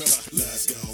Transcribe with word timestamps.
let's 0.00 0.66
go, 0.66 0.87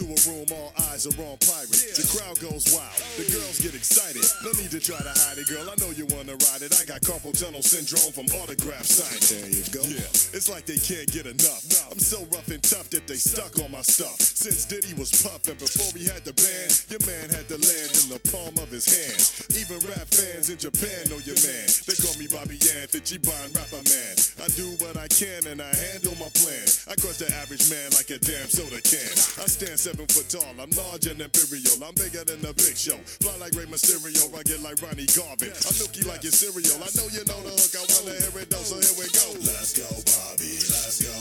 into 0.00 0.12
a 0.12 0.32
room, 0.32 0.46
all 0.52 0.72
eyes 0.90 1.06
are 1.06 1.16
on 1.20 1.36
pirate. 1.44 1.92
The 1.96 2.06
crowd 2.08 2.40
goes 2.40 2.72
wild. 2.72 2.96
The 3.20 3.28
girls 3.32 3.60
get 3.60 3.74
excited. 3.74 4.24
No 4.44 4.52
need 4.56 4.72
to 4.72 4.80
try 4.80 4.96
to 4.96 5.12
hide 5.12 5.36
it, 5.36 5.48
girl. 5.48 5.68
I 5.68 5.76
know 5.76 5.92
you 5.92 6.06
wanna 6.16 6.36
ride 6.48 6.64
it. 6.64 6.72
I 6.72 6.84
got 6.88 7.00
carpal 7.04 7.36
tunnel 7.36 7.62
syndrome 7.62 8.12
from 8.12 8.26
autograph 8.40 8.84
signing. 8.84 9.20
There 9.20 9.52
you 9.52 9.64
go. 9.72 9.82
Yeah, 9.84 10.08
it's 10.32 10.48
like 10.48 10.64
they 10.64 10.80
can't 10.80 11.10
get 11.12 11.26
enough. 11.26 11.64
I'm 11.92 12.00
so 12.00 12.24
rough 12.32 12.48
and 12.48 12.62
tough 12.62 12.88
that 12.90 13.06
they 13.06 13.20
stuck 13.20 13.58
on 13.60 13.70
my 13.70 13.82
stuff. 13.82 14.20
Since 14.20 14.66
Diddy 14.66 14.94
was 14.96 15.12
puffin', 15.20 15.60
before 15.60 15.92
we 15.92 16.08
had 16.08 16.24
the 16.24 16.32
band, 16.32 16.70
your 16.88 17.02
man 17.04 17.28
had 17.30 17.46
to 17.52 17.58
land 17.60 17.90
in 18.00 18.06
the 18.08 18.20
palm 18.32 18.56
of 18.56 18.72
his 18.72 18.88
hand. 18.88 19.20
Even 19.52 19.78
rap 19.90 20.08
fans 20.08 20.48
in 20.48 20.56
Japan 20.56 21.12
know 21.12 21.20
your 21.28 21.38
man. 21.44 21.68
They 21.84 21.96
call 22.00 22.16
me 22.16 22.26
Bobby 22.30 22.56
Yan, 22.56 22.88
the 22.88 23.02
Chiban 23.04 23.52
rapper 23.52 23.82
man. 23.84 24.14
I 24.40 24.48
do 24.56 24.72
what 24.80 24.96
I 24.96 25.08
can 25.12 25.44
and 25.50 25.60
I 25.60 25.68
handle 25.92 26.16
my 26.16 26.30
plan. 26.32 26.64
I 26.88 26.96
crush 26.96 27.20
the 27.20 27.28
average 27.44 27.68
man 27.68 27.92
like 27.92 28.08
a 28.08 28.18
damn 28.22 28.48
soda 28.48 28.80
can. 28.80 29.12
I 29.42 29.46
stand 29.50 29.76
seven 29.90 30.06
foot 30.06 30.28
tall, 30.30 30.54
I'm 30.54 30.70
large 30.78 31.06
and 31.06 31.20
imperial. 31.20 31.82
I'm 31.82 31.94
bigger 31.98 32.22
than 32.22 32.38
the 32.40 32.54
big 32.54 32.78
show. 32.78 32.94
Fly 33.18 33.34
like 33.42 33.54
Rey 33.58 33.66
Mysterio, 33.66 34.22
rugged 34.30 34.62
like 34.62 34.78
Ronnie 34.78 35.10
Garvin. 35.10 35.50
I'm 35.50 35.74
milky 35.82 36.06
like 36.06 36.22
your 36.22 36.30
cereal. 36.30 36.78
I 36.78 36.86
know 36.94 37.10
you 37.10 37.26
know 37.26 37.40
the 37.42 37.50
hook, 37.50 37.74
I 37.74 37.82
wanna 37.98 38.14
hear 38.14 38.34
it 38.38 38.48
though, 38.50 38.62
so 38.62 38.78
here 38.78 38.94
we 38.94 39.10
go. 39.10 39.26
Let's 39.42 39.74
go, 39.74 39.90
Bobby. 39.90 40.54
Let's 40.70 41.02
go. 41.02 41.16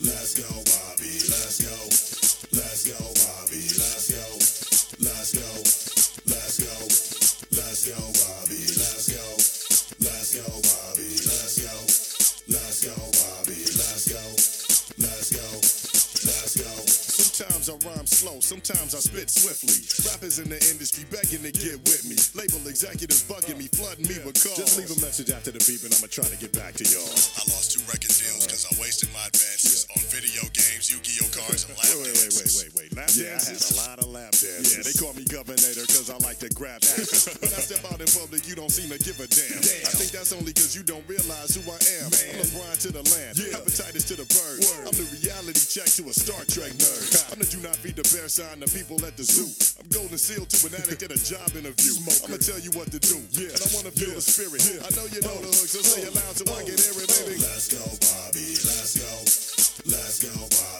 Let's 0.00 0.32
go, 0.32 0.48
Bobby. 0.48 1.12
Let's 1.28 1.60
go. 1.60 1.76
Let's 2.56 2.88
go, 2.88 3.19
Sometimes 17.60 17.84
I 17.84 17.92
rhyme 17.92 18.06
slow, 18.08 18.40
sometimes 18.40 18.96
I 18.96 19.04
spit 19.04 19.28
swiftly. 19.28 19.76
Rappers 20.08 20.40
in 20.40 20.48
the 20.48 20.56
industry 20.72 21.04
begging 21.12 21.44
to 21.44 21.52
get 21.52 21.76
with 21.84 22.08
me. 22.08 22.16
Label 22.32 22.56
executives 22.64 23.20
bugging 23.28 23.60
me, 23.60 23.68
flooding 23.76 24.08
me 24.08 24.16
with 24.24 24.40
calls. 24.40 24.56
Just 24.56 24.80
leave 24.80 24.88
a 24.88 24.96
message 25.04 25.28
after 25.28 25.52
the 25.52 25.60
beep 25.68 25.84
and 25.84 25.92
I'ma 25.92 26.08
try 26.08 26.24
to 26.24 26.40
get 26.40 26.56
back 26.56 26.72
to 26.80 26.88
y'all. 26.88 27.04
I 27.36 27.44
lost 27.52 27.76
two 27.76 27.84
record 27.84 28.16
deals 28.16 28.48
because 28.48 28.64
I 28.64 28.72
wasted 28.80 29.12
my 29.12 29.28
advances 29.28 29.84
on 29.92 30.00
video 30.08 30.40
games, 30.56 30.88
Yu-Gi-Oh 30.88 31.28
cards, 31.36 31.68
and 31.68 31.76
lap 31.76 31.84
Wait, 32.00 32.00
wait, 32.00 32.16
wait, 32.16 32.32
dances. 32.32 32.56
wait, 32.64 32.72
wait. 32.72 32.88
Lap 32.96 33.12
Yeah, 33.12 33.36
I 33.36 33.44
dances? 33.44 33.60
had 33.60 33.76
a 33.76 33.76
lot 33.84 33.96
of 34.00 34.08
lap 34.08 34.32
dances. 34.32 34.72
Yeah, 34.72 34.80
they 34.88 34.96
call 34.96 35.12
me 35.12 35.28
Governator 35.28 35.84
because 35.84 36.08
I 36.08 36.16
like 36.24 36.40
to 36.40 36.48
grab 36.56 36.80
asses. 36.80 37.28
when 37.44 37.52
I 37.52 37.60
step 37.60 37.84
out 37.92 38.00
in 38.00 38.08
public, 38.08 38.48
you 38.48 38.56
don't 38.56 38.72
seem 38.72 38.88
to 38.88 38.96
give 38.96 39.20
a 39.20 39.28
damn. 39.28 39.60
I 39.84 39.92
think 40.00 40.16
that's 40.16 40.32
only 40.32 40.56
because 40.56 40.72
you 40.72 40.80
don't 40.80 41.04
realize 41.04 41.52
who 41.60 41.60
I 41.68 41.76
am. 42.00 42.08
I'm 42.08 42.40
LeBron 42.40 42.80
to 42.88 42.90
the 42.96 43.04
land, 43.12 43.36
hepatitis 43.36 44.08
to 44.08 44.16
the 44.16 44.24
bird. 44.32 44.64
I'm 44.88 44.96
the 44.96 45.04
reality 45.20 45.60
check 45.68 45.92
to 46.00 46.08
a 46.08 46.14
Star 46.16 46.40
Trek 46.48 46.72
nerd. 46.80 47.04
I'm 47.28 47.36
the 47.36 47.50
do 47.50 47.58
not 47.62 47.76
feed 47.76 47.96
the 47.96 48.06
bear 48.16 48.28
sign 48.28 48.60
to 48.60 48.68
people 48.72 48.96
at 49.04 49.16
the 49.16 49.24
zoo. 49.24 49.48
I'm 49.80 49.88
golden 49.92 50.16
seal 50.16 50.44
to 50.48 50.56
an 50.66 50.74
addict 50.80 51.02
at 51.04 51.12
a 51.12 51.20
job 51.20 51.48
interview. 51.52 51.92
I'ma 52.24 52.40
tell 52.40 52.58
you 52.58 52.72
what 52.72 52.88
to 52.92 53.00
do, 53.00 53.20
and 53.20 53.60
I 53.60 53.68
wanna 53.76 53.92
feel 53.92 54.16
the 54.16 54.24
spirit. 54.24 54.64
I 54.80 54.88
know 54.96 55.04
you 55.12 55.20
know 55.20 55.36
the 55.44 55.52
oh. 55.52 55.60
hook, 55.60 55.68
so 55.68 55.84
say 55.84 56.08
it 56.08 56.14
loud 56.14 56.36
so 56.36 56.44
I 56.52 56.64
can 56.64 56.76
hear 56.76 56.96
it, 56.96 57.08
baby. 57.08 57.36
Let's 57.36 57.68
go, 57.68 57.84
Bobby. 58.00 58.56
Let's 58.64 58.96
go. 58.96 59.12
Let's 59.92 60.18
go, 60.24 60.32
Bobby. 60.48 60.79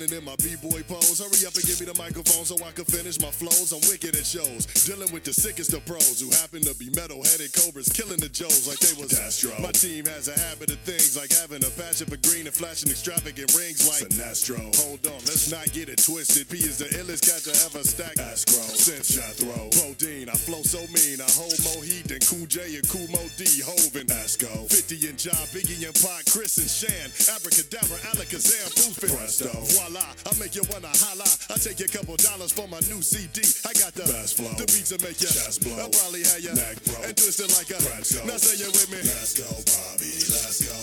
Standing 0.00 0.16
in 0.16 0.24
my 0.24 0.36
b-boy 0.40 0.80
pose. 0.88 1.20
Hurry 1.20 1.44
up 1.44 1.52
and 1.52 1.66
give 1.68 1.76
me 1.76 1.84
the 1.84 1.92
microphone 2.00 2.48
so 2.48 2.56
I 2.64 2.72
can 2.72 2.88
finish 2.88 3.20
my 3.20 3.28
flows. 3.28 3.76
I'm 3.76 3.84
wicked 3.84 4.16
at 4.16 4.24
shows, 4.24 4.64
dealing 4.88 5.12
with 5.12 5.28
the 5.28 5.32
sickest 5.36 5.76
of 5.76 5.84
pros 5.84 6.24
who 6.24 6.32
happen 6.40 6.64
to 6.64 6.72
be 6.80 6.88
metal-headed 6.96 7.52
cobras, 7.52 7.92
killing 7.92 8.16
the 8.16 8.32
Joes 8.32 8.64
like 8.64 8.80
they 8.80 8.96
was 8.96 9.12
Astro. 9.12 9.52
My 9.60 9.76
team 9.76 10.08
has 10.08 10.32
a 10.32 10.36
habit 10.48 10.72
of 10.72 10.80
things 10.88 11.20
like 11.20 11.28
having 11.36 11.60
a 11.60 11.72
passion 11.76 12.08
for 12.08 12.16
green 12.24 12.48
and 12.48 12.56
flashing 12.56 12.88
extravagant 12.88 13.52
rings 13.52 13.84
like 13.84 14.08
Sinestro. 14.08 14.64
Hold 14.80 15.04
on, 15.04 15.20
let's 15.28 15.52
not 15.52 15.68
get 15.76 15.92
it 15.92 16.00
twisted. 16.00 16.48
P 16.48 16.64
is 16.64 16.80
the 16.80 16.88
illest 16.96 17.28
cat 17.28 17.44
to 17.44 17.52
ever 17.68 17.84
stack. 17.84 18.16
Astro, 18.16 18.64
Since 18.72 19.20
Jethro. 19.20 19.68
Bodine, 19.76 20.32
I 20.32 20.36
flow 20.40 20.64
so 20.64 20.80
mean. 20.96 21.20
I 21.20 21.28
hold 21.36 21.60
more 21.76 21.84
heat 21.84 22.08
than 22.08 22.24
Cool 22.24 22.48
J 22.48 22.80
and 22.80 22.88
Kool 22.88 23.04
Moe 23.12 23.28
Dee. 23.36 23.60
Hoven. 23.60 24.08
Esco. 24.08 24.64
50 24.64 25.12
and 25.12 25.18
John, 25.20 25.44
Biggie 25.52 25.84
and 25.84 25.96
Pac, 26.00 26.24
Chris 26.32 26.56
and 26.56 26.72
Shan. 26.72 27.12
Abracadabra, 27.36 28.00
Alakazam, 28.16 28.72
Poofin. 28.80 29.12
Presto. 29.12 29.50
Voila, 29.50 29.89
I 29.98 30.38
make 30.38 30.54
you 30.54 30.62
wanna 30.70 30.86
holla. 31.02 31.26
I 31.50 31.58
take 31.58 31.80
a 31.80 31.88
couple 31.88 32.14
dollars 32.16 32.52
for 32.52 32.68
my 32.68 32.78
new 32.86 33.02
CD. 33.02 33.42
I 33.66 33.72
got 33.74 33.90
the 33.94 34.06
Best 34.06 34.36
flow. 34.36 34.52
The 34.54 34.66
beats 34.70 34.90
that 34.90 35.02
make 35.02 35.18
you 35.20 35.26
Chest 35.26 35.62
blow. 35.66 35.74
I'll 35.82 35.90
probably 35.90 36.22
have 36.22 36.38
you 36.38 36.54
Neck 36.54 36.78
bro. 36.84 37.02
and 37.02 37.16
twisted 37.16 37.50
like 37.58 37.70
a. 37.74 37.82
Pretzel. 37.82 38.26
Now 38.26 38.38
say 38.38 38.62
it 38.62 38.70
with 38.70 38.90
me. 38.90 39.02
Let's 39.02 39.34
go, 39.34 39.50
Bobby. 39.50 40.14
Let's 40.30 40.62
go. 40.62 40.78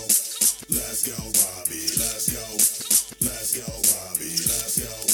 Let's 0.68 1.08
go, 1.08 1.16
Bobby. 1.16 1.80
Let's 1.96 2.28
go. 2.28 2.44
Let's 3.24 3.56
go, 3.56 3.64
Bobby. 3.64 4.28
Let's 4.28 4.76
go. 4.76 5.07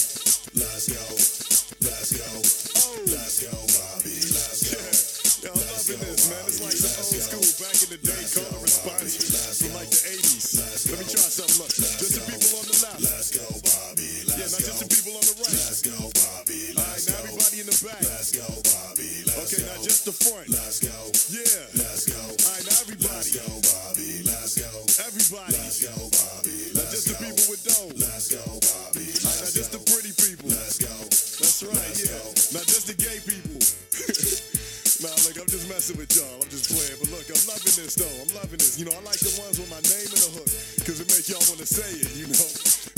Now 20.24 20.30
just 20.30 20.32
front. 20.32 20.48
Let's 20.48 20.80
go. 20.80 20.96
Yeah. 21.32 21.84
Let's 21.84 22.04
go. 22.08 22.16
All 22.16 22.52
right, 22.54 22.64
now 22.64 22.80
everybody. 22.80 23.12
Let's 23.12 23.36
go, 23.36 23.48
Bobby. 23.60 24.10
Let's 24.24 24.54
go. 24.56 24.70
Everybody. 25.04 25.52
Let's 25.52 25.78
go, 25.84 25.94
Bobby. 26.08 26.56
Not 26.72 26.88
Let's 26.88 26.92
just 26.94 27.08
the 27.12 27.16
people 27.20 27.44
with 27.50 27.62
dough. 27.64 27.92
Let's 27.98 28.28
go, 28.32 28.44
Bobby. 28.44 29.04
All 29.04 29.20
right, 29.20 29.40
not 29.40 29.44
Let's 29.44 29.54
just 29.54 29.72
go. 29.72 29.78
the 29.78 29.82
pretty 29.92 30.12
people. 30.16 30.48
Let's 30.48 30.78
go. 30.80 30.94
That's 31.12 31.60
right, 31.64 31.76
Let's 31.76 32.00
yeah. 32.04 32.16
go. 32.16 32.56
Not 32.56 32.66
just 32.68 32.86
the 32.88 32.96
gay 32.96 33.18
people. 33.20 33.58
nah, 35.04 35.14
look, 35.28 35.36
I'm 35.36 35.50
just 35.50 35.66
messing 35.68 35.98
with 36.00 36.12
y'all. 36.16 36.40
I'm 36.40 36.48
just 36.48 36.72
playing. 36.72 36.96
But 37.00 37.10
look, 37.12 37.28
I'm 37.28 37.44
loving 37.44 37.74
this, 37.76 37.94
though. 37.98 38.16
I'm 38.24 38.30
loving 38.38 38.60
this. 38.60 38.78
You 38.80 38.88
know, 38.88 38.94
I 38.96 39.02
like 39.04 39.20
the 39.20 39.32
ones 39.40 39.60
with 39.60 39.68
my 39.68 39.82
name 39.92 40.08
in 40.08 40.20
the 40.20 40.30
hook 40.40 40.48
because 40.80 40.98
it 41.04 41.08
make 41.10 41.26
y'all 41.28 41.44
want 41.50 41.60
to 41.60 41.68
say 41.68 41.90
it, 42.00 42.10
you 42.16 42.26
know? 42.30 42.48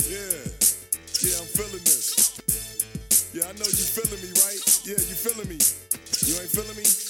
Yeah. 0.07 0.47
Yeah, 1.23 1.43
I'm 1.43 1.49
feeling 1.49 1.83
this. 1.83 2.39
Yeah, 3.33 3.49
I 3.49 3.53
know 3.57 3.67
you 3.67 3.85
feeling 3.89 4.21
me, 4.21 4.31
right? 4.45 4.61
Yeah, 4.85 5.01
you 5.01 5.17
feeling 5.17 5.49
me. 5.49 5.59
You 6.27 6.33
ain't 6.41 6.49
feeling 6.51 6.75
me? 6.75 7.06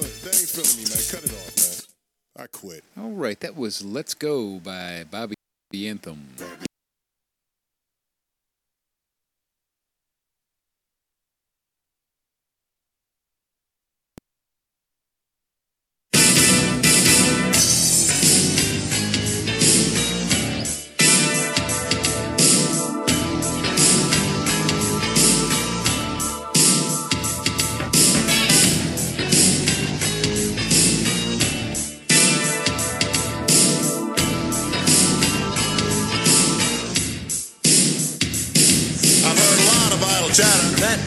They 0.00 0.30
ain't 0.30 0.76
me, 0.76 0.84
man. 0.84 0.98
Cut 1.10 1.24
it 1.24 1.32
off, 1.32 1.56
man. 1.56 2.44
I 2.44 2.46
quit. 2.46 2.84
All 2.98 3.10
right, 3.10 3.38
that 3.40 3.56
was 3.56 3.84
Let's 3.84 4.14
Go 4.14 4.58
by 4.58 5.04
Bobby 5.10 5.34
Anthem. 5.74 6.28
I've 6.40 6.69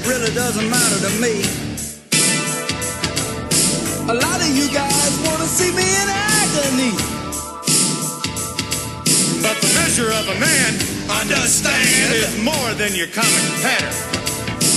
really 0.07 0.33
doesn't 0.33 0.69
matter 0.69 0.99
to 1.07 1.11
me. 1.21 1.43
A 4.09 4.13
lot 4.13 4.39
of 4.41 4.49
you 4.51 4.67
guys 4.73 5.11
want 5.23 5.39
to 5.39 5.47
see 5.47 5.71
me 5.71 5.83
in 5.83 6.07
agony. 6.11 6.91
But 9.41 9.55
the 9.63 9.71
measure 9.79 10.11
of 10.11 10.27
a 10.27 10.37
man, 10.39 10.71
understand, 11.07 12.13
is 12.13 12.35
more 12.43 12.73
than 12.75 12.95
your 12.95 13.07
common 13.07 13.45
pattern. 13.63 13.95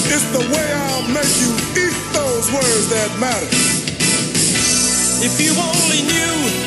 It's 0.06 0.26
the 0.30 0.46
way 0.54 0.68
I'll 0.72 1.08
make 1.10 1.34
you 1.42 1.50
eat 1.74 1.96
those 2.14 2.46
words 2.52 2.86
that 2.90 3.10
matter. 3.18 3.50
If 5.26 5.40
you 5.40 5.50
only 5.58 6.02
knew 6.06 6.65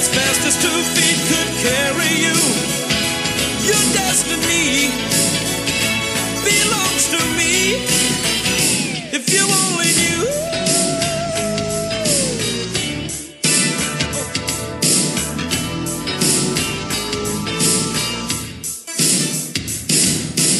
as 0.00 0.08
fast 0.08 0.46
as 0.46 0.56
two 0.56 0.80
feet 0.96 1.20
could 1.28 1.50
carry 1.60 2.12
you. 2.24 2.38
Your 3.68 3.84
destiny 3.92 4.88
belongs 6.42 7.04
to 7.14 7.20
me. 7.36 7.84
If 9.12 9.28
you 9.28 9.44
only 9.44 9.92
knew. 10.00 10.24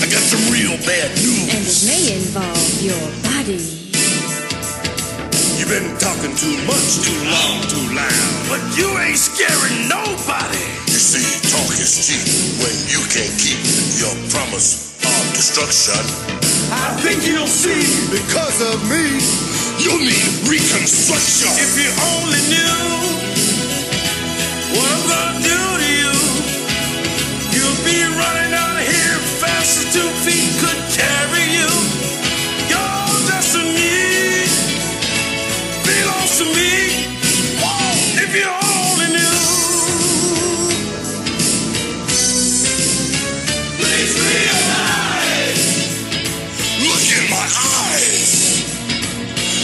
I 0.02 0.06
got 0.12 0.24
some 0.32 0.44
real 0.52 0.76
bad 0.84 1.10
And 1.54 1.64
it 1.66 1.80
may 1.86 2.02
involve 2.16 2.82
your 2.82 3.06
body. 3.22 3.79
Been 5.70 5.96
talking 6.02 6.34
too 6.34 6.58
much, 6.66 6.98
too 6.98 7.14
long, 7.30 7.62
too 7.70 7.94
loud. 7.94 8.32
But 8.50 8.58
you 8.74 8.90
ain't 8.98 9.14
scaring 9.14 9.86
nobody. 9.86 10.66
You 10.90 10.98
see, 10.98 11.22
talk 11.46 11.70
is 11.78 11.94
cheap 11.94 12.26
when 12.58 12.74
you 12.90 12.98
can't 13.06 13.30
keep 13.38 13.62
your 14.02 14.10
promise 14.34 14.98
of 14.98 15.22
destruction. 15.30 16.02
I 16.74 16.90
think 17.06 17.22
you'll 17.22 17.46
see 17.46 17.86
because 18.10 18.58
of 18.66 18.82
me. 18.90 19.14
You 19.78 19.94
need 20.02 20.50
reconstruction. 20.50 21.54
If 21.62 21.78
you 21.78 21.90
only 22.18 22.42
knew 22.50 22.82
what 24.74 24.90
I'm 24.90 25.06
gonna 25.06 25.38
do 25.38 25.54
to 25.54 25.88
you, 26.02 26.14
you'll 27.54 27.82
be 27.86 28.10
running 28.18 28.58
out 28.58 28.74
of 28.74 28.82
here 28.90 29.18
fast 29.38 29.86
as 29.86 29.94
two 29.94 30.10
feet 30.26 30.39
to 36.40 36.46
me. 36.56 36.72
If 38.16 38.32
you 38.32 38.48
only 38.48 39.08
knew. 39.12 39.40
Please 43.76 44.12
realize. 44.16 45.64
Look 46.80 47.04
in 47.12 47.24
my 47.28 47.44
eyes. 47.44 48.64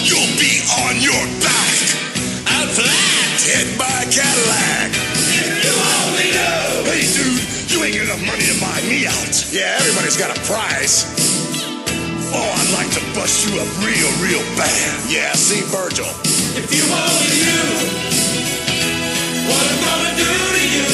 You'll 0.04 0.36
be 0.36 0.60
on 0.84 1.00
your 1.00 1.24
back. 1.40 1.76
I'm 2.44 2.68
flat. 2.68 3.40
Hit 3.40 3.78
by 3.78 3.88
a 3.88 4.08
Cadillac. 4.12 4.92
If 5.32 5.48
you 5.64 5.72
only 5.96 6.28
knew. 6.36 6.92
Hey, 6.92 7.08
dude, 7.16 7.40
you 7.72 7.84
ain't 7.84 7.96
got 7.96 8.04
enough 8.04 8.26
money 8.26 8.44
to 8.52 8.56
buy 8.60 8.82
me 8.84 9.06
out. 9.06 9.32
Yeah, 9.50 9.80
everybody's 9.80 10.18
got 10.18 10.36
a 10.36 10.40
price. 10.42 11.15
Oh, 12.36 12.44
I'd 12.44 12.72
like 12.76 12.92
to 12.92 13.00
bust 13.16 13.48
you 13.48 13.56
up 13.56 13.70
real, 13.80 14.10
real 14.20 14.44
bad. 14.60 14.92
Yeah, 15.08 15.32
see 15.32 15.64
Virgil. 15.72 16.04
If 16.52 16.68
you 16.68 16.84
only 16.84 17.32
knew 17.40 17.68
what 19.48 19.62
I'm 19.72 19.80
gonna 19.80 20.12
do 20.20 20.28
to 20.28 20.64
you, 20.76 20.88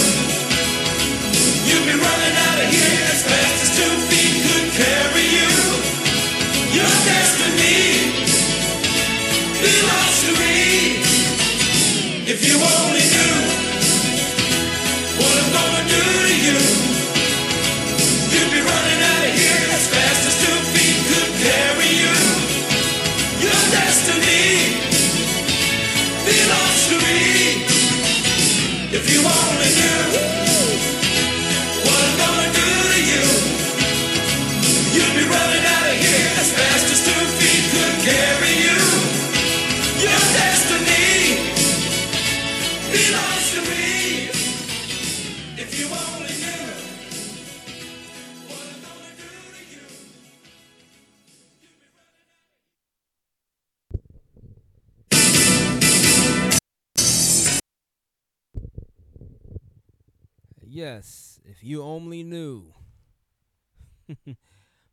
you'd 1.67 1.87
be 1.91 1.97
running 1.99 2.37
out 2.47 2.59
of 2.63 2.69
here 2.71 3.03
as 3.11 3.27
fast 3.27 3.59
as 3.59 3.71
two 3.75 3.91
feet 4.07 4.35
could 4.47 4.69
carry 4.71 5.27
you. 5.35 5.51
Your 6.79 6.95
destiny 7.11 8.07
belongs 9.59 10.19
to 10.27 10.33
me. 10.39 11.03
If 12.31 12.39
you 12.47 12.55
only 12.55 13.12
You 29.23 29.52
Yes, 60.83 61.39
if 61.45 61.63
you 61.63 61.81
only 61.81 62.25
knew. 62.25 62.75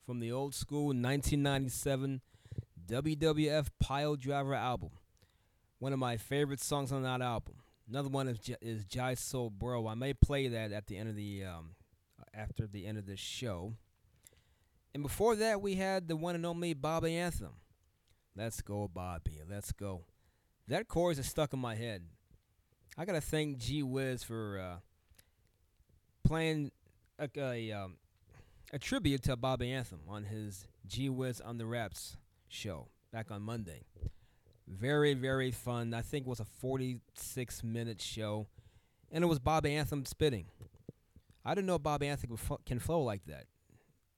From 0.06 0.20
the 0.20 0.32
old 0.32 0.54
school 0.54 0.90
1997 0.90 2.22
WWF 2.86 3.70
Pile 3.80 4.16
Driver 4.16 4.54
album. 4.54 4.92
One 5.80 5.92
of 5.92 5.98
my 5.98 6.18
favorite 6.18 6.62
songs 6.62 6.92
on 6.92 7.02
that 7.02 7.24
album. 7.24 7.56
Another 7.90 8.10
one 8.10 8.28
is, 8.28 8.38
J- 8.38 8.58
is 8.62 8.86
Jive 8.86 9.18
Soul 9.18 9.50
Bro. 9.50 9.88
I 9.88 9.96
may 9.96 10.14
play 10.14 10.48
that 10.50 10.72
at 10.72 10.86
the 10.86 10.96
end 10.96 11.10
of 11.10 11.16
the 11.16 11.46
um, 11.46 11.72
after 12.36 12.68
the 12.68 12.86
end 12.86 13.00
of 13.00 13.08
this 13.08 13.20
show. 13.20 13.74
And 14.94 15.02
before 15.02 15.36
that, 15.38 15.60
we 15.60 15.74
had 15.74 16.08
the 16.08 16.16
one 16.16 16.36
and 16.36 16.46
only 16.46 16.76
Bobby 16.76 17.16
Anthem. 17.16 17.54
Let's 18.36 18.62
go, 18.62 18.88
Bobby. 18.88 19.42
Let's 19.50 19.72
go. 19.72 20.04
That 20.68 20.88
chorus 20.88 21.18
is 21.18 21.26
stuck 21.26 21.52
in 21.52 21.60
my 21.60 21.74
head. 21.74 22.04
I 22.96 23.06
gotta 23.06 23.22
thank 23.22 23.58
G 23.58 23.82
Wiz 23.82 24.24
for 24.24 24.60
uh, 24.60 24.80
playing 26.24 26.72
a, 27.18 27.30
a, 27.38 27.72
um, 27.72 27.98
a 28.74 28.80
tribute 28.80 29.24
to 29.24 29.36
Bobby 29.36 29.72
Anthem 29.72 30.02
on 30.08 30.26
his 30.26 30.66
G 30.88 31.10
Wiz 31.10 31.42
on 31.42 31.58
the 31.58 31.66
Raps 31.66 32.18
show 32.48 32.88
back 33.12 33.32
on 33.32 33.42
Monday. 33.42 33.84
Very, 34.68 35.14
very 35.16 35.52
fun. 35.52 35.94
I 35.94 36.02
think 36.02 36.26
it 36.26 36.30
was 36.30 36.40
a 36.40 36.46
46 36.46 37.64
minute 37.64 38.02
show, 38.02 38.48
and 39.12 39.24
it 39.24 39.28
was 39.28 39.40
Bobby 39.40 39.74
Anthem 39.76 40.06
spitting. 40.06 40.46
I 41.44 41.56
didn't 41.56 41.68
know 41.68 41.80
Bobby 41.80 42.08
Anthem 42.08 42.38
can 42.66 42.80
flow 42.80 43.02
like 43.02 43.26
that. 43.26 43.46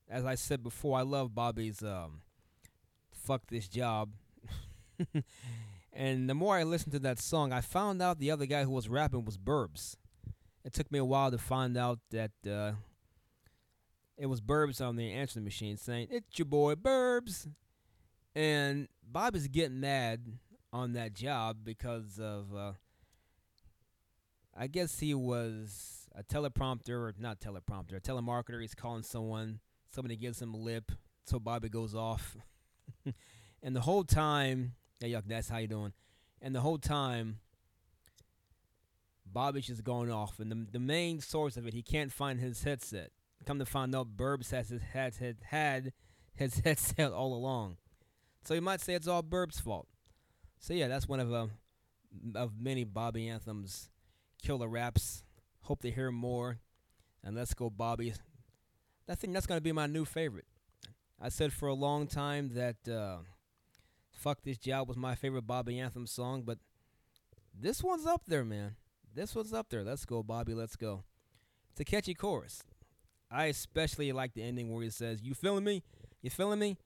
As 0.09 0.25
I 0.25 0.35
said 0.35 0.61
before, 0.61 0.97
I 0.97 1.03
love 1.03 1.33
Bobby's 1.33 1.81
um, 1.81 2.21
"Fuck 3.13 3.43
This 3.47 3.69
Job," 3.69 4.09
and 5.93 6.29
the 6.29 6.33
more 6.33 6.57
I 6.57 6.63
listened 6.63 6.91
to 6.93 6.99
that 6.99 7.19
song, 7.19 7.53
I 7.53 7.61
found 7.61 8.01
out 8.01 8.19
the 8.19 8.31
other 8.31 8.45
guy 8.45 8.65
who 8.65 8.71
was 8.71 8.89
rapping 8.89 9.23
was 9.23 9.37
Burbs. 9.37 9.95
It 10.63 10.73
took 10.73 10.91
me 10.91 10.99
a 10.99 11.05
while 11.05 11.31
to 11.31 11.37
find 11.37 11.77
out 11.77 11.99
that 12.11 12.31
uh, 12.47 12.73
it 14.17 14.27
was 14.27 14.41
Burbs 14.41 14.85
on 14.85 14.95
the 14.95 15.11
answering 15.11 15.43
machine 15.43 15.77
saying, 15.77 16.07
It's 16.11 16.37
your 16.37 16.45
boy 16.45 16.75
Burbs. 16.75 17.47
And 18.35 18.87
Bob 19.03 19.35
is 19.35 19.47
getting 19.47 19.79
mad 19.79 20.21
on 20.71 20.93
that 20.93 21.13
job 21.13 21.57
because 21.63 22.19
of, 22.19 22.55
uh, 22.55 22.73
I 24.55 24.67
guess 24.67 24.99
he 24.99 25.13
was 25.13 26.07
a 26.15 26.23
teleprompter, 26.23 26.89
or 26.89 27.13
not 27.17 27.39
teleprompter, 27.39 27.97
a 27.97 28.01
telemarketer. 28.01 28.61
He's 28.61 28.75
calling 28.75 29.03
someone, 29.03 29.59
somebody 29.89 30.15
gives 30.15 30.41
him 30.41 30.53
a 30.53 30.57
lip, 30.57 30.91
so 31.25 31.39
Bobby 31.39 31.69
goes 31.69 31.95
off. 31.95 32.37
and 33.63 33.75
the 33.75 33.81
whole 33.81 34.03
time, 34.03 34.73
yeah, 34.99 35.19
yuck, 35.19 35.23
that's 35.27 35.49
how 35.49 35.57
you 35.57 35.67
doing. 35.67 35.93
And 36.41 36.55
the 36.55 36.61
whole 36.61 36.77
time, 36.77 37.39
Bobby's 39.33 39.67
just 39.67 39.83
going 39.83 40.11
off, 40.11 40.39
and 40.39 40.51
the 40.51 40.67
the 40.71 40.79
main 40.79 41.19
source 41.19 41.57
of 41.57 41.65
it, 41.67 41.73
he 41.73 41.81
can't 41.81 42.11
find 42.11 42.39
his 42.39 42.63
headset. 42.63 43.11
Come 43.45 43.59
to 43.59 43.65
find 43.65 43.95
out, 43.95 44.15
Burbs 44.17 44.51
has 44.51 44.69
his 44.69 44.81
has 44.93 45.17
had 45.17 45.37
had 45.43 45.93
his 46.33 46.59
headset 46.63 47.11
all 47.11 47.33
along, 47.33 47.77
so 48.43 48.53
you 48.53 48.61
might 48.61 48.81
say 48.81 48.93
it's 48.93 49.07
all 49.07 49.23
Burbs' 49.23 49.61
fault. 49.61 49.87
So 50.59 50.73
yeah, 50.73 50.87
that's 50.87 51.07
one 51.07 51.19
of 51.19 51.33
uh, 51.33 51.47
of 52.35 52.59
many 52.59 52.83
Bobby 52.83 53.27
anthems, 53.27 53.89
killer 54.41 54.67
raps. 54.67 55.23
Hope 55.61 55.81
to 55.81 55.91
hear 55.91 56.11
more, 56.11 56.59
and 57.23 57.35
let's 57.35 57.53
go, 57.53 57.69
Bobby. 57.69 58.13
I 59.09 59.15
think 59.15 59.33
that's 59.33 59.45
gonna 59.45 59.61
be 59.61 59.71
my 59.71 59.87
new 59.87 60.05
favorite. 60.05 60.45
I 61.19 61.29
said 61.29 61.53
for 61.53 61.67
a 61.67 61.73
long 61.73 62.07
time 62.07 62.49
that 62.55 62.87
uh, 62.87 63.17
"Fuck 64.11 64.43
This 64.43 64.57
Job" 64.57 64.87
was 64.87 64.97
my 64.97 65.15
favorite 65.15 65.47
Bobby 65.47 65.79
anthem 65.79 66.07
song, 66.07 66.43
but 66.43 66.59
this 67.53 67.83
one's 67.83 68.05
up 68.05 68.23
there, 68.27 68.45
man. 68.45 68.75
This 69.13 69.35
one's 69.35 69.51
up 69.51 69.67
there. 69.69 69.83
Let's 69.83 70.05
go, 70.05 70.23
Bobby. 70.23 70.53
Let's 70.53 70.77
go. 70.77 71.03
It's 71.71 71.81
a 71.81 71.83
catchy 71.83 72.13
chorus. 72.13 72.63
I 73.29 73.45
especially 73.45 74.13
like 74.13 74.33
the 74.33 74.43
ending 74.43 74.73
where 74.73 74.83
he 74.83 74.89
says, 74.89 75.21
"You 75.21 75.33
feeling 75.33 75.65
me? 75.65 75.83
You 76.21 76.29
feeling 76.29 76.59
me? 76.59 76.77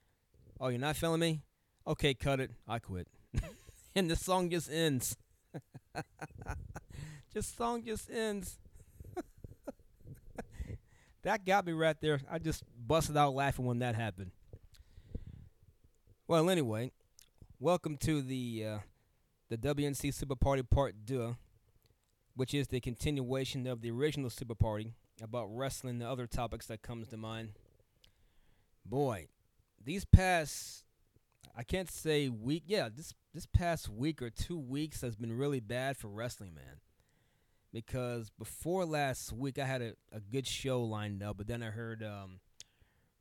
Oh, 0.60 0.70
you're 0.70 0.80
not 0.80 0.96
feeling 0.96 1.20
me? 1.20 1.44
Okay, 1.86 2.16
cut 2.16 2.40
it. 2.40 2.52
I 2.68 2.80
quit." 2.80 3.08
and 3.96 4.10
the 4.10 4.16
song 4.16 4.50
just 4.50 4.72
ends. 4.72 5.18
just 7.34 7.56
song 7.56 7.84
just 7.84 8.10
ends. 8.10 8.58
that 11.22 11.46
got 11.46 11.68
me 11.68 11.74
right 11.74 12.00
there. 12.02 12.22
I 12.30 12.40
just 12.40 12.64
busted 12.76 13.18
out 13.18 13.36
laughing 13.36 13.66
when 13.66 13.80
that 13.80 13.94
happened. 13.94 14.32
Well, 16.28 16.50
anyway, 16.50 16.92
welcome 17.60 17.98
to 17.98 18.24
the 18.24 18.66
uh, 18.66 18.78
the 19.50 19.58
WNC 19.58 20.12
Super 20.12 20.36
Party 20.36 20.64
Part 20.64 20.96
2, 21.06 21.36
which 22.36 22.54
is 22.54 22.68
the 22.68 22.80
continuation 22.80 23.66
of 23.66 23.82
the 23.82 23.92
original 23.92 24.30
Super 24.30 24.56
Party 24.56 24.94
about 25.22 25.48
wrestling 25.50 26.02
and 26.02 26.04
other 26.04 26.28
topics 26.28 26.68
that 26.68 26.82
comes 26.82 27.08
to 27.10 27.18
mind. 27.18 27.54
Boy, 28.86 29.28
these 29.84 30.06
past 30.06 30.86
I 31.58 31.64
can't 31.64 31.90
say 31.90 32.28
week. 32.28 32.64
Yeah, 32.68 32.90
this 32.94 33.14
this 33.34 33.46
past 33.46 33.90
week 33.90 34.22
or 34.22 34.30
two 34.30 34.58
weeks 34.58 35.02
has 35.02 35.16
been 35.16 35.32
really 35.34 35.60
bad 35.62 35.98
for 35.98 36.10
wrestling, 36.10 36.54
man. 36.54 36.80
Because 37.72 38.30
before 38.30 38.86
last 38.86 39.34
week, 39.34 39.60
I 39.60 39.66
had 39.66 39.82
a, 39.82 39.94
a 40.12 40.20
good 40.20 40.48
show 40.48 40.82
lined 40.82 41.22
up, 41.22 41.38
but 41.38 41.48
then 41.48 41.62
I 41.62 41.68
heard 41.68 42.02
um, 42.04 42.40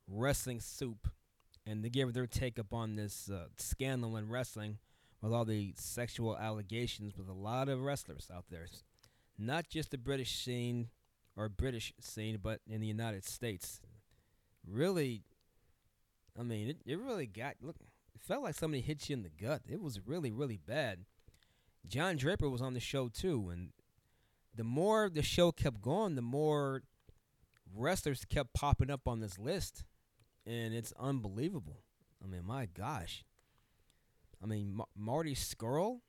Wrestling 0.07 0.61
Soup, 0.61 1.09
and 1.67 1.85
they 1.85 1.91
gave 1.91 2.13
their 2.13 2.29
take 2.29 2.59
up 2.59 2.73
on 2.73 2.95
this 2.95 3.29
uh, 3.29 3.47
scandal 3.57 4.17
in 4.17 4.29
wrestling 4.29 4.79
with 5.21 5.33
all 5.33 5.45
the 5.45 5.75
sexual 5.77 6.37
allegations 6.37 7.17
with 7.17 7.29
a 7.29 7.33
lot 7.33 7.69
of 7.69 7.81
wrestlers 7.83 8.29
out 8.33 8.45
there. 8.49 8.67
Not 9.39 9.69
just 9.69 9.91
the 9.91 9.99
British 9.99 10.37
scene 10.37 10.89
or 11.37 11.49
British 11.49 11.93
scene, 12.01 12.39
but 12.43 12.61
in 12.67 12.81
the 12.81 12.87
United 12.87 13.25
States. 13.25 13.81
Really, 14.67 15.23
I 16.39 16.43
mean, 16.43 16.69
it, 16.69 16.77
it 16.87 16.99
really 16.99 17.27
got 17.27 17.57
look. 17.61 17.77
It 18.15 18.21
felt 18.21 18.43
like 18.43 18.55
somebody 18.55 18.81
hit 18.81 19.09
you 19.09 19.15
in 19.15 19.23
the 19.23 19.31
gut. 19.31 19.63
It 19.69 19.83
was 19.83 20.07
really, 20.07 20.31
really 20.31 20.57
bad. 20.57 21.01
John 21.87 22.17
Draper 22.17 22.49
was 22.49 22.63
on 22.63 22.75
the 22.75 22.81
show 22.81 23.09
too, 23.09 23.51
and 23.51 23.71
the 24.55 24.65
more 24.65 25.11
the 25.11 25.23
show 25.23 25.53
kept 25.53 25.83
going, 25.83 26.15
the 26.15 26.23
more 26.23 26.83
wrestlers 27.75 28.25
kept 28.25 28.55
popping 28.55 28.91
up 28.91 29.07
on 29.07 29.21
this 29.21 29.39
list, 29.39 29.85
and 30.47 30.73
it's 30.73 30.93
unbelievable. 30.99 31.83
I 32.23 32.27
mean, 32.27 32.47
my 32.47 32.67
gosh. 32.67 33.25
I 34.43 34.47
mean, 34.47 34.75
Ma- 34.75 34.85
Marty 34.97 35.35
Scurll. 35.35 36.01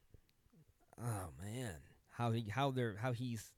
Oh 0.97 1.29
man, 1.41 1.75
how 2.17 2.31
he 2.31 2.47
how 2.49 2.71
they're 2.71 2.95
how 3.01 3.11
he's. 3.11 3.51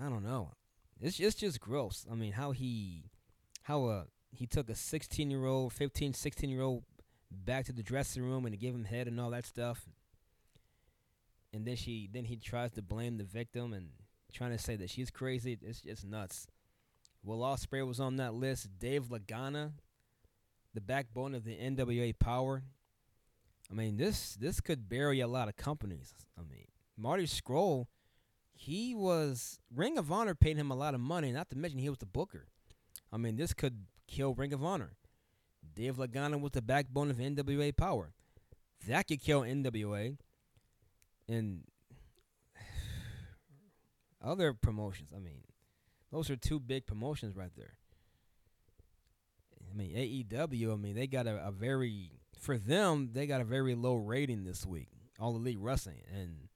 I 0.00 0.08
don't 0.08 0.24
know. 0.24 0.52
It's 1.00 1.18
it's 1.18 1.36
just 1.36 1.60
gross. 1.60 2.06
I 2.10 2.14
mean, 2.14 2.32
how 2.32 2.52
he, 2.52 3.10
how 3.62 3.84
uh 3.86 4.04
he 4.30 4.46
took 4.46 4.68
a 4.68 4.74
16 4.74 5.30
year 5.30 5.44
old, 5.44 5.72
15, 5.72 6.14
16 6.14 6.50
year 6.50 6.62
old 6.62 6.84
back 7.30 7.64
to 7.66 7.72
the 7.72 7.82
dressing 7.82 8.22
room 8.22 8.44
and 8.44 8.52
to 8.52 8.58
give 8.58 8.74
him 8.74 8.84
head 8.84 9.08
and 9.08 9.20
all 9.20 9.30
that 9.30 9.46
stuff. 9.46 9.88
And 11.52 11.66
then 11.66 11.76
she 11.76 12.08
then 12.12 12.24
he 12.24 12.36
tries 12.36 12.72
to 12.72 12.82
blame 12.82 13.16
the 13.16 13.24
victim 13.24 13.72
and 13.72 13.88
trying 14.32 14.52
to 14.52 14.58
say 14.58 14.76
that 14.76 14.90
she's 14.90 15.10
crazy. 15.10 15.58
It's 15.62 15.80
just 15.80 16.06
nuts. 16.06 16.46
Will 17.24 17.40
Ospreay 17.40 17.86
was 17.86 17.98
on 17.98 18.16
that 18.16 18.34
list. 18.34 18.68
Dave 18.78 19.04
Lagana, 19.04 19.72
the 20.74 20.80
backbone 20.80 21.34
of 21.34 21.44
the 21.44 21.56
NWA 21.56 22.16
Power. 22.18 22.62
I 23.70 23.74
mean, 23.74 23.96
this 23.96 24.34
this 24.34 24.60
could 24.60 24.88
bury 24.88 25.20
a 25.20 25.26
lot 25.28 25.48
of 25.48 25.56
companies. 25.56 26.14
I 26.38 26.42
mean, 26.42 26.66
Marty 26.96 27.24
Scurll, 27.24 27.86
he 28.54 28.94
was 28.94 29.58
Ring 29.74 29.98
of 29.98 30.10
Honor 30.10 30.34
paid 30.34 30.56
him 30.56 30.70
a 30.70 30.76
lot 30.76 30.94
of 30.94 31.00
money. 31.00 31.32
Not 31.32 31.50
to 31.50 31.58
mention 31.58 31.78
he 31.78 31.88
was 31.88 31.98
the 31.98 32.06
booker. 32.06 32.48
I 33.12 33.16
mean, 33.16 33.36
this 33.36 33.52
could 33.52 33.86
kill 34.06 34.34
Ring 34.34 34.52
of 34.52 34.64
Honor. 34.64 34.92
Dave 35.74 35.96
Lagana 35.96 36.40
was 36.40 36.52
the 36.52 36.62
backbone 36.62 37.10
of 37.10 37.18
NWA 37.18 37.76
Power. 37.76 38.12
That 38.86 39.06
could 39.06 39.20
kill 39.20 39.42
NWA. 39.42 40.16
And 41.28 41.64
other 44.24 44.54
promotions. 44.54 45.12
I 45.14 45.18
mean, 45.18 45.42
those 46.10 46.30
are 46.30 46.36
two 46.36 46.58
big 46.58 46.86
promotions 46.86 47.36
right 47.36 47.52
there. 47.56 47.74
I 49.70 49.76
mean, 49.76 49.94
AEW, 49.94 50.72
I 50.72 50.76
mean, 50.76 50.96
they 50.96 51.06
got 51.06 51.26
a, 51.26 51.46
a 51.46 51.52
very, 51.52 52.12
for 52.38 52.58
them, 52.58 53.10
they 53.12 53.26
got 53.26 53.40
a 53.40 53.44
very 53.44 53.74
low 53.74 53.94
rating 53.94 54.44
this 54.44 54.64
week, 54.64 54.88
All 55.18 55.36
Elite 55.36 55.58
Wrestling. 55.58 56.02
And 56.12 56.48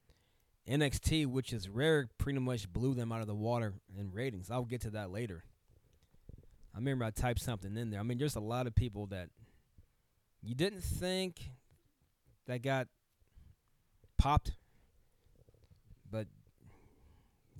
NXT, 0.67 1.27
which 1.27 1.51
is 1.51 1.67
rare, 1.67 2.09
pretty 2.17 2.39
much 2.39 2.71
blew 2.71 2.93
them 2.93 3.11
out 3.11 3.21
of 3.21 3.27
the 3.27 3.35
water 3.35 3.73
in 3.97 4.11
ratings. 4.11 4.49
I'll 4.49 4.63
get 4.63 4.81
to 4.81 4.91
that 4.91 5.11
later. 5.11 5.43
I 6.73 6.77
remember 6.77 7.05
I 7.05 7.11
typed 7.11 7.41
something 7.41 7.75
in 7.77 7.91
there. 7.91 7.99
I 7.99 8.03
mean, 8.03 8.17
there's 8.17 8.35
a 8.35 8.41
lot 8.41 8.65
of 8.65 8.73
people 8.73 9.07
that 9.07 9.29
you 10.41 10.55
didn't 10.55 10.83
think 10.83 11.51
that 12.47 12.61
got 12.61 12.87
popped, 14.17 14.53
but 16.09 16.27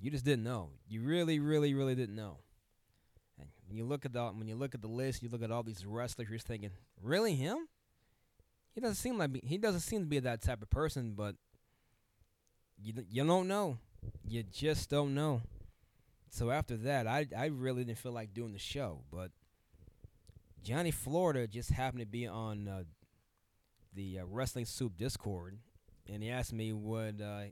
you 0.01 0.09
just 0.09 0.25
didn't 0.25 0.43
know. 0.43 0.69
You 0.87 1.01
really, 1.01 1.39
really, 1.39 1.73
really 1.73 1.95
didn't 1.95 2.15
know. 2.15 2.37
And 3.39 3.49
when 3.67 3.77
you 3.77 3.85
look 3.85 4.05
at 4.05 4.13
the 4.13 4.23
when 4.27 4.47
you 4.47 4.55
look 4.55 4.73
at 4.73 4.81
the 4.81 4.87
list, 4.87 5.21
you 5.21 5.29
look 5.29 5.43
at 5.43 5.51
all 5.51 5.63
these 5.63 5.85
wrestlers. 5.85 6.29
You're 6.29 6.39
thinking, 6.39 6.71
really 7.01 7.35
him? 7.35 7.67
He 8.73 8.81
doesn't 8.81 8.95
seem 8.95 9.17
like 9.17 9.43
he 9.43 9.57
doesn't 9.57 9.81
seem 9.81 10.01
to 10.01 10.07
be 10.07 10.19
that 10.19 10.41
type 10.41 10.61
of 10.61 10.69
person, 10.69 11.13
but 11.15 11.35
you 12.81 12.93
you 13.09 13.25
don't 13.25 13.47
know. 13.47 13.77
You 14.27 14.43
just 14.43 14.89
don't 14.89 15.13
know. 15.13 15.41
So 16.29 16.49
after 16.49 16.75
that, 16.77 17.07
I 17.07 17.27
I 17.37 17.45
really 17.45 17.83
didn't 17.83 17.99
feel 17.99 18.11
like 18.11 18.33
doing 18.33 18.53
the 18.53 18.59
show, 18.59 19.03
but 19.11 19.31
Johnny 20.63 20.91
Florida 20.91 21.45
just 21.45 21.71
happened 21.71 22.01
to 22.01 22.07
be 22.07 22.25
on 22.25 22.67
uh, 22.67 22.83
the 23.93 24.19
uh, 24.19 24.25
Wrestling 24.25 24.65
Soup 24.65 24.95
Discord, 24.97 25.59
and 26.09 26.23
he 26.23 26.29
asked 26.29 26.53
me 26.53 26.73
would 26.73 27.21
uh, 27.21 27.43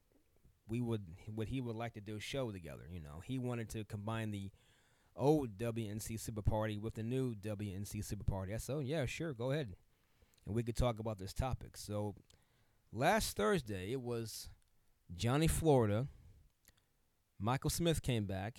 we 0.68 0.82
would 0.82 1.04
what 1.34 1.50
he 1.50 1.62
would 1.62 1.76
like 1.76 1.94
to 1.94 2.02
do 2.02 2.16
a 2.16 2.20
show 2.20 2.52
together. 2.52 2.84
You 2.90 3.02
know, 3.02 3.22
he 3.24 3.38
wanted 3.38 3.70
to 3.70 3.84
combine 3.84 4.32
the 4.32 4.50
old 5.16 5.58
WNC 5.58 6.20
Super 6.20 6.42
Party 6.42 6.78
with 6.78 6.96
the 6.96 7.04
new 7.04 7.36
WNC 7.36 8.04
Super 8.04 8.24
Party. 8.24 8.54
I 8.54 8.58
said, 8.58 8.74
oh, 8.74 8.80
yeah, 8.80 9.06
sure, 9.06 9.34
go 9.34 9.52
ahead, 9.52 9.76
and 10.46 10.56
we 10.56 10.64
could 10.64 10.76
talk 10.76 11.00
about 11.00 11.18
this 11.18 11.34
topic. 11.34 11.78
So 11.78 12.16
last 12.92 13.36
Thursday, 13.36 13.92
it 13.92 14.02
was 14.02 14.50
Johnny 15.16 15.48
Florida. 15.48 16.08
Michael 17.40 17.70
Smith 17.70 18.02
came 18.02 18.26
back, 18.26 18.58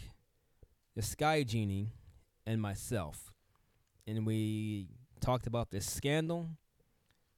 the 0.94 1.02
Sky 1.02 1.42
Genie, 1.42 1.92
and 2.46 2.60
myself. 2.60 3.32
And 4.06 4.26
we 4.26 4.88
talked 5.20 5.46
about 5.46 5.70
this 5.70 5.88
scandal. 5.88 6.48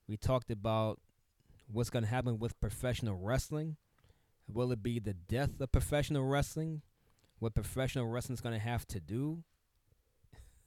We 0.08 0.16
talked 0.16 0.50
about 0.50 1.00
what's 1.70 1.90
going 1.90 2.04
to 2.04 2.10
happen 2.10 2.38
with 2.38 2.58
professional 2.60 3.16
wrestling. 3.16 3.76
Will 4.48 4.72
it 4.72 4.82
be 4.82 4.98
the 4.98 5.14
death 5.14 5.60
of 5.60 5.72
professional 5.72 6.24
wrestling? 6.24 6.82
What 7.38 7.54
professional 7.54 8.06
wrestling 8.06 8.34
is 8.34 8.40
going 8.40 8.54
to 8.54 8.64
have 8.64 8.86
to 8.88 9.00
do? 9.00 9.42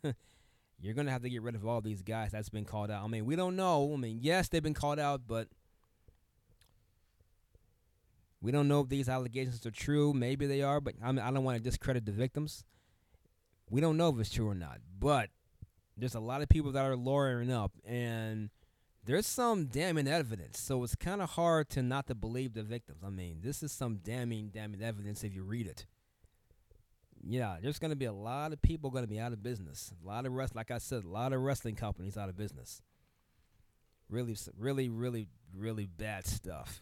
You're 0.79 0.93
going 0.93 1.07
to 1.07 1.11
have 1.11 1.23
to 1.23 1.29
get 1.29 1.41
rid 1.41 1.55
of 1.55 1.65
all 1.65 1.81
these 1.81 2.03
guys 2.03 2.31
that's 2.31 2.49
been 2.49 2.65
called 2.65 2.91
out. 2.91 3.03
I 3.03 3.07
mean, 3.07 3.25
we 3.25 3.35
don't 3.35 3.55
know. 3.55 3.91
I 3.93 3.97
mean, 3.97 4.19
yes, 4.21 4.47
they've 4.47 4.61
been 4.61 4.75
called 4.75 4.99
out, 4.99 5.21
but 5.27 5.47
we 8.41 8.51
don't 8.51 8.67
know 8.67 8.81
if 8.81 8.89
these 8.89 9.09
allegations 9.09 9.65
are 9.65 9.71
true. 9.71 10.13
Maybe 10.13 10.45
they 10.45 10.61
are, 10.61 10.79
but 10.79 10.93
I, 11.03 11.11
mean, 11.11 11.19
I 11.19 11.31
don't 11.31 11.43
want 11.43 11.57
to 11.57 11.63
discredit 11.63 12.05
the 12.05 12.11
victims. 12.11 12.63
We 13.69 13.81
don't 13.81 13.97
know 13.97 14.09
if 14.09 14.19
it's 14.19 14.29
true 14.29 14.47
or 14.47 14.55
not, 14.55 14.77
but 14.99 15.29
there's 15.97 16.15
a 16.15 16.19
lot 16.19 16.41
of 16.41 16.49
people 16.49 16.71
that 16.73 16.85
are 16.85 16.95
lawyering 16.95 17.51
up, 17.51 17.71
and 17.83 18.49
there's 19.03 19.25
some 19.25 19.65
damning 19.65 20.07
evidence. 20.07 20.59
So 20.59 20.83
it's 20.83 20.95
kind 20.95 21.21
of 21.21 21.31
hard 21.31 21.69
to 21.71 21.81
not 21.81 22.07
to 22.07 22.15
believe 22.15 22.53
the 22.53 22.63
victims. 22.63 23.03
I 23.05 23.09
mean, 23.09 23.39
this 23.41 23.63
is 23.63 23.71
some 23.71 23.97
damning, 23.97 24.49
damning 24.49 24.83
evidence 24.83 25.23
if 25.23 25.33
you 25.33 25.43
read 25.43 25.65
it. 25.65 25.85
Yeah, 27.29 27.57
there's 27.61 27.77
going 27.77 27.89
to 27.89 27.97
be 27.97 28.05
a 28.05 28.13
lot 28.13 28.53
of 28.53 28.61
people 28.61 28.89
going 28.89 29.03
to 29.03 29.09
be 29.09 29.19
out 29.19 29.33
of 29.33 29.43
business. 29.43 29.91
A 30.01 30.07
lot 30.07 30.25
of 30.25 30.31
rest, 30.31 30.55
like 30.55 30.71
I 30.71 30.77
said, 30.77 31.03
a 31.03 31.09
lot 31.09 31.33
of 31.33 31.41
wrestling 31.41 31.75
companies 31.75 32.17
out 32.17 32.29
of 32.29 32.37
business. 32.37 32.81
Really, 34.09 34.37
really, 34.57 34.87
really, 34.87 35.27
really 35.53 35.87
bad 35.87 36.25
stuff. 36.25 36.81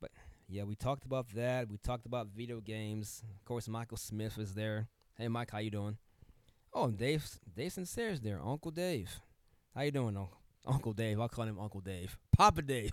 But 0.00 0.10
yeah, 0.48 0.64
we 0.64 0.74
talked 0.74 1.04
about 1.04 1.28
that. 1.36 1.68
We 1.70 1.76
talked 1.76 2.06
about 2.06 2.26
video 2.36 2.60
games. 2.60 3.22
Of 3.38 3.44
course, 3.44 3.68
Michael 3.68 3.98
Smith 3.98 4.36
was 4.36 4.54
there. 4.54 4.88
Hey, 5.16 5.28
Mike, 5.28 5.52
how 5.52 5.58
you 5.58 5.70
doing? 5.70 5.96
Oh, 6.72 6.90
Dave, 6.90 7.24
Dave 7.56 7.72
Sincere's 7.72 8.20
there. 8.20 8.40
Uncle 8.44 8.72
Dave. 8.72 9.20
How 9.76 9.82
you 9.82 9.92
doing, 9.92 10.16
Uncle? 10.16 10.40
Uncle 10.66 10.92
Dave. 10.92 11.20
I'll 11.20 11.28
call 11.28 11.44
him 11.44 11.60
Uncle 11.60 11.80
Dave. 11.80 12.18
Papa 12.36 12.62
Dave. 12.62 12.90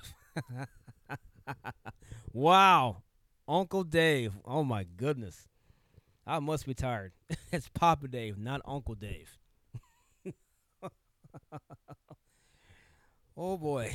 wow. 2.31 3.01
Uncle 3.51 3.83
Dave. 3.83 4.33
Oh 4.45 4.63
my 4.63 4.85
goodness. 4.85 5.49
I 6.25 6.39
must 6.39 6.65
be 6.65 6.73
tired. 6.73 7.11
it's 7.51 7.67
Papa 7.67 8.07
Dave, 8.07 8.37
not 8.37 8.61
Uncle 8.63 8.95
Dave. 8.95 9.37
oh 13.35 13.57
boy. 13.57 13.93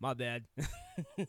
My 0.00 0.14
bad. 0.14 0.42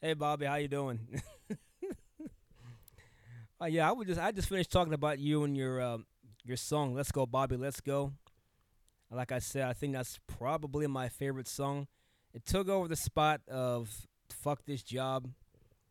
hey 0.00 0.14
Bobby, 0.14 0.46
how 0.46 0.54
you 0.54 0.68
doing? 0.68 1.20
Uh, 3.60 3.66
yeah, 3.66 3.86
I 3.86 3.92
would 3.92 4.06
just 4.06 4.18
I 4.20 4.32
just 4.32 4.48
finished 4.48 4.70
talking 4.72 4.94
about 4.94 5.18
you 5.18 5.44
and 5.44 5.54
your 5.54 5.82
um, 5.82 6.06
your 6.42 6.56
song 6.56 6.94
"Let's 6.94 7.12
Go, 7.12 7.26
Bobby, 7.26 7.56
Let's 7.56 7.82
Go." 7.82 8.12
Like 9.10 9.32
I 9.32 9.40
said, 9.40 9.64
I 9.64 9.74
think 9.74 9.92
that's 9.92 10.18
probably 10.26 10.86
my 10.86 11.10
favorite 11.10 11.48
song. 11.48 11.88
It 12.38 12.46
took 12.46 12.68
over 12.68 12.86
the 12.86 12.94
spot 12.94 13.40
of 13.48 14.06
"Fuck 14.30 14.64
This 14.64 14.84
Job." 14.84 15.28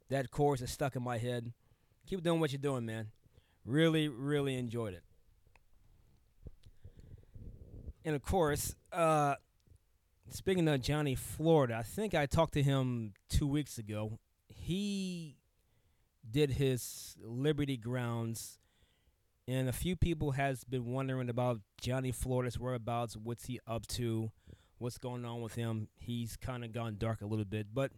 That 0.08 0.32
chorus 0.32 0.62
is 0.62 0.72
stuck 0.72 0.96
in 0.96 1.04
my 1.04 1.18
head. 1.18 1.52
Keep 2.06 2.24
doing 2.24 2.40
what 2.40 2.54
you're 2.54 2.58
doing, 2.58 2.86
man. 2.86 3.12
Really, 3.66 4.08
really 4.08 4.56
enjoyed 4.56 4.94
it. 4.94 5.04
And 8.06 8.16
of 8.16 8.22
course, 8.22 8.74
uh, 8.94 9.36
speaking 10.30 10.70
of 10.70 10.82
Johnny 10.82 11.16
Florida, 11.16 11.76
I 11.76 11.84
think 11.84 12.14
I 12.14 12.26
talked 12.26 12.54
to 12.54 12.64
him 12.64 13.12
two 13.30 13.46
weeks 13.46 13.78
ago. 13.78 14.18
He 14.48 15.36
did 16.32 16.52
his 16.52 17.18
Liberty 17.22 17.76
Grounds, 17.76 18.58
and 19.50 19.68
a 19.68 19.74
few 19.74 19.98
people 19.98 20.32
has 20.32 20.64
been 20.64 20.86
wondering 20.86 21.30
about 21.30 21.60
Johnny 21.82 22.14
Florida's 22.14 22.58
whereabouts. 22.58 23.18
What's 23.18 23.48
he 23.48 23.60
up 23.68 23.86
to? 23.88 24.32
What's 24.80 24.98
going 24.98 25.26
on 25.26 25.42
with 25.42 25.56
him? 25.56 25.88
He's 25.98 26.38
kind 26.38 26.64
of 26.64 26.72
gone 26.72 26.98
dark 26.98 27.22
a 27.22 27.26
little 27.26 27.46
bit, 27.46 27.68
but 27.74 27.92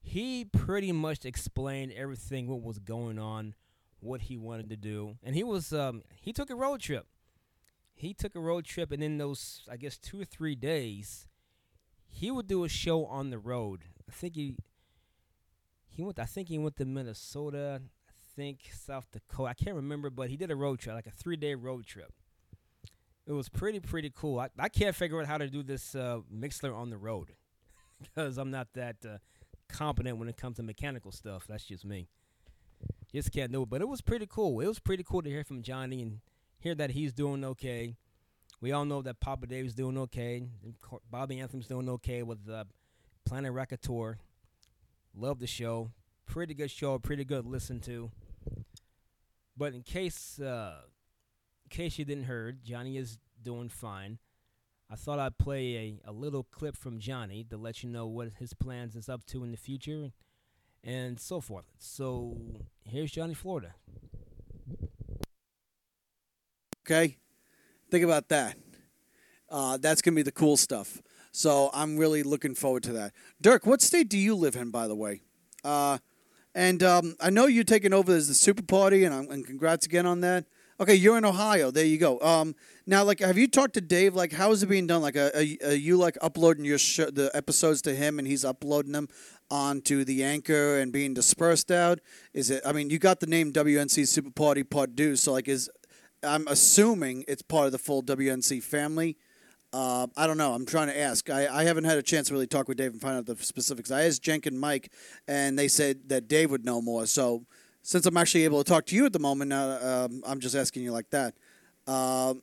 he 0.00 0.44
pretty 0.44 0.92
much 0.92 1.24
explained 1.24 1.92
everything 1.92 2.48
what 2.48 2.62
was 2.62 2.78
going 2.78 3.18
on, 3.18 3.54
what 4.00 4.22
he 4.22 4.36
wanted 4.36 4.70
to 4.70 4.76
do, 4.76 5.16
and 5.22 5.34
he 5.34 5.44
was 5.44 5.72
um, 5.72 6.02
he 6.20 6.32
took 6.32 6.50
a 6.50 6.54
road 6.54 6.80
trip. 6.80 7.06
He 7.94 8.14
took 8.14 8.34
a 8.34 8.40
road 8.40 8.64
trip, 8.64 8.90
and 8.90 9.02
in 9.02 9.18
those 9.18 9.62
I 9.70 9.76
guess 9.76 9.98
two 9.98 10.20
or 10.20 10.24
three 10.24 10.54
days, 10.54 11.26
he 12.08 12.30
would 12.30 12.48
do 12.48 12.64
a 12.64 12.68
show 12.68 13.04
on 13.06 13.30
the 13.30 13.38
road. 13.38 13.84
I 14.08 14.12
think 14.12 14.34
he 14.34 14.56
he 15.86 16.02
went. 16.02 16.18
I 16.18 16.24
think 16.24 16.48
he 16.48 16.58
went 16.58 16.76
to 16.78 16.84
Minnesota. 16.84 17.82
I 18.08 18.12
think 18.34 18.70
South 18.72 19.06
Dakota. 19.12 19.50
I 19.50 19.54
can't 19.54 19.76
remember, 19.76 20.10
but 20.10 20.30
he 20.30 20.36
did 20.36 20.50
a 20.50 20.56
road 20.56 20.80
trip, 20.80 20.94
like 20.94 21.06
a 21.06 21.10
three 21.10 21.36
day 21.36 21.54
road 21.54 21.86
trip. 21.86 22.12
It 23.26 23.32
was 23.32 23.48
pretty 23.48 23.80
pretty 23.80 24.10
cool. 24.14 24.40
I, 24.40 24.48
I 24.58 24.68
can't 24.68 24.96
figure 24.96 25.20
out 25.20 25.26
how 25.26 25.38
to 25.38 25.48
do 25.48 25.62
this 25.62 25.94
uh, 25.94 26.20
Mixlr 26.34 26.74
on 26.76 26.90
the 26.90 26.98
road 26.98 27.28
because 28.00 28.36
I'm 28.38 28.50
not 28.50 28.68
that 28.74 28.96
uh, 29.04 29.18
competent 29.68 30.18
when 30.18 30.28
it 30.28 30.36
comes 30.36 30.56
to 30.56 30.62
mechanical 30.62 31.12
stuff. 31.12 31.46
That's 31.48 31.64
just 31.64 31.84
me. 31.84 32.08
Just 33.12 33.30
can't 33.30 33.52
do 33.52 33.62
it. 33.62 33.70
But 33.70 33.80
it 33.80 33.88
was 33.88 34.00
pretty 34.00 34.26
cool. 34.26 34.60
It 34.60 34.66
was 34.66 34.78
pretty 34.78 35.04
cool 35.04 35.22
to 35.22 35.28
hear 35.28 35.44
from 35.44 35.62
Johnny 35.62 36.02
and 36.02 36.20
hear 36.58 36.74
that 36.74 36.90
he's 36.90 37.12
doing 37.12 37.44
okay. 37.44 37.94
We 38.60 38.72
all 38.72 38.84
know 38.84 39.02
that 39.02 39.20
Papa 39.20 39.46
Dave's 39.46 39.74
doing 39.74 39.98
okay. 39.98 40.44
Bobby 41.10 41.40
Anthem's 41.40 41.66
doing 41.66 41.88
okay 41.88 42.22
with 42.22 42.48
uh, 42.48 42.64
Planet 43.24 43.52
Racateur. 43.52 44.18
Love 45.14 45.40
the 45.40 45.46
show. 45.46 45.90
Pretty 46.26 46.54
good 46.54 46.70
show. 46.70 46.98
Pretty 46.98 47.24
good 47.24 47.44
listen 47.44 47.80
to. 47.80 48.10
But 49.56 49.74
in 49.74 49.82
case, 49.82 50.40
uh, 50.40 50.82
case 51.72 51.98
you 51.98 52.04
didn't 52.04 52.24
heard, 52.24 52.62
Johnny 52.62 52.96
is 52.96 53.18
doing 53.42 53.68
fine. 53.68 54.18
I 54.90 54.94
thought 54.94 55.18
I'd 55.18 55.38
play 55.38 55.98
a, 56.04 56.10
a 56.10 56.12
little 56.12 56.44
clip 56.44 56.76
from 56.76 57.00
Johnny 57.00 57.44
to 57.44 57.56
let 57.56 57.82
you 57.82 57.88
know 57.88 58.06
what 58.06 58.28
his 58.38 58.52
plans 58.52 58.94
is 58.94 59.08
up 59.08 59.24
to 59.26 59.42
in 59.42 59.50
the 59.50 59.56
future 59.56 60.12
and 60.84 61.18
so 61.18 61.40
forth. 61.40 61.64
So 61.78 62.36
here's 62.84 63.10
Johnny 63.10 63.32
Florida. 63.32 63.74
Okay, 66.84 67.16
think 67.90 68.04
about 68.04 68.28
that. 68.28 68.56
Uh, 69.48 69.78
that's 69.78 70.02
gonna 70.02 70.14
be 70.14 70.22
the 70.22 70.32
cool 70.32 70.58
stuff. 70.58 71.00
So 71.30 71.70
I'm 71.72 71.96
really 71.96 72.22
looking 72.22 72.54
forward 72.54 72.82
to 72.82 72.92
that. 72.92 73.12
Dirk, 73.40 73.64
what 73.64 73.80
state 73.80 74.10
do 74.10 74.18
you 74.18 74.34
live 74.34 74.56
in, 74.56 74.70
by 74.70 74.88
the 74.88 74.94
way? 74.94 75.22
Uh, 75.64 75.98
and 76.54 76.82
um, 76.82 77.16
I 77.18 77.30
know 77.30 77.46
you're 77.46 77.64
taking 77.64 77.94
over 77.94 78.12
as 78.12 78.28
the 78.28 78.34
super 78.34 78.62
party, 78.62 79.04
and, 79.04 79.14
um, 79.14 79.30
and 79.30 79.46
congrats 79.46 79.86
again 79.86 80.04
on 80.04 80.20
that. 80.20 80.44
Okay, 80.82 80.96
you're 80.96 81.16
in 81.16 81.24
Ohio. 81.24 81.70
There 81.70 81.84
you 81.84 81.96
go. 81.96 82.18
Um, 82.18 82.56
now, 82.88 83.04
like, 83.04 83.20
have 83.20 83.38
you 83.38 83.46
talked 83.46 83.74
to 83.74 83.80
Dave? 83.80 84.16
Like, 84.16 84.32
how 84.32 84.50
is 84.50 84.64
it 84.64 84.66
being 84.66 84.88
done? 84.88 85.00
Like, 85.00 85.14
are, 85.14 85.30
are, 85.32 85.68
are 85.70 85.74
you 85.74 85.96
like 85.96 86.18
uploading 86.20 86.64
your 86.64 86.76
sh- 86.78 86.96
the 86.96 87.30
episodes 87.34 87.82
to 87.82 87.94
him, 87.94 88.18
and 88.18 88.26
he's 88.26 88.44
uploading 88.44 88.90
them 88.90 89.06
onto 89.48 90.04
the 90.04 90.24
anchor 90.24 90.80
and 90.80 90.90
being 90.90 91.14
dispersed 91.14 91.70
out? 91.70 92.00
Is 92.34 92.50
it? 92.50 92.62
I 92.66 92.72
mean, 92.72 92.90
you 92.90 92.98
got 92.98 93.20
the 93.20 93.28
name 93.28 93.52
WNC 93.52 94.08
Super 94.08 94.32
Party 94.32 94.64
Part 94.64 94.96
Two, 94.96 95.14
so 95.14 95.30
like, 95.30 95.46
is 95.46 95.70
I'm 96.24 96.48
assuming 96.48 97.26
it's 97.28 97.42
part 97.42 97.66
of 97.66 97.72
the 97.72 97.78
full 97.78 98.02
WNC 98.02 98.60
family. 98.64 99.16
Uh, 99.72 100.08
I 100.16 100.26
don't 100.26 100.36
know. 100.36 100.52
I'm 100.52 100.66
trying 100.66 100.88
to 100.88 100.98
ask. 100.98 101.30
I, 101.30 101.46
I 101.46 101.62
haven't 101.62 101.84
had 101.84 101.96
a 101.96 102.02
chance 102.02 102.26
to 102.26 102.34
really 102.34 102.48
talk 102.48 102.66
with 102.66 102.78
Dave 102.78 102.90
and 102.90 103.00
find 103.00 103.16
out 103.18 103.26
the 103.26 103.36
specifics. 103.36 103.92
I 103.92 104.02
asked 104.02 104.20
Jenk 104.20 104.46
and 104.46 104.58
Mike, 104.58 104.90
and 105.28 105.56
they 105.56 105.68
said 105.68 106.08
that 106.08 106.26
Dave 106.26 106.50
would 106.50 106.64
know 106.64 106.82
more. 106.82 107.06
So 107.06 107.46
since 107.82 108.06
I'm 108.06 108.16
actually 108.16 108.44
able 108.44 108.62
to 108.62 108.68
talk 108.68 108.86
to 108.86 108.96
you 108.96 109.06
at 109.06 109.12
the 109.12 109.18
moment, 109.18 109.52
uh, 109.52 110.06
um, 110.10 110.22
I'm 110.26 110.40
just 110.40 110.54
asking 110.54 110.82
you 110.82 110.92
like 110.92 111.10
that. 111.10 111.34
Um 111.86 112.42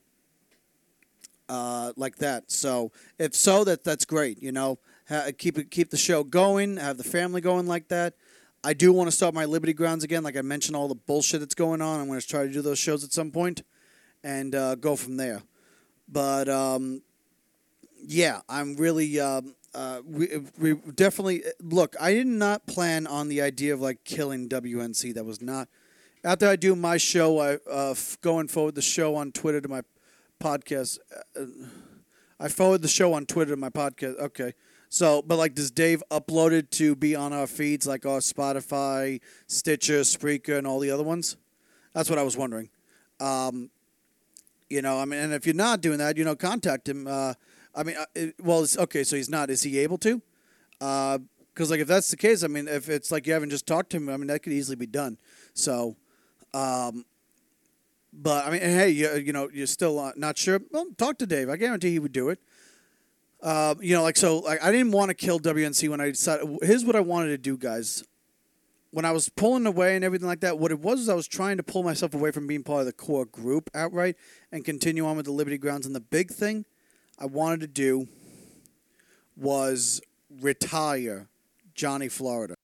uh, 1.50 1.92
like 1.96 2.16
that. 2.16 2.50
So 2.50 2.92
if 3.18 3.34
so, 3.34 3.64
that 3.64 3.82
that's 3.84 4.04
great. 4.04 4.42
You 4.42 4.52
know, 4.52 4.78
ha- 5.08 5.30
keep 5.36 5.70
keep 5.70 5.90
the 5.90 5.96
show 5.96 6.22
going, 6.22 6.76
have 6.76 6.96
the 6.96 7.04
family 7.04 7.40
going 7.40 7.66
like 7.66 7.88
that. 7.88 8.14
I 8.62 8.72
do 8.72 8.92
want 8.92 9.08
to 9.08 9.16
start 9.16 9.34
my 9.34 9.46
Liberty 9.46 9.72
Grounds 9.72 10.04
again. 10.04 10.22
Like 10.22 10.36
I 10.36 10.42
mentioned, 10.42 10.76
all 10.76 10.86
the 10.86 10.94
bullshit 10.94 11.40
that's 11.40 11.54
going 11.54 11.82
on. 11.82 12.00
I'm 12.00 12.06
going 12.06 12.20
to 12.20 12.26
try 12.26 12.46
to 12.46 12.52
do 12.52 12.62
those 12.62 12.78
shows 12.78 13.02
at 13.02 13.12
some 13.12 13.30
point, 13.30 13.62
and 14.22 14.54
uh, 14.54 14.76
go 14.76 14.96
from 14.96 15.16
there. 15.16 15.42
But 16.08 16.48
um, 16.48 17.02
yeah, 18.00 18.40
I'm 18.48 18.76
really. 18.76 19.18
Um, 19.18 19.54
uh, 19.74 20.00
we, 20.04 20.28
we 20.58 20.74
definitely 20.94 21.42
look. 21.60 21.94
I 22.00 22.12
did 22.14 22.26
not 22.26 22.66
plan 22.66 23.06
on 23.06 23.28
the 23.28 23.40
idea 23.40 23.72
of 23.72 23.80
like 23.80 24.04
killing 24.04 24.48
WNC. 24.48 25.14
That 25.14 25.24
was 25.24 25.40
not. 25.40 25.68
After 26.24 26.48
I 26.48 26.56
do 26.56 26.74
my 26.76 26.96
show, 26.96 27.38
I 27.38 27.54
uh, 27.70 27.92
f- 27.92 28.18
going 28.20 28.48
forward 28.48 28.74
the 28.74 28.82
show 28.82 29.14
on 29.14 29.32
Twitter 29.32 29.60
to 29.60 29.68
my 29.68 29.82
podcast. 30.42 30.98
Uh, 31.38 31.44
I 32.38 32.48
forward 32.48 32.82
the 32.82 32.88
show 32.88 33.12
on 33.14 33.26
Twitter 33.26 33.52
to 33.52 33.56
my 33.56 33.70
podcast. 33.70 34.18
Okay. 34.18 34.54
So, 34.88 35.22
but 35.22 35.36
like, 35.36 35.54
does 35.54 35.70
Dave 35.70 36.02
upload 36.10 36.50
it 36.50 36.72
to 36.72 36.96
be 36.96 37.14
on 37.14 37.32
our 37.32 37.46
feeds 37.46 37.86
like 37.86 38.04
our 38.04 38.18
Spotify, 38.18 39.20
Stitcher, 39.46 40.00
Spreaker, 40.00 40.58
and 40.58 40.66
all 40.66 40.80
the 40.80 40.90
other 40.90 41.04
ones? 41.04 41.36
That's 41.92 42.10
what 42.10 42.18
I 42.18 42.24
was 42.24 42.36
wondering. 42.36 42.70
Um, 43.20 43.70
you 44.68 44.82
know, 44.82 44.98
I 44.98 45.04
mean, 45.04 45.20
and 45.20 45.32
if 45.32 45.46
you're 45.46 45.54
not 45.54 45.80
doing 45.80 45.98
that, 45.98 46.16
you 46.16 46.24
know, 46.24 46.34
contact 46.34 46.88
him. 46.88 47.06
Uh, 47.06 47.34
I 47.74 47.82
mean, 47.82 47.96
uh, 47.96 48.26
well, 48.42 48.66
okay, 48.78 49.04
so 49.04 49.16
he's 49.16 49.30
not. 49.30 49.50
Is 49.50 49.62
he 49.62 49.78
able 49.78 49.98
to? 49.98 50.20
Because, 50.78 51.70
like, 51.70 51.80
if 51.80 51.88
that's 51.88 52.10
the 52.10 52.16
case, 52.16 52.42
I 52.42 52.48
mean, 52.48 52.68
if 52.68 52.88
it's 52.88 53.10
like 53.10 53.26
you 53.26 53.32
haven't 53.32 53.50
just 53.50 53.66
talked 53.66 53.90
to 53.90 53.96
him, 53.96 54.08
I 54.08 54.16
mean, 54.16 54.26
that 54.28 54.42
could 54.42 54.52
easily 54.52 54.76
be 54.76 54.86
done. 54.86 55.18
So, 55.54 55.96
um, 56.54 57.04
but 58.12 58.46
I 58.46 58.50
mean, 58.50 58.60
hey, 58.60 58.90
you, 58.90 59.14
you 59.16 59.32
know, 59.32 59.48
you're 59.52 59.66
still 59.66 59.98
uh, 59.98 60.12
not 60.16 60.36
sure. 60.36 60.60
Well, 60.70 60.86
talk 60.96 61.18
to 61.18 61.26
Dave. 61.26 61.48
I 61.48 61.56
guarantee 61.56 61.90
he 61.90 61.98
would 61.98 62.12
do 62.12 62.28
it. 62.28 62.40
Uh, 63.42 63.74
you 63.80 63.94
know, 63.94 64.02
like 64.02 64.16
so, 64.16 64.38
like 64.38 64.62
I 64.62 64.72
didn't 64.72 64.92
want 64.92 65.10
to 65.10 65.14
kill 65.14 65.38
WNC 65.38 65.88
when 65.88 66.00
I 66.00 66.06
decided. 66.06 66.58
Here's 66.62 66.84
what 66.84 66.96
I 66.96 67.00
wanted 67.00 67.28
to 67.28 67.38
do, 67.38 67.56
guys. 67.56 68.04
When 68.92 69.04
I 69.04 69.12
was 69.12 69.28
pulling 69.28 69.66
away 69.66 69.94
and 69.94 70.04
everything 70.04 70.26
like 70.26 70.40
that, 70.40 70.58
what 70.58 70.72
it 70.72 70.80
was 70.80 71.00
is 71.00 71.08
I 71.08 71.14
was 71.14 71.28
trying 71.28 71.56
to 71.58 71.62
pull 71.62 71.84
myself 71.84 72.12
away 72.12 72.32
from 72.32 72.48
being 72.48 72.64
part 72.64 72.80
of 72.80 72.86
the 72.86 72.92
core 72.92 73.24
group 73.24 73.70
outright 73.72 74.16
and 74.50 74.64
continue 74.64 75.06
on 75.06 75.16
with 75.16 75.26
the 75.26 75.32
Liberty 75.32 75.58
Grounds. 75.58 75.86
And 75.86 75.94
the 75.94 76.00
big 76.00 76.32
thing 76.32 76.64
I 77.20 77.26
wanted 77.26 77.60
to 77.60 77.66
do 77.66 78.08
was 79.36 80.00
retire 80.40 81.28
Johnny 81.74 82.08
Florida. 82.08 82.54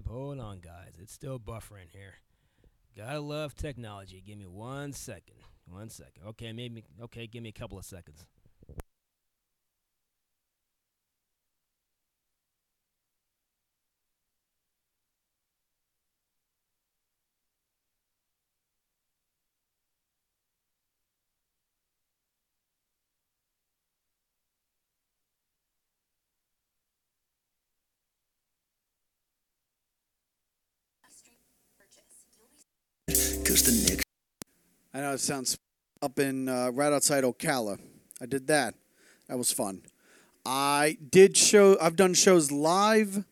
Yep, 0.00 0.08
hold 0.08 0.40
on, 0.40 0.60
guys. 0.60 0.94
It's 0.98 1.12
still 1.12 1.38
buffering 1.38 1.90
here. 1.92 2.14
Gotta 2.96 3.20
love 3.20 3.54
technology. 3.54 4.22
Give 4.26 4.38
me 4.38 4.46
one 4.46 4.94
second. 4.94 5.36
One 5.68 5.90
second. 5.90 6.22
Okay, 6.28 6.52
maybe. 6.54 6.84
Okay, 7.02 7.26
give 7.26 7.42
me 7.42 7.50
a 7.50 7.52
couple 7.52 7.78
of 7.78 7.84
seconds. 7.84 8.24
I 34.92 35.00
know 35.00 35.12
it 35.12 35.20
sounds 35.20 35.56
up 36.02 36.18
in 36.18 36.48
uh, 36.48 36.70
right 36.72 36.92
outside 36.92 37.22
Ocala. 37.22 37.78
I 38.20 38.26
did 38.26 38.48
that. 38.48 38.74
That 39.28 39.38
was 39.38 39.52
fun. 39.52 39.82
I 40.44 40.98
did 41.10 41.36
show. 41.36 41.78
I've 41.80 41.94
done 41.94 42.12
shows 42.12 42.50
live 42.50 43.24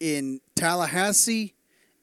in 0.00 0.40
Tallahassee, 0.56 1.54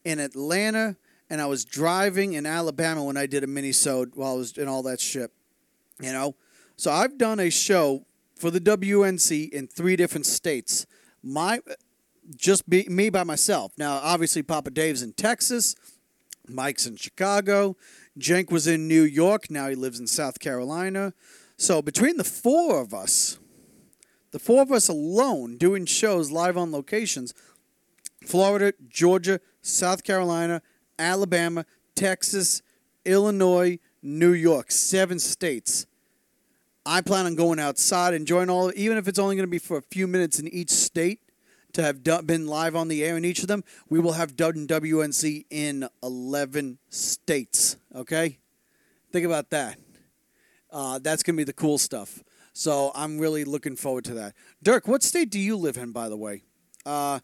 in 0.06 0.20
Atlanta, 0.20 0.96
and 1.30 1.42
I 1.42 1.48
was 1.48 1.66
driving 1.66 2.34
in 2.34 2.46
Alabama 2.46 3.04
when 3.04 3.18
I 3.18 3.26
did 3.26 3.44
a 3.44 3.48
mini 3.48 3.74
sode 3.74 4.16
while 4.16 4.34
I 4.34 4.38
was 4.38 4.58
in 4.58 4.70
all 4.70 4.84
that 4.84 5.02
shit. 5.02 5.32
You 6.00 6.14
know, 6.14 6.36
So 6.78 6.92
I've 6.92 7.18
done 7.18 7.42
a 7.42 7.50
show 7.50 8.06
for 8.38 8.52
the 8.52 8.62
WNC 8.62 9.50
in 9.50 9.68
three 9.68 9.98
different 9.98 10.26
states. 10.26 10.86
My 11.22 11.60
just 12.38 12.70
be 12.70 12.88
me 12.88 13.10
by 13.10 13.24
myself. 13.26 13.74
Now, 13.78 14.00
obviously, 14.02 14.44
Papa 14.44 14.72
Dave's 14.72 15.04
in 15.04 15.12
Texas, 15.14 15.76
Mike's 16.48 16.88
in 16.88 16.96
Chicago, 16.96 17.76
Jenk 18.18 18.52
was 18.52 18.68
in 18.68 18.88
New 18.88 19.04
York. 19.04 19.50
Now 19.50 19.70
he 19.70 19.76
lives 19.76 20.00
in 20.00 20.08
South 20.08 20.40
Carolina. 20.40 21.14
So 21.58 21.82
between 21.82 22.18
the 22.18 22.24
four 22.24 22.82
of 22.82 22.94
us, 22.94 23.40
the 24.32 24.40
four 24.40 24.62
of 24.62 24.72
us 24.72 24.88
alone 24.88 25.58
doing 25.58 25.86
shows 25.86 26.32
live 26.32 26.58
on 26.58 26.72
locations, 26.72 27.34
Florida, 28.26 28.74
Georgia, 28.90 29.40
South 29.62 30.04
Carolina, 30.04 30.62
Alabama, 30.98 31.66
Texas, 31.96 32.62
Illinois, 33.06 33.80
New 34.02 34.34
York, 34.34 34.72
seven 34.72 35.20
states. 35.20 35.86
I 36.86 37.02
plan 37.02 37.28
on 37.28 37.36
going 37.36 37.60
outside, 37.60 38.14
and 38.14 38.22
enjoying 38.22 38.50
all, 38.50 38.72
even 38.76 38.98
if 38.98 39.08
it's 39.08 39.20
only 39.20 39.36
going 39.36 39.46
to 39.46 39.52
be 39.52 39.60
for 39.60 39.78
a 39.78 39.82
few 39.84 40.08
minutes 40.08 40.40
in 40.40 40.48
each 40.48 40.72
state, 40.72 41.20
to 41.74 41.84
have 41.84 42.04
do- 42.04 42.22
been 42.22 42.48
live 42.48 42.76
on 42.76 42.88
the 42.88 43.04
air 43.04 43.18
in 43.18 43.26
each 43.26 43.42
of 43.42 43.48
them. 43.48 43.64
We 43.90 44.00
will 44.00 44.14
have 44.14 44.36
done 44.36 44.68
WNC 44.68 45.46
in 45.50 45.88
11 46.04 46.80
states. 46.90 47.78
Okay? 47.96 48.40
Think 49.12 49.26
about 49.26 49.50
that. 49.50 49.78
Uh, 50.72 51.00
that's 51.00 51.24
going 51.24 51.36
to 51.36 51.38
be 51.38 51.44
the 51.44 51.54
cool 51.54 51.78
stuff. 51.78 52.24
So 52.54 52.92
I'm 52.96 53.18
really 53.18 53.44
looking 53.44 53.76
forward 53.76 54.06
to 54.06 54.14
that. 54.16 54.34
Dirk, 54.62 54.88
what 54.88 55.04
state 55.04 55.30
do 55.30 55.40
you 55.40 55.58
live 55.58 55.78
in, 55.78 55.92
by 55.92 56.10
the 56.10 56.18
way? 56.18 56.44
Uh, 56.86 57.20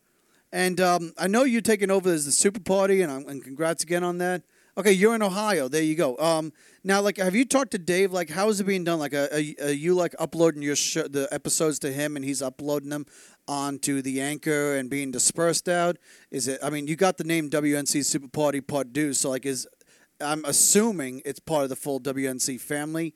and 0.51 0.79
um, 0.79 1.13
I 1.17 1.27
know 1.27 1.43
you're 1.43 1.62
taking 1.62 1.91
over 1.91 2.10
as 2.10 2.25
the 2.25 2.31
Super 2.31 2.60
Party, 2.60 3.01
and, 3.01 3.12
I'm, 3.12 3.27
and 3.27 3.43
congrats 3.43 3.83
again 3.83 4.03
on 4.03 4.17
that. 4.19 4.43
Okay, 4.77 4.91
you're 4.91 5.15
in 5.15 5.23
Ohio. 5.23 5.67
There 5.67 5.81
you 5.81 5.95
go. 5.95 6.15
Um, 6.19 6.53
now, 6.83 7.01
like, 7.01 7.17
have 7.17 7.36
you 7.36 7.45
talked 7.45 7.71
to 7.71 7.79
Dave? 7.79 8.13
Like, 8.13 8.29
how 8.29 8.47
is 8.49 8.60
it 8.60 8.65
being 8.65 8.83
done? 8.83 8.99
Like, 8.99 9.13
are, 9.13 9.27
are, 9.31 9.67
are 9.67 9.71
you 9.71 9.95
like 9.95 10.13
uploading 10.19 10.62
your 10.62 10.75
sh- 10.75 11.10
the 11.10 11.27
episodes 11.31 11.79
to 11.79 11.91
him, 11.91 12.15
and 12.15 12.23
he's 12.23 12.43
uploading 12.43 12.89
them 12.89 13.07
onto 13.47 14.01
the 14.01 14.21
anchor 14.21 14.75
and 14.75 14.89
being 14.89 15.12
dispersed 15.12 15.69
out? 15.69 15.97
Is 16.31 16.47
it? 16.47 16.60
I 16.63 16.69
mean, 16.69 16.88
you 16.88 16.95
got 16.95 17.17
the 17.17 17.23
name 17.23 17.49
WNC 17.49 18.03
Super 18.05 18.27
Party 18.27 18.62
Part 18.62 18.93
Two, 18.93 19.13
so 19.13 19.29
like, 19.29 19.45
is 19.45 19.67
I'm 20.19 20.43
assuming 20.45 21.21
it's 21.25 21.39
part 21.39 21.63
of 21.63 21.69
the 21.69 21.75
full 21.75 21.99
WNC 21.99 22.60
family. 22.60 23.13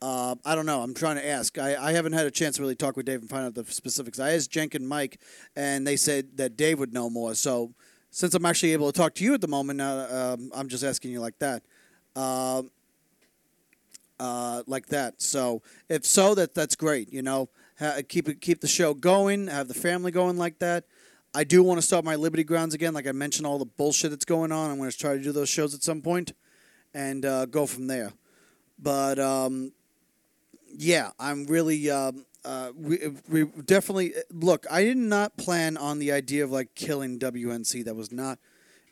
Uh, 0.00 0.36
I 0.44 0.54
don't 0.54 0.66
know. 0.66 0.82
I'm 0.82 0.94
trying 0.94 1.16
to 1.16 1.26
ask. 1.26 1.58
I, 1.58 1.76
I 1.76 1.92
haven't 1.92 2.12
had 2.12 2.26
a 2.26 2.30
chance 2.30 2.56
to 2.56 2.62
really 2.62 2.76
talk 2.76 2.96
with 2.96 3.06
Dave 3.06 3.20
and 3.20 3.28
find 3.28 3.44
out 3.44 3.54
the 3.54 3.64
specifics. 3.64 4.20
I 4.20 4.32
asked 4.32 4.50
Jenk 4.50 4.74
and 4.74 4.88
Mike, 4.88 5.20
and 5.56 5.86
they 5.86 5.96
said 5.96 6.36
that 6.36 6.56
Dave 6.56 6.78
would 6.78 6.94
know 6.94 7.10
more. 7.10 7.34
So 7.34 7.74
since 8.10 8.34
I'm 8.34 8.46
actually 8.46 8.72
able 8.72 8.90
to 8.90 8.96
talk 8.96 9.14
to 9.14 9.24
you 9.24 9.34
at 9.34 9.40
the 9.40 9.48
moment, 9.48 9.80
uh, 9.80 10.36
um, 10.38 10.50
I'm 10.54 10.68
just 10.68 10.84
asking 10.84 11.10
you 11.10 11.20
like 11.20 11.38
that. 11.40 11.64
Uh, 12.14 12.62
uh, 14.20 14.62
like 14.66 14.86
that. 14.86 15.20
So 15.20 15.62
if 15.88 16.04
so, 16.04 16.34
that 16.34 16.54
that's 16.54 16.76
great. 16.76 17.12
You 17.12 17.22
know, 17.22 17.48
keep 18.08 18.40
keep 18.40 18.60
the 18.60 18.68
show 18.68 18.94
going, 18.94 19.48
have 19.48 19.68
the 19.68 19.74
family 19.74 20.10
going 20.10 20.36
like 20.36 20.58
that. 20.58 20.84
I 21.34 21.44
do 21.44 21.62
want 21.62 21.78
to 21.78 21.86
start 21.86 22.04
my 22.04 22.16
Liberty 22.16 22.44
Grounds 22.44 22.74
again. 22.74 22.94
Like 22.94 23.06
I 23.06 23.12
mentioned, 23.12 23.46
all 23.46 23.58
the 23.58 23.66
bullshit 23.66 24.10
that's 24.10 24.24
going 24.24 24.50
on. 24.50 24.70
I'm 24.70 24.78
going 24.78 24.90
to 24.90 24.96
try 24.96 25.14
to 25.14 25.22
do 25.22 25.32
those 25.32 25.48
shows 25.48 25.74
at 25.74 25.82
some 25.82 26.00
point, 26.00 26.32
and 26.94 27.24
uh, 27.24 27.46
go 27.46 27.66
from 27.66 27.86
there. 27.86 28.12
But 28.78 29.18
um, 29.18 29.72
yeah, 30.76 31.10
I'm 31.18 31.46
really. 31.46 31.90
Um, 31.90 32.24
uh, 32.44 32.72
we, 32.74 32.98
we 33.28 33.44
definitely 33.44 34.14
look. 34.32 34.66
I 34.70 34.84
did 34.84 34.96
not 34.96 35.36
plan 35.36 35.76
on 35.76 35.98
the 35.98 36.12
idea 36.12 36.44
of 36.44 36.50
like 36.50 36.74
killing 36.74 37.18
WNC. 37.18 37.84
That 37.84 37.94
was 37.94 38.10
not. 38.10 38.38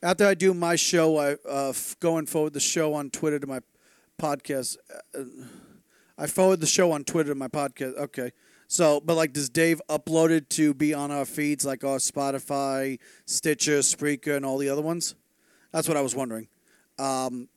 After 0.02 0.26
I 0.26 0.34
do 0.34 0.52
my 0.52 0.76
show, 0.76 1.16
I 1.16 1.32
uh, 1.48 1.70
f- 1.70 1.96
going 2.00 2.26
forward 2.26 2.52
the 2.52 2.60
show 2.60 2.92
on 2.92 3.08
Twitter 3.10 3.38
to 3.38 3.46
my 3.46 3.60
podcast. 4.20 4.76
Uh, 5.14 5.22
I 6.18 6.26
forward 6.26 6.60
the 6.60 6.66
show 6.66 6.92
on 6.92 7.04
Twitter 7.04 7.30
to 7.30 7.34
my 7.34 7.48
podcast. 7.48 7.96
Okay, 7.96 8.32
so 8.68 9.00
but 9.00 9.14
like, 9.14 9.32
does 9.32 9.48
Dave 9.48 9.80
upload 9.88 10.30
it 10.30 10.50
to 10.50 10.74
be 10.74 10.92
on 10.94 11.10
our 11.10 11.24
feeds 11.24 11.64
like 11.64 11.84
our 11.84 11.98
Spotify, 11.98 12.98
Stitcher, 13.26 13.78
Spreaker, 13.78 14.36
and 14.36 14.44
all 14.44 14.58
the 14.58 14.68
other 14.68 14.82
ones? 14.82 15.14
That's 15.72 15.88
what 15.88 15.96
I 15.96 16.00
was 16.00 16.14
wondering. 16.14 16.48
Um, 16.98 17.48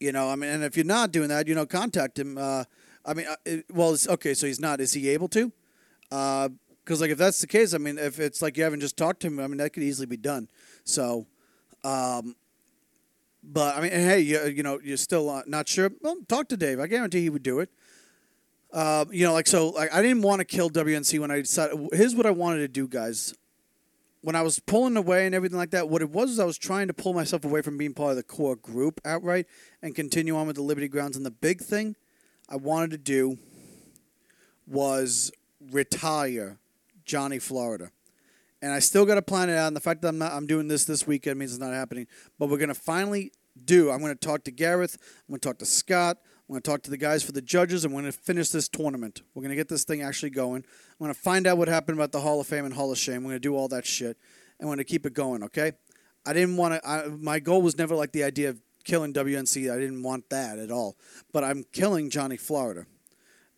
you 0.00 0.12
know, 0.12 0.28
I 0.30 0.36
mean, 0.36 0.50
and 0.50 0.64
if 0.64 0.76
you're 0.76 0.86
not 0.86 1.12
doing 1.12 1.28
that, 1.28 1.48
you 1.48 1.54
know, 1.54 1.66
contact 1.66 2.18
him. 2.18 2.38
Uh, 2.38 2.64
I 3.04 3.14
mean, 3.14 3.26
uh, 3.26 3.36
it, 3.44 3.64
well, 3.72 3.96
okay, 4.08 4.34
so 4.34 4.46
he's 4.46 4.60
not. 4.60 4.80
Is 4.80 4.92
he 4.92 5.08
able 5.08 5.28
to? 5.28 5.52
Because 6.10 7.00
like, 7.00 7.10
if 7.10 7.18
that's 7.18 7.40
the 7.40 7.46
case, 7.46 7.74
I 7.74 7.78
mean, 7.78 7.98
if 7.98 8.20
it's 8.20 8.42
like 8.42 8.56
you 8.56 8.64
haven't 8.64 8.80
just 8.80 8.96
talked 8.96 9.20
to 9.20 9.26
him, 9.26 9.40
I 9.40 9.46
mean, 9.46 9.58
that 9.58 9.72
could 9.72 9.82
easily 9.82 10.06
be 10.06 10.16
done. 10.16 10.48
So, 10.84 11.26
um, 11.84 12.36
but 13.42 13.76
I 13.76 13.80
mean, 13.80 13.90
hey, 13.90 14.20
you, 14.20 14.44
you 14.46 14.62
know, 14.62 14.78
you're 14.82 14.96
still 14.96 15.30
uh, 15.30 15.42
not 15.46 15.68
sure. 15.68 15.90
Well, 16.02 16.16
talk 16.28 16.48
to 16.48 16.56
Dave. 16.56 16.80
I 16.80 16.86
guarantee 16.86 17.22
he 17.22 17.30
would 17.30 17.42
do 17.42 17.60
it. 17.60 17.70
Uh, 18.72 19.06
you 19.10 19.24
know, 19.24 19.32
like 19.32 19.46
so, 19.46 19.70
like 19.70 19.92
I 19.92 20.02
didn't 20.02 20.22
want 20.22 20.40
to 20.40 20.44
kill 20.44 20.70
WNC 20.70 21.18
when 21.18 21.30
I 21.30 21.36
decided. 21.36 21.88
Here's 21.92 22.14
what 22.14 22.26
I 22.26 22.30
wanted 22.30 22.58
to 22.58 22.68
do, 22.68 22.86
guys. 22.86 23.34
When 24.20 24.34
I 24.34 24.42
was 24.42 24.58
pulling 24.58 24.96
away 24.96 25.26
and 25.26 25.34
everything 25.34 25.58
like 25.58 25.70
that, 25.70 25.88
what 25.88 26.02
it 26.02 26.10
was 26.10 26.32
is 26.32 26.40
I 26.40 26.44
was 26.44 26.58
trying 26.58 26.88
to 26.88 26.94
pull 26.94 27.14
myself 27.14 27.44
away 27.44 27.62
from 27.62 27.78
being 27.78 27.94
part 27.94 28.10
of 28.10 28.16
the 28.16 28.24
core 28.24 28.56
group 28.56 29.00
outright 29.04 29.46
and 29.80 29.94
continue 29.94 30.36
on 30.36 30.46
with 30.46 30.56
the 30.56 30.62
Liberty 30.62 30.88
Grounds. 30.88 31.16
And 31.16 31.24
the 31.24 31.30
big 31.30 31.60
thing 31.60 31.94
I 32.48 32.56
wanted 32.56 32.90
to 32.90 32.98
do 32.98 33.38
was 34.66 35.30
retire 35.70 36.58
Johnny 37.04 37.38
Florida. 37.38 37.90
And 38.60 38.72
I 38.72 38.80
still 38.80 39.06
got 39.06 39.14
to 39.14 39.22
plan 39.22 39.48
it 39.48 39.56
out. 39.56 39.68
And 39.68 39.76
the 39.76 39.80
fact 39.80 40.02
that 40.02 40.08
I'm 40.08 40.18
not, 40.18 40.32
I'm 40.32 40.46
doing 40.46 40.68
this 40.68 40.84
this 40.84 41.06
weekend 41.06 41.38
means 41.38 41.52
it's 41.52 41.60
not 41.60 41.72
happening. 41.72 42.06
But 42.38 42.48
we're 42.48 42.58
gonna 42.58 42.74
finally 42.74 43.32
do. 43.64 43.90
I'm 43.90 44.00
gonna 44.00 44.14
talk 44.14 44.44
to 44.44 44.50
Gareth. 44.50 44.98
I'm 45.00 45.32
gonna 45.32 45.38
talk 45.38 45.58
to 45.58 45.64
Scott. 45.64 46.18
I'm 46.48 46.54
gonna 46.54 46.60
talk 46.62 46.82
to 46.84 46.90
the 46.90 46.96
guys 46.96 47.22
for 47.22 47.32
the 47.32 47.42
judges. 47.42 47.84
and 47.84 47.92
we're 47.92 48.00
gonna 48.00 48.12
finish 48.12 48.48
this 48.48 48.68
tournament. 48.68 49.22
We're 49.34 49.42
gonna 49.42 49.54
get 49.54 49.68
this 49.68 49.84
thing 49.84 50.00
actually 50.00 50.30
going. 50.30 50.64
I'm 50.64 51.04
gonna 51.04 51.14
find 51.14 51.46
out 51.46 51.58
what 51.58 51.68
happened 51.68 51.98
about 51.98 52.12
the 52.12 52.20
Hall 52.20 52.40
of 52.40 52.46
Fame 52.46 52.64
and 52.64 52.72
Hall 52.72 52.90
of 52.90 52.98
Shame. 52.98 53.22
We're 53.22 53.32
gonna 53.32 53.40
do 53.40 53.54
all 53.54 53.68
that 53.68 53.84
shit, 53.84 54.16
and 54.58 54.68
we're 54.68 54.76
gonna 54.76 54.84
keep 54.84 55.04
it 55.04 55.12
going. 55.12 55.42
Okay. 55.44 55.72
I 56.24 56.32
didn't 56.32 56.56
want 56.56 56.82
to. 56.82 57.16
My 57.20 57.38
goal 57.38 57.62
was 57.62 57.76
never 57.76 57.94
like 57.94 58.12
the 58.12 58.24
idea 58.24 58.50
of 58.50 58.60
killing 58.84 59.12
WNC. 59.12 59.70
I 59.70 59.78
didn't 59.78 60.02
want 60.02 60.30
that 60.30 60.58
at 60.58 60.70
all. 60.70 60.96
But 61.32 61.44
I'm 61.44 61.64
killing 61.72 62.10
Johnny 62.10 62.36
Florida. 62.36 62.86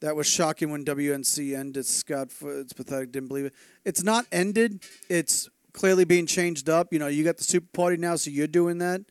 That 0.00 0.16
was 0.16 0.26
shocking 0.26 0.70
when 0.70 0.84
WNC 0.84 1.56
ended. 1.56 1.86
Scott, 1.86 2.28
it's 2.42 2.72
pathetic. 2.72 3.12
Didn't 3.12 3.28
believe 3.28 3.46
it. 3.46 3.54
It's 3.84 4.02
not 4.02 4.26
ended. 4.32 4.82
It's 5.08 5.48
clearly 5.72 6.04
being 6.04 6.26
changed 6.26 6.68
up. 6.68 6.92
You 6.92 6.98
know, 6.98 7.06
you 7.06 7.22
got 7.22 7.36
the 7.36 7.44
Super 7.44 7.68
Party 7.72 7.96
now, 7.96 8.16
so 8.16 8.30
you're 8.30 8.46
doing 8.46 8.78
that. 8.78 9.02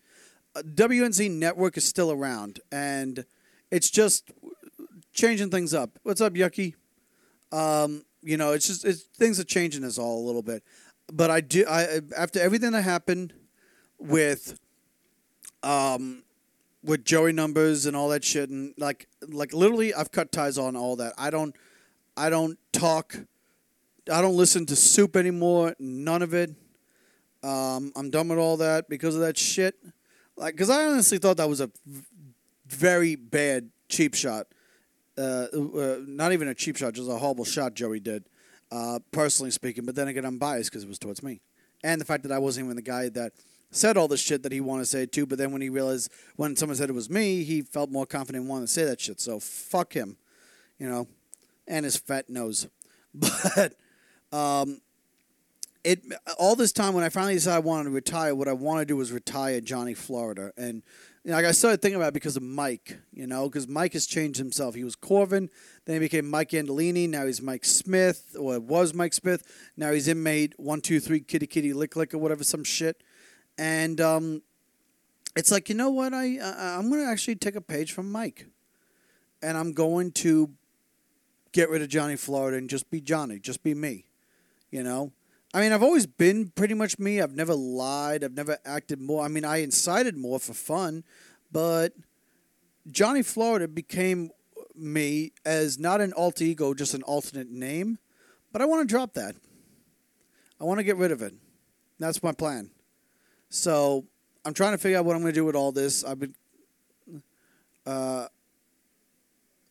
Uh, 0.55 0.61
WNC 0.61 1.31
Network 1.31 1.77
is 1.77 1.83
still 1.83 2.11
around, 2.11 2.59
and 2.71 3.25
it's 3.71 3.89
just 3.89 4.31
changing 5.13 5.49
things 5.49 5.73
up. 5.73 5.91
What's 6.03 6.21
up, 6.21 6.33
Yucky? 6.33 6.75
Um, 7.51 8.03
you 8.21 8.37
know, 8.37 8.53
it's 8.53 8.67
just 8.67 8.85
it's, 8.85 9.01
things 9.01 9.39
are 9.39 9.43
changing 9.45 9.83
us 9.83 9.97
all 9.97 10.23
a 10.23 10.25
little 10.25 10.41
bit. 10.41 10.63
But 11.11 11.31
I 11.31 11.41
do. 11.41 11.65
I 11.67 12.01
after 12.15 12.39
everything 12.39 12.71
that 12.71 12.83
happened 12.83 13.33
with 13.97 14.59
um 15.63 16.23
with 16.83 17.03
Joey 17.03 17.33
numbers 17.33 17.85
and 17.85 17.95
all 17.95 18.09
that 18.09 18.23
shit 18.23 18.49
and 18.49 18.73
like 18.77 19.07
like 19.27 19.53
literally 19.53 19.93
I've 19.93 20.11
cut 20.11 20.31
ties 20.31 20.57
on 20.57 20.75
all 20.75 20.95
that. 20.97 21.13
I 21.17 21.29
don't 21.29 21.55
I 22.15 22.29
don't 22.29 22.57
talk 22.71 23.15
I 24.11 24.21
don't 24.21 24.37
listen 24.37 24.65
to 24.67 24.75
soup 24.75 25.15
anymore, 25.15 25.75
none 25.79 26.21
of 26.21 26.33
it. 26.33 26.51
Um, 27.43 27.91
I'm 27.95 28.09
done 28.09 28.27
with 28.27 28.39
all 28.39 28.57
that 28.57 28.89
because 28.89 29.15
of 29.15 29.21
that 29.21 29.37
shit. 29.37 29.75
Like 30.37 30.55
cuz 30.55 30.69
I 30.69 30.85
honestly 30.85 31.17
thought 31.17 31.37
that 31.37 31.49
was 31.49 31.61
a 31.61 31.69
very 32.69 33.15
bad 33.15 33.69
cheap 33.89 34.13
shot. 34.13 34.47
Uh, 35.17 35.47
uh, 35.53 35.97
not 36.07 36.31
even 36.31 36.47
a 36.47 36.53
cheap 36.55 36.77
shot, 36.77 36.93
just 36.93 37.09
a 37.09 37.15
horrible 37.15 37.43
shot 37.45 37.73
Joey 37.73 37.99
did. 37.99 38.23
Uh, 38.71 38.99
personally 39.11 39.51
speaking, 39.51 39.83
but 39.83 39.95
then 39.95 40.07
again, 40.07 40.23
I'm 40.23 40.37
biased 40.37 40.69
because 40.69 40.83
it 40.83 40.87
was 40.87 40.99
towards 40.99 41.23
me, 41.23 41.41
and 41.83 41.99
the 41.99 42.05
fact 42.05 42.21
that 42.23 42.31
I 42.31 42.37
wasn't 42.37 42.65
even 42.65 42.75
the 42.75 42.83
guy 42.83 43.09
that 43.09 43.33
said 43.71 43.97
all 43.97 44.07
the 44.07 44.15
shit 44.15 44.43
that 44.43 44.51
he 44.51 44.61
wanted 44.61 44.83
to 44.83 44.85
say 44.89 45.05
too. 45.07 45.25
But 45.25 45.39
then 45.39 45.51
when 45.51 45.61
he 45.61 45.69
realized 45.69 46.11
when 46.35 46.55
someone 46.55 46.75
said 46.75 46.89
it 46.89 46.93
was 46.93 47.09
me, 47.09 47.43
he 47.43 47.63
felt 47.63 47.89
more 47.89 48.05
confident 48.05 48.43
and 48.43 48.49
wanted 48.49 48.67
to 48.67 48.71
say 48.71 48.85
that 48.85 49.01
shit. 49.01 49.19
So 49.19 49.39
fuck 49.39 49.93
him, 49.93 50.17
you 50.77 50.87
know, 50.87 51.07
and 51.67 51.83
his 51.83 51.97
fat 51.97 52.29
nose. 52.29 52.67
But 53.11 53.73
um, 54.31 54.81
it 55.83 56.03
all 56.37 56.55
this 56.55 56.71
time 56.71 56.93
when 56.93 57.03
I 57.03 57.09
finally 57.09 57.33
decided 57.33 57.55
I 57.55 57.59
wanted 57.59 57.85
to 57.85 57.89
retire, 57.89 58.35
what 58.35 58.47
I 58.47 58.53
wanted 58.53 58.81
to 58.81 58.85
do 58.85 58.97
was 58.97 59.11
retire 59.11 59.61
Johnny 59.61 59.95
Florida, 59.95 60.51
and 60.57 60.83
you 61.23 61.31
know, 61.31 61.37
like 61.37 61.45
I 61.45 61.51
started 61.51 61.81
thinking 61.81 61.97
about 61.97 62.09
it 62.09 62.13
because 62.13 62.37
of 62.37 62.43
Mike, 62.43 62.97
you 63.11 63.27
know, 63.27 63.49
because 63.49 63.67
Mike 63.67 63.93
has 63.93 64.05
changed 64.05 64.39
himself. 64.39 64.75
He 64.75 64.83
was 64.83 64.95
Corvin, 64.95 65.49
then 65.85 65.95
he 65.95 65.99
became 65.99 66.29
Mike 66.29 66.51
Andolini. 66.51 67.09
Now 67.09 67.25
he's 67.25 67.41
Mike 67.41 67.65
Smith, 67.65 68.35
or 68.39 68.59
was 68.59 68.93
Mike 68.93 69.13
Smith. 69.13 69.43
Now 69.75 69.91
he's 69.91 70.07
inmate 70.07 70.53
one 70.57 70.81
two 70.81 70.99
three 70.99 71.19
kitty 71.19 71.47
kitty 71.47 71.73
lick 71.73 71.95
lick 71.95 72.13
or 72.13 72.19
whatever 72.19 72.43
some 72.43 72.63
shit, 72.63 73.03
and 73.57 73.99
um, 73.99 74.41
it's 75.35 75.51
like 75.51 75.67
you 75.69 75.75
know 75.75 75.89
what 75.89 76.13
I, 76.13 76.37
I 76.37 76.77
I'm 76.77 76.89
gonna 76.89 77.03
actually 77.03 77.35
take 77.35 77.55
a 77.55 77.61
page 77.61 77.91
from 77.91 78.11
Mike, 78.11 78.47
and 79.41 79.57
I'm 79.57 79.73
going 79.73 80.11
to 80.13 80.51
get 81.51 81.69
rid 81.69 81.81
of 81.81 81.89
Johnny 81.89 82.15
Florida 82.15 82.57
and 82.57 82.69
just 82.69 82.89
be 82.89 83.01
Johnny, 83.01 83.39
just 83.39 83.63
be 83.63 83.73
me, 83.73 84.05
you 84.71 84.83
know. 84.83 85.11
I 85.53 85.61
mean, 85.61 85.71
I've 85.71 85.83
always 85.83 86.05
been 86.05 86.49
pretty 86.49 86.75
much 86.75 86.99
me. 86.99 87.21
I've 87.21 87.35
never 87.35 87.55
lied. 87.55 88.23
I've 88.23 88.35
never 88.35 88.57
acted 88.65 89.01
more. 89.01 89.25
I 89.25 89.27
mean, 89.27 89.45
I 89.45 89.57
incited 89.57 90.15
more 90.15 90.39
for 90.39 90.53
fun, 90.53 91.03
but 91.51 91.93
Johnny 92.91 93.23
Florida 93.23 93.67
became 93.67 94.29
me 94.75 95.33
as 95.45 95.79
not 95.79 96.01
an 96.01 96.13
alter 96.13 96.43
ego, 96.43 96.73
just 96.73 96.93
an 96.93 97.03
alternate 97.03 97.49
name, 97.49 97.97
but 98.51 98.61
I 98.61 98.65
want 98.65 98.87
to 98.87 98.91
drop 98.91 99.13
that. 99.13 99.35
I 100.59 100.63
want 100.63 100.79
to 100.79 100.83
get 100.83 100.97
rid 100.97 101.11
of 101.11 101.21
it. 101.21 101.33
That's 101.99 102.21
my 102.21 102.31
plan. 102.31 102.69
So 103.49 104.05
I'm 104.45 104.53
trying 104.53 104.73
to 104.73 104.77
figure 104.77 104.97
out 104.97 105.05
what 105.05 105.15
I'm 105.15 105.21
going 105.21 105.33
to 105.33 105.39
do 105.39 105.45
with 105.45 105.55
all 105.55 105.71
this. 105.71 106.03
I've 106.03 106.19
been, 106.19 106.35
uh, 107.85 108.27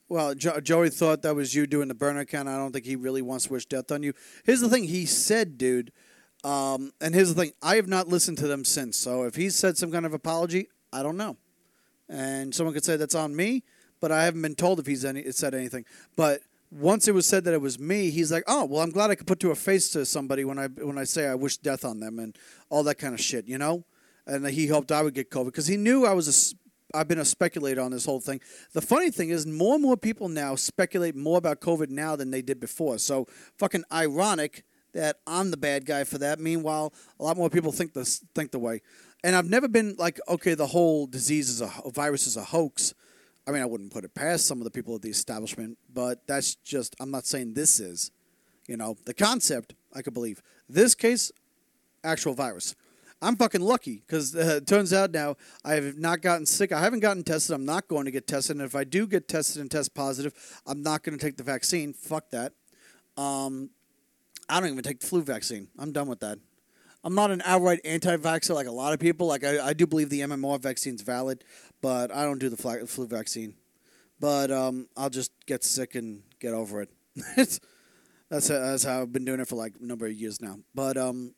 well, 0.08 0.34
jo- 0.34 0.60
Joey 0.60 0.90
thought 0.90 1.22
that 1.22 1.34
was 1.34 1.54
you 1.54 1.66
doing 1.66 1.88
the 1.88 1.94
burner 1.94 2.20
account. 2.20 2.48
I 2.48 2.56
don't 2.56 2.72
think 2.72 2.86
he 2.86 2.96
really 2.96 3.22
wants 3.22 3.46
to 3.46 3.52
wish 3.52 3.66
death 3.66 3.92
on 3.92 4.02
you. 4.02 4.14
Here's 4.44 4.60
the 4.60 4.68
thing 4.68 4.84
he 4.84 5.06
said, 5.06 5.58
dude. 5.58 5.92
Um, 6.44 6.92
and 7.00 7.14
here's 7.14 7.34
the 7.34 7.40
thing 7.40 7.52
I 7.62 7.76
have 7.76 7.88
not 7.88 8.08
listened 8.08 8.38
to 8.38 8.46
them 8.46 8.64
since. 8.64 8.96
So 8.96 9.24
if 9.24 9.34
he 9.34 9.50
said 9.50 9.76
some 9.76 9.90
kind 9.90 10.06
of 10.06 10.14
apology, 10.14 10.68
I 10.92 11.02
don't 11.02 11.16
know. 11.16 11.36
And 12.08 12.54
someone 12.54 12.74
could 12.74 12.84
say 12.84 12.96
that's 12.96 13.14
on 13.14 13.36
me, 13.36 13.64
but 14.00 14.12
I 14.12 14.24
haven't 14.24 14.42
been 14.42 14.54
told 14.54 14.78
if 14.78 14.86
he's 14.86 15.04
any 15.04 15.30
said 15.32 15.54
anything. 15.54 15.84
But 16.16 16.40
once 16.70 17.08
it 17.08 17.12
was 17.12 17.26
said 17.26 17.44
that 17.44 17.54
it 17.54 17.60
was 17.60 17.78
me, 17.78 18.10
he's 18.10 18.30
like, 18.32 18.44
"Oh, 18.46 18.64
well, 18.64 18.82
I'm 18.82 18.90
glad 18.90 19.10
I 19.10 19.14
could 19.14 19.26
put 19.26 19.40
to 19.40 19.50
a 19.50 19.54
face 19.54 19.90
to 19.90 20.06
somebody 20.06 20.44
when 20.44 20.58
I 20.58 20.68
when 20.68 20.96
I 20.96 21.04
say 21.04 21.26
I 21.26 21.34
wish 21.34 21.58
death 21.58 21.84
on 21.84 22.00
them 22.00 22.18
and 22.18 22.36
all 22.70 22.82
that 22.84 22.96
kind 22.96 23.14
of 23.14 23.20
shit, 23.20 23.46
you 23.46 23.58
know." 23.58 23.84
And 24.26 24.46
he 24.46 24.66
hoped 24.68 24.92
I 24.92 25.02
would 25.02 25.14
get 25.14 25.30
COVID 25.30 25.46
because 25.46 25.66
he 25.66 25.76
knew 25.76 26.06
I 26.06 26.12
was 26.12 26.28
a 26.28 26.32
I've 26.94 27.08
been 27.08 27.18
a 27.18 27.24
speculator 27.24 27.80
on 27.80 27.90
this 27.90 28.04
whole 28.04 28.20
thing. 28.20 28.40
The 28.72 28.80
funny 28.80 29.10
thing 29.10 29.30
is, 29.30 29.46
more 29.46 29.74
and 29.74 29.82
more 29.82 29.96
people 29.96 30.28
now 30.28 30.54
speculate 30.54 31.14
more 31.14 31.38
about 31.38 31.60
COVID 31.60 31.90
now 31.90 32.16
than 32.16 32.30
they 32.30 32.42
did 32.42 32.60
before. 32.60 32.98
So 32.98 33.26
fucking 33.58 33.84
ironic 33.92 34.64
that 34.94 35.18
I'm 35.26 35.50
the 35.50 35.56
bad 35.56 35.84
guy 35.84 36.04
for 36.04 36.18
that. 36.18 36.40
Meanwhile, 36.40 36.92
a 37.20 37.24
lot 37.24 37.36
more 37.36 37.50
people 37.50 37.72
think 37.72 37.92
this 37.92 38.24
think 38.34 38.52
the 38.52 38.58
way. 38.58 38.80
And 39.22 39.36
I've 39.36 39.48
never 39.48 39.68
been 39.68 39.96
like, 39.98 40.18
okay, 40.28 40.54
the 40.54 40.66
whole 40.66 41.06
disease 41.06 41.50
is 41.50 41.60
a, 41.60 41.70
a 41.84 41.90
virus 41.90 42.26
is 42.26 42.36
a 42.36 42.44
hoax. 42.44 42.94
I 43.46 43.50
mean, 43.50 43.62
I 43.62 43.66
wouldn't 43.66 43.92
put 43.92 44.04
it 44.04 44.14
past 44.14 44.46
some 44.46 44.58
of 44.58 44.64
the 44.64 44.70
people 44.70 44.94
at 44.94 45.02
the 45.02 45.10
establishment, 45.10 45.78
but 45.92 46.26
that's 46.26 46.54
just 46.56 46.96
I'm 47.00 47.10
not 47.10 47.26
saying 47.26 47.54
this 47.54 47.80
is. 47.80 48.10
You 48.66 48.76
know, 48.76 48.96
the 49.06 49.14
concept 49.14 49.74
I 49.94 50.02
could 50.02 50.14
believe. 50.14 50.42
This 50.68 50.94
case, 50.94 51.32
actual 52.04 52.34
virus. 52.34 52.74
I'm 53.20 53.36
fucking 53.36 53.60
lucky 53.60 54.02
because 54.06 54.34
uh, 54.36 54.58
it 54.58 54.66
turns 54.66 54.92
out 54.92 55.10
now 55.10 55.36
I 55.64 55.74
have 55.74 55.98
not 55.98 56.22
gotten 56.22 56.46
sick. 56.46 56.70
I 56.72 56.80
haven't 56.80 57.00
gotten 57.00 57.24
tested. 57.24 57.54
I'm 57.54 57.64
not 57.64 57.88
going 57.88 58.04
to 58.04 58.10
get 58.10 58.26
tested. 58.26 58.56
And 58.56 58.64
if 58.64 58.76
I 58.76 58.84
do 58.84 59.06
get 59.06 59.28
tested 59.28 59.60
and 59.60 59.70
test 59.70 59.94
positive, 59.94 60.32
I'm 60.66 60.82
not 60.82 61.02
going 61.02 61.18
to 61.18 61.24
take 61.24 61.36
the 61.36 61.42
vaccine. 61.42 61.92
Fuck 61.92 62.30
that. 62.30 62.52
Um, 63.16 63.70
I 64.48 64.60
don't 64.60 64.70
even 64.70 64.84
take 64.84 65.00
the 65.00 65.06
flu 65.06 65.22
vaccine. 65.22 65.68
I'm 65.78 65.92
done 65.92 66.06
with 66.06 66.20
that. 66.20 66.38
I'm 67.04 67.14
not 67.14 67.30
an 67.30 67.42
outright 67.44 67.80
anti-vaxxer 67.84 68.54
like 68.54 68.66
a 68.66 68.72
lot 68.72 68.92
of 68.92 69.00
people. 69.00 69.26
Like 69.26 69.44
I, 69.44 69.68
I 69.68 69.72
do 69.72 69.86
believe 69.86 70.10
the 70.10 70.20
MMR 70.20 70.60
vaccine's 70.60 71.02
valid, 71.02 71.42
but 71.80 72.12
I 72.12 72.22
don't 72.24 72.38
do 72.38 72.48
the 72.48 72.56
flu 72.56 73.06
vaccine. 73.06 73.54
But 74.20 74.50
um, 74.50 74.88
I'll 74.96 75.10
just 75.10 75.32
get 75.46 75.64
sick 75.64 75.94
and 75.94 76.22
get 76.40 76.54
over 76.54 76.82
it. 76.82 76.90
That's 77.36 77.60
that's 78.50 78.84
how 78.84 79.00
I've 79.00 79.12
been 79.12 79.24
doing 79.24 79.40
it 79.40 79.48
for 79.48 79.56
like 79.56 79.72
a 79.80 79.84
number 79.84 80.04
of 80.04 80.12
years 80.12 80.42
now. 80.42 80.58
But 80.74 80.98
um, 80.98 81.34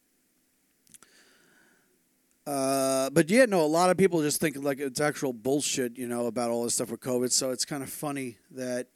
uh, 2.51 3.11
but 3.11 3.31
yeah, 3.31 3.45
no, 3.45 3.61
a 3.61 3.67
lot 3.67 3.91
of 3.91 3.97
people 3.97 4.23
just 4.23 4.41
think 4.41 4.57
like 4.57 4.81
it's 4.81 5.01
actual 5.01 5.33
bullshit, 5.33 5.97
you 5.97 6.09
know, 6.09 6.27
about 6.27 6.51
all 6.51 6.65
this 6.65 6.75
stuff 6.75 6.91
with 6.91 7.01
COVID. 7.01 7.31
So 7.31 7.51
it's 7.51 7.65
kind 7.65 7.83
of 7.83 7.91
funny 7.91 8.39
that, 8.51 8.89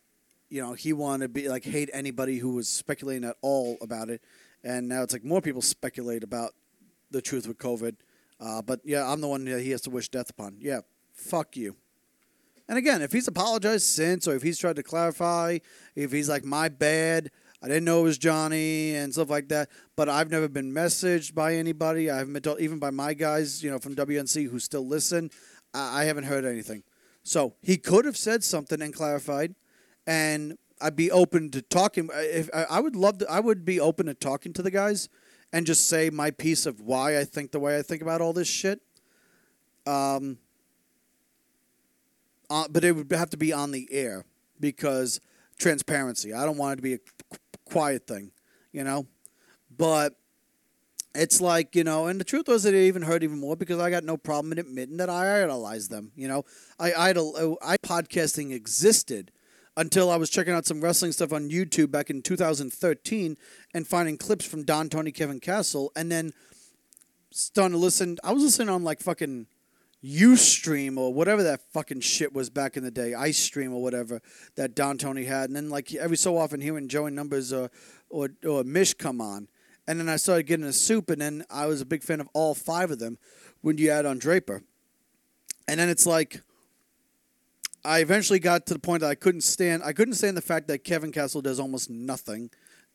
you 0.51 0.61
know, 0.61 0.73
he 0.73 0.93
wanted 0.93 1.27
to 1.27 1.29
be 1.29 1.49
like 1.49 1.65
hate 1.65 1.89
anybody 1.93 2.39
who 2.39 2.55
was 2.55 2.69
speculating 2.69 3.23
at 3.23 3.37
all 3.43 3.77
about 3.81 4.11
it, 4.11 4.23
and 4.65 4.89
now 4.89 5.03
it's 5.05 5.13
like 5.13 5.25
more 5.25 5.41
people 5.41 5.63
speculate 5.63 6.25
about 6.25 6.53
the 7.13 7.23
truth 7.23 7.47
with 7.47 7.59
COVID. 7.59 7.95
Uh, 8.41 8.61
but 8.61 8.81
yeah, 8.85 9.09
I'm 9.09 9.21
the 9.21 9.29
one 9.29 9.45
that 9.45 9.63
he 9.63 9.71
has 9.71 9.83
to 9.83 9.91
wish 9.91 10.09
death 10.09 10.31
upon. 10.31 10.57
Yeah, 10.59 10.81
fuck 11.13 11.57
you. 11.57 11.77
And 12.69 12.77
again, 12.77 13.03
if 13.03 13.13
he's 13.13 13.29
apologized 13.29 13.85
since, 13.85 14.27
or 14.27 14.35
if 14.35 14.43
he's 14.43 14.59
tried 14.59 14.77
to 14.77 14.83
clarify, 14.83 15.59
if 15.95 16.11
he's 16.11 16.29
like, 16.29 16.45
my 16.45 16.69
bad, 16.69 17.31
I 17.63 17.69
didn't 17.69 17.85
know 17.85 18.01
it 18.01 18.05
was 18.05 18.19
Johnny 18.19 18.95
and 18.95 19.13
stuff 19.13 19.31
like 19.31 19.49
that, 19.49 19.71
but 19.97 20.09
I've 20.09 20.31
never 20.31 20.49
been 20.49 20.73
messaged 20.73 21.35
by 21.35 21.55
anybody. 21.55 22.11
I 22.11 22.19
haven't 22.19 22.35
been 22.35 22.43
told, 22.43 22.61
even 22.61 22.79
by 22.79 22.91
my 22.91 23.15
guys, 23.15 23.63
you 23.63 23.71
know, 23.71 23.79
from 23.79 23.95
WNC 23.95 24.51
who 24.51 24.59
still 24.59 24.87
listen. 24.87 25.31
I, 25.73 26.03
I 26.03 26.05
haven't 26.05 26.25
heard 26.25 26.45
anything. 26.45 26.83
So 27.23 27.55
he 27.63 27.79
could 27.79 28.05
have 28.05 28.19
said 28.19 28.45
something 28.45 28.83
and 28.83 28.93
clarified, 28.93 29.55
and 30.07 30.59
I'd 30.81 30.97
be 30.97 31.11
open 31.11 31.51
to 31.53 31.63
talking. 31.63 32.11
If 32.13 32.51
I, 32.53 32.65
I 32.65 32.81
would 32.81 32.97
love 32.97 33.19
to, 33.19 33.31
I 33.31 33.41
would 33.41 33.65
be 33.65 33.81
open 33.81 34.07
to 34.07 34.15
talking 34.15 34.53
to 34.53 34.63
the 34.63 34.71
guys 34.71 35.09
and 35.53 35.65
just 35.65 35.89
say 35.89 36.11
my 36.11 36.31
piece 36.31 36.67
of 36.67 36.81
why 36.81 37.19
I 37.19 37.25
think 37.25 37.53
the 37.53 37.61
way 37.61 37.79
I 37.79 37.83
think 37.83 38.03
about 38.03 38.21
all 38.21 38.35
this 38.35 38.49
shit. 38.49 38.81
Um, 39.87 40.39
uh, 42.51 42.69
but 42.69 42.85
it 42.85 42.93
would 42.93 43.11
have 43.13 43.31
to 43.31 43.37
be 43.37 43.53
on 43.53 43.71
the 43.71 43.89
air 43.91 44.25
because 44.61 45.21
transparency. 45.59 46.33
I 46.33 46.45
don't 46.45 46.59
want 46.59 46.75
it 46.75 46.77
to 46.77 46.83
be 46.83 46.95
a 46.95 46.99
quiet 47.65 48.07
thing, 48.07 48.31
you 48.73 48.85
know. 48.85 49.07
But 49.77 50.15
it's 51.15 51.41
like 51.41 51.75
you 51.77 51.85
know, 51.85 52.07
and 52.07 52.21
the 52.21 52.25
truth 52.25 52.49
was, 52.49 52.65
it 52.65 52.75
even 52.75 53.03
hurt 53.03 53.23
even 53.23 53.39
more 53.39 53.57
because 53.57 53.79
I 53.79 53.91
got 53.91 54.05
no 54.05 54.17
problem 54.17 54.53
in 54.53 54.59
admitting 54.59 54.97
that 54.99 55.11
I 55.11 55.43
idolized 55.43 55.91
them. 55.91 56.13
You 56.17 56.29
know, 56.29 56.45
I 56.79 56.93
idol, 56.93 57.59
uh, 57.63 57.67
I 57.67 57.77
podcasting 57.77 58.53
existed 58.53 59.31
until 59.77 60.11
I 60.11 60.17
was 60.17 60.31
checking 60.31 60.53
out 60.53 60.67
some 60.67 60.81
wrestling 60.81 61.13
stuff 61.13 61.33
on 61.33 61.51
YouTube 61.51 61.91
back 61.91 62.11
in 62.11 62.23
2013 62.23 63.37
and 63.73 63.87
finding 63.87 64.17
clips 64.17 64.47
from 64.47 64.65
Don 64.65 64.89
Tony 64.89 65.13
Kevin 65.13 65.41
Castle, 65.41 65.93
and 65.97 66.11
then 66.11 66.33
starting 67.31 67.75
to 67.75 67.79
listen. 67.79 68.19
I 68.25 68.33
was 68.33 68.43
listening 68.43 68.69
on 68.69 68.85
like 68.85 69.01
fucking 69.01 69.47
Ustream 70.05 70.99
or 70.99 71.15
whatever 71.15 71.43
that 71.43 71.61
fucking 71.73 72.01
shit 72.01 72.35
was 72.35 72.51
back 72.51 72.77
in 72.77 72.85
the 72.85 72.91
day, 72.91 73.15
Ice 73.15 73.39
Stream 73.39 73.73
or 73.73 73.83
whatever 73.83 74.21
that 74.57 74.75
Don 74.75 74.99
Tony 74.99 75.25
had, 75.25 75.49
and 75.49 75.57
then 75.57 75.71
like 75.71 75.95
every 75.95 76.17
so 76.17 76.37
often 76.37 76.61
hearing 76.61 76.89
Joey 76.89 77.11
Numbers 77.11 77.53
or 77.53 77.71
or 78.11 78.29
or 78.47 78.65
Mish 78.65 78.93
come 78.95 79.21
on, 79.21 79.49
and 79.87 79.99
then 79.99 80.09
I 80.09 80.17
started 80.17 80.43
getting 80.45 80.67
a 80.67 80.73
soup, 80.73 81.09
and 81.09 81.23
then 81.23 81.45
I 81.51 81.67
was 81.67 81.81
a 81.81 81.87
big 81.87 82.03
fan 82.03 82.21
of 82.21 82.29
all 82.35 82.55
five 82.55 82.91
of 82.91 82.99
them 82.99 83.19
when 83.63 83.79
you 83.79 83.91
add 83.91 84.05
on 84.05 84.19
Draper, 84.19 84.63
and 85.67 85.81
then 85.81 85.89
it's 85.89 86.07
like. 86.07 86.43
I 87.87 87.99
eventually 87.99 88.39
got 88.39 88.65
to 88.69 88.73
the 88.73 88.81
point 88.81 89.03
that 89.03 89.11
I 89.11 89.15
couldn't 89.15 89.43
stand. 89.43 89.83
I 89.85 89.93
couldn't 89.93 90.15
stand 90.15 90.39
the 90.39 90.41
fact 90.41 90.69
that 90.69 90.85
Kevin 90.85 91.13
Castle 91.13 91.43
does 91.43 91.61
almost 91.61 91.91
nothing. 91.91 92.49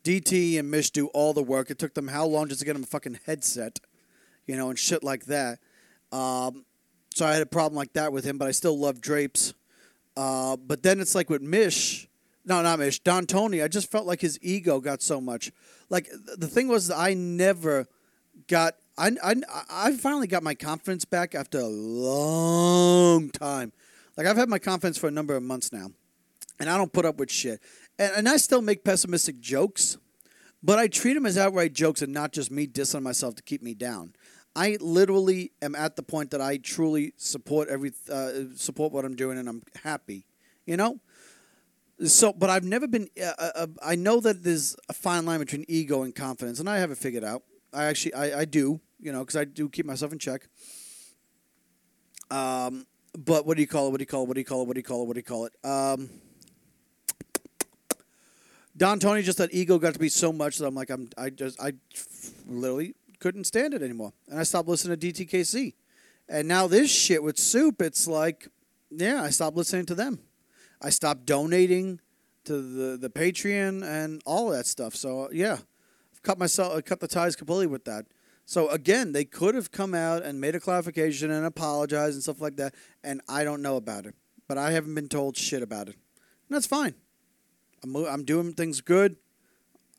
DT 0.03 0.57
and 0.57 0.71
Mish 0.71 0.89
do 0.89 1.09
all 1.09 1.31
the 1.31 1.43
work. 1.43 1.69
It 1.69 1.77
took 1.77 1.93
them 1.93 2.07
how 2.07 2.25
long 2.25 2.47
just 2.47 2.61
to 2.61 2.65
get 2.65 2.75
him 2.75 2.81
a 2.81 2.87
fucking 2.87 3.19
headset, 3.27 3.79
you 4.47 4.57
know, 4.57 4.71
and 4.71 4.79
shit 4.79 5.03
like 5.03 5.25
that. 5.25 5.59
Um, 6.11 6.65
so 7.13 7.25
I 7.25 7.33
had 7.33 7.41
a 7.41 7.45
problem 7.45 7.75
like 7.75 7.93
that 7.93 8.13
with 8.13 8.23
him, 8.23 8.37
but 8.37 8.47
I 8.47 8.51
still 8.51 8.77
love 8.77 9.01
Drapes. 9.01 9.53
Uh, 10.15 10.57
but 10.57 10.83
then 10.83 10.99
it's 10.99 11.15
like 11.15 11.29
with 11.29 11.41
Mish, 11.41 12.07
no, 12.45 12.61
not 12.61 12.79
Mish, 12.79 12.99
Don 12.99 13.25
Tony. 13.25 13.61
I 13.61 13.67
just 13.67 13.91
felt 13.91 14.05
like 14.05 14.21
his 14.21 14.39
ego 14.41 14.79
got 14.79 15.01
so 15.01 15.21
much. 15.21 15.51
Like 15.89 16.09
th- 16.09 16.37
the 16.37 16.47
thing 16.47 16.67
was, 16.67 16.91
I 16.91 17.13
never 17.13 17.87
got. 18.47 18.75
I, 18.97 19.11
I, 19.23 19.35
I 19.69 19.91
finally 19.93 20.27
got 20.27 20.43
my 20.43 20.55
confidence 20.55 21.05
back 21.05 21.33
after 21.33 21.59
a 21.59 21.67
long 21.67 23.29
time. 23.29 23.71
Like 24.17 24.27
I've 24.27 24.35
had 24.35 24.49
my 24.49 24.59
confidence 24.59 24.97
for 24.97 25.07
a 25.07 25.11
number 25.11 25.35
of 25.35 25.43
months 25.43 25.71
now, 25.71 25.91
and 26.59 26.69
I 26.69 26.77
don't 26.77 26.91
put 26.91 27.05
up 27.05 27.17
with 27.17 27.31
shit. 27.31 27.61
And, 27.97 28.11
and 28.17 28.29
I 28.29 28.37
still 28.37 28.61
make 28.61 28.83
pessimistic 28.83 29.39
jokes, 29.39 29.97
but 30.61 30.79
I 30.79 30.87
treat 30.87 31.13
them 31.13 31.25
as 31.25 31.37
outright 31.37 31.73
jokes 31.73 32.01
and 32.01 32.13
not 32.13 32.33
just 32.33 32.51
me 32.51 32.67
dissing 32.67 33.01
myself 33.01 33.35
to 33.35 33.43
keep 33.43 33.61
me 33.61 33.73
down. 33.73 34.13
I 34.55 34.77
literally 34.81 35.51
am 35.61 35.75
at 35.75 35.95
the 35.95 36.03
point 36.03 36.31
that 36.31 36.41
I 36.41 36.57
truly 36.57 37.13
support 37.17 37.69
every 37.69 37.93
uh, 38.11 38.31
support 38.55 38.91
what 38.91 39.05
I'm 39.05 39.15
doing, 39.15 39.37
and 39.37 39.47
I'm 39.47 39.63
happy. 39.83 40.25
You 40.65 40.77
know. 40.77 40.99
So, 42.05 42.31
but 42.31 42.49
I've 42.49 42.63
never 42.63 42.87
been. 42.87 43.09
Uh, 43.21 43.49
uh, 43.55 43.67
I 43.83 43.95
know 43.95 44.19
that 44.21 44.43
there's 44.43 44.75
a 44.87 44.93
fine 44.93 45.25
line 45.25 45.39
between 45.39 45.65
ego 45.67 46.03
and 46.03 46.15
confidence, 46.15 46.59
and 46.59 46.69
I 46.69 46.77
have 46.77 46.91
it 46.91 46.97
figured 46.97 47.23
out. 47.23 47.43
I 47.73 47.85
actually, 47.85 48.13
I, 48.13 48.39
I 48.39 48.45
do, 48.45 48.79
you 48.99 49.11
know, 49.11 49.19
because 49.19 49.35
I 49.35 49.45
do 49.45 49.69
keep 49.69 49.85
myself 49.85 50.11
in 50.11 50.19
check. 50.19 50.47
Um, 52.31 52.85
but 53.17 53.45
what 53.45 53.57
do 53.57 53.61
you 53.61 53.67
call 53.67 53.87
it? 53.87 53.91
What 53.91 53.97
do 53.97 54.01
you 54.01 54.07
call 54.07 54.23
it? 54.23 54.27
What 54.27 54.35
do 54.35 54.39
you 54.39 54.45
call 54.45 54.61
it? 54.61 54.67
What 54.67 54.73
do 54.75 54.79
you 54.79 54.83
call 54.83 55.03
it? 55.03 55.07
What 55.07 55.13
do 55.13 55.19
you 55.19 55.23
call 55.23 55.45
it? 55.45 55.53
Um, 55.63 56.09
Don 58.79 58.97
Tony 58.97 59.21
just 59.21 59.39
that 59.39 59.53
ego 59.53 59.77
got 59.77 59.93
to 59.93 59.99
be 59.99 60.07
so 60.07 60.31
much 60.31 60.57
that 60.57 60.65
I'm 60.65 60.73
like 60.73 60.89
I'm 60.89 61.09
I 61.17 61.29
just 61.29 61.59
I 61.61 61.73
literally 62.47 62.95
couldn't 63.19 63.45
stand 63.45 63.73
it 63.73 63.81
anymore, 63.81 64.13
and 64.27 64.39
I 64.39 64.43
stopped 64.43 64.67
listening 64.67 64.99
to 64.99 65.13
DTKC, 65.13 65.73
and 66.27 66.47
now 66.47 66.67
this 66.67 66.91
shit 66.91 67.21
with 67.23 67.37
Soup, 67.37 67.81
it's 67.81 68.07
like, 68.07 68.47
yeah, 68.89 69.21
I 69.21 69.29
stopped 69.29 69.57
listening 69.57 69.85
to 69.87 69.95
them, 69.95 70.19
I 70.81 70.89
stopped 70.89 71.25
donating 71.25 71.99
to 72.45 72.61
the 72.61 72.97
the 72.97 73.09
Patreon 73.09 73.83
and 73.83 74.21
all 74.25 74.49
that 74.49 74.65
stuff. 74.65 74.95
So 74.95 75.29
yeah, 75.31 75.57
I've 76.13 76.23
cut 76.23 76.39
myself 76.39 76.75
I 76.75 76.81
cut 76.81 76.99
the 76.99 77.07
ties 77.07 77.35
completely 77.35 77.67
with 77.67 77.85
that. 77.85 78.05
So 78.45 78.69
again, 78.69 79.11
they 79.11 79.25
could 79.25 79.53
have 79.53 79.71
come 79.71 79.93
out 79.93 80.23
and 80.23 80.41
made 80.41 80.55
a 80.55 80.59
clarification 80.59 81.29
and 81.29 81.45
apologized 81.45 82.15
and 82.15 82.23
stuff 82.23 82.41
like 82.41 82.55
that, 82.55 82.73
and 83.03 83.21
I 83.29 83.43
don't 83.43 83.61
know 83.61 83.75
about 83.75 84.05
it, 84.05 84.15
but 84.47 84.57
I 84.57 84.71
haven't 84.71 84.95
been 84.95 85.09
told 85.09 85.37
shit 85.37 85.61
about 85.61 85.89
it, 85.89 85.95
and 85.95 86.55
that's 86.55 86.65
fine. 86.65 86.95
I'm 87.83 87.95
I'm 87.95 88.23
doing 88.23 88.53
things 88.53 88.81
good. 88.81 89.17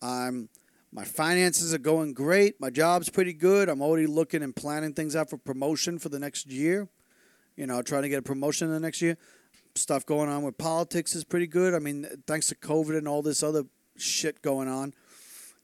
I'm 0.02 0.48
my 0.92 1.04
finances 1.04 1.72
are 1.72 1.78
going 1.78 2.12
great. 2.14 2.60
My 2.60 2.70
job's 2.70 3.08
pretty 3.08 3.32
good. 3.32 3.68
I'm 3.68 3.80
already 3.80 4.06
looking 4.06 4.42
and 4.42 4.54
planning 4.54 4.92
things 4.92 5.14
out 5.14 5.30
for 5.30 5.36
promotion 5.36 5.98
for 5.98 6.08
the 6.08 6.18
next 6.18 6.50
year. 6.50 6.88
You 7.56 7.66
know, 7.66 7.82
trying 7.82 8.02
to 8.02 8.08
get 8.08 8.18
a 8.18 8.22
promotion 8.22 8.68
in 8.68 8.74
the 8.74 8.80
next 8.80 9.00
year. 9.00 9.16
stuff 9.74 10.04
going 10.04 10.28
on 10.28 10.42
with 10.42 10.58
politics 10.58 11.14
is 11.14 11.24
pretty 11.24 11.46
good. 11.46 11.74
I 11.74 11.78
mean, 11.78 12.06
thanks 12.26 12.48
to 12.48 12.54
COVID 12.54 12.96
and 12.96 13.06
all 13.06 13.22
this 13.22 13.42
other 13.42 13.64
shit 13.96 14.42
going 14.42 14.68
on, 14.68 14.94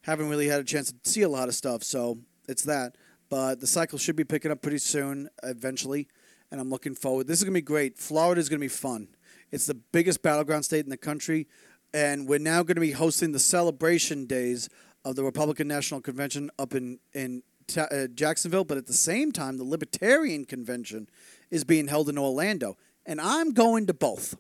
haven't 0.03 0.29
really 0.29 0.49
had 0.49 0.61
a 0.61 0.65
chance 0.65 0.93
to 0.93 1.11
see 1.11 1.23
a 1.23 1.29
lot 1.29 1.49
of 1.49 1.55
stuff. 1.55 1.83
So 1.83 2.19
it's 2.49 2.62
that. 2.65 2.97
But 3.29 3.61
the 3.61 3.67
cycle 3.67 3.99
should 3.99 4.15
be 4.15 4.25
picking 4.25 4.53
up 4.53 4.62
pretty 4.62 4.79
soon, 4.79 5.29
eventually, 5.43 6.07
and 6.53 6.61
I'm 6.61 6.71
looking 6.71 6.95
forward. 6.95 7.27
This 7.27 7.39
is 7.39 7.45
gonna 7.45 7.55
be 7.55 7.62
great. 7.62 7.99
Florida 7.99 8.41
is 8.41 8.49
gonna 8.49 8.61
be 8.61 8.69
fun. 8.69 9.09
It's 9.51 9.67
the 9.67 9.75
biggest 9.75 10.23
battleground 10.23 10.65
state 10.65 10.85
in 10.85 10.91
the 10.91 10.97
country, 10.97 11.49
and 11.95 12.29
we're 12.29 12.39
now 12.39 12.62
going 12.62 12.75
to 12.75 12.81
be 12.81 12.93
hosting 12.93 13.33
the 13.33 13.39
celebration 13.39 14.27
days 14.27 14.69
of 15.07 15.14
the 15.14 15.23
Republican 15.23 15.69
National 15.69 16.01
Convention 16.01 16.51
up 16.59 16.75
in 16.75 16.99
in 17.14 17.42
Ta- 17.69 17.88
uh, 17.90 18.09
Jacksonville. 18.09 18.64
But 18.64 18.77
at 18.77 18.87
the 18.87 18.92
same 18.92 19.33
time, 19.33 19.57
the 19.57 19.64
Libertarian 19.64 20.45
Convention 20.45 21.09
is 21.51 21.64
being 21.64 21.87
held 21.87 22.09
in 22.09 22.19
Orlando, 22.19 22.77
and 23.07 23.21
I'm 23.21 23.53
going 23.53 23.87
to 23.87 23.95
both. 23.95 24.37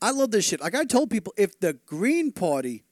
I 0.00 0.10
love 0.10 0.30
this 0.30 0.46
shit. 0.46 0.60
Like 0.60 0.74
I 0.74 0.84
told 0.84 1.10
people, 1.10 1.34
if 1.36 1.60
the 1.60 1.74
Green 1.86 2.32
Party, 2.32 2.84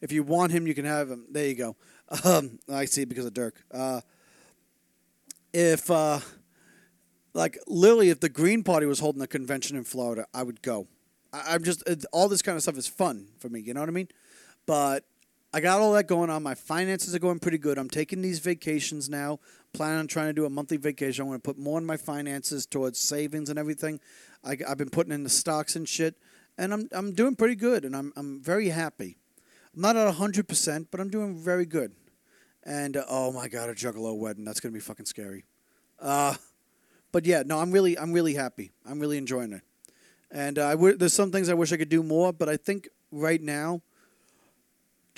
if 0.00 0.12
you 0.12 0.22
want 0.22 0.52
him, 0.52 0.66
you 0.66 0.74
can 0.74 0.84
have 0.84 1.10
him. 1.10 1.26
There 1.30 1.46
you 1.46 1.54
go. 1.54 1.76
Um, 2.24 2.58
I 2.72 2.86
see 2.86 3.04
because 3.04 3.26
of 3.26 3.34
Dirk. 3.34 3.62
Uh, 3.70 4.00
if 5.52 5.90
uh, 5.90 6.20
like 7.34 7.58
literally, 7.66 8.10
if 8.10 8.20
the 8.20 8.30
Green 8.30 8.62
Party 8.62 8.86
was 8.86 9.00
holding 9.00 9.20
a 9.20 9.26
convention 9.26 9.76
in 9.76 9.84
Florida, 9.84 10.26
I 10.32 10.42
would 10.42 10.62
go. 10.62 10.86
I, 11.32 11.54
I'm 11.54 11.64
just 11.64 11.82
all 12.12 12.28
this 12.28 12.42
kind 12.42 12.56
of 12.56 12.62
stuff 12.62 12.78
is 12.78 12.86
fun 12.86 13.26
for 13.38 13.48
me. 13.48 13.60
You 13.60 13.74
know 13.74 13.80
what 13.80 13.90
I 13.90 13.92
mean? 13.92 14.08
But 14.64 15.04
I 15.52 15.60
got 15.60 15.80
all 15.80 15.92
that 15.94 16.06
going 16.06 16.28
on. 16.28 16.42
My 16.42 16.54
finances 16.54 17.14
are 17.14 17.18
going 17.18 17.38
pretty 17.38 17.56
good. 17.56 17.78
I'm 17.78 17.88
taking 17.88 18.20
these 18.20 18.38
vacations 18.38 19.08
now. 19.08 19.40
Planning 19.72 20.00
on 20.00 20.06
trying 20.06 20.26
to 20.26 20.32
do 20.34 20.44
a 20.44 20.50
monthly 20.50 20.76
vacation. 20.76 21.22
I'm 21.22 21.28
going 21.28 21.38
to 21.38 21.42
put 21.42 21.58
more 21.58 21.78
in 21.78 21.86
my 21.86 21.96
finances 21.96 22.66
towards 22.66 22.98
savings 22.98 23.48
and 23.48 23.58
everything. 23.58 23.98
I, 24.44 24.58
have 24.66 24.76
been 24.76 24.90
putting 24.90 25.12
in 25.12 25.24
the 25.24 25.30
stocks 25.30 25.74
and 25.74 25.88
shit, 25.88 26.16
and 26.58 26.72
I'm 26.72 26.88
I'm 26.92 27.12
doing 27.12 27.34
pretty 27.34 27.54
good, 27.54 27.84
and 27.84 27.96
I'm 27.96 28.12
I'm 28.16 28.40
very 28.40 28.68
happy. 28.68 29.16
I'm 29.74 29.80
not 29.80 29.96
at 29.96 30.14
hundred 30.14 30.48
percent, 30.48 30.88
but 30.90 31.00
I'm 31.00 31.10
doing 31.10 31.36
very 31.36 31.66
good. 31.66 31.92
And 32.64 32.96
uh, 32.96 33.04
oh 33.08 33.32
my 33.32 33.48
god, 33.48 33.70
a 33.70 33.74
Juggalo 33.74 34.16
wedding. 34.16 34.44
That's 34.44 34.60
gonna 34.60 34.72
be 34.72 34.80
fucking 34.80 35.06
scary. 35.06 35.44
Uh, 35.98 36.34
but 37.10 37.26
yeah, 37.26 37.42
no, 37.44 37.58
I'm 37.58 37.72
really 37.72 37.98
I'm 37.98 38.12
really 38.12 38.34
happy. 38.34 38.70
I'm 38.86 39.00
really 39.00 39.18
enjoying 39.18 39.52
it. 39.52 39.62
And 40.30 40.58
uh, 40.58 40.68
I 40.68 40.72
w- 40.72 40.96
there's 40.96 41.14
some 41.14 41.32
things 41.32 41.48
I 41.48 41.54
wish 41.54 41.72
I 41.72 41.78
could 41.78 41.88
do 41.88 42.02
more, 42.02 42.32
but 42.32 42.48
I 42.48 42.56
think 42.58 42.88
right 43.10 43.40
now, 43.40 43.82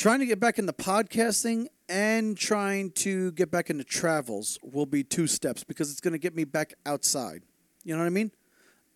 trying 0.01 0.19
to 0.19 0.25
get 0.25 0.41
back 0.41 0.59
into 0.59 0.73
podcasting 0.73 1.67
and 1.87 2.35
trying 2.35 2.91
to 2.91 3.33
get 3.33 3.51
back 3.51 3.69
into 3.69 3.85
travels 3.85 4.59
will 4.63 4.87
be 4.87 5.05
two 5.05 5.27
steps 5.27 5.63
because 5.63 5.91
it's 5.91 6.01
going 6.01 6.13
to 6.13 6.19
get 6.19 6.35
me 6.35 6.43
back 6.43 6.73
outside. 6.87 7.43
You 7.85 7.93
know 7.93 8.01
what 8.01 8.07
I 8.07 8.11
mean? 8.11 8.33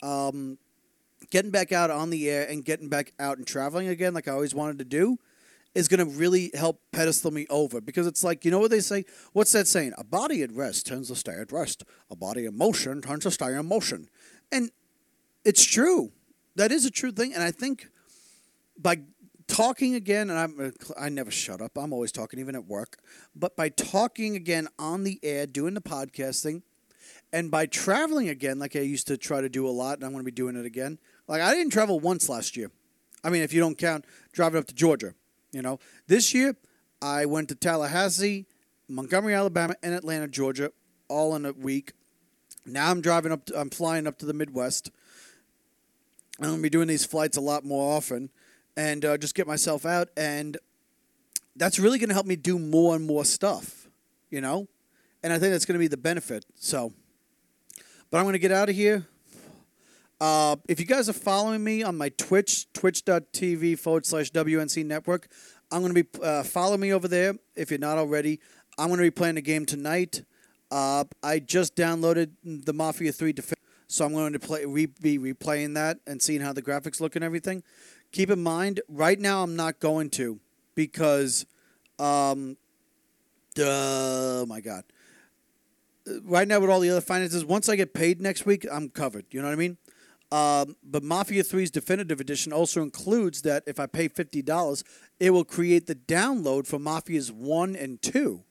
Um, 0.02 0.56
getting 1.30 1.50
back 1.50 1.72
out 1.72 1.90
on 1.90 2.08
the 2.08 2.30
air 2.30 2.48
and 2.48 2.64
getting 2.64 2.88
back 2.88 3.12
out 3.20 3.36
and 3.36 3.46
traveling 3.46 3.88
again, 3.88 4.14
like 4.14 4.28
I 4.28 4.32
always 4.32 4.54
wanted 4.54 4.78
to 4.78 4.86
do, 4.86 5.18
is 5.74 5.88
going 5.88 5.98
to 5.98 6.06
really 6.06 6.50
help 6.54 6.80
pedestal 6.90 7.30
me 7.32 7.46
over 7.50 7.82
because 7.82 8.06
it's 8.06 8.24
like, 8.24 8.46
you 8.46 8.50
know 8.50 8.58
what 8.58 8.70
they 8.70 8.80
say? 8.80 9.04
What's 9.34 9.52
that 9.52 9.68
saying? 9.68 9.92
A 9.98 10.04
body 10.04 10.40
at 10.40 10.52
rest 10.52 10.86
tends 10.86 11.08
to 11.08 11.16
stay 11.16 11.34
at 11.38 11.52
rest. 11.52 11.84
A 12.10 12.16
body 12.16 12.46
in 12.46 12.56
motion 12.56 13.02
tends 13.02 13.24
to 13.24 13.30
stay 13.30 13.54
in 13.54 13.66
motion. 13.66 14.08
And 14.50 14.70
it's 15.44 15.66
true. 15.66 16.12
That 16.56 16.72
is 16.72 16.86
a 16.86 16.90
true 16.90 17.12
thing. 17.12 17.34
And 17.34 17.42
I 17.42 17.50
think 17.50 17.88
by 18.78 19.02
talking 19.46 19.94
again, 19.94 20.30
and 20.30 20.38
I'm, 20.38 20.60
uh, 20.60 20.94
I 20.98 21.08
never 21.08 21.30
shut 21.30 21.60
up, 21.60 21.76
I'm 21.76 21.92
always 21.92 22.12
talking, 22.12 22.38
even 22.38 22.54
at 22.54 22.66
work, 22.66 22.98
but 23.34 23.56
by 23.56 23.68
talking 23.68 24.36
again 24.36 24.68
on 24.78 25.04
the 25.04 25.18
air, 25.22 25.46
doing 25.46 25.74
the 25.74 25.80
podcasting, 25.80 26.62
and 27.32 27.50
by 27.50 27.66
traveling 27.66 28.28
again, 28.28 28.58
like 28.58 28.76
I 28.76 28.80
used 28.80 29.06
to 29.08 29.16
try 29.16 29.40
to 29.40 29.48
do 29.48 29.66
a 29.66 29.70
lot, 29.70 29.96
and 29.96 30.04
I'm 30.04 30.12
going 30.12 30.24
to 30.24 30.30
be 30.30 30.34
doing 30.34 30.56
it 30.56 30.64
again. 30.64 30.98
Like, 31.26 31.42
I 31.42 31.54
didn't 31.54 31.72
travel 31.72 31.98
once 31.98 32.28
last 32.28 32.56
year. 32.56 32.70
I 33.24 33.30
mean, 33.30 33.42
if 33.42 33.52
you 33.52 33.60
don't 33.60 33.76
count 33.76 34.04
driving 34.32 34.58
up 34.58 34.66
to 34.66 34.74
Georgia. 34.74 35.14
You 35.50 35.62
know, 35.62 35.78
this 36.08 36.34
year 36.34 36.56
I 37.00 37.26
went 37.26 37.48
to 37.48 37.54
Tallahassee, 37.54 38.46
Montgomery, 38.88 39.34
Alabama, 39.34 39.76
and 39.82 39.94
Atlanta, 39.94 40.28
Georgia, 40.28 40.72
all 41.08 41.34
in 41.36 41.46
a 41.46 41.52
week. 41.52 41.92
Now 42.66 42.90
I'm 42.90 43.00
driving 43.00 43.30
up. 43.32 43.46
To, 43.46 43.60
I'm 43.60 43.70
flying 43.70 44.06
up 44.06 44.18
to 44.18 44.26
the 44.26 44.34
Midwest. 44.34 44.90
I'm 46.40 46.50
gonna 46.50 46.62
be 46.62 46.70
doing 46.70 46.88
these 46.88 47.04
flights 47.04 47.36
a 47.36 47.40
lot 47.40 47.64
more 47.64 47.96
often, 47.96 48.30
and 48.76 49.04
uh, 49.04 49.16
just 49.16 49.34
get 49.34 49.46
myself 49.46 49.86
out. 49.86 50.08
And 50.16 50.56
that's 51.56 51.78
really 51.78 51.98
gonna 51.98 52.14
help 52.14 52.26
me 52.26 52.36
do 52.36 52.58
more 52.58 52.94
and 52.96 53.06
more 53.06 53.24
stuff. 53.24 53.88
You 54.30 54.40
know, 54.40 54.68
and 55.22 55.32
I 55.32 55.38
think 55.38 55.52
that's 55.52 55.64
gonna 55.64 55.78
be 55.78 55.88
the 55.88 55.96
benefit. 55.96 56.44
So, 56.54 56.92
but 58.10 58.18
I'm 58.18 58.24
gonna 58.24 58.38
get 58.38 58.52
out 58.52 58.68
of 58.68 58.74
here. 58.74 59.06
Uh, 60.20 60.56
if 60.68 60.80
you 60.80 60.86
guys 60.86 61.08
are 61.08 61.14
following 61.14 61.62
me 61.62 61.82
on 61.82 61.98
my 61.98 62.08
Twitch, 62.10 62.72
twitch.tv 62.72 63.78
forward 63.78 64.06
slash 64.06 64.30
WNC 64.30 64.86
network, 64.86 65.28
I'm 65.70 65.82
going 65.82 65.94
to 65.94 66.04
be, 66.04 66.22
uh, 66.22 66.42
follow 66.44 66.76
me 66.76 66.92
over 66.92 67.08
there 67.08 67.34
if 67.56 67.70
you're 67.70 67.80
not 67.80 67.98
already. 67.98 68.40
I'm 68.78 68.88
going 68.88 68.98
to 68.98 69.04
be 69.04 69.10
playing 69.10 69.34
the 69.34 69.42
game 69.42 69.66
tonight. 69.66 70.22
Uh, 70.70 71.04
I 71.22 71.40
just 71.40 71.76
downloaded 71.76 72.30
the 72.42 72.72
Mafia 72.72 73.12
3 73.12 73.32
Defense, 73.32 73.60
so 73.86 74.04
I'm 74.04 74.12
going 74.12 74.32
to 74.32 74.38
play, 74.38 74.64
re- 74.64 74.86
be 74.86 75.18
replaying 75.18 75.74
that 75.74 75.98
and 76.06 76.22
seeing 76.22 76.40
how 76.40 76.52
the 76.52 76.62
graphics 76.62 77.00
look 77.00 77.16
and 77.16 77.24
everything. 77.24 77.62
Keep 78.14 78.30
in 78.30 78.44
mind, 78.44 78.80
right 78.88 79.18
now 79.18 79.42
I'm 79.42 79.56
not 79.56 79.80
going 79.80 80.08
to 80.10 80.38
because, 80.76 81.46
um, 81.98 82.56
oh 83.58 84.46
my 84.46 84.60
God. 84.60 84.84
Right 86.22 86.46
now, 86.46 86.60
with 86.60 86.70
all 86.70 86.78
the 86.78 86.90
other 86.90 87.00
finances, 87.00 87.44
once 87.44 87.68
I 87.68 87.74
get 87.74 87.92
paid 87.92 88.20
next 88.20 88.46
week, 88.46 88.64
I'm 88.70 88.88
covered. 88.88 89.24
You 89.32 89.42
know 89.42 89.48
what 89.48 89.54
I 89.54 89.56
mean? 89.56 89.78
Um, 90.30 90.76
but 90.84 91.02
Mafia 91.02 91.42
3's 91.42 91.72
Definitive 91.72 92.20
Edition 92.20 92.52
also 92.52 92.82
includes 92.82 93.42
that 93.42 93.64
if 93.66 93.80
I 93.80 93.86
pay 93.86 94.08
$50, 94.08 94.84
it 95.18 95.30
will 95.30 95.44
create 95.44 95.88
the 95.88 95.96
download 95.96 96.68
for 96.68 96.78
Mafia's 96.78 97.32
1 97.32 97.74
and 97.74 98.00
2. 98.00 98.44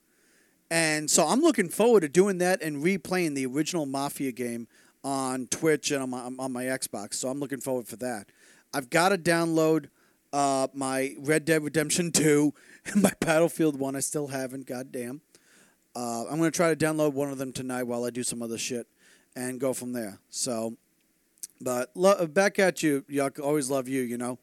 And 0.71 1.09
so 1.09 1.25
I'm 1.25 1.39
looking 1.39 1.69
forward 1.69 2.01
to 2.01 2.09
doing 2.09 2.39
that 2.39 2.61
and 2.61 2.83
replaying 2.83 3.35
the 3.35 3.45
original 3.45 3.85
Mafia 3.85 4.33
game 4.33 4.67
on 5.05 5.47
Twitch 5.47 5.89
and 5.91 6.03
on 6.03 6.09
my, 6.09 6.19
on 6.37 6.51
my 6.51 6.65
Xbox. 6.65 7.13
So 7.13 7.29
I'm 7.29 7.39
looking 7.39 7.61
forward 7.61 7.87
for 7.87 7.95
that. 7.95 8.27
I've 8.73 8.89
got 8.89 9.09
to 9.09 9.17
download 9.17 9.87
uh, 10.31 10.67
my 10.73 11.15
Red 11.19 11.45
Dead 11.45 11.63
Redemption 11.63 12.11
2 12.11 12.53
and 12.85 13.03
my 13.03 13.11
Battlefield 13.19 13.79
1. 13.79 13.95
I 13.95 13.99
still 13.99 14.27
haven't, 14.27 14.65
goddamn. 14.65 15.21
Uh, 15.95 16.23
I'm 16.23 16.39
going 16.39 16.51
to 16.51 16.55
try 16.55 16.73
to 16.73 16.85
download 16.85 17.13
one 17.13 17.31
of 17.31 17.37
them 17.37 17.53
tonight 17.53 17.83
while 17.83 18.03
I 18.03 18.09
do 18.09 18.23
some 18.23 18.41
other 18.41 18.57
shit 18.57 18.87
and 19.35 19.59
go 19.59 19.73
from 19.73 19.93
there. 19.93 20.19
So 20.29 20.77
but 21.63 21.91
lo- 21.95 22.27
back 22.27 22.59
at 22.59 22.83
you, 22.83 23.03
Yuck. 23.09 23.39
Always 23.39 23.69
love 23.69 23.87
you, 23.87 24.01
you 24.01 24.17
know. 24.17 24.37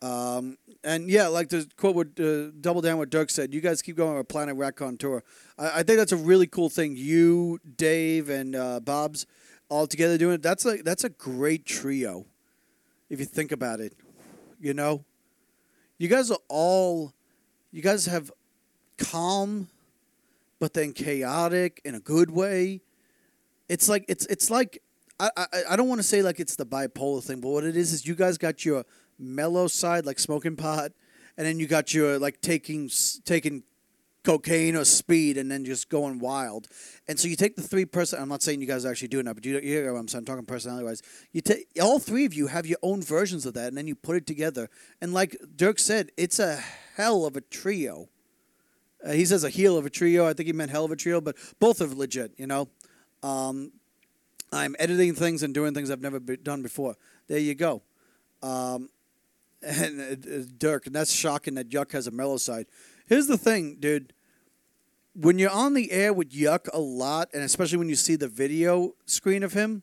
Um, 0.00 0.58
and 0.82 1.08
yeah, 1.08 1.28
like 1.28 1.48
the 1.50 1.68
quote 1.76 1.94
would 1.94 2.18
uh, 2.18 2.50
double 2.60 2.80
down 2.80 2.98
what 2.98 3.10
Dirk 3.10 3.30
said. 3.30 3.54
You 3.54 3.60
guys 3.60 3.82
keep 3.82 3.96
going 3.96 4.14
on 4.14 4.18
a 4.18 4.24
Planet 4.24 4.56
Ratcon 4.56 4.98
tour. 4.98 5.22
I, 5.58 5.80
I 5.80 5.82
think 5.82 5.98
that's 5.98 6.12
a 6.12 6.16
really 6.16 6.46
cool 6.46 6.68
thing. 6.68 6.96
You, 6.96 7.60
Dave, 7.76 8.28
and 8.28 8.56
uh, 8.56 8.80
Bob's 8.80 9.26
all 9.68 9.86
together 9.86 10.18
doing 10.18 10.36
it. 10.36 10.42
That's 10.42 10.64
a 10.66 10.78
that's 10.82 11.04
a 11.04 11.10
great 11.10 11.66
trio. 11.66 12.26
If 13.12 13.20
you 13.20 13.26
think 13.26 13.52
about 13.52 13.80
it, 13.80 13.92
you 14.58 14.72
know, 14.72 15.04
you 15.98 16.08
guys 16.08 16.30
are 16.30 16.38
all, 16.48 17.12
you 17.70 17.82
guys 17.82 18.06
have 18.06 18.32
calm, 18.96 19.68
but 20.58 20.72
then 20.72 20.94
chaotic 20.94 21.82
in 21.84 21.94
a 21.94 22.00
good 22.00 22.30
way. 22.30 22.80
It's 23.68 23.86
like 23.86 24.06
it's 24.08 24.24
it's 24.26 24.48
like 24.48 24.82
I, 25.20 25.28
I, 25.36 25.46
I 25.72 25.76
don't 25.76 25.90
want 25.90 25.98
to 25.98 26.06
say 26.06 26.22
like 26.22 26.40
it's 26.40 26.56
the 26.56 26.64
bipolar 26.64 27.22
thing, 27.22 27.42
but 27.42 27.50
what 27.50 27.64
it 27.64 27.76
is 27.76 27.92
is 27.92 28.06
you 28.06 28.14
guys 28.14 28.38
got 28.38 28.64
your 28.64 28.86
mellow 29.18 29.66
side 29.66 30.06
like 30.06 30.18
smoking 30.18 30.56
pot, 30.56 30.92
and 31.36 31.46
then 31.46 31.60
you 31.60 31.66
got 31.66 31.92
your 31.92 32.18
like 32.18 32.40
taking 32.40 32.90
taking 33.26 33.62
cocaine 34.24 34.76
or 34.76 34.84
speed 34.84 35.36
and 35.36 35.50
then 35.50 35.64
just 35.64 35.88
going 35.88 36.18
wild. 36.18 36.68
And 37.08 37.18
so 37.18 37.28
you 37.28 37.36
take 37.36 37.56
the 37.56 37.62
three 37.62 37.84
person. 37.84 38.20
I'm 38.20 38.28
not 38.28 38.42
saying 38.42 38.60
you 38.60 38.66
guys 38.66 38.84
are 38.84 38.90
actually 38.90 39.08
doing 39.08 39.24
that, 39.26 39.34
but 39.34 39.44
you, 39.44 39.58
you 39.60 39.92
what 39.92 39.98
I'm 39.98 40.08
saying. 40.08 40.20
I'm 40.20 40.24
talking 40.26 40.44
personality 40.44 40.84
wise. 40.84 41.02
You 41.32 41.40
take 41.40 41.66
all 41.80 41.98
three 41.98 42.24
of 42.24 42.34
you 42.34 42.46
have 42.48 42.66
your 42.66 42.78
own 42.82 43.02
versions 43.02 43.46
of 43.46 43.54
that, 43.54 43.68
and 43.68 43.76
then 43.76 43.86
you 43.86 43.94
put 43.94 44.16
it 44.16 44.26
together. 44.26 44.68
And 45.00 45.12
like 45.12 45.36
Dirk 45.56 45.78
said, 45.78 46.10
it's 46.16 46.38
a 46.38 46.62
hell 46.96 47.26
of 47.26 47.36
a 47.36 47.40
trio. 47.40 48.08
Uh, 49.04 49.12
he 49.12 49.24
says 49.24 49.42
a 49.44 49.50
heel 49.50 49.76
of 49.76 49.86
a 49.86 49.90
trio. 49.90 50.26
I 50.26 50.32
think 50.32 50.46
he 50.46 50.52
meant 50.52 50.70
hell 50.70 50.84
of 50.84 50.92
a 50.92 50.96
trio, 50.96 51.20
but 51.20 51.36
both 51.58 51.80
are 51.80 51.86
legit. 51.86 52.32
You 52.36 52.46
know. 52.46 52.68
Um, 53.22 53.72
I'm 54.52 54.76
editing 54.78 55.14
things 55.14 55.42
and 55.42 55.54
doing 55.54 55.72
things 55.72 55.90
I've 55.90 56.02
never 56.02 56.20
be- 56.20 56.36
done 56.36 56.62
before. 56.62 56.96
There 57.26 57.38
you 57.38 57.54
go. 57.54 57.82
Um, 58.42 58.90
and 59.62 60.00
uh, 60.00 60.44
Dirk, 60.58 60.86
and 60.86 60.94
that's 60.94 61.12
shocking 61.12 61.54
that 61.54 61.70
Yuck 61.70 61.92
has 61.92 62.06
a 62.06 62.10
mellow 62.10 62.36
side. 62.36 62.66
Here's 63.12 63.26
the 63.26 63.36
thing, 63.36 63.76
dude. 63.78 64.14
When 65.14 65.38
you're 65.38 65.50
on 65.50 65.74
the 65.74 65.92
air 65.92 66.14
with 66.14 66.30
Yuck 66.30 66.66
a 66.72 66.80
lot, 66.80 67.28
and 67.34 67.42
especially 67.42 67.76
when 67.76 67.90
you 67.90 67.94
see 67.94 68.16
the 68.16 68.26
video 68.26 68.94
screen 69.04 69.42
of 69.42 69.52
him, 69.52 69.82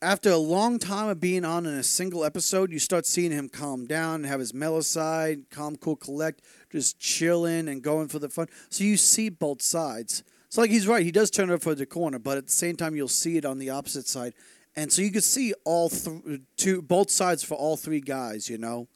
after 0.00 0.30
a 0.30 0.38
long 0.38 0.78
time 0.78 1.10
of 1.10 1.20
being 1.20 1.44
on 1.44 1.66
in 1.66 1.74
a 1.74 1.82
single 1.82 2.24
episode, 2.24 2.72
you 2.72 2.78
start 2.78 3.04
seeing 3.04 3.30
him 3.30 3.50
calm 3.50 3.86
down 3.86 4.24
have 4.24 4.40
his 4.40 4.54
mellow 4.54 4.80
side, 4.80 5.50
calm, 5.50 5.76
cool, 5.76 5.96
collect, 5.96 6.40
just 6.70 6.98
chilling 6.98 7.68
and 7.68 7.82
going 7.82 8.08
for 8.08 8.18
the 8.18 8.30
fun. 8.30 8.46
So 8.70 8.84
you 8.84 8.96
see 8.96 9.28
both 9.28 9.60
sides. 9.60 10.24
It's 10.46 10.56
like 10.56 10.70
he's 10.70 10.88
right, 10.88 11.04
he 11.04 11.12
does 11.12 11.30
turn 11.30 11.50
up 11.50 11.62
for 11.62 11.74
the 11.74 11.84
corner, 11.84 12.18
but 12.18 12.38
at 12.38 12.46
the 12.46 12.52
same 12.52 12.74
time 12.74 12.96
you'll 12.96 13.06
see 13.06 13.36
it 13.36 13.44
on 13.44 13.58
the 13.58 13.68
opposite 13.68 14.08
side, 14.08 14.32
and 14.74 14.90
so 14.90 15.02
you 15.02 15.10
could 15.10 15.24
see 15.24 15.52
all 15.66 15.90
th- 15.90 16.40
two 16.56 16.80
both 16.80 17.10
sides 17.10 17.44
for 17.44 17.56
all 17.56 17.76
three 17.76 18.00
guys. 18.00 18.48
You 18.48 18.56
know, 18.56 18.88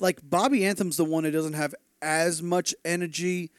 like 0.00 0.20
Bobby 0.22 0.64
Anthem's 0.64 0.96
the 0.96 1.04
one 1.04 1.24
who 1.24 1.30
doesn't 1.30 1.52
have 1.52 1.74
as 2.02 2.42
much 2.42 2.74
energy 2.84 3.50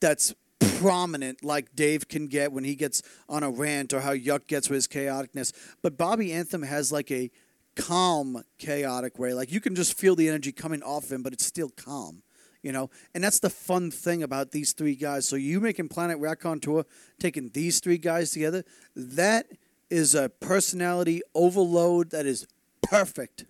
that's 0.00 0.34
prominent 0.78 1.44
like 1.44 1.74
Dave 1.74 2.08
can 2.08 2.26
get 2.26 2.52
when 2.52 2.64
he 2.64 2.74
gets 2.74 3.02
on 3.28 3.42
a 3.42 3.50
rant 3.50 3.92
or 3.92 4.00
how 4.00 4.14
Yuck 4.14 4.46
gets 4.46 4.68
with 4.68 4.76
his 4.76 4.88
chaoticness. 4.88 5.52
But 5.82 5.96
Bobby 5.96 6.32
Anthem 6.32 6.62
has 6.62 6.92
like 6.92 7.10
a 7.10 7.30
calm, 7.74 8.42
chaotic 8.58 9.18
way. 9.18 9.34
Like 9.34 9.52
you 9.52 9.60
can 9.60 9.74
just 9.74 9.96
feel 9.96 10.16
the 10.16 10.28
energy 10.28 10.52
coming 10.52 10.82
off 10.82 11.10
him, 11.10 11.22
but 11.22 11.32
it's 11.32 11.44
still 11.46 11.70
calm. 11.70 12.22
You 12.62 12.72
know, 12.72 12.90
and 13.14 13.22
that's 13.22 13.38
the 13.38 13.50
fun 13.50 13.92
thing 13.92 14.24
about 14.24 14.50
these 14.50 14.72
three 14.72 14.96
guys. 14.96 15.28
So 15.28 15.36
you 15.36 15.60
making 15.60 15.88
Planet 15.88 16.18
Raccoon 16.18 16.58
tour, 16.58 16.84
taking 17.20 17.50
these 17.50 17.78
three 17.78 17.98
guys 17.98 18.32
together, 18.32 18.64
that 18.96 19.46
is 19.88 20.16
a 20.16 20.28
personality 20.28 21.22
overload 21.32 22.10
that 22.10 22.26
is 22.26 22.46
perfect. 22.82 23.44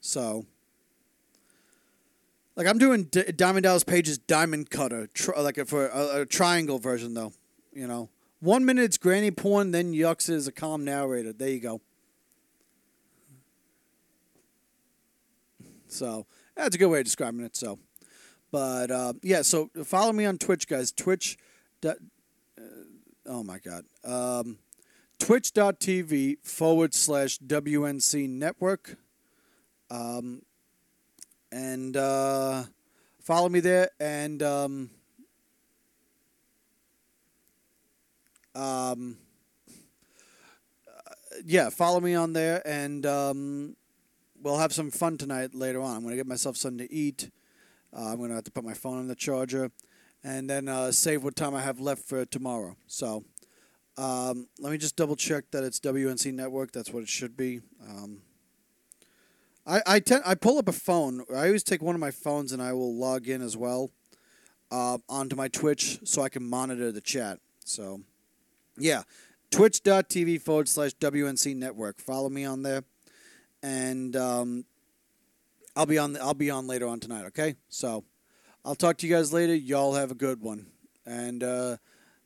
So, 0.00 0.46
like 2.56 2.66
I'm 2.66 2.78
doing 2.78 3.04
D- 3.04 3.32
Diamond 3.32 3.64
Dallas 3.64 3.84
Page's 3.84 4.18
Diamond 4.18 4.70
Cutter, 4.70 5.08
tr- 5.08 5.32
like 5.38 5.58
a, 5.58 5.64
for 5.64 5.88
a, 5.88 6.20
a 6.22 6.26
triangle 6.26 6.78
version 6.78 7.14
though. 7.14 7.32
You 7.72 7.86
know, 7.86 8.08
one 8.40 8.64
minute 8.64 8.84
it's 8.84 8.98
granny 8.98 9.30
porn, 9.30 9.72
then 9.72 9.92
Yucks 9.92 10.30
is 10.30 10.46
a 10.46 10.52
calm 10.52 10.84
narrator. 10.84 11.32
There 11.32 11.48
you 11.48 11.60
go. 11.60 11.80
So 15.88 16.26
that's 16.56 16.74
a 16.74 16.78
good 16.78 16.88
way 16.88 16.98
of 16.98 17.04
describing 17.04 17.44
it. 17.44 17.56
So, 17.56 17.78
but 18.50 18.90
uh, 18.90 19.14
yeah, 19.22 19.42
so 19.42 19.70
follow 19.84 20.12
me 20.12 20.24
on 20.26 20.38
Twitch, 20.38 20.66
guys. 20.68 20.92
Twitch. 20.92 21.36
dot- 21.80 21.98
uh, 22.58 22.62
oh 23.26 23.42
my 23.42 23.58
God. 23.58 23.84
Um, 24.04 24.58
Twitch.tv 25.18 26.38
forward 26.42 26.94
slash 26.94 27.38
WNC 27.38 28.28
network. 28.28 28.96
Um, 29.90 30.42
and 31.54 31.96
uh, 31.96 32.64
follow 33.22 33.48
me 33.48 33.60
there. 33.60 33.88
And 34.00 34.42
um, 34.42 34.90
um, 38.56 39.16
uh, 40.88 41.14
yeah, 41.46 41.70
follow 41.70 42.00
me 42.00 42.16
on 42.16 42.32
there. 42.32 42.60
And 42.66 43.06
um, 43.06 43.76
we'll 44.42 44.58
have 44.58 44.72
some 44.72 44.90
fun 44.90 45.16
tonight 45.16 45.54
later 45.54 45.80
on. 45.80 45.96
I'm 45.96 46.02
to 46.10 46.16
get 46.16 46.26
myself 46.26 46.56
something 46.56 46.88
to 46.88 46.92
eat. 46.92 47.30
Uh, 47.96 48.12
I'm 48.12 48.18
to 48.30 48.34
have 48.34 48.44
to 48.44 48.50
put 48.50 48.64
my 48.64 48.74
phone 48.74 48.98
on 48.98 49.06
the 49.06 49.14
charger 49.14 49.70
and 50.24 50.50
then 50.50 50.66
uh, 50.66 50.90
save 50.90 51.22
what 51.22 51.36
time 51.36 51.54
I 51.54 51.62
have 51.62 51.78
left 51.78 52.02
for 52.02 52.24
tomorrow. 52.24 52.76
So 52.88 53.22
um, 53.96 54.48
let 54.58 54.72
me 54.72 54.78
just 54.78 54.96
double 54.96 55.14
check 55.14 55.52
that 55.52 55.62
it's 55.62 55.78
WNC 55.78 56.34
Network. 56.34 56.72
That's 56.72 56.92
what 56.92 57.04
it 57.04 57.08
should 57.08 57.36
be. 57.36 57.60
Um, 57.88 58.22
I 59.66 59.82
I, 59.86 60.00
ten- 60.00 60.22
I 60.24 60.34
pull 60.34 60.58
up 60.58 60.68
a 60.68 60.72
phone. 60.72 61.24
I 61.34 61.46
always 61.46 61.62
take 61.62 61.82
one 61.82 61.94
of 61.94 62.00
my 62.00 62.10
phones 62.10 62.52
and 62.52 62.62
I 62.62 62.72
will 62.72 62.94
log 62.94 63.28
in 63.28 63.42
as 63.42 63.56
well 63.56 63.90
uh, 64.70 64.98
onto 65.08 65.36
my 65.36 65.48
Twitch 65.48 65.98
so 66.04 66.22
I 66.22 66.28
can 66.28 66.44
monitor 66.48 66.92
the 66.92 67.00
chat. 67.00 67.38
So 67.64 68.00
yeah, 68.76 69.02
twitch.tv 69.50 70.40
forward 70.40 70.68
slash 70.68 70.92
WNC 70.94 71.56
Network. 71.56 72.00
Follow 72.00 72.28
me 72.28 72.44
on 72.44 72.62
there 72.62 72.84
and 73.64 74.14
um, 74.14 74.64
I'll 75.74 75.86
be 75.86 75.98
on. 75.98 76.12
the, 76.12 76.22
I'll 76.22 76.34
be 76.34 76.50
on 76.50 76.66
later 76.66 76.86
on 76.86 77.00
tonight. 77.00 77.24
Okay, 77.26 77.56
so 77.68 78.04
I'll 78.64 78.74
talk 78.74 78.98
to 78.98 79.06
you 79.06 79.14
guys 79.14 79.32
later. 79.32 79.54
Y'all 79.54 79.94
have 79.94 80.10
a 80.10 80.14
good 80.14 80.40
one, 80.42 80.66
and 81.06 81.42
uh, 81.42 81.78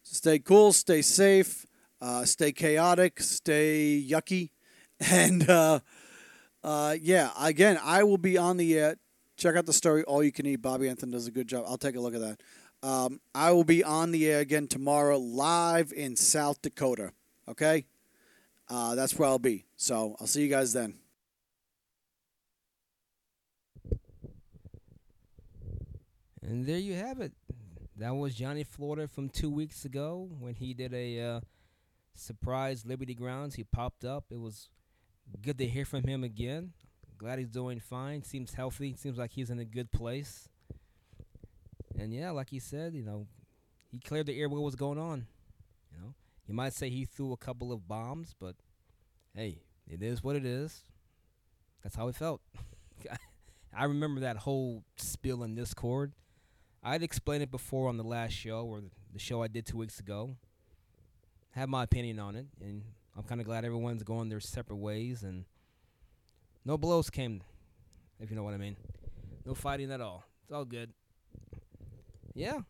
stay 0.03 0.41
cool, 0.41 0.73
stay 0.73 1.01
safe, 1.01 1.65
uh, 2.03 2.25
stay 2.25 2.51
chaotic, 2.51 3.21
stay 3.21 4.05
yucky, 4.07 4.51
and 5.01 5.49
uh, 5.49 5.79
uh, 6.65 6.97
yeah. 7.01 7.31
Again, 7.41 7.79
I 7.83 8.05
will 8.05 8.19
be 8.19 8.37
on 8.37 8.57
the 8.57 8.79
air. 8.79 8.97
Check 9.37 9.57
out 9.57 9.67
the 9.67 9.73
story. 9.73 10.03
All 10.05 10.23
you 10.23 10.33
can 10.33 10.47
eat. 10.47 10.57
Bobby 10.57 10.89
Anthony 10.89 11.13
does 11.13 11.27
a 11.27 11.31
good 11.31 11.49
job. 11.49 11.65
I'll 11.69 11.79
take 11.79 11.97
a 11.97 12.01
look 12.01 12.15
at 12.15 12.21
that. 12.21 12.41
Um, 12.83 13.21
I 13.35 13.51
will 13.53 13.65
be 13.65 13.83
on 13.83 14.13
the 14.13 14.29
air 14.31 14.41
again 14.41 14.69
tomorrow, 14.69 15.19
live 15.19 15.93
in 15.93 16.15
South 16.15 16.63
Dakota. 16.63 17.13
Okay, 17.49 17.87
uh, 18.69 18.95
that's 18.95 19.19
where 19.19 19.29
I'll 19.29 19.39
be. 19.39 19.65
So 19.77 20.17
I'll 20.21 20.27
see 20.27 20.43
you 20.43 20.49
guys 20.49 20.73
then. 20.73 20.95
And 26.43 26.65
there 26.65 26.79
you 26.79 26.95
have 26.95 27.21
it. 27.21 27.33
That 27.97 28.15
was 28.15 28.35
Johnny 28.35 28.63
Florida 28.65 29.09
from 29.09 29.29
two 29.29 29.51
weeks 29.51 29.85
ago 29.85 30.31
when 30.39 30.55
he 30.55 30.73
did 30.73 30.95
a 30.95 31.21
uh, 31.21 31.41
surprise 32.15 32.87
Liberty 32.87 33.15
Grounds. 33.15 33.57
He 33.57 33.65
popped 33.65 34.05
up. 34.05 34.27
It 34.31 34.39
was 34.41 34.69
good 35.43 35.59
to 35.59 35.67
hear 35.67 35.85
from 35.85 36.05
him 36.05 36.25
again. 36.25 36.73
Glad 37.19 37.39
he's 37.39 37.51
doing 37.51 37.81
fine. 37.81 38.23
Seems 38.23 38.55
healthy. 38.55 38.95
Seems 38.97 39.19
like 39.19 39.33
he's 39.33 39.51
in 39.51 39.59
a 39.59 39.65
good 39.65 39.91
place. 39.91 40.49
And 41.99 42.15
yeah, 42.15 42.31
like 42.31 42.51
he 42.51 42.61
said, 42.61 42.95
you 42.95 43.03
know, 43.03 43.27
he 43.91 43.99
cleared 43.99 44.27
the 44.27 44.41
air 44.41 44.49
what 44.49 44.63
was 44.63 44.77
going 44.77 44.99
on. 44.99 45.27
You 45.93 46.01
know, 46.01 46.15
you 46.47 46.55
might 46.55 46.75
say 46.75 46.91
he 46.91 47.05
threw 47.05 47.33
a 47.33 47.37
couple 47.37 47.73
of 47.73 47.89
bombs, 47.89 48.35
but 48.39 48.55
hey, 49.35 49.59
it 49.89 50.03
is 50.03 50.23
what 50.23 50.37
it 50.37 50.45
is. 50.45 50.83
That's 51.83 51.97
how 51.97 52.09
it 52.09 52.15
felt. 52.15 52.41
I 53.77 53.85
remember 53.85 54.21
that 54.21 54.39
whole 54.39 54.85
spill 54.97 55.43
in 55.43 55.55
Discord. 55.55 56.13
I'd 56.83 57.03
explained 57.03 57.43
it 57.43 57.51
before 57.51 57.89
on 57.89 57.97
the 57.97 58.05
last 58.05 58.33
show 58.33 58.65
or 58.65 58.83
the 59.13 59.19
show 59.19 59.43
I 59.43 59.49
did 59.49 59.67
two 59.67 59.79
weeks 59.79 59.99
ago. 59.99 60.37
Have 61.53 61.69
my 61.69 61.83
opinion 61.83 62.19
on 62.19 62.37
it, 62.37 62.47
and 62.61 62.83
I'm 63.19 63.25
kind 63.25 63.41
of 63.41 63.49
glad 63.49 63.65
everyone's 63.65 64.05
going 64.05 64.29
their 64.29 64.39
separate 64.39 64.77
ways, 64.77 65.25
and 65.25 65.45
no 66.65 66.79
blows 66.79 67.11
came, 67.11 67.43
if 68.21 68.31
you 68.31 68.37
know 68.37 68.45
what 68.45 68.55
I 68.55 68.59
mean. 68.59 68.77
No 69.45 69.55
fighting 69.55 69.91
at 69.91 70.01
all. 70.01 70.23
It's 70.45 70.53
all 70.53 70.65
good. 70.65 70.93
Yeah, 72.33 72.61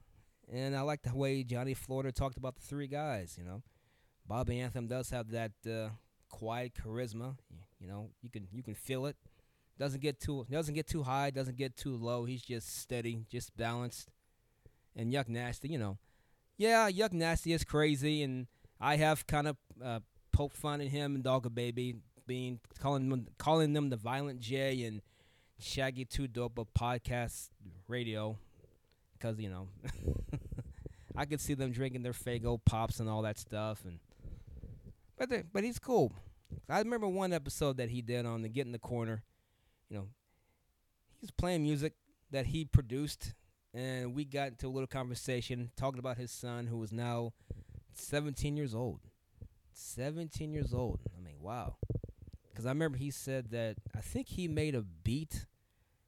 and 0.50 0.74
I 0.74 0.80
like 0.80 1.02
the 1.02 1.14
way 1.14 1.44
Johnny 1.44 1.74
Florida 1.74 2.12
talked 2.12 2.38
about 2.38 2.56
the 2.56 2.62
three 2.62 2.86
guys. 2.86 3.36
You 3.36 3.44
know, 3.44 3.62
Bobby 4.26 4.58
Anthem 4.58 4.86
does 4.86 5.10
have 5.10 5.32
that 5.32 5.52
uh, 5.70 5.90
quiet 6.30 6.72
charisma. 6.72 7.36
You 7.78 7.86
know, 7.86 8.08
you 8.22 8.30
can 8.30 8.48
you 8.50 8.62
can 8.62 8.74
feel 8.74 9.04
it. 9.04 9.16
Doesn't 9.78 10.00
get 10.00 10.18
too 10.18 10.46
doesn't 10.50 10.74
get 10.74 10.86
too 10.86 11.02
high, 11.02 11.28
doesn't 11.28 11.58
get 11.58 11.76
too 11.76 11.94
low. 11.94 12.24
He's 12.24 12.42
just 12.42 12.78
steady, 12.78 13.26
just 13.30 13.54
balanced. 13.54 14.08
And 14.96 15.12
Yuck 15.12 15.28
Nasty, 15.28 15.68
you 15.68 15.78
know, 15.78 15.98
yeah, 16.56 16.90
Yuck 16.90 17.12
Nasty 17.12 17.52
is 17.52 17.64
crazy, 17.64 18.22
and 18.22 18.46
I 18.80 18.96
have 18.96 19.26
kind 19.26 19.48
of 19.48 19.56
uh, 19.84 20.00
poked 20.38 20.56
fun 20.56 20.80
at 20.80 20.86
him 20.86 21.16
and 21.16 21.24
Dogga 21.24 21.52
Baby 21.52 21.96
being 22.28 22.60
calling 22.78 23.08
them 23.08 23.26
calling 23.38 23.72
them 23.72 23.90
the 23.90 23.96
Violent 23.96 24.38
J 24.38 24.84
and 24.84 25.02
Shaggy 25.58 26.04
Two 26.04 26.28
Dope 26.28 26.68
podcast 26.78 27.48
radio, 27.88 28.38
because 29.14 29.40
you 29.40 29.50
know, 29.50 29.66
I 31.16 31.24
could 31.24 31.40
see 31.40 31.54
them 31.54 31.72
drinking 31.72 32.04
their 32.04 32.12
Faygo 32.12 32.60
pops 32.64 33.00
and 33.00 33.10
all 33.10 33.22
that 33.22 33.36
stuff, 33.36 33.82
and 33.84 33.98
but 35.16 35.28
they, 35.28 35.42
but 35.52 35.64
he's 35.64 35.80
cool. 35.80 36.12
I 36.68 36.78
remember 36.78 37.08
one 37.08 37.32
episode 37.32 37.76
that 37.78 37.90
he 37.90 38.00
did 38.00 38.24
on 38.24 38.42
the 38.42 38.48
Get 38.48 38.64
in 38.64 38.70
the 38.70 38.78
Corner. 38.78 39.24
You 39.90 39.96
know, 39.96 40.06
he's 41.20 41.32
playing 41.32 41.64
music 41.64 41.94
that 42.30 42.46
he 42.46 42.64
produced, 42.64 43.34
and 43.74 44.14
we 44.14 44.24
got 44.24 44.50
into 44.50 44.68
a 44.68 44.70
little 44.70 44.86
conversation 44.86 45.72
talking 45.76 45.98
about 45.98 46.16
his 46.16 46.30
son, 46.30 46.68
who 46.68 46.80
is 46.84 46.92
now 46.92 47.32
17 47.94 48.56
years 48.56 48.72
old. 48.72 49.07
17 49.78 50.52
years 50.52 50.74
old. 50.74 51.00
I 51.16 51.24
mean, 51.24 51.36
wow. 51.40 51.76
Because 52.50 52.66
I 52.66 52.70
remember 52.70 52.98
he 52.98 53.10
said 53.10 53.50
that 53.52 53.76
I 53.96 54.00
think 54.00 54.28
he 54.28 54.48
made 54.48 54.74
a 54.74 54.82
beat 54.82 55.46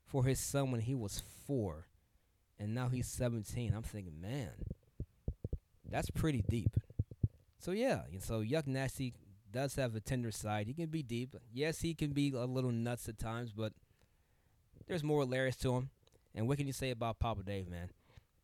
for 0.04 0.24
his 0.24 0.40
son 0.40 0.72
when 0.72 0.80
he 0.80 0.94
was 0.94 1.22
four, 1.46 1.86
and 2.58 2.74
now 2.74 2.88
he's 2.88 3.06
17. 3.06 3.72
I'm 3.72 3.82
thinking, 3.82 4.20
man, 4.20 4.50
that's 5.88 6.10
pretty 6.10 6.42
deep. 6.48 6.76
So 7.58 7.70
yeah, 7.70 8.02
and 8.10 8.22
so 8.22 8.42
Yuck 8.42 8.66
Nasty 8.66 9.14
does 9.52 9.76
have 9.76 9.94
a 9.94 10.00
tender 10.00 10.32
side. 10.32 10.66
He 10.66 10.74
can 10.74 10.86
be 10.86 11.02
deep. 11.02 11.36
Yes, 11.52 11.80
he 11.80 11.94
can 11.94 12.10
be 12.10 12.32
a 12.32 12.44
little 12.44 12.72
nuts 12.72 13.08
at 13.08 13.18
times, 13.18 13.52
but 13.52 13.72
there's 14.88 15.04
more 15.04 15.24
layers 15.24 15.56
to 15.56 15.74
him. 15.76 15.90
And 16.34 16.48
what 16.48 16.58
can 16.58 16.66
you 16.66 16.72
say 16.72 16.90
about 16.90 17.18
Papa 17.20 17.42
Dave, 17.44 17.68
man? 17.68 17.90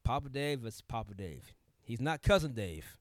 Papa 0.05 0.29
Dave 0.29 0.65
is 0.65 0.81
Papa 0.83 1.15
Dave. 1.15 1.53
He's 1.83 2.01
not 2.01 2.23
cousin 2.23 2.53
Dave. 2.53 2.99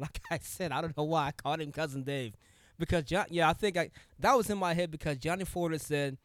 Like 0.00 0.20
I 0.30 0.38
said, 0.42 0.72
I 0.72 0.80
don't 0.80 0.96
know 0.96 1.04
why 1.04 1.28
I 1.28 1.32
called 1.32 1.60
him 1.60 1.70
cousin 1.70 2.02
Dave. 2.02 2.34
Because 2.78 3.04
John, 3.04 3.26
yeah, 3.28 3.48
I 3.48 3.52
think 3.52 3.76
I 3.76 3.90
that 4.18 4.34
was 4.36 4.48
in 4.48 4.58
my 4.58 4.72
head 4.72 4.90
because 4.90 5.18
Johnny 5.18 5.44
Florida 5.44 5.78
said 5.78 6.16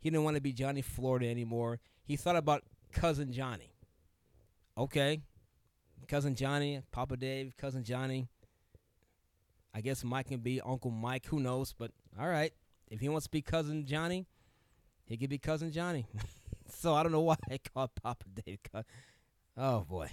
he 0.00 0.10
didn't 0.10 0.24
want 0.24 0.36
to 0.36 0.42
be 0.42 0.52
Johnny 0.52 0.82
Florida 0.82 1.28
anymore. 1.28 1.78
He 2.04 2.16
thought 2.16 2.36
about 2.36 2.64
cousin 2.92 3.32
Johnny. 3.32 3.72
Okay, 4.76 5.20
cousin 6.08 6.34
Johnny, 6.34 6.82
Papa 6.90 7.16
Dave, 7.16 7.56
cousin 7.56 7.84
Johnny. 7.84 8.26
I 9.74 9.80
guess 9.80 10.02
Mike 10.02 10.26
can 10.28 10.40
be 10.40 10.60
Uncle 10.60 10.90
Mike. 10.90 11.26
Who 11.26 11.38
knows? 11.38 11.72
But 11.72 11.92
all 12.18 12.28
right, 12.28 12.52
if 12.90 13.00
he 13.00 13.08
wants 13.08 13.26
to 13.26 13.30
be 13.30 13.40
cousin 13.40 13.86
Johnny, 13.86 14.26
he 15.04 15.16
could 15.16 15.30
be 15.30 15.38
cousin 15.38 15.70
Johnny. 15.70 16.06
so 16.68 16.94
I 16.94 17.04
don't 17.04 17.12
know 17.12 17.20
why 17.20 17.36
I 17.48 17.58
called 17.58 17.90
Papa 18.02 18.24
Dave. 18.44 18.58
Oh 19.56 19.80
boy. 19.80 20.10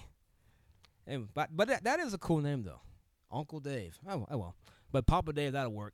And, 1.08 1.34
but 1.34 1.50
but 1.52 1.68
that, 1.70 1.84
that 1.86 2.00
is 2.00 2.14
a 2.14 2.20
cool 2.20 2.42
name 2.42 2.62
though, 2.64 2.82
Uncle 3.32 3.60
Dave. 3.60 3.98
Oh, 4.08 4.26
oh 4.30 4.38
well. 4.38 4.56
But 4.92 5.06
Papa 5.06 5.34
Dave, 5.34 5.54
that'll 5.54 5.72
work. 5.72 5.94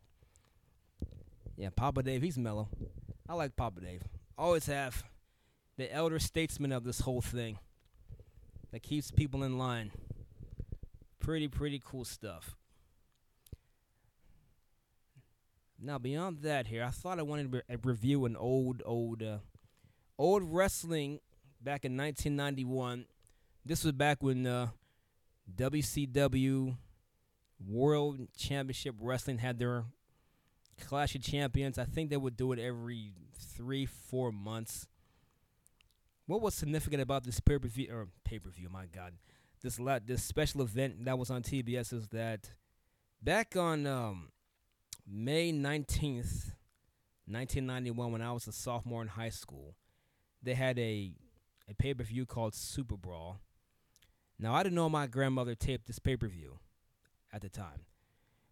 Yeah, 1.57 1.69
Papa 1.75 2.03
Dave, 2.03 2.21
he's 2.21 2.37
mellow. 2.37 2.69
I 3.27 3.33
like 3.33 3.55
Papa 3.55 3.81
Dave. 3.81 4.03
Always 4.37 4.65
have 4.67 5.03
the 5.77 5.93
elder 5.93 6.19
statesman 6.19 6.71
of 6.71 6.83
this 6.83 7.01
whole 7.01 7.21
thing 7.21 7.59
that 8.71 8.83
keeps 8.83 9.11
people 9.11 9.43
in 9.43 9.57
line. 9.57 9.91
Pretty, 11.19 11.47
pretty 11.47 11.81
cool 11.83 12.05
stuff. 12.05 12.55
Now, 15.81 15.97
beyond 15.97 16.39
that, 16.43 16.67
here, 16.67 16.83
I 16.83 16.89
thought 16.89 17.19
I 17.19 17.23
wanted 17.23 17.51
to 17.51 17.63
re- 17.67 17.77
review 17.83 18.25
an 18.25 18.35
old, 18.35 18.81
old, 18.85 19.21
uh, 19.21 19.37
old 20.17 20.43
wrestling 20.43 21.19
back 21.61 21.83
in 21.83 21.97
1991. 21.97 23.05
This 23.65 23.83
was 23.83 23.93
back 23.93 24.23
when 24.23 24.45
uh, 24.47 24.67
WCW 25.53 26.77
World 27.59 28.27
Championship 28.37 28.95
Wrestling 28.99 29.39
had 29.39 29.59
their 29.59 29.85
Clash 30.79 31.15
of 31.15 31.23
Champions. 31.23 31.77
I 31.77 31.85
think 31.85 32.09
they 32.09 32.17
would 32.17 32.37
do 32.37 32.51
it 32.51 32.59
every 32.59 33.13
three, 33.37 33.85
four 33.85 34.31
months. 34.31 34.87
What 36.27 36.41
was 36.41 36.55
significant 36.55 37.01
about 37.01 37.23
this 37.23 37.39
pay 37.39 37.57
per 37.57 37.67
view 37.67 37.87
or 37.91 38.07
pay 38.23 38.39
per 38.39 38.49
view? 38.49 38.67
My 38.69 38.85
God, 38.87 39.13
this 39.61 39.79
la- 39.79 39.99
this 40.03 40.23
special 40.23 40.61
event 40.61 41.05
that 41.05 41.17
was 41.17 41.29
on 41.29 41.43
TBS 41.43 41.93
is 41.93 42.07
that 42.09 42.51
back 43.21 43.55
on 43.55 43.85
um, 43.85 44.29
May 45.07 45.51
nineteenth, 45.51 46.53
nineteen 47.27 47.65
ninety 47.65 47.91
one, 47.91 48.11
when 48.11 48.21
I 48.21 48.31
was 48.31 48.47
a 48.47 48.51
sophomore 48.51 49.01
in 49.01 49.09
high 49.09 49.29
school, 49.29 49.75
they 50.41 50.55
had 50.55 50.77
a 50.79 51.13
a 51.69 51.73
pay 51.73 51.93
per 51.93 52.03
view 52.03 52.25
called 52.25 52.55
Super 52.55 52.97
Brawl. 52.97 53.39
Now 54.37 54.53
I 54.53 54.63
didn't 54.63 54.75
know 54.75 54.89
my 54.89 55.07
grandmother 55.07 55.55
taped 55.55 55.87
this 55.87 55.99
pay 55.99 56.17
per 56.17 56.27
view 56.27 56.59
at 57.35 57.41
the 57.41 57.49
time. 57.49 57.81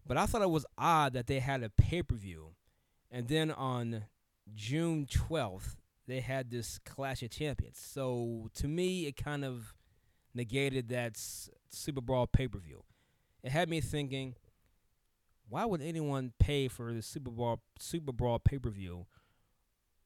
But 0.06 0.18
I 0.18 0.26
thought 0.26 0.42
it 0.42 0.50
was 0.50 0.66
odd 0.76 1.14
that 1.14 1.26
they 1.26 1.40
had 1.40 1.62
a 1.62 1.70
pay 1.70 2.02
per 2.02 2.14
view, 2.14 2.50
and 3.10 3.26
then 3.26 3.50
on 3.50 4.04
June 4.54 5.06
twelfth 5.10 5.76
they 6.06 6.20
had 6.20 6.50
this 6.50 6.78
Clash 6.84 7.22
of 7.22 7.30
Champions. 7.30 7.78
So 7.78 8.50
to 8.54 8.68
me, 8.68 9.06
it 9.06 9.16
kind 9.16 9.44
of 9.44 9.74
negated 10.34 10.90
that 10.90 11.16
Super 11.70 12.02
Brawl 12.02 12.26
pay 12.26 12.46
per 12.46 12.58
view. 12.58 12.84
It 13.42 13.50
had 13.50 13.70
me 13.70 13.80
thinking, 13.80 14.34
why 15.48 15.64
would 15.64 15.80
anyone 15.80 16.32
pay 16.38 16.68
for 16.68 16.92
the 16.92 17.02
Super 17.02 17.30
Brawl 17.30 17.60
Super 17.78 18.12
Brawl 18.12 18.38
pay 18.38 18.58
per 18.58 18.68
view 18.68 19.06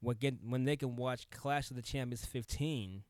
when 0.01 0.16
when 0.49 0.64
they 0.64 0.76
can 0.76 0.95
watch 0.95 1.29
Clash 1.31 1.70
of 1.70 1.76
the 1.76 1.83
Champions 1.83 2.24
15 2.24 3.03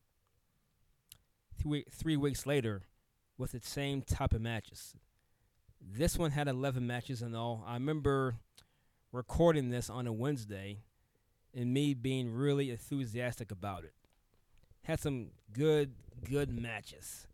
three, 1.61 1.85
three 1.91 2.17
weeks 2.17 2.47
later 2.47 2.81
with 3.37 3.51
the 3.51 3.59
same 3.61 4.01
type 4.01 4.33
of 4.33 4.41
matches? 4.41 4.95
This 5.81 6.17
one 6.17 6.31
had 6.31 6.47
11 6.47 6.85
matches 6.85 7.21
in 7.21 7.35
all. 7.35 7.63
I 7.65 7.73
remember 7.73 8.35
recording 9.11 9.69
this 9.69 9.89
on 9.89 10.07
a 10.07 10.13
Wednesday 10.13 10.79
and 11.53 11.73
me 11.73 11.93
being 11.93 12.33
really 12.33 12.69
enthusiastic 12.69 13.51
about 13.51 13.83
it. 13.83 13.93
Had 14.83 14.99
some 14.99 15.31
good, 15.51 15.93
good 16.29 16.49
matches. 16.51 17.27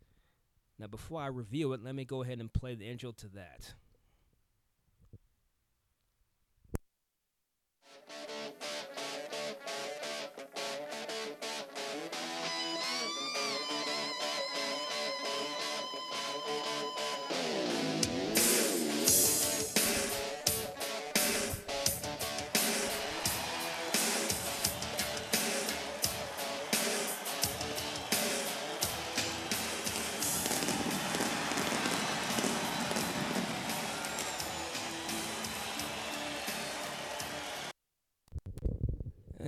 Now, 0.78 0.86
before 0.86 1.20
I 1.20 1.26
review 1.26 1.72
it, 1.72 1.82
let 1.82 1.94
me 1.94 2.04
go 2.04 2.22
ahead 2.22 2.38
and 2.38 2.52
play 2.52 2.74
the 2.74 2.86
intro 2.86 3.12
to 3.12 3.28
that. 3.28 3.74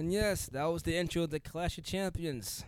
And 0.08 0.14
yes, 0.14 0.46
that 0.52 0.64
was 0.64 0.84
the 0.84 0.96
intro 0.96 1.24
of 1.24 1.28
the 1.28 1.38
Clash 1.38 1.76
of 1.76 1.84
Champions. 1.84 2.64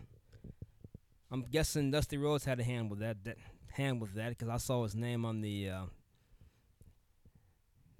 I'm 1.30 1.40
guessing 1.40 1.90
Dusty 1.90 2.18
Rhodes 2.18 2.44
had 2.44 2.60
a 2.60 2.62
hand 2.62 2.90
with 2.90 2.98
that, 2.98 3.24
that 3.24 3.38
hand 3.72 3.98
with 4.02 4.12
that 4.12 4.28
because 4.28 4.50
I 4.50 4.58
saw 4.58 4.82
his 4.82 4.94
name 4.94 5.24
on 5.24 5.40
the 5.40 5.70
uh, 5.70 5.84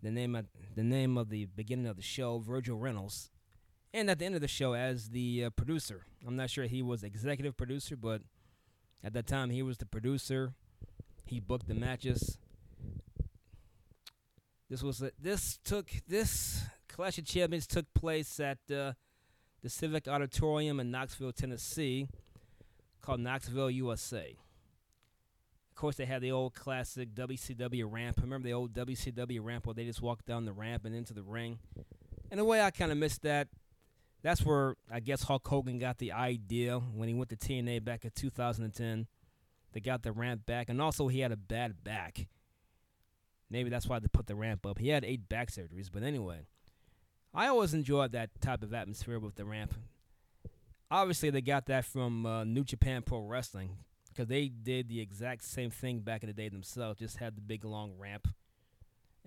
the 0.03 0.11
name 0.11 0.37
the 0.77 0.83
name 0.83 1.17
of 1.17 1.31
the 1.31 1.47
beginning 1.47 1.87
of 1.87 1.97
the 1.97 2.03
show, 2.03 2.39
Virgil 2.39 2.77
Runnels, 2.77 3.31
and 3.95 4.11
at 4.11 4.19
the 4.19 4.27
end 4.27 4.35
of 4.35 4.43
the 4.43 4.47
show 4.47 4.75
as 4.75 5.09
the 5.09 5.47
uh, 5.47 5.51
producer. 5.57 6.05
I'm 6.27 6.37
not 6.37 6.51
sure 6.51 6.67
he 6.67 6.83
was 6.83 7.03
executive 7.03 7.57
producer, 7.57 7.97
but 7.97 8.21
at 9.03 9.15
that 9.15 9.27
time 9.27 9.49
he 9.49 9.63
was 9.63 9.79
the 9.79 9.87
producer. 9.87 10.53
He 11.25 11.41
booked 11.41 11.67
the 11.67 11.73
matches. 11.73 12.37
This 14.69 14.83
was 14.83 15.01
a, 15.01 15.13
this 15.19 15.59
took 15.65 15.91
this 16.07 16.63
Clash 16.89 17.17
of 17.17 17.25
Champions 17.25 17.67
took 17.67 17.87
place 17.95 18.39
at 18.39 18.59
uh, 18.71 18.93
the 19.63 19.69
Civic 19.69 20.09
Auditorium 20.09 20.81
in 20.81 20.91
Knoxville, 20.91 21.33
Tennessee, 21.33 22.09
called 23.01 23.21
Knoxville, 23.21 23.71
USA. 23.71 24.37
Of 25.71 25.77
course, 25.77 25.97
they 25.97 26.07
had 26.07 26.23
the 26.23 26.33
old 26.33 26.55
classic 26.55 27.15
WCW 27.15 27.85
ramp. 27.91 28.19
Remember 28.21 28.47
the 28.47 28.55
old 28.55 28.73
WCW 28.73 29.43
ramp 29.43 29.67
where 29.67 29.75
they 29.75 29.85
just 29.85 30.03
walked 30.03 30.27
down 30.27 30.45
the 30.45 30.53
ramp 30.53 30.85
and 30.85 30.95
into 30.95 31.15
the 31.15 31.23
ring? 31.23 31.59
In 32.31 32.39
a 32.39 32.45
way, 32.45 32.61
I 32.61 32.71
kind 32.71 32.93
of 32.93 32.99
missed 32.99 33.23
that. 33.23 33.49
That's 34.23 34.45
where 34.45 34.77
I 34.91 35.01
guess 35.01 35.23
Hulk 35.23 35.47
Hogan 35.47 35.79
got 35.79 35.99
the 35.99 36.13
idea 36.13 36.79
when 36.79 37.09
he 37.09 37.15
went 37.15 37.31
to 37.31 37.37
TNA 37.37 37.85
back 37.85 38.05
in 38.05 38.11
2010. 38.15 39.07
They 39.73 39.81
got 39.81 40.03
the 40.03 40.13
ramp 40.13 40.45
back, 40.47 40.69
and 40.69 40.83
also 40.83 41.09
he 41.09 41.21
had 41.21 41.33
a 41.33 41.37
bad 41.37 41.83
back. 41.83 42.27
Maybe 43.49 43.71
that's 43.71 43.87
why 43.87 43.99
they 43.99 44.09
put 44.09 44.27
the 44.27 44.35
ramp 44.35 44.67
up. 44.67 44.79
He 44.79 44.89
had 44.89 45.05
eight 45.05 45.29
back 45.29 45.51
surgeries, 45.51 45.91
but 45.93 46.03
anyway. 46.03 46.47
I 47.33 47.47
always 47.47 47.75
enjoyed 47.75 48.13
that 48.13 48.41
type 48.41 48.63
of 48.63 48.75
atmosphere 48.75 49.19
with 49.21 49.37
the 49.37 49.45
ramp. 49.45 49.75
Obviously, 50.91 51.31
they 51.31 51.41
got 51.41 51.67
that 51.67 51.85
from 51.85 52.27
uh, 52.27 52.43
New 52.43 52.65
Japan 52.65 53.03
Pro 53.03 53.21
Wrestling 53.21 53.77
because 54.09 54.27
they 54.27 54.49
did 54.49 54.89
the 54.89 55.01
exact 55.01 55.45
same 55.45 55.71
thing 55.71 56.01
back 56.01 56.25
in 56.25 56.27
the 56.27 56.33
day 56.33 56.49
themselves. 56.49 56.99
Just 56.99 57.19
had 57.19 57.37
the 57.37 57.41
big 57.41 57.65
long 57.65 57.93
ramp, 57.97 58.27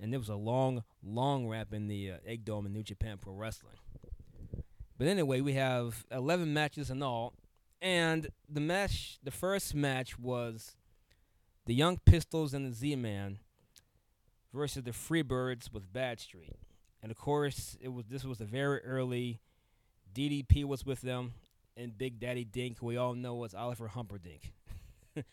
and 0.01 0.11
there 0.11 0.19
was 0.19 0.27
a 0.27 0.35
long, 0.35 0.83
long 1.01 1.47
ramp 1.47 1.73
in 1.73 1.87
the 1.87 2.11
uh, 2.11 2.15
Egg 2.25 2.43
Dome 2.43 2.65
in 2.65 2.73
New 2.73 2.83
Japan 2.83 3.17
Pro 3.21 3.33
Wrestling. 3.33 3.77
But 4.97 5.07
anyway, 5.07 5.39
we 5.39 5.53
have 5.53 6.05
11 6.11 6.53
matches 6.53 6.89
in 6.89 7.01
all, 7.01 7.33
and 7.81 8.27
the 8.49 8.61
match, 8.61 9.17
the 9.23 9.31
first 9.31 9.73
match 9.73 10.19
was 10.19 10.75
the 11.65 11.73
Young 11.73 11.99
Pistols 12.05 12.53
and 12.53 12.69
the 12.69 12.75
Z-Man 12.75 13.39
versus 14.53 14.83
the 14.83 14.91
Freebirds 14.91 15.71
with 15.71 15.91
Badstreet. 15.91 16.55
And 17.03 17.11
of 17.11 17.17
course, 17.17 17.77
it 17.81 17.89
was 17.89 18.05
this 18.05 18.23
was 18.23 18.39
a 18.39 18.45
very 18.45 18.79
early. 18.79 19.41
DDP 20.15 20.63
was 20.63 20.85
with 20.85 21.01
them, 21.01 21.33
and 21.75 21.97
Big 21.97 22.19
Daddy 22.19 22.45
Dink, 22.45 22.77
we 22.81 22.95
all 22.95 23.13
know 23.13 23.35
was 23.35 23.53
Oliver 23.53 23.91
Humperdink. 23.93 24.51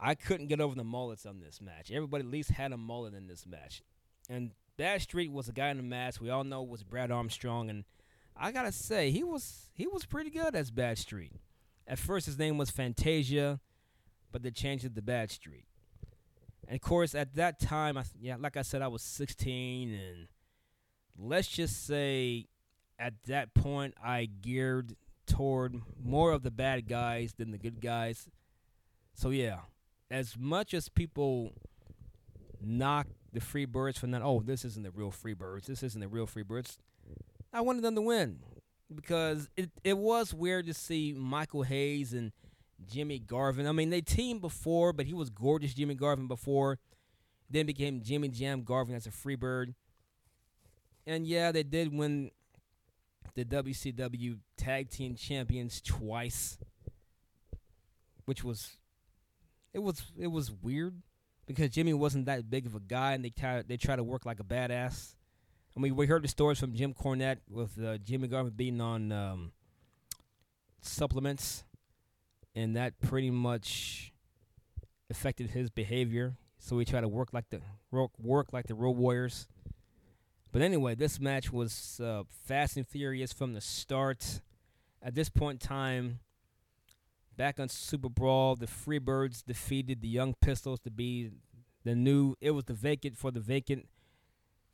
I 0.00 0.14
couldn't 0.14 0.48
get 0.48 0.60
over 0.60 0.74
the 0.74 0.84
mullets 0.84 1.24
on 1.24 1.40
this 1.40 1.60
match. 1.60 1.90
Everybody 1.90 2.24
at 2.24 2.30
least 2.30 2.50
had 2.50 2.72
a 2.72 2.76
mullet 2.76 3.14
in 3.14 3.26
this 3.28 3.46
match, 3.46 3.82
and 4.28 4.50
Badstreet 4.78 5.32
was 5.32 5.48
a 5.48 5.52
guy 5.52 5.70
in 5.70 5.78
the 5.78 5.82
match 5.82 6.20
we 6.20 6.28
all 6.28 6.44
know 6.44 6.62
was 6.62 6.82
Brad 6.82 7.10
Armstrong, 7.10 7.70
and 7.70 7.84
I 8.36 8.52
gotta 8.52 8.72
say 8.72 9.10
he 9.10 9.24
was 9.24 9.70
he 9.72 9.86
was 9.86 10.04
pretty 10.04 10.30
good 10.30 10.54
as 10.54 10.70
Badstreet. 10.70 11.32
At 11.86 11.98
first, 11.98 12.26
his 12.26 12.38
name 12.38 12.58
was 12.58 12.70
Fantasia, 12.70 13.58
but 14.32 14.42
they 14.42 14.50
changed 14.50 14.84
it 14.84 14.94
to 14.96 15.02
Badstreet. 15.02 15.64
And 16.68 16.74
of 16.74 16.82
course, 16.82 17.14
at 17.14 17.36
that 17.36 17.58
time, 17.58 17.96
I 17.96 18.04
yeah, 18.20 18.36
like 18.38 18.58
I 18.58 18.62
said, 18.62 18.82
I 18.82 18.88
was 18.88 19.02
16 19.02 19.94
and 19.94 20.28
let's 21.18 21.48
just 21.48 21.86
say 21.86 22.46
at 22.98 23.14
that 23.26 23.54
point 23.54 23.94
I 24.02 24.26
geared 24.26 24.96
toward 25.26 25.80
more 26.02 26.32
of 26.32 26.42
the 26.42 26.50
bad 26.50 26.88
guys 26.88 27.34
than 27.34 27.50
the 27.50 27.58
good 27.58 27.80
guys. 27.80 28.28
So 29.14 29.30
yeah, 29.30 29.60
as 30.10 30.36
much 30.38 30.74
as 30.74 30.88
people 30.88 31.52
knock 32.60 33.06
the 33.32 33.40
Freebirds 33.40 33.98
for 33.98 34.06
not, 34.06 34.22
oh, 34.22 34.42
this 34.44 34.64
isn't 34.64 34.82
the 34.82 34.90
real 34.90 35.10
Freebirds, 35.10 35.66
this 35.66 35.82
isn't 35.82 36.00
the 36.00 36.08
real 36.08 36.26
Freebirds, 36.26 36.78
I 37.52 37.60
wanted 37.60 37.82
them 37.82 37.94
to 37.94 38.02
win 38.02 38.40
because 38.94 39.48
it 39.56 39.70
it 39.82 39.98
was 39.98 40.34
weird 40.34 40.66
to 40.66 40.74
see 40.74 41.14
Michael 41.16 41.62
Hayes 41.62 42.12
and 42.12 42.32
Jimmy 42.86 43.18
Garvin. 43.18 43.66
I 43.66 43.72
mean, 43.72 43.90
they 43.90 44.00
teamed 44.00 44.40
before, 44.40 44.92
but 44.92 45.06
he 45.06 45.14
was 45.14 45.30
gorgeous 45.30 45.74
Jimmy 45.74 45.94
Garvin 45.94 46.26
before. 46.26 46.78
Then 47.48 47.66
became 47.66 48.02
Jimmy 48.02 48.28
Jam 48.28 48.62
Garvin 48.62 48.94
as 48.94 49.06
a 49.06 49.10
Freebird. 49.10 49.74
And 51.06 51.26
yeah, 51.26 51.52
they 51.52 51.62
did 51.62 51.92
win 51.92 52.30
the 53.34 53.44
WCW 53.44 54.38
Tag 54.56 54.90
Team 54.90 55.14
Champions 55.16 55.80
twice, 55.80 56.58
which 58.24 58.42
was 58.44 58.76
it 59.72 59.80
was 59.82 60.12
it 60.18 60.28
was 60.28 60.50
weird. 60.50 61.02
because 61.46 61.70
Jimmy 61.70 61.92
wasn't 61.92 62.26
that 62.26 62.48
big 62.50 62.66
of 62.66 62.74
a 62.74 62.80
guy, 62.80 63.12
and 63.12 63.24
they 63.24 63.30
try 63.30 63.62
they 63.62 63.76
try 63.76 63.96
to 63.96 64.04
work 64.04 64.24
like 64.24 64.40
a 64.40 64.44
badass. 64.44 65.14
I 65.76 65.80
mean, 65.80 65.96
we 65.96 66.06
heard 66.06 66.22
the 66.22 66.28
stories 66.28 66.58
from 66.60 66.72
Jim 66.74 66.94
Cornette 66.94 67.38
with 67.50 67.82
uh, 67.82 67.98
Jimmy 67.98 68.28
Garvin 68.28 68.52
being 68.54 68.80
on 68.80 69.10
um, 69.10 69.52
supplements, 70.80 71.64
and 72.54 72.76
that 72.76 73.00
pretty 73.00 73.30
much 73.30 74.12
affected 75.10 75.50
his 75.50 75.70
behavior. 75.70 76.36
So 76.58 76.78
he 76.78 76.84
tried 76.84 77.02
to 77.02 77.08
work 77.08 77.32
like 77.32 77.50
the 77.50 77.60
work, 77.90 78.12
work 78.18 78.52
like 78.52 78.68
the 78.68 78.74
Road 78.74 78.96
Warriors. 78.96 79.48
But 80.54 80.62
anyway, 80.62 80.94
this 80.94 81.18
match 81.18 81.52
was 81.52 82.00
uh, 82.00 82.22
fast 82.46 82.76
and 82.76 82.86
furious 82.86 83.32
from 83.32 83.54
the 83.54 83.60
start. 83.60 84.40
At 85.02 85.16
this 85.16 85.28
point 85.28 85.60
in 85.60 85.68
time, 85.68 86.20
back 87.36 87.58
on 87.58 87.68
Super 87.68 88.08
Brawl, 88.08 88.54
the 88.54 88.68
Freebirds 88.68 89.44
defeated 89.44 90.00
the 90.00 90.06
Young 90.06 90.32
Pistols 90.40 90.78
to 90.82 90.92
be 90.92 91.32
the 91.82 91.96
new. 91.96 92.36
It 92.40 92.52
was 92.52 92.66
the 92.66 92.72
vacant 92.72 93.18
for 93.18 93.32
the 93.32 93.40
vacant 93.40 93.88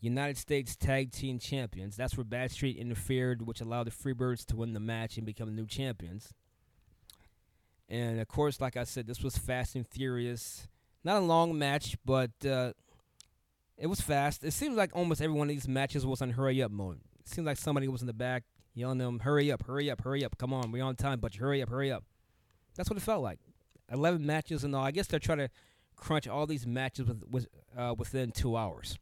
United 0.01 0.37
States 0.37 0.77
Tag 0.77 1.13
Team 1.13 1.39
Champions. 1.39 1.97
That's 1.97 2.15
where 2.15 2.27
Badstreet 2.27 2.77
interfered, 2.77 3.47
which 3.47 3.63
allowed 3.63 3.85
the 3.85 3.91
Freebirds 3.91 4.45
to 4.49 4.57
win 4.57 4.75
the 4.75 4.81
match 4.81 5.17
and 5.17 5.25
become 5.25 5.49
the 5.49 5.55
new 5.55 5.67
champions. 5.67 6.35
And 7.89 8.21
of 8.21 8.29
course, 8.29 8.61
like 8.61 8.77
I 8.77 8.85
said, 8.85 9.07
this 9.07 9.23
was 9.23 9.39
fast 9.39 9.75
and 9.77 9.89
furious. 9.89 10.69
Not 11.05 11.17
a 11.17 11.25
long 11.25 11.57
match, 11.59 11.97
but 12.05 12.33
uh, 12.45 12.75
it 13.81 13.87
was 13.87 14.01
fast. 14.01 14.45
It 14.45 14.53
seems 14.53 14.77
like 14.77 14.95
almost 14.95 15.23
every 15.23 15.35
one 15.35 15.49
of 15.49 15.55
these 15.55 15.67
matches 15.67 16.07
was 16.07 16.21
on 16.23 16.31
hurry 16.31 16.63
up 16.63 16.71
mode. 16.71 17.01
It 17.19 17.29
seems 17.29 17.47
like 17.47 17.57
somebody 17.57 17.89
was 17.89 18.03
in 18.03 18.07
the 18.07 18.13
back 18.13 18.45
yelling 18.75 18.99
them, 18.99 19.21
"Hurry 19.21 19.51
up! 19.51 19.67
Hurry 19.67 19.91
up! 19.91 20.03
Hurry 20.03 20.25
up! 20.25 20.37
Come 20.39 20.53
on, 20.53 20.71
we're 20.71 20.85
on 20.85 20.97
time, 20.97 21.19
but 21.19 21.35
hurry 21.35 21.63
up! 21.63 21.71
Hurry 21.71 21.91
up!" 21.91 22.05
That's 22.77 22.89
what 22.89 22.97
it 22.97 23.03
felt 23.03 23.23
like. 23.23 23.41
Eleven 23.91 24.25
matches 24.25 24.63
and 24.63 24.77
all. 24.77 24.85
I 24.85 24.91
guess 24.91 25.07
they're 25.07 25.19
trying 25.19 25.39
to 25.39 25.49
crunch 25.97 26.29
all 26.29 26.47
these 26.47 26.67
matches 26.67 27.07
with, 27.07 27.23
with 27.29 27.49
uh, 27.77 27.95
within 27.97 28.31
two 28.33 28.57
hours. 28.57 28.99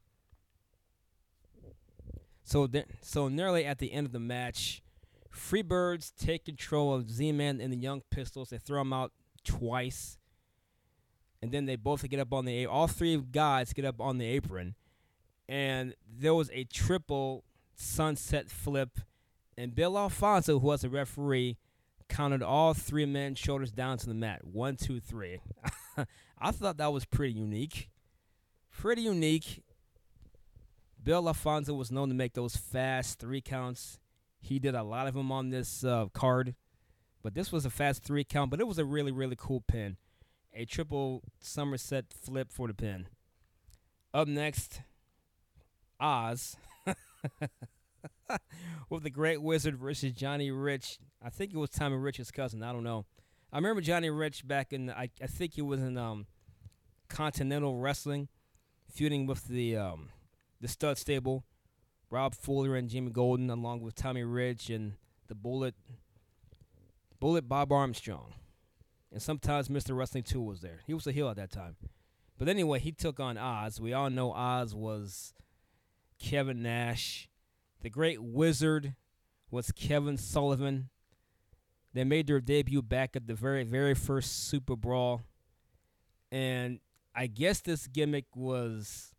So, 2.45 2.67
then, 2.67 2.85
so 3.03 3.29
nearly 3.29 3.67
at 3.67 3.79
the 3.79 3.93
end 3.93 4.07
of 4.07 4.13
the 4.13 4.21
match, 4.21 4.83
Freebirds 5.31 6.13
take 6.17 6.47
control 6.47 6.95
of 6.95 7.11
Z-Man 7.11 7.61
and 7.61 7.71
the 7.71 7.77
Young 7.77 8.03
Pistols. 8.11 8.49
They 8.49 8.57
throw 8.57 8.81
them 8.81 8.95
out 8.95 9.13
twice, 9.45 10.17
and 11.43 11.53
then 11.53 11.67
they 11.67 11.77
both 11.77 12.09
get 12.09 12.21
up 12.21 12.33
on 12.33 12.45
the. 12.45 12.67
All 12.67 12.87
three 12.87 13.17
guys 13.17 13.73
get 13.73 13.85
up 13.85 14.01
on 14.01 14.19
the 14.19 14.27
apron, 14.27 14.75
and 15.49 15.95
there 16.09 16.35
was 16.35 16.51
a 16.53 16.65
triple 16.65 17.45
sunset 17.75 18.51
flip, 18.51 18.99
and 19.57 19.75
Bill 19.75 19.99
Alfonso, 19.99 20.59
who 20.59 20.67
was 20.67 20.85
a 20.85 20.89
referee, 20.89 21.57
counted 22.09 22.43
all 22.43 22.75
three 22.75 23.07
men 23.07 23.35
shoulders 23.35 23.71
down 23.71 23.99
to 23.99 24.07
the 24.07 24.15
mat. 24.15 24.45
One, 24.45 24.77
two, 24.77 25.01
three. 25.01 25.41
I 26.39 26.51
thought 26.51 26.79
that 26.79 26.93
was 26.93 27.05
pretty 27.05 27.35
unique. 27.35 27.89
Pretty 28.71 29.03
unique. 29.03 29.63
Bill 31.03 31.27
Alfonso 31.29 31.75
was 31.75 31.91
known 31.91 32.09
to 32.09 32.15
make 32.15 32.35
those 32.35 32.57
fast 32.57 33.19
three 33.19 33.41
counts. 33.41 33.99
He 34.41 34.59
did 34.59 34.75
a 34.75 34.83
lot 34.83 35.07
of 35.07 35.15
them 35.15 35.33
on 35.33 35.51
this 35.51 35.85
uh, 35.85 36.07
card, 36.13 36.55
but 37.23 37.35
this 37.35 37.51
was 37.51 37.65
a 37.65 37.71
fast 37.71 38.03
three 38.05 38.25
count. 38.25 38.51
But 38.51 38.61
it 38.61 38.67
was 38.67 38.79
a 38.79 38.85
really, 38.85 39.13
really 39.13 39.37
cool 39.37 39.63
pin, 39.67 39.97
a 40.59 40.65
triple 40.65 41.23
sunset 41.39 42.07
flip 42.13 42.51
for 42.51 42.67
the 42.67 42.75
pin. 42.75 43.07
Up 44.13 44.27
next, 44.27 44.83
Oz 46.01 46.57
with 48.91 49.05
the 49.05 49.11
Great 49.11 49.41
Wizard 49.41 49.77
versus 49.77 50.13
Johnny 50.13 50.51
Rich. 50.51 50.99
I 51.23 51.31
think 51.31 51.53
it 51.53 51.57
was 51.57 51.71
Tommy 51.71 51.97
Rich's 51.97 52.33
cousin. 52.33 52.65
I 52.65 52.73
don't 52.73 52.83
know. 52.83 53.07
I 53.53 53.57
remember 53.59 53.81
Johnny 53.81 54.11
Rich 54.11 54.49
back 54.49 54.73
in. 54.73 54.91
I 54.91 55.11
I 55.23 55.29
think 55.29 55.55
he 55.55 55.63
was 55.63 55.81
in 55.81 55.97
um, 55.97 56.27
Continental 57.09 57.77
Wrestling, 57.77 58.29
feuding 58.91 59.27
with 59.27 59.47
the 59.47 59.77
um, 59.77 60.09
the 60.61 60.67
Stud 60.67 60.99
Stable, 60.99 61.45
Rob 62.11 62.35
Fuller 62.35 62.75
and 62.75 62.89
Jimmy 62.89 63.13
Golden, 63.13 63.49
along 63.49 63.83
with 63.83 63.95
Tommy 63.95 64.25
Rich 64.25 64.71
and 64.71 64.95
the 65.29 65.37
Bullet, 65.37 65.77
Bullet 67.21 67.49
Bob 67.49 67.71
Armstrong, 67.71 68.35
and 69.13 69.23
sometimes 69.23 69.69
Mr. 69.69 69.97
Wrestling 69.97 70.25
Two 70.25 70.41
was 70.41 70.61
there. 70.61 70.81
He 70.87 70.95
was 70.95 71.07
a 71.07 71.13
heel 71.13 71.29
at 71.29 71.37
that 71.37 71.51
time. 71.51 71.77
But 72.39 72.49
anyway, 72.49 72.79
he 72.79 72.93
took 72.93 73.19
on 73.19 73.37
Oz. 73.37 73.81
We 73.81 73.93
all 73.93 74.11
know 74.11 74.33
Oz 74.33 74.75
was 74.75 75.35
Kevin 76.19 76.63
Nash. 76.63 77.29
The 77.81 77.91
Great 77.91 78.23
Wizard 78.23 78.95
was 79.51 79.73
Kevin 79.73 80.17
Sullivan. 80.17 80.91
They 81.95 82.05
made 82.05 82.27
their 82.27 82.41
debut 82.41 82.83
back 82.83 83.17
at 83.17 83.27
the 83.27 83.35
very, 83.35 83.65
very 83.65 83.95
first 83.95 84.49
Super 84.49 84.77
Brawl. 84.77 85.23
And 86.31 86.81
I 87.15 87.27
guess 87.27 87.61
this 87.61 87.87
gimmick 87.87 88.27
was 88.37 89.15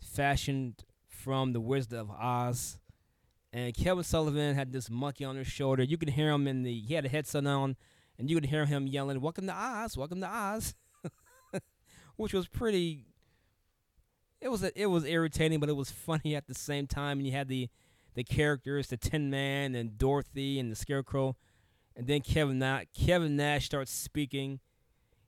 fashioned 0.00 0.84
from 1.08 1.52
the 1.52 1.60
Wizard 1.60 1.94
of 1.94 2.10
Oz. 2.10 2.78
And 3.52 3.74
Kevin 3.74 4.04
Sullivan 4.04 4.54
had 4.54 4.72
this 4.72 4.90
monkey 4.90 5.24
on 5.24 5.36
his 5.36 5.46
shoulder. 5.46 5.82
You 5.82 5.96
could 5.96 6.10
hear 6.10 6.30
him 6.30 6.46
in 6.46 6.62
the 6.62 6.80
he 6.80 6.94
had 6.94 7.06
a 7.06 7.08
headset 7.08 7.46
on, 7.46 7.76
and 8.18 8.28
you 8.28 8.36
could 8.36 8.46
hear 8.46 8.66
him 8.66 8.86
yelling, 8.86 9.20
"Welcome 9.20 9.46
to 9.46 9.54
Oz! 9.54 9.96
Welcome 9.96 10.20
to 10.20 10.28
Oz!" 10.28 10.74
Which 12.16 12.34
was 12.34 12.48
pretty. 12.48 13.06
It 14.40 14.48
was 14.48 14.62
it 14.62 14.86
was 14.86 15.04
irritating, 15.04 15.60
but 15.60 15.68
it 15.68 15.76
was 15.76 15.90
funny 15.90 16.34
at 16.34 16.46
the 16.46 16.54
same 16.54 16.86
time. 16.86 17.18
And 17.18 17.26
you 17.26 17.32
had 17.32 17.48
the 17.48 17.68
the 18.14 18.24
characters, 18.24 18.88
the 18.88 18.96
Tin 18.96 19.30
Man 19.30 19.74
and 19.74 19.96
Dorothy 19.96 20.58
and 20.58 20.70
the 20.72 20.76
Scarecrow, 20.76 21.36
and 21.94 22.06
then 22.06 22.20
Kevin 22.20 22.58
Nash, 22.58 22.86
Kevin 22.92 23.36
Nash 23.36 23.66
starts 23.66 23.92
speaking. 23.92 24.60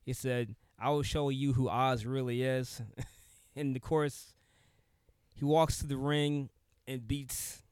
He 0.02 0.12
said, 0.12 0.56
"I 0.78 0.90
will 0.90 1.02
show 1.02 1.28
you 1.28 1.52
who 1.52 1.68
Oz 1.68 2.04
really 2.04 2.42
is," 2.42 2.82
and 3.56 3.76
of 3.76 3.82
course, 3.82 4.34
he 5.34 5.44
walks 5.44 5.78
to 5.78 5.86
the 5.86 5.96
ring 5.96 6.50
and 6.88 7.06
beats 7.06 7.62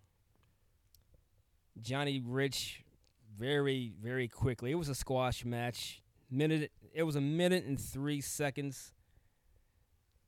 Johnny 1.81 2.23
Rich 2.25 2.85
very, 3.39 3.93
very 4.03 4.29
quickly. 4.29 4.73
It 4.73 4.77
was 4.77 4.89
a 4.89 4.95
squash 4.95 5.45
match. 5.45 6.03
Minute 6.31 6.73
it 6.93 7.05
was 7.05 7.17
a 7.17 7.21
minute 7.21 7.65
and 7.65 7.81
three 7.81 8.21
seconds. 8.21 8.93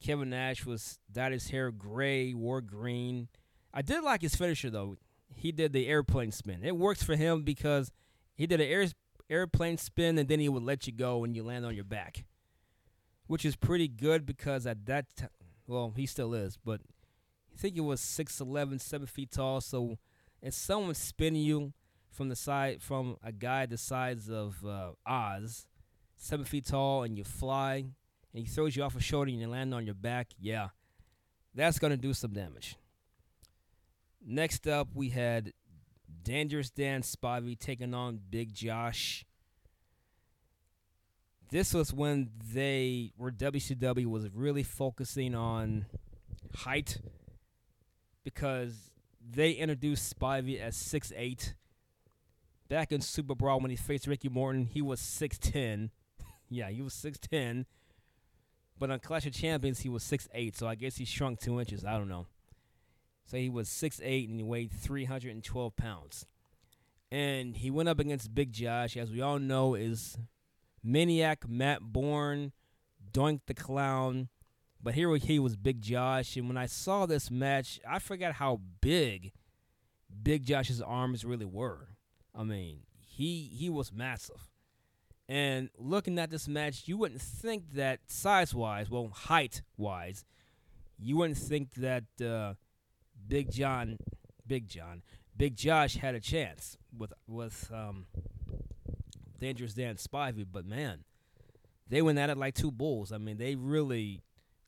Kevin 0.03 0.31
Nash 0.31 0.65
was 0.65 0.99
dyed 1.13 1.33
his 1.33 1.51
hair 1.51 1.71
gray, 1.71 2.33
wore 2.33 2.63
green. 2.63 3.29
I 3.75 3.83
did 3.83 4.03
like 4.03 4.23
his 4.23 4.35
finisher 4.35 4.71
though. 4.71 4.97
He 5.35 5.53
did 5.53 5.73
the 5.73 5.89
airplane 5.89 6.33
spin. 6.33 6.65
It 6.65 6.77
works 6.77 7.03
for 7.03 7.17
him 7.17 7.43
because 7.43 7.91
he 8.35 8.47
did 8.47 8.61
an 8.61 8.69
air, 8.69 8.87
airplane 9.29 9.77
spin 9.77 10.17
and 10.17 10.29
then 10.29 10.41
he 10.41 10.49
would 10.49 10.63
let 10.63 10.87
you 10.87 10.93
go 10.93 11.25
and 11.25 11.37
you 11.37 11.43
land 11.43 11.67
on 11.67 11.75
your 11.75 11.85
back, 11.85 12.25
which 13.27 13.45
is 13.45 13.57
pretty 13.57 13.89
good 13.89 14.25
because 14.25 14.67
at 14.67 14.87
that 14.87 15.15
time, 15.17 15.29
well, 15.67 15.93
he 15.97 16.07
still 16.07 16.35
is, 16.35 16.57
but 16.57 16.81
I 17.55 17.59
think 17.59 17.77
it 17.77 17.83
was 17.83 18.01
6'11", 18.01 18.81
7 18.81 19.07
feet 19.07 19.31
tall. 19.31 19.61
So, 19.61 19.99
if 20.43 20.55
someone 20.55 20.95
spinning 20.95 21.43
you 21.43 21.75
from 22.11 22.29
the 22.29 22.37
side 22.37 22.83
from 22.83 23.17
a 23.23 23.33
guy 23.33 23.67
the 23.67 23.79
size 23.79 24.29
of 24.29 24.57
uh, 24.67 24.91
Oz, 25.07 25.67
seven 26.17 26.45
feet 26.45 26.67
tall, 26.67 27.03
and 27.03 27.17
you 27.17 27.25
fly, 27.25 27.77
and 27.77 28.43
he 28.43 28.45
throws 28.45 28.77
you 28.77 28.83
off 28.83 28.97
a 28.97 29.01
shoulder 29.01 29.31
and 29.31 29.41
you 29.41 29.49
land 29.49 29.75
on 29.75 29.87
your 29.87 29.95
back, 29.95 30.29
yeah, 30.39 30.69
that's 31.55 31.79
gonna 31.79 31.97
do 31.97 32.13
some 32.13 32.33
damage. 32.33 32.77
Next 34.25 34.67
up, 34.69 34.89
we 34.95 35.09
had 35.11 35.53
Dangerous 36.23 36.71
Dan 36.71 37.03
Spivey 37.03 37.59
taking 37.59 37.95
on 37.95 38.21
Big 38.31 38.53
Josh. 38.53 39.25
This 41.51 41.75
was 41.75 41.93
when 41.93 42.31
they 42.53 43.13
where 43.17 43.31
WCW 43.33 44.07
was 44.07 44.29
really 44.33 44.63
focusing 44.63 45.35
on 45.35 45.87
height 46.55 46.99
because 48.25 48.91
they 49.29 49.53
introduced 49.53 50.17
Spivey 50.17 50.61
as 50.61 50.77
6'8". 50.77 51.55
Back 52.71 52.93
in 52.93 53.01
Super 53.01 53.35
Brawl 53.35 53.59
when 53.59 53.73
he 53.73 53.77
faced 53.77 54.07
Ricky 54.07 54.29
Morton, 54.29 54.65
he 54.65 54.81
was 54.81 55.01
6'10". 55.01 55.91
yeah, 56.49 56.71
he 56.71 56.81
was 56.81 56.95
6'10". 56.95 57.65
But 58.79 58.93
on 58.93 59.01
Clash 59.01 59.27
of 59.27 59.33
Champions, 59.33 59.81
he 59.81 59.89
was 59.89 60.05
6'8", 60.05 60.57
so 60.57 60.69
I 60.69 60.77
guess 60.77 60.97
he 60.97 61.05
shrunk 61.05 61.41
two 61.41 61.59
inches. 61.59 61.85
I 61.85 61.99
don't 61.99 62.09
know. 62.09 62.29
So 63.25 63.39
he 63.39 63.49
was 63.49 63.69
6'8", 63.69 64.29
and 64.31 64.39
he 64.39 64.45
weighed 64.45 64.71
312 64.71 65.75
pounds. 65.75 66.27
And 67.11 67.57
he 67.57 67.73
went 67.73 67.89
up 67.89 67.99
against 67.99 68.37
Big 68.37 68.53
Josh, 68.53 68.97
as 68.97 69.11
we 69.11 69.21
all 69.21 69.41
know, 69.41 69.75
is 69.75 70.17
Maniac 70.81 71.49
Matt 71.49 71.83
Bourne, 71.83 72.53
Doink 73.13 73.41
the 73.47 73.55
Clown. 73.55 74.29
But 74.81 74.95
here 74.95 75.13
he 75.17 75.41
was 75.41 75.57
Big 75.57 75.83
Josh, 75.83 76.37
and 76.37 76.47
when 76.47 76.57
I 76.57 76.67
saw 76.67 77.05
this 77.05 77.33
match, 77.33 77.81
I 77.87 77.99
forgot 77.99 78.35
how 78.35 78.61
big 78.81 79.33
Big 80.23 80.47
Josh's 80.47 80.81
arms 80.81 81.25
really 81.25 81.45
were. 81.45 81.90
I 82.35 82.45
mean, 82.45 82.81
he 82.99 83.51
he 83.53 83.69
was 83.71 83.93
massive. 83.93 84.49
And 85.29 85.71
looking 85.79 86.19
at 86.19 86.31
this 86.31 86.49
match, 86.49 86.89
you 86.89 86.97
wouldn't 86.97 87.21
think 87.21 87.75
that 87.75 88.01
size 88.09 88.53
wise, 88.53 88.91
well, 88.91 89.09
height 89.15 89.63
wise, 89.77 90.25
you 90.99 91.17
wouldn't 91.17 91.39
think 91.39 91.75
that 91.75 92.05
uh, 92.21 92.55
Big 93.29 93.53
John, 93.53 93.97
Big 94.45 94.69
John, 94.69 95.03
Big 95.37 95.55
Josh 95.55 95.95
had 95.97 96.15
a 96.15 96.21
chance 96.21 96.77
with 96.97 97.13
with 97.29 97.71
um, 97.73 98.07
Dangerous 99.39 99.75
Dan 99.75 99.97
Spivey. 99.97 100.47
But 100.51 100.67
man, 100.67 101.05
they 101.89 102.03
went 102.03 102.19
at 102.19 102.31
it 102.31 102.37
like 102.37 102.55
two 102.55 102.73
bulls. 102.73 103.13
I 103.13 103.19
mean, 103.19 103.39
they 103.39 103.55
really 103.55 104.23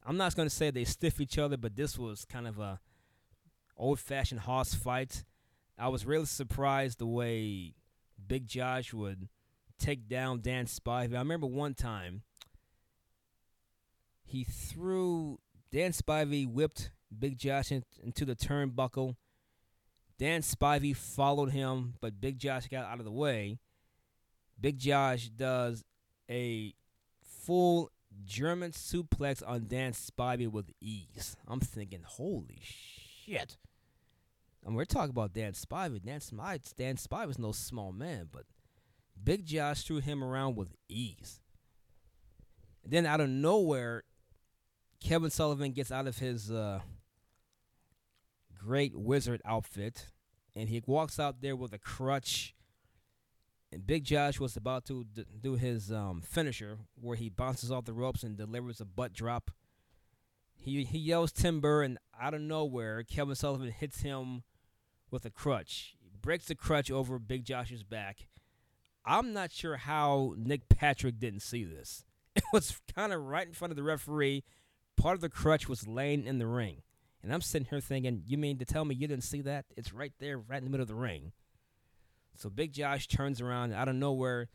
I'm 0.05 0.17
not 0.17 0.35
going 0.35 0.49
to 0.49 0.55
say 0.55 0.71
they 0.71 0.85
stiff 0.85 1.21
each 1.21 1.39
other, 1.39 1.57
but 1.57 1.77
this 1.77 1.99
was 1.99 2.25
kind 2.25 2.47
of 2.47 2.59
a 2.59 2.81
old-fashioned 3.77 4.41
horse 4.41 4.75
fight. 4.75 5.25
I 5.83 5.89
was 5.89 6.07
really 6.07 6.27
surprised 6.27 7.01
the 7.01 7.07
way 7.07 7.75
Big 8.25 8.47
Josh 8.47 8.95
would 8.95 9.29
take 9.81 10.09
down 10.09 10.41
Dan 10.41 10.67
Spivey. 10.67 11.17
I 11.17 11.19
remember 11.19 11.49
one 11.49 11.75
time 11.75 12.23
he 14.23 14.45
threw 14.45 15.41
Dan 15.73 15.91
Spivey 15.91 16.47
whipped 16.47 16.93
Big 17.19 17.37
Josh 17.37 17.73
in, 17.73 17.83
into 18.01 18.25
the 18.25 18.37
turnbuckle. 18.37 19.17
Dan 20.21 20.43
Spivey 20.43 20.95
followed 20.95 21.51
him, 21.51 21.95
but 22.01 22.21
Big 22.21 22.39
Josh 22.39 22.69
got 22.69 22.85
out 22.85 23.01
of 23.01 23.05
the 23.05 23.11
way. 23.11 23.59
Big 24.61 24.79
Josh 24.79 25.31
does 25.31 25.83
a 26.31 26.75
full 27.25 27.91
German 28.25 28.71
suplex 28.71 29.43
on 29.45 29.67
Dan 29.67 29.95
Spivey 29.95 30.47
with 30.47 30.71
ease. 30.81 31.35
I'm 31.49 31.59
thinking, 31.59 32.05
holy 32.07 32.61
shit. 32.63 33.57
And 34.65 34.77
we're 34.77 34.85
talking 34.85 35.11
about 35.11 35.33
Dan 35.33 35.53
Spivey. 35.53 36.03
Dan 36.03 36.21
Spivey, 36.21 36.75
Dan 36.77 36.97
Spivey's 36.97 37.39
no 37.39 37.53
small 37.53 37.93
man, 37.93 38.29
but 38.31 38.45
Big 39.23 39.45
Josh 39.45 39.83
threw 39.83 39.99
him 39.99 40.23
around 40.23 40.57
with 40.57 40.75
ease. 40.89 41.41
And 42.85 42.93
then 42.93 43.07
out 43.07 43.21
of 43.21 43.29
nowhere, 43.29 44.05
Kevin 45.01 45.31
Sullivan 45.31 45.73
gets 45.73 45.91
out 45.91 46.07
of 46.07 46.19
his 46.19 46.51
uh, 46.51 46.81
great 48.57 48.97
wizard 48.97 49.41
outfit, 49.45 50.07
and 50.55 50.69
he 50.69 50.83
walks 50.87 51.19
out 51.19 51.41
there 51.41 51.57
with 51.57 51.73
a 51.73 51.79
crutch. 51.79 52.55
And 53.73 53.87
Big 53.87 54.05
Josh 54.05 54.39
was 54.39 54.57
about 54.57 54.85
to 54.87 55.05
d- 55.05 55.25
do 55.41 55.55
his 55.55 55.91
um, 55.91 56.21
finisher, 56.21 56.79
where 57.01 57.17
he 57.17 57.29
bounces 57.29 57.73
off 57.73 57.85
the 57.85 57.93
ropes 57.93 58.23
and 58.23 58.37
delivers 58.37 58.81
a 58.81 58.85
butt 58.85 59.13
drop. 59.13 59.51
He 60.55 60.85
he 60.85 60.99
yells 60.99 61.33
timber, 61.33 61.83
and 61.83 61.99
out 62.21 62.35
of 62.35 62.41
nowhere, 62.41 63.03
Kevin 63.03 63.35
Sullivan 63.35 63.71
hits 63.71 64.03
him 64.03 64.43
with 65.13 65.25
a 65.25 65.31
crutch. 65.31 65.95
He 66.03 66.17
breaks 66.21 66.47
the 66.47 66.55
crutch 66.55 66.91
over 66.91 67.19
Big 67.19 67.45
Josh's 67.45 67.85
back. 67.85 68.27
I'm 69.05 69.33
not 69.33 69.53
sure 69.53 69.77
how 69.77 70.35
Nick 70.37 70.69
Patrick 70.69 71.19
didn't 71.19 71.41
see 71.41 71.65
this. 71.65 72.05
It 72.35 72.45
was 72.53 72.81
kind 72.95 73.13
of 73.13 73.23
right 73.23 73.47
in 73.47 73.53
front 73.53 73.73
of 73.73 73.77
the 73.77 73.83
referee. 73.83 74.43
Part 74.97 75.15
of 75.15 75.21
the 75.21 75.29
crutch 75.29 75.69
was 75.69 75.87
laying 75.87 76.25
in 76.25 76.39
the 76.39 76.47
ring. 76.47 76.83
And 77.23 77.33
I'm 77.33 77.43
sitting 77.43 77.69
here 77.69 77.81
thinking, 77.81 78.23
you 78.27 78.39
mean 78.39 78.59
to 78.59 78.65
tell 78.65 78.85
me 78.85 78.95
you 78.95 79.07
didn't 79.07 79.25
see 79.25 79.43
that? 79.43 79.67
It's 79.77 79.93
right 79.93 80.13
there, 80.19 80.39
right 80.39 80.59
in 80.59 80.65
the 80.65 80.71
middle 80.71 80.83
of 80.83 80.89
the 80.89 80.95
ring. 80.95 81.33
So 82.37 82.49
Big 82.49 82.73
Josh 82.73 83.07
turns 83.07 83.41
around 83.41 83.75
out 83.75 83.89
of 83.89 83.95
nowhere. 83.95 84.49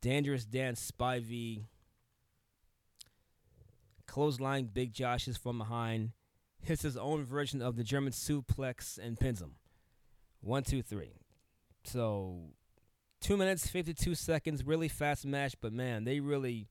Dangerous 0.00 0.44
Dan 0.44 0.74
Spivey 0.74 1.64
clothesline 4.06 4.66
Big 4.72 4.92
Josh 4.92 5.28
is 5.28 5.36
from 5.36 5.58
behind, 5.58 6.12
hits 6.62 6.82
his 6.82 6.96
own 6.96 7.24
version 7.24 7.60
of 7.60 7.76
the 7.76 7.84
German 7.84 8.12
suplex 8.12 8.98
and 8.98 9.18
pins 9.18 9.40
him. 9.40 9.56
One, 10.44 10.62
two, 10.62 10.82
three. 10.82 11.14
So 11.84 12.50
two 13.22 13.38
minutes, 13.38 13.66
52 13.66 14.14
seconds, 14.14 14.62
really 14.62 14.88
fast 14.88 15.24
match, 15.24 15.54
but 15.58 15.72
man, 15.72 16.04
they 16.04 16.20
really, 16.20 16.68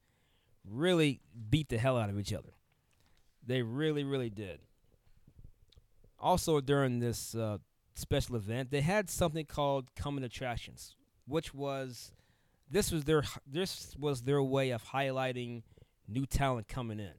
really 0.63 1.21
beat 1.49 1.69
the 1.69 1.79
hell 1.79 1.97
out 1.97 2.09
of 2.09 2.19
each 2.19 2.33
other. 2.33 2.53
They 3.45 3.63
really, 3.63 4.03
really 4.03 4.29
did. 4.29 4.59
Also, 6.19 6.61
during 6.61 6.99
this 6.99 7.33
uh, 7.33 7.57
special 7.95 8.35
event, 8.35 8.69
they 8.69 8.81
had 8.81 9.09
something 9.09 9.45
called 9.45 9.93
coming 9.95 10.23
attractions, 10.23 10.95
which 11.27 11.51
was 11.51 12.11
this 12.69 12.91
was 12.91 13.05
their 13.05 13.23
this 13.51 13.95
was 13.99 14.21
their 14.21 14.41
way 14.41 14.69
of 14.69 14.83
highlighting 14.85 15.63
new 16.07 16.27
talent 16.27 16.67
coming 16.67 16.99
in. 16.99 17.13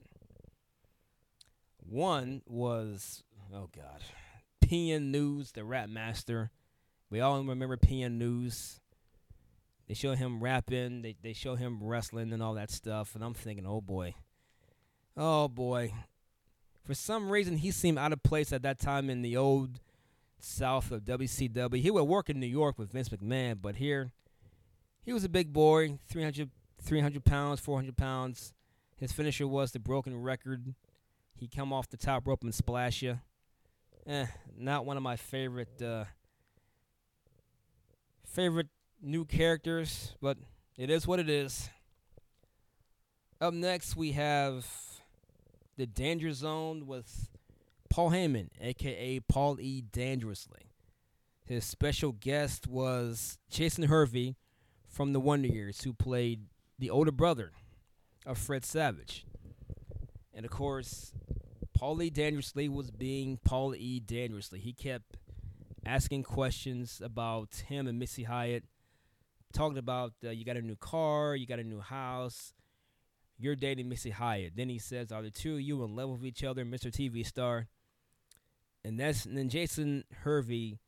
One 1.80 2.42
was 2.46 3.24
oh 3.52 3.68
god, 3.76 4.00
PN 4.64 5.10
News, 5.10 5.52
the 5.52 5.62
rap 5.62 5.90
master. 5.90 6.50
We 7.10 7.20
all 7.20 7.42
remember 7.42 7.76
PN 7.76 8.12
News. 8.12 8.80
They 9.86 9.92
show 9.94 10.14
him 10.14 10.42
rapping, 10.42 11.02
they 11.02 11.16
they 11.22 11.34
show 11.34 11.54
him 11.54 11.80
wrestling 11.82 12.32
and 12.32 12.42
all 12.42 12.54
that 12.54 12.70
stuff, 12.70 13.14
and 13.14 13.22
I'm 13.22 13.34
thinking, 13.34 13.66
oh 13.66 13.82
boy, 13.82 14.14
oh 15.16 15.48
boy. 15.48 15.92
For 16.82 16.94
some 16.94 17.30
reason, 17.30 17.58
he 17.58 17.70
seemed 17.70 17.98
out 17.98 18.12
of 18.12 18.22
place 18.22 18.52
at 18.52 18.62
that 18.62 18.78
time 18.78 19.10
in 19.10 19.20
the 19.20 19.36
old 19.36 19.80
South 20.38 20.90
of 20.90 21.02
WCW. 21.04 21.80
He 21.80 21.90
would 21.90 22.04
work 22.04 22.30
in 22.30 22.40
New 22.40 22.46
York 22.46 22.78
with 22.78 22.92
Vince 22.92 23.10
McMahon, 23.10 23.60
but 23.60 23.76
here, 23.76 24.12
he 25.04 25.12
was 25.12 25.24
a 25.24 25.28
big 25.28 25.52
boy, 25.52 25.98
300, 26.08 26.50
300 26.82 27.24
pounds, 27.24 27.60
400 27.60 27.96
pounds. 27.96 28.54
His 28.96 29.12
finisher 29.12 29.46
was 29.46 29.72
the 29.72 29.78
broken 29.78 30.22
record. 30.22 30.74
He 31.36 31.48
come 31.48 31.72
off 31.72 31.90
the 31.90 31.96
top 31.98 32.26
rope 32.26 32.42
and 32.42 32.54
splash 32.54 33.02
you. 33.02 33.20
Eh, 34.06 34.26
not 34.58 34.84
one 34.84 34.98
of 34.98 35.02
my 35.02 35.16
favorite 35.16 35.80
uh, 35.80 36.04
favorite 38.26 38.68
new 39.00 39.24
characters, 39.24 40.14
but 40.20 40.36
it 40.76 40.90
is 40.90 41.06
what 41.06 41.20
it 41.20 41.30
is. 41.30 41.70
Up 43.40 43.54
next, 43.54 43.96
we 43.96 44.12
have 44.12 44.66
the 45.78 45.86
Danger 45.86 46.32
Zone 46.32 46.86
with 46.86 47.30
Paul 47.88 48.10
Heyman, 48.10 48.48
aka 48.60 49.20
Paul 49.20 49.58
E. 49.58 49.80
Dangerously. 49.80 50.70
His 51.46 51.64
special 51.64 52.12
guest 52.12 52.66
was 52.66 53.38
Jason 53.50 53.84
Hervey 53.84 54.36
from 54.86 55.14
the 55.14 55.20
Wonder 55.20 55.48
Years, 55.48 55.82
who 55.82 55.94
played 55.94 56.46
the 56.78 56.90
older 56.90 57.12
brother 57.12 57.52
of 58.26 58.36
Fred 58.36 58.66
Savage. 58.66 59.24
And 60.34 60.44
of 60.44 60.50
course, 60.50 61.12
Paul 61.84 62.00
E. 62.00 62.08
Dangerously 62.08 62.66
was 62.66 62.90
being 62.90 63.38
Paul 63.44 63.74
E. 63.74 64.00
Dangerously. 64.00 64.58
He 64.58 64.72
kept 64.72 65.18
asking 65.84 66.22
questions 66.22 67.02
about 67.04 67.56
him 67.68 67.86
and 67.86 67.98
Missy 67.98 68.22
Hyatt, 68.22 68.64
talking 69.52 69.76
about 69.76 70.14
uh, 70.24 70.30
you 70.30 70.46
got 70.46 70.56
a 70.56 70.62
new 70.62 70.76
car, 70.76 71.36
you 71.36 71.46
got 71.46 71.58
a 71.58 71.62
new 71.62 71.80
house, 71.80 72.54
you're 73.36 73.54
dating 73.54 73.90
Missy 73.90 74.08
Hyatt. 74.08 74.54
Then 74.56 74.70
he 74.70 74.78
says, 74.78 75.12
Are 75.12 75.20
the 75.20 75.30
two 75.30 75.56
of 75.56 75.60
you 75.60 75.84
in 75.84 75.94
love 75.94 76.08
with 76.08 76.24
each 76.24 76.42
other, 76.42 76.64
Mr. 76.64 76.90
TV 76.90 77.22
star? 77.26 77.66
And 78.82 78.98
that's 78.98 79.26
and 79.26 79.36
then 79.36 79.50
Jason 79.50 80.04
Hervey 80.22 80.78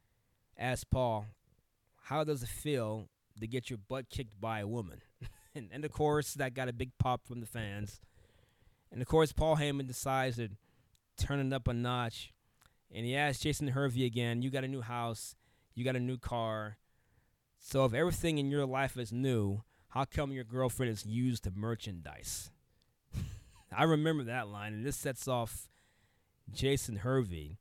asked 0.57 0.89
Paul, 0.89 1.27
How 2.05 2.25
does 2.25 2.43
it 2.43 2.49
feel 2.49 3.11
to 3.39 3.47
get 3.47 3.69
your 3.69 3.81
butt 3.87 4.09
kicked 4.09 4.41
by 4.41 4.61
a 4.61 4.67
woman? 4.67 5.03
and, 5.55 5.69
and 5.71 5.85
of 5.85 5.93
course, 5.93 6.33
that 6.33 6.55
got 6.55 6.71
a 6.71 6.73
big 6.73 6.93
pop 6.99 7.27
from 7.27 7.41
the 7.41 7.47
fans. 7.47 8.01
And 8.91 9.03
of 9.03 9.09
course, 9.09 9.33
Paul 9.33 9.57
Heyman 9.57 9.87
decides 9.87 10.37
to 10.37 10.49
turn 11.17 11.41
it 11.41 11.53
up 11.53 11.69
a 11.69 11.73
notch. 11.73 12.33
And 12.95 13.05
he 13.05 13.17
asked 13.17 13.43
Jason 13.43 13.69
Hervey 13.69 14.05
again, 14.05 14.43
You 14.43 14.51
got 14.51 14.65
a 14.65 14.69
new 14.69 14.81
house, 14.83 15.35
you 15.75 15.85
got 15.85 15.97
a 15.97 16.01
new 16.01 16.19
car. 16.19 16.79
So 17.59 17.85
if 17.85 17.95
everything 17.95 18.39
in 18.39 18.51
your 18.51 18.67
life 18.67 18.97
is 18.97 19.13
new, 19.13 19.63
how 19.89 20.05
come 20.05 20.33
your 20.33 20.45
girlfriend 20.45 20.93
is 20.93 21.07
used 21.07 21.45
to 21.45 21.53
merchandise? 21.55 22.51
I 23.77 23.85
remember 23.85 24.25
that 24.25 24.49
line, 24.49 24.73
and 24.73 24.85
this 24.85 24.97
sets 24.97 25.27
off 25.27 25.69
Jason 26.53 26.97
Hervey. 26.97 27.59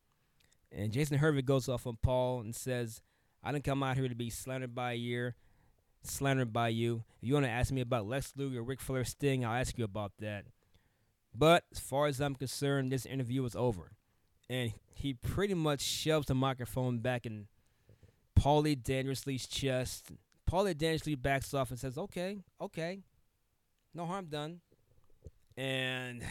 And 0.71 0.91
Jason 0.91 1.17
Hervey 1.17 1.41
goes 1.41 1.69
off 1.69 1.87
on 1.87 1.97
Paul 2.01 2.41
and 2.41 2.53
says, 2.53 3.01
I 3.43 3.51
didn't 3.51 3.63
come 3.63 3.83
out 3.83 3.97
here 3.97 4.09
to 4.09 4.15
be 4.15 4.29
slandered 4.29 4.75
by 4.75 4.93
a 4.93 4.95
year, 4.95 5.35
slandered 6.03 6.51
by 6.51 6.69
you. 6.69 7.03
If 7.21 7.27
you 7.27 7.33
want 7.33 7.45
to 7.45 7.51
ask 7.51 7.71
me 7.71 7.81
about 7.81 8.07
Lex 8.07 8.33
Luger, 8.35 8.61
Ric 8.61 8.81
Flair, 8.81 9.05
Sting, 9.05 9.45
I'll 9.45 9.59
ask 9.59 9.77
you 9.77 9.85
about 9.85 10.13
that. 10.19 10.45
But 11.37 11.63
as 11.71 11.79
far 11.79 12.07
as 12.07 12.21
I'm 12.21 12.35
concerned, 12.35 12.91
this 12.91 13.05
interview 13.05 13.43
is 13.45 13.55
over. 13.55 13.91
And 14.49 14.73
he 14.93 15.13
pretty 15.13 15.53
much 15.53 15.81
shoves 15.81 16.27
the 16.27 16.35
microphone 16.35 16.99
back 16.99 17.25
in 17.25 17.47
Paulie 18.39 18.81
Dangerously's 18.81 19.47
chest. 19.47 20.11
Paulie 20.49 20.77
Dangerously 20.77 21.15
backs 21.15 21.53
off 21.53 21.71
and 21.71 21.79
says, 21.79 21.97
Okay, 21.97 22.43
okay. 22.61 23.01
No 23.93 24.05
harm 24.05 24.25
done. 24.25 24.61
And 25.57 26.23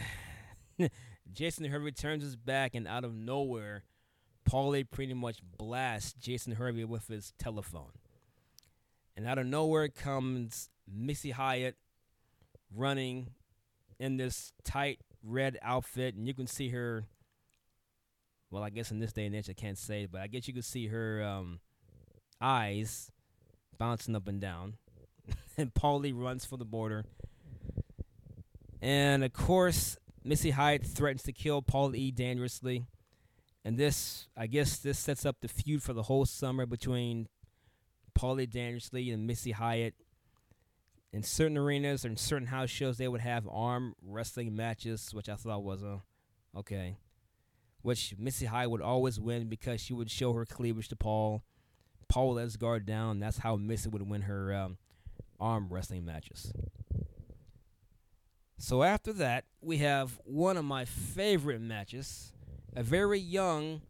Jason 1.33 1.65
Hervey 1.65 1.91
turns 1.91 2.23
his 2.23 2.35
back, 2.35 2.75
and 2.75 2.87
out 2.87 3.03
of 3.03 3.15
nowhere, 3.15 3.83
Paulie 4.49 4.89
pretty 4.89 5.13
much 5.13 5.39
blasts 5.57 6.13
Jason 6.13 6.53
Hervey 6.53 6.83
with 6.83 7.07
his 7.07 7.33
telephone. 7.39 7.91
And 9.17 9.27
out 9.27 9.37
of 9.37 9.47
nowhere 9.47 9.87
comes 9.89 10.69
Missy 10.87 11.31
Hyatt 11.31 11.75
running 12.73 13.29
in 13.99 14.17
this 14.17 14.53
tight 14.63 14.99
red 15.23 15.57
outfit, 15.61 16.15
and 16.15 16.27
you 16.27 16.33
can 16.33 16.47
see 16.47 16.69
her. 16.69 17.05
Well, 18.51 18.63
I 18.63 18.69
guess 18.69 18.91
in 18.91 18.99
this 18.99 19.11
day 19.11 19.25
and 19.25 19.35
age, 19.35 19.49
I 19.49 19.53
can't 19.53 19.77
say, 19.77 20.05
but 20.05 20.21
I 20.21 20.27
guess 20.27 20.47
you 20.47 20.53
can 20.53 20.63
see 20.63 20.87
her 20.87 21.23
um, 21.23 21.59
eyes 22.39 23.11
bouncing 23.77 24.15
up 24.15 24.27
and 24.27 24.39
down. 24.39 24.75
and 25.57 25.73
Paulie 25.73 26.13
runs 26.15 26.45
for 26.45 26.57
the 26.57 26.65
border. 26.65 27.05
And 28.81 29.23
of 29.23 29.33
course, 29.33 29.97
Missy 30.23 30.51
Hyatt 30.51 30.85
threatens 30.85 31.23
to 31.23 31.33
kill 31.33 31.61
Paul 31.61 31.95
E. 31.95 32.11
dangerously. 32.11 32.85
And 33.63 33.77
this, 33.77 34.27
I 34.37 34.45
guess, 34.47 34.77
this 34.77 34.99
sets 34.99 35.25
up 35.25 35.37
the 35.41 35.47
feud 35.47 35.81
for 35.81 35.93
the 35.93 36.03
whole 36.03 36.25
summer 36.25 36.67
between 36.67 37.27
Paulie 38.17 38.49
Dangerously 38.49 39.09
and 39.09 39.25
Missy 39.25 39.51
Hyatt. 39.51 39.95
In 41.15 41.23
certain 41.23 41.57
arenas 41.57 42.03
or 42.03 42.09
in 42.09 42.17
certain 42.17 42.49
house 42.49 42.69
shows, 42.69 42.97
they 42.97 43.07
would 43.07 43.21
have 43.21 43.47
arm 43.49 43.95
wrestling 44.05 44.53
matches, 44.53 45.11
which 45.13 45.29
I 45.29 45.35
thought 45.35 45.63
was 45.63 45.81
uh, 45.81 45.99
okay. 46.57 46.97
Which 47.83 48.15
Missy 48.17 48.47
Hyatt 48.47 48.69
would 48.69 48.81
always 48.81 49.17
win 49.17 49.47
because 49.47 49.79
she 49.79 49.93
would 49.93 50.11
show 50.11 50.33
her 50.33 50.45
cleavage 50.45 50.89
to 50.89 50.97
Paul. 50.97 51.41
Paul 52.09 52.27
would 52.27 52.33
let 52.33 52.43
his 52.43 52.57
guard 52.57 52.85
down. 52.85 53.21
That's 53.21 53.37
how 53.37 53.55
Missy 53.55 53.87
would 53.87 54.01
win 54.01 54.23
her 54.23 54.53
um, 54.53 54.77
arm 55.39 55.67
wrestling 55.69 56.03
matches. 56.03 56.51
So 58.57 58.83
after 58.83 59.13
that, 59.13 59.45
we 59.61 59.77
have 59.77 60.19
one 60.25 60.57
of 60.57 60.65
my 60.65 60.83
favorite 60.83 61.61
matches. 61.61 62.33
A 62.75 62.83
very 62.83 63.19
young 63.19 63.83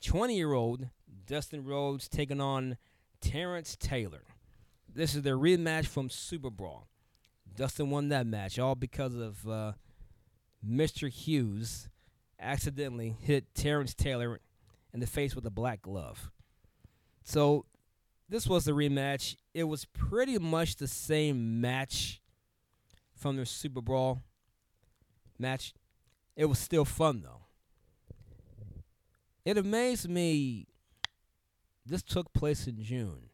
20 0.00 0.34
year 0.34 0.54
old 0.54 0.88
Dustin 1.26 1.66
Rhodes 1.66 2.08
taking 2.08 2.40
on 2.40 2.78
Terrence 3.20 3.76
Taylor. 3.78 4.22
This 4.94 5.14
is 5.14 5.22
their 5.22 5.38
rematch 5.38 5.86
from 5.86 6.10
Super 6.10 6.50
Brawl. 6.50 6.86
Dustin 7.56 7.90
won 7.90 8.08
that 8.08 8.26
match 8.26 8.58
all 8.58 8.74
because 8.74 9.14
of 9.14 9.48
uh, 9.48 9.72
Mr. 10.66 11.08
Hughes 11.08 11.88
accidentally 12.38 13.16
hit 13.20 13.54
Terrence 13.54 13.94
Taylor 13.94 14.40
in 14.92 15.00
the 15.00 15.06
face 15.06 15.34
with 15.34 15.46
a 15.46 15.50
black 15.50 15.82
glove. 15.82 16.30
So 17.22 17.64
this 18.28 18.46
was 18.46 18.64
the 18.64 18.72
rematch. 18.72 19.36
It 19.54 19.64
was 19.64 19.86
pretty 19.86 20.38
much 20.38 20.76
the 20.76 20.88
same 20.88 21.60
match 21.60 22.20
from 23.14 23.36
their 23.36 23.44
Super 23.44 23.80
Brawl 23.80 24.22
match. 25.38 25.72
It 26.36 26.46
was 26.46 26.58
still 26.58 26.84
fun 26.84 27.22
though. 27.22 27.42
It 29.44 29.56
amazed 29.56 30.08
me. 30.08 30.66
This 31.84 32.02
took 32.02 32.32
place 32.32 32.66
in 32.66 32.82
June. 32.82 33.30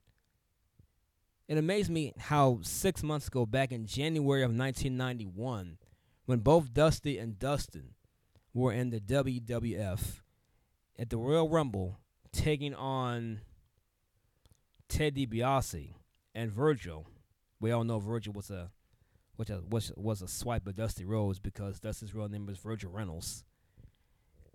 It 1.48 1.56
amazed 1.56 1.90
me 1.90 2.12
how 2.18 2.60
six 2.62 3.02
months 3.02 3.28
ago, 3.28 3.46
back 3.46 3.72
in 3.72 3.86
January 3.86 4.42
of 4.42 4.50
1991, 4.50 5.78
when 6.26 6.40
both 6.40 6.74
Dusty 6.74 7.16
and 7.16 7.38
Dustin 7.38 7.94
were 8.52 8.70
in 8.72 8.90
the 8.90 9.00
WWF 9.00 10.20
at 10.98 11.08
the 11.08 11.16
Royal 11.16 11.48
Rumble, 11.48 11.98
taking 12.32 12.74
on 12.74 13.40
Ted 14.88 15.14
DiBiase 15.14 15.94
and 16.34 16.50
Virgil. 16.50 17.06
We 17.60 17.70
all 17.70 17.84
know 17.84 17.98
Virgil 17.98 18.34
was 18.34 18.50
a 18.50 18.70
which 19.36 19.50
was 19.70 19.92
was 19.96 20.20
a 20.20 20.28
swipe 20.28 20.66
of 20.66 20.74
Dusty 20.74 21.04
Rhodes 21.04 21.38
because 21.38 21.80
Dusty's 21.80 22.14
real 22.14 22.28
name 22.28 22.44
was 22.44 22.58
Virgil 22.58 22.90
Runnels. 22.90 23.44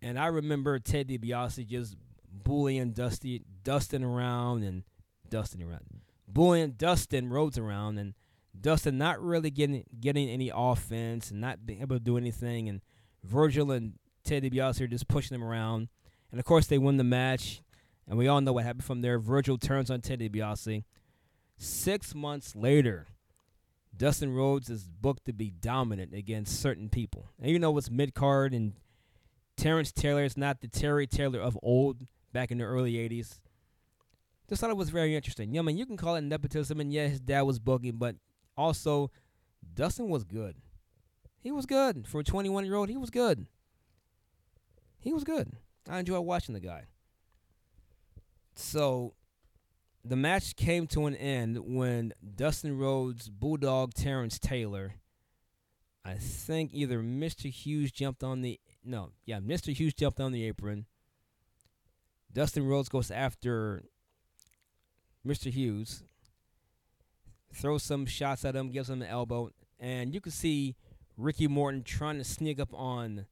And 0.01 0.19
I 0.19 0.27
remember 0.27 0.77
Ted 0.79 1.07
DiBiase 1.07 1.65
just 1.65 1.95
bullying 2.29 2.91
Dusty, 2.91 3.43
Dustin 3.63 4.03
around 4.03 4.63
and 4.63 4.83
Dustin 5.29 5.63
around, 5.63 6.01
bullying 6.33 6.71
Dustin 6.71 7.29
Rhodes 7.29 7.57
around, 7.57 7.97
and 7.97 8.13
Dustin 8.59 8.97
not 8.97 9.21
really 9.21 9.49
getting 9.49 9.83
getting 9.99 10.29
any 10.29 10.51
offense 10.53 11.31
and 11.31 11.41
not 11.41 11.65
being 11.65 11.81
able 11.81 11.95
to 11.95 12.03
do 12.03 12.17
anything, 12.17 12.69
and 12.69 12.81
Virgil 13.23 13.71
and 13.71 13.93
Teddy 14.23 14.49
DiBiase 14.49 14.81
are 14.81 14.87
just 14.87 15.07
pushing 15.07 15.35
him 15.35 15.43
around, 15.43 15.89
and 16.31 16.39
of 16.39 16.45
course 16.45 16.67
they 16.67 16.77
win 16.77 16.97
the 16.97 17.03
match, 17.03 17.61
and 18.07 18.17
we 18.17 18.27
all 18.27 18.41
know 18.41 18.53
what 18.53 18.65
happened 18.65 18.85
from 18.85 19.01
there. 19.01 19.19
Virgil 19.19 19.57
turns 19.57 19.91
on 19.91 20.01
Ted 20.01 20.19
DiBiase. 20.19 20.83
Six 21.57 22.15
months 22.15 22.55
later, 22.55 23.07
Dustin 23.95 24.33
Rhodes 24.33 24.69
is 24.69 24.87
booked 24.87 25.25
to 25.25 25.33
be 25.33 25.51
dominant 25.51 26.13
against 26.13 26.59
certain 26.59 26.89
people, 26.89 27.29
and 27.39 27.51
you 27.51 27.59
know 27.59 27.77
it's 27.77 27.91
mid 27.91 28.13
card 28.13 28.53
and 28.53 28.73
Terrence 29.55 29.91
Taylor 29.91 30.23
is 30.23 30.37
not 30.37 30.61
the 30.61 30.67
Terry 30.67 31.07
Taylor 31.07 31.39
of 31.39 31.57
old 31.61 32.07
back 32.31 32.51
in 32.51 32.57
the 32.57 32.63
early 32.63 32.93
80s. 32.93 33.39
Just 34.53 34.61
thought 34.61 34.69
it 34.69 34.77
was 34.77 34.91
very 34.91 35.15
interesting. 35.15 35.51
Yeah, 35.51 35.61
I 35.61 35.63
mean, 35.63 35.77
you 35.77 35.85
can 35.87 35.97
call 35.97 36.15
it 36.15 36.21
nepotism, 36.21 36.79
and 36.79 36.93
yeah, 36.93 37.07
his 37.07 37.19
dad 37.19 37.41
was 37.41 37.57
booking, 37.57 37.93
but 37.93 38.17
also, 38.55 39.09
Dustin 39.73 40.09
was 40.09 40.23
good. 40.23 40.57
He 41.39 41.51
was 41.51 41.65
good. 41.65 42.07
For 42.07 42.19
a 42.19 42.23
21 42.23 42.63
year 42.63 42.75
old, 42.75 42.89
he 42.89 42.95
was 42.95 43.09
good. 43.09 43.47
He 44.99 45.11
was 45.11 45.23
good. 45.23 45.53
I 45.89 45.97
enjoyed 45.97 46.23
watching 46.23 46.53
the 46.53 46.59
guy. 46.59 46.83
So, 48.53 49.15
the 50.05 50.15
match 50.15 50.55
came 50.55 50.85
to 50.89 51.07
an 51.07 51.15
end 51.15 51.57
when 51.57 52.13
Dustin 52.35 52.77
Rhodes, 52.77 53.29
Bulldog 53.29 53.95
Terrence 53.95 54.37
Taylor, 54.37 54.97
I 56.05 56.13
think 56.13 56.69
either 56.75 57.01
Mr. 57.01 57.49
Hughes 57.49 57.91
jumped 57.91 58.23
on 58.23 58.41
the 58.41 58.59
no, 58.85 59.13
yeah, 59.25 59.39
Mr. 59.39 59.73
Hughes 59.73 59.95
jumped 59.95 60.19
on 60.19 60.31
the 60.31 60.45
apron. 60.45 60.85
Dustin 62.31 62.67
Rhodes 62.67 62.89
goes 62.89 63.09
after 63.09 63.85
Mr. 65.25 65.51
Hughes, 65.51 66.03
throws 67.53 67.83
some 67.83 68.05
shots 68.05 68.43
at 68.45 68.55
him, 68.55 68.71
gives 68.71 68.89
him 68.89 69.01
an 69.01 69.07
elbow, 69.07 69.49
and 69.79 70.13
you 70.13 70.21
can 70.21 70.31
see 70.31 70.75
Ricky 71.17 71.47
Morton 71.47 71.83
trying 71.83 72.17
to 72.17 72.23
sneak 72.23 72.59
up 72.59 72.73
on 72.73 73.25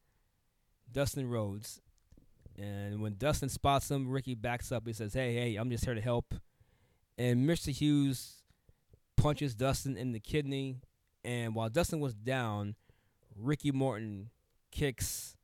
Dustin 0.91 1.29
Rhodes. 1.29 1.81
And 2.57 3.01
when 3.01 3.15
Dustin 3.17 3.49
spots 3.49 3.89
him, 3.89 4.09
Ricky 4.09 4.35
backs 4.35 4.71
up. 4.71 4.85
He 4.85 4.93
says, 4.93 5.13
Hey, 5.13 5.33
hey, 5.33 5.55
I'm 5.55 5.69
just 5.69 5.85
here 5.85 5.95
to 5.95 6.01
help. 6.01 6.35
And 7.17 7.47
Mr. 7.49 7.71
Hughes 7.71 8.43
punches 9.15 9.55
Dustin 9.55 9.97
in 9.97 10.11
the 10.11 10.19
kidney. 10.19 10.77
And 11.23 11.55
while 11.55 11.69
Dustin 11.69 11.99
was 11.99 12.13
down, 12.13 12.75
Ricky 13.35 13.71
Morton 13.71 14.29
kicks 14.71 15.35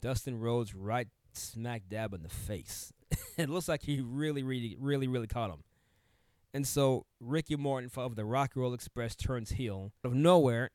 Dustin 0.00 0.40
Rhodes 0.40 0.74
right 0.74 1.08
smack 1.32 1.82
dab 1.88 2.14
in 2.14 2.22
the 2.22 2.28
face. 2.28 2.92
it 3.36 3.48
looks 3.48 3.68
like 3.68 3.82
he 3.82 4.00
really, 4.00 4.42
really, 4.42 4.76
really, 4.80 5.06
really 5.06 5.26
caught 5.26 5.50
him. 5.50 5.62
And 6.52 6.66
so 6.66 7.06
Ricky 7.20 7.56
Morton 7.56 7.90
of 7.96 8.16
the 8.16 8.24
Rock 8.24 8.52
and 8.54 8.62
Roll 8.62 8.74
Express 8.74 9.14
turns 9.14 9.52
heel. 9.52 9.92
Out 10.04 10.10
of 10.10 10.14
nowhere 10.14 10.70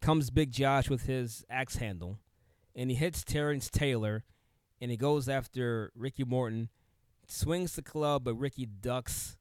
comes 0.00 0.30
Big 0.30 0.52
Josh 0.52 0.88
with 0.88 1.06
his 1.06 1.44
axe 1.48 1.76
handle, 1.76 2.18
and 2.74 2.90
he 2.90 2.96
hits 2.96 3.24
Terrence 3.24 3.70
Taylor, 3.70 4.24
and 4.80 4.90
he 4.90 4.96
goes 4.96 5.28
after 5.28 5.90
Ricky 5.94 6.24
Morton, 6.24 6.68
swings 7.26 7.74
the 7.74 7.82
club, 7.82 8.24
but 8.24 8.34
Ricky 8.34 8.66
ducks, 8.66 9.36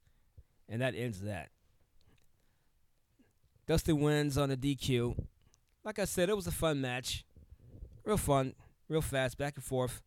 and 0.69 0.81
that 0.81 0.95
ends 0.95 1.21
that. 1.21 1.49
Dustin 3.67 3.99
wins 3.99 4.37
on 4.37 4.51
a 4.51 4.57
DQ. 4.57 5.15
Like 5.83 5.99
I 5.99 6.05
said, 6.05 6.29
it 6.29 6.35
was 6.35 6.47
a 6.47 6.51
fun 6.51 6.81
match. 6.81 7.25
Real 8.03 8.17
fun, 8.17 8.53
real 8.87 9.01
fast, 9.01 9.37
back 9.37 9.55
and 9.55 9.63
forth. 9.63 10.01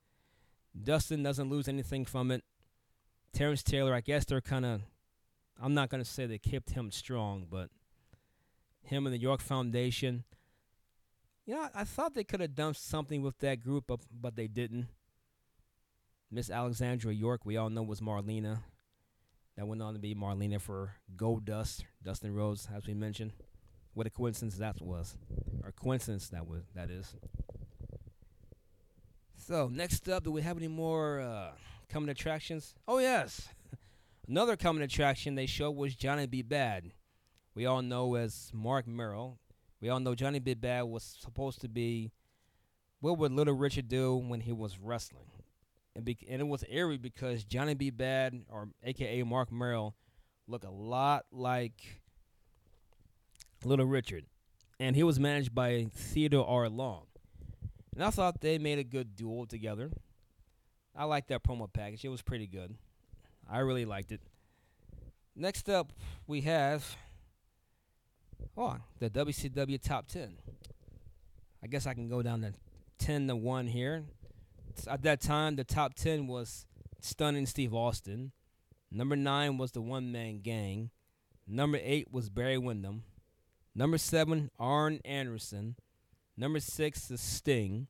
Dustin 0.80 1.22
doesn't 1.22 1.50
lose 1.50 1.68
anything 1.68 2.04
from 2.04 2.30
it. 2.30 2.42
Terrence 3.32 3.62
Taylor, 3.62 3.94
I 3.94 4.00
guess 4.00 4.24
they're 4.24 4.40
kind 4.40 4.64
of, 4.64 4.82
I'm 5.60 5.74
not 5.74 5.88
going 5.88 6.02
to 6.02 6.08
say 6.08 6.26
they 6.26 6.38
kept 6.38 6.70
him 6.70 6.90
strong, 6.90 7.46
but 7.50 7.70
him 8.82 9.06
and 9.06 9.14
the 9.14 9.20
York 9.20 9.40
Foundation, 9.40 10.24
you 11.46 11.54
know, 11.54 11.68
I 11.74 11.84
thought 11.84 12.14
they 12.14 12.24
could 12.24 12.40
have 12.40 12.54
done 12.54 12.74
something 12.74 13.22
with 13.22 13.38
that 13.38 13.62
group, 13.62 13.84
but, 13.86 14.00
but 14.10 14.36
they 14.36 14.46
didn't. 14.46 14.88
Miss 16.30 16.50
Alexandra 16.50 17.12
York, 17.12 17.42
we 17.44 17.56
all 17.56 17.70
know 17.70 17.82
was 17.82 18.00
Marlena. 18.00 18.60
That 19.56 19.66
went 19.68 19.82
on 19.82 19.92
to 19.92 20.00
be 20.00 20.14
Marlena 20.16 20.60
for 20.60 20.96
Goldust, 21.16 21.84
Dustin 22.02 22.34
Rhodes, 22.34 22.68
as 22.74 22.86
we 22.86 22.94
mentioned. 22.94 23.32
What 23.92 24.08
a 24.08 24.10
coincidence 24.10 24.56
that 24.56 24.82
was, 24.82 25.16
or 25.62 25.70
coincidence 25.70 26.28
that 26.30 26.48
was 26.48 26.64
that 26.74 26.90
is. 26.90 27.14
So 29.36 29.68
next 29.72 30.08
up, 30.08 30.24
do 30.24 30.32
we 30.32 30.42
have 30.42 30.56
any 30.56 30.66
more 30.66 31.20
uh, 31.20 31.52
coming 31.88 32.08
attractions? 32.08 32.74
Oh 32.88 32.98
yes, 32.98 33.48
another 34.28 34.56
coming 34.56 34.82
attraction 34.82 35.34
they 35.34 35.46
showed 35.46 35.72
was 35.72 35.94
Johnny 35.94 36.26
B. 36.26 36.42
Badd. 36.42 36.92
We 37.54 37.66
all 37.66 37.82
know 37.82 38.14
as 38.14 38.50
Marc 38.52 38.86
Mero. 38.86 39.38
We 39.80 39.88
all 39.88 40.00
know 40.00 40.14
Johnny 40.14 40.38
B. 40.38 40.54
Badd 40.54 40.88
was 40.88 41.02
supposed 41.20 41.60
to 41.60 41.68
be. 41.68 42.10
What 43.00 43.18
would 43.18 43.32
Little 43.32 43.54
Richard 43.54 43.88
do 43.88 44.16
when 44.16 44.40
he 44.40 44.52
was 44.52 44.78
wrestling? 44.78 45.26
And, 45.94 46.04
be, 46.04 46.16
and 46.28 46.40
it 46.40 46.48
was 46.48 46.64
eerie 46.68 46.96
because 46.96 47.44
Johnny 47.44 47.74
B. 47.74 47.90
Badd, 47.90 48.44
or 48.48 48.68
AKA 48.82 49.22
Marc 49.24 49.52
Mero, 49.52 49.94
looked 50.48 50.64
a 50.64 50.70
lot 50.70 51.26
like 51.30 52.00
Little 53.64 53.86
Richard, 53.86 54.24
and 54.80 54.96
he 54.96 55.02
was 55.02 55.20
managed 55.20 55.54
by 55.54 55.86
Theodore 55.94 56.46
R. 56.46 56.68
Long. 56.68 57.04
And 57.94 58.02
I 58.02 58.10
thought 58.10 58.40
they 58.40 58.58
made 58.58 58.78
a 58.78 58.84
good 58.84 59.14
duel 59.14 59.46
together. 59.46 59.90
I 60.96 61.04
liked 61.04 61.28
that 61.28 61.44
promo 61.44 61.72
package. 61.72 62.04
It 62.04 62.08
was 62.08 62.22
pretty 62.22 62.46
good. 62.46 62.74
I 63.50 63.58
really 63.58 63.84
liked 63.84 64.12
it. 64.12 64.20
Next 65.36 65.68
up, 65.68 65.92
we 66.26 66.42
have 66.42 66.96
oh 68.56 68.76
the 69.00 69.10
WCW 69.10 69.82
Top 69.82 70.06
Ten. 70.06 70.36
I 71.62 71.66
guess 71.66 71.86
I 71.86 71.94
can 71.94 72.08
go 72.08 72.22
down 72.22 72.42
to 72.42 72.52
ten 72.98 73.26
to 73.28 73.36
one 73.36 73.66
here. 73.66 74.04
At 74.88 75.02
that 75.02 75.20
time, 75.20 75.56
the 75.56 75.64
top 75.64 75.94
ten 75.94 76.26
was 76.26 76.66
Stunning 77.00 77.46
Steve 77.46 77.74
Austin. 77.74 78.32
Number 78.90 79.16
nine 79.16 79.58
was 79.58 79.72
the 79.72 79.82
One 79.82 80.12
Man 80.12 80.40
Gang. 80.40 80.90
Number 81.46 81.78
eight 81.82 82.12
was 82.12 82.30
Barry 82.30 82.58
Windham. 82.58 83.02
Number 83.74 83.98
seven, 83.98 84.50
Arn 84.58 85.00
Anderson. 85.04 85.74
Number 86.36 86.60
six 86.60 87.10
is 87.10 87.20
Sting. 87.20 87.88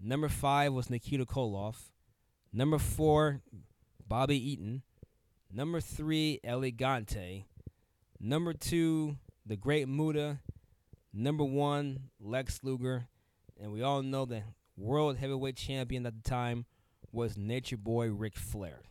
Number 0.00 0.28
five 0.28 0.72
was 0.72 0.90
Nikita 0.90 1.24
Koloff. 1.24 1.90
Number 2.52 2.78
four, 2.78 3.40
Bobby 4.12 4.36
Eaton. 4.36 4.82
Number 5.50 5.80
three, 5.80 6.38
El 6.44 6.60
Gigante. 6.60 7.44
Number 8.20 8.52
two, 8.52 9.16
the 9.46 9.56
Great 9.56 9.88
Muta, 9.88 10.40
number 11.14 11.44
one 11.44 12.10
Lex 12.20 12.60
Luger, 12.62 13.06
and 13.58 13.72
we 13.72 13.80
all 13.80 14.02
know 14.02 14.26
the 14.26 14.42
world 14.76 15.16
heavyweight 15.16 15.56
champion 15.56 16.04
at 16.04 16.14
the 16.14 16.28
time 16.28 16.66
was 17.10 17.38
Nature 17.38 17.78
Boy 17.78 18.10
Ric 18.10 18.36
Flair. 18.36 18.82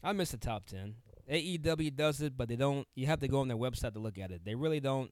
I 0.00 0.12
miss 0.12 0.30
the 0.30 0.36
top 0.36 0.66
ten. 0.66 0.94
AEW 1.28 1.96
does 1.96 2.20
it, 2.20 2.36
but 2.36 2.48
they 2.48 2.54
don't. 2.54 2.86
You 2.94 3.08
have 3.08 3.18
to 3.18 3.26
go 3.26 3.40
on 3.40 3.48
their 3.48 3.56
website 3.56 3.94
to 3.94 3.98
look 3.98 4.16
at 4.16 4.30
it. 4.30 4.44
They 4.44 4.54
really 4.54 4.78
don't 4.78 5.10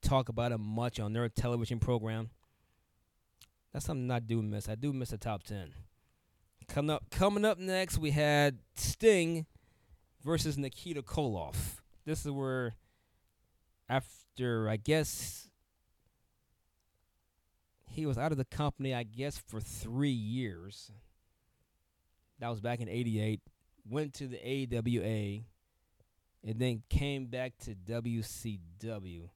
talk 0.00 0.30
about 0.30 0.52
it 0.52 0.58
much 0.58 0.98
on 0.98 1.12
their 1.12 1.28
television 1.28 1.78
program. 1.78 2.30
That's 3.70 3.84
something 3.84 4.10
I 4.10 4.20
do 4.20 4.40
miss. 4.40 4.66
I 4.66 4.76
do 4.76 4.94
miss 4.94 5.10
the 5.10 5.18
top 5.18 5.42
ten. 5.42 5.74
Coming 6.68 6.90
up, 6.90 7.10
coming 7.10 7.44
up 7.44 7.58
next, 7.58 7.98
we 7.98 8.10
had 8.10 8.58
Sting 8.74 9.46
versus 10.22 10.58
Nikita 10.58 11.02
Koloff. 11.02 11.80
This 12.04 12.26
is 12.26 12.30
where, 12.30 12.74
after 13.88 14.68
I 14.68 14.76
guess 14.76 15.48
he 17.90 18.04
was 18.04 18.18
out 18.18 18.32
of 18.32 18.38
the 18.38 18.44
company, 18.44 18.94
I 18.94 19.02
guess 19.02 19.38
for 19.38 19.60
three 19.60 20.10
years. 20.10 20.92
That 22.38 22.50
was 22.50 22.60
back 22.60 22.80
in 22.80 22.88
'88. 22.88 23.40
Went 23.88 24.12
to 24.14 24.28
the 24.28 24.38
AWA, 24.38 25.42
and 26.44 26.58
then 26.58 26.82
came 26.90 27.26
back 27.26 27.54
to 27.64 27.74
WCW. 27.74 29.30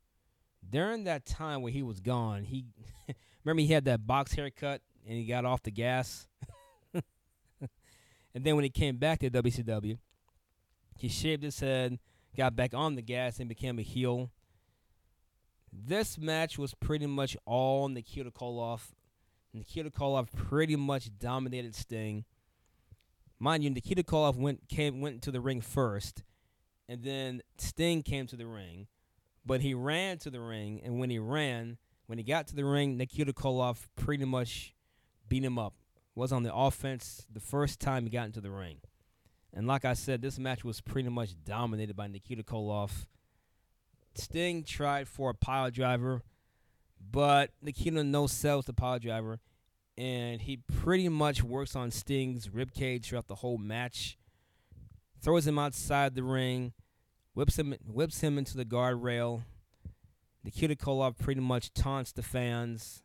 During 0.69 1.05
that 1.05 1.25
time 1.25 1.63
where 1.63 1.73
he 1.73 1.83
was 1.83 1.99
gone, 1.99 2.45
he 2.45 2.67
remember 3.45 3.63
he 3.63 3.73
had 3.73 3.87
that 3.87 4.07
box 4.07 4.35
haircut 4.35 4.83
and 5.09 5.17
he 5.17 5.25
got 5.25 5.47
off 5.47 5.63
the 5.63 5.71
gas. 5.71 6.29
and 8.35 8.45
then 8.45 8.55
when 8.55 8.65
he 8.65 8.71
came 8.71 8.97
back 8.97 9.21
to 9.21 9.31
WCW, 9.31 9.99
he 10.97 11.09
shaved 11.09 11.43
his 11.43 11.61
head, 11.61 11.99
got 12.37 12.57
back 12.57 12.75
on 12.75 12.95
the 12.95 13.03
gas, 13.03 13.39
and 13.39 13.49
became 13.49 13.79
a 13.79 13.83
heel. 13.83 14.31
This 15.73 16.19
match 16.19 16.59
was 16.59 16.75
pretty 16.75 17.07
much 17.07 17.37
all 17.47 17.89
Nikita 17.89 18.31
Koloff. 18.31 18.93
Nikita 19.55 19.91
Koloff 19.91 20.29
pretty 20.33 20.77
much 20.77 21.11
dominated 21.19 21.75
Sting. 21.75 22.25
Mind 23.39 23.65
you, 23.65 23.71
Nikita 23.71 24.03
Koloff 24.03 24.37
went 24.37 24.69
came 24.69 25.01
went 25.01 25.23
to 25.23 25.31
the 25.31 25.41
ring 25.41 25.61
first, 25.61 26.23
and 26.89 27.03
then 27.03 27.43
Sting 27.59 28.03
came 28.03 28.27
to 28.29 28.37
the 28.37 28.47
ring. 28.47 28.87
But 29.45 29.61
he 29.61 29.75
ran 29.75 30.19
to 30.19 30.31
the 30.31 30.41
ring, 30.41 30.81
and 30.85 31.01
when 31.01 31.11
he 31.11 31.19
ran, 31.19 31.79
when 32.07 32.19
he 32.19 32.25
got 32.25 32.47
to 32.49 32.55
the 32.55 32.65
ring, 32.65 32.97
Nikita 32.97 33.33
Koloff 33.33 33.89
pretty 33.97 34.25
much 34.25 34.75
beat 35.29 35.43
him 35.43 35.59
up. 35.59 35.75
Was 36.15 36.33
on 36.33 36.43
the 36.43 36.55
offense 36.55 37.27
the 37.33 37.41
first 37.41 37.81
time 37.81 38.05
he 38.05 38.11
got 38.11 38.27
into 38.27 38.41
the 38.41 38.51
ring. 38.51 38.79
And 39.55 39.67
like 39.67 39.85
I 39.85 39.95
said, 39.95 40.23
this 40.23 40.39
match 40.39 40.65
was 40.65 40.81
pretty 40.81 41.09
much 41.09 41.35
dominated 41.45 41.97
by 41.97 42.07
Nikita 42.07 42.43
Koloff. 42.43 43.07
Sting 44.15 44.63
tried 44.63 45.09
for 45.09 45.31
a 45.31 45.35
pile 45.35 45.71
driver, 45.71 46.23
but 47.01 47.51
Nikita 47.63 48.05
no 48.05 48.27
sells 48.27 48.67
the 48.67 48.73
pile 48.73 48.99
driver, 48.99 49.41
and 49.97 50.43
he 50.43 50.59
pretty 50.59 51.09
much 51.09 51.43
works 51.43 51.75
on 51.75 51.91
Sting's 51.91 52.49
ribcage 52.49 53.07
throughout 53.07 53.29
the 53.29 53.37
whole 53.37 53.59
match. 53.59 54.19
Throws 55.21 55.47
him 55.47 55.59
outside 55.59 56.15
the 56.15 56.23
ring, 56.23 56.73
whips 57.35 57.59
him 57.59 57.75
whips 57.87 58.21
him 58.21 58.39
into 58.39 58.57
the 58.57 58.65
guardrail. 58.65 59.43
Nikita 60.45 60.75
Koloff 60.77 61.19
pretty 61.19 61.41
much 61.41 61.73
taunts 61.73 62.13
the 62.13 62.23
fans. 62.23 63.03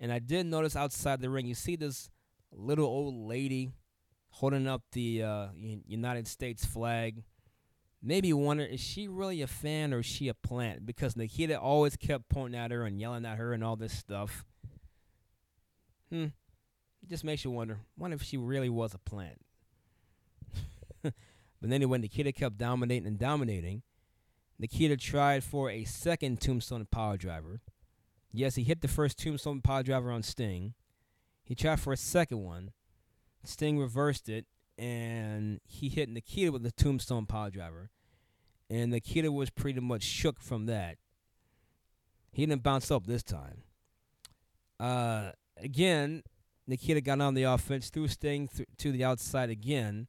And 0.00 0.10
I 0.10 0.18
did 0.18 0.46
notice 0.46 0.74
outside 0.74 1.20
the 1.20 1.28
ring, 1.28 1.46
you 1.46 1.54
see 1.54 1.76
this 1.76 2.10
little 2.50 2.86
old 2.86 3.14
lady 3.14 3.70
holding 4.30 4.66
up 4.66 4.82
the 4.92 5.22
uh, 5.22 5.46
United 5.86 6.26
States 6.26 6.64
flag. 6.64 7.22
Maybe 8.02 8.32
wonder, 8.32 8.64
is 8.64 8.80
she 8.80 9.08
really 9.08 9.42
a 9.42 9.46
fan 9.46 9.92
or 9.92 9.98
is 9.98 10.06
she 10.06 10.28
a 10.28 10.34
plant? 10.34 10.86
Because 10.86 11.16
Nikita 11.16 11.60
always 11.60 11.96
kept 11.96 12.30
pointing 12.30 12.58
at 12.58 12.70
her 12.70 12.84
and 12.86 12.98
yelling 12.98 13.26
at 13.26 13.36
her 13.36 13.52
and 13.52 13.62
all 13.62 13.76
this 13.76 13.92
stuff. 13.92 14.46
Hmm. 16.10 16.28
It 17.02 17.08
just 17.08 17.24
makes 17.24 17.44
you 17.44 17.50
wonder. 17.50 17.80
Wonder 17.98 18.14
if 18.14 18.22
she 18.22 18.38
really 18.38 18.70
was 18.70 18.94
a 18.94 18.98
plant. 18.98 19.38
but 21.02 21.70
anyway, 21.70 21.98
Nikita 21.98 22.32
kept 22.32 22.56
dominating 22.56 23.06
and 23.06 23.18
dominating. 23.18 23.82
Nikita 24.58 24.96
tried 24.96 25.44
for 25.44 25.70
a 25.70 25.84
second 25.84 26.40
tombstone 26.40 26.86
power 26.90 27.16
driver. 27.16 27.60
Yes, 28.32 28.54
he 28.54 28.62
hit 28.62 28.80
the 28.80 28.88
first 28.88 29.18
tombstone 29.18 29.60
power 29.60 29.82
driver 29.82 30.10
on 30.10 30.22
Sting. 30.22 30.74
He 31.42 31.54
tried 31.54 31.80
for 31.80 31.92
a 31.92 31.96
second 31.96 32.44
one. 32.44 32.70
Sting 33.42 33.78
reversed 33.78 34.28
it, 34.28 34.46
and 34.78 35.60
he 35.66 35.88
hit 35.88 36.08
Nikita 36.08 36.52
with 36.52 36.62
the 36.62 36.70
tombstone 36.70 37.26
power 37.26 37.50
driver. 37.50 37.90
And 38.68 38.92
Nikita 38.92 39.32
was 39.32 39.50
pretty 39.50 39.80
much 39.80 40.04
shook 40.04 40.40
from 40.40 40.66
that. 40.66 40.96
He 42.32 42.46
didn't 42.46 42.62
bounce 42.62 42.90
up 42.90 43.06
this 43.06 43.24
time. 43.24 43.62
Uh, 44.78 45.32
again, 45.56 46.22
Nikita 46.68 47.00
got 47.00 47.20
on 47.20 47.34
the 47.34 47.42
offense, 47.42 47.90
threw 47.90 48.06
Sting 48.06 48.46
th- 48.46 48.68
to 48.78 48.92
the 48.92 49.04
outside 49.04 49.50
again. 49.50 50.06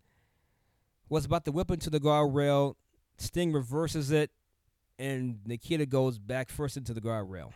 Was 1.10 1.26
about 1.26 1.44
to 1.46 1.52
whip 1.52 1.72
into 1.72 1.90
the 1.90 2.00
guardrail. 2.00 2.76
Sting 3.18 3.52
reverses 3.52 4.12
it, 4.12 4.30
and 5.00 5.40
Nikita 5.46 5.88
goes 5.88 6.20
back 6.20 6.50
first 6.50 6.78
into 6.78 6.94
the 6.94 7.02
guardrail. 7.02 7.52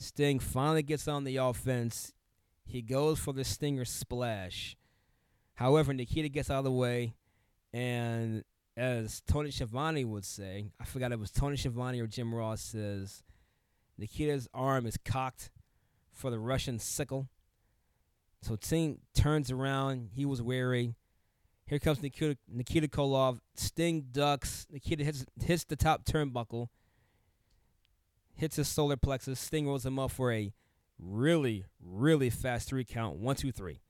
Sting 0.00 0.38
finally 0.38 0.82
gets 0.82 1.06
on 1.06 1.24
the 1.24 1.36
offense. 1.36 2.14
He 2.64 2.80
goes 2.80 3.18
for 3.18 3.34
the 3.34 3.44
Stinger 3.44 3.84
splash. 3.84 4.76
However, 5.54 5.92
Nikita 5.92 6.30
gets 6.30 6.50
out 6.50 6.58
of 6.60 6.64
the 6.64 6.72
way, 6.72 7.14
and 7.72 8.42
as 8.78 9.20
Tony 9.26 9.50
Schiavone 9.50 10.06
would 10.06 10.24
say, 10.24 10.72
I 10.80 10.84
forgot 10.86 11.12
it 11.12 11.18
was 11.18 11.30
Tony 11.30 11.58
Schiavone 11.58 12.00
or 12.00 12.06
Jim 12.06 12.34
Ross 12.34 12.62
says, 12.62 13.22
Nikita's 13.98 14.48
arm 14.54 14.86
is 14.86 14.96
cocked 15.04 15.50
for 16.10 16.30
the 16.30 16.38
Russian 16.38 16.78
sickle. 16.78 17.28
So 18.40 18.56
Sting 18.58 19.00
turns 19.14 19.50
around. 19.50 20.08
He 20.14 20.24
was 20.24 20.40
wary. 20.40 20.94
Here 21.66 21.78
comes 21.78 22.02
Nikita, 22.02 22.38
Nikita 22.48 22.88
Koloff. 22.88 23.38
Sting 23.54 24.06
ducks. 24.10 24.66
Nikita 24.70 25.04
hits 25.04 25.26
hits 25.44 25.64
the 25.64 25.76
top 25.76 26.04
turnbuckle. 26.04 26.68
Hits 28.40 28.56
his 28.56 28.68
solar 28.68 28.96
plexus. 28.96 29.38
Sting 29.38 29.68
rolls 29.68 29.84
him 29.84 29.98
up 29.98 30.12
for 30.12 30.32
a 30.32 30.54
really, 30.98 31.66
really 31.78 32.30
fast 32.30 32.70
three 32.70 32.86
count. 32.86 33.18
One, 33.18 33.36
two, 33.36 33.52
three. 33.52 33.82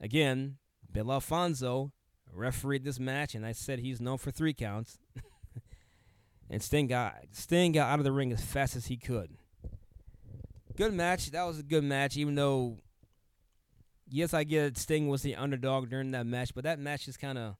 Again, 0.00 0.56
Bill 0.90 1.12
Alfonso 1.12 1.92
refereed 2.32 2.82
this 2.82 2.98
match, 2.98 3.36
and 3.36 3.46
I 3.46 3.52
said 3.52 3.78
he's 3.78 4.00
known 4.00 4.18
for 4.18 4.32
three 4.32 4.54
counts. 4.54 4.98
and 6.50 6.60
Sting 6.60 6.88
got 6.88 7.14
Sting 7.30 7.70
got 7.70 7.88
out 7.88 8.00
of 8.00 8.04
the 8.04 8.10
ring 8.10 8.32
as 8.32 8.42
fast 8.42 8.74
as 8.74 8.86
he 8.86 8.96
could. 8.96 9.36
Good 10.76 10.92
match. 10.92 11.30
That 11.30 11.44
was 11.44 11.60
a 11.60 11.62
good 11.62 11.84
match, 11.84 12.16
even 12.16 12.34
though 12.34 12.78
yes, 14.08 14.34
I 14.34 14.42
get 14.42 14.64
it, 14.64 14.78
Sting 14.78 15.06
was 15.06 15.22
the 15.22 15.36
underdog 15.36 15.90
during 15.90 16.10
that 16.10 16.26
match, 16.26 16.56
but 16.56 16.64
that 16.64 16.80
match 16.80 17.04
just 17.04 17.20
kind 17.20 17.38
of 17.38 17.54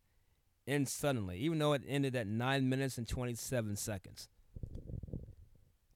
ends 0.66 0.90
suddenly, 0.90 1.38
even 1.38 1.60
though 1.60 1.72
it 1.72 1.82
ended 1.86 2.16
at 2.16 2.26
nine 2.26 2.68
minutes 2.68 2.98
and 2.98 3.06
twenty-seven 3.06 3.76
seconds. 3.76 4.28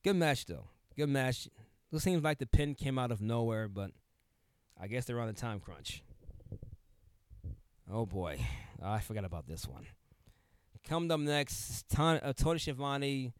Good 0.03 0.17
match 0.17 0.47
though. 0.47 0.69
Good 0.97 1.09
match. 1.09 1.49
It 1.93 1.99
seems 2.01 2.23
like 2.23 2.39
the 2.39 2.47
pin 2.47 2.75
came 2.75 2.99
out 2.99 3.11
of 3.11 3.21
nowhere, 3.21 3.69
but 3.69 3.91
I 4.81 4.87
guess 4.87 5.05
they're 5.05 5.21
on 5.21 5.29
a 5.29 5.35
time 5.35 5.61
crunch. 5.61 6.03
Oh 7.93 8.07
boy, 8.07 8.39
I 8.83 9.01
forgot 9.01 9.25
about 9.25 9.47
this 9.49 9.67
one. 9.67 9.87
Coming 10.89 11.11
up 11.11 11.21
next, 11.21 11.89
Ton- 11.91 12.21
uh, 12.23 12.33
Tony 12.33 12.59
Schiavone 12.59 13.35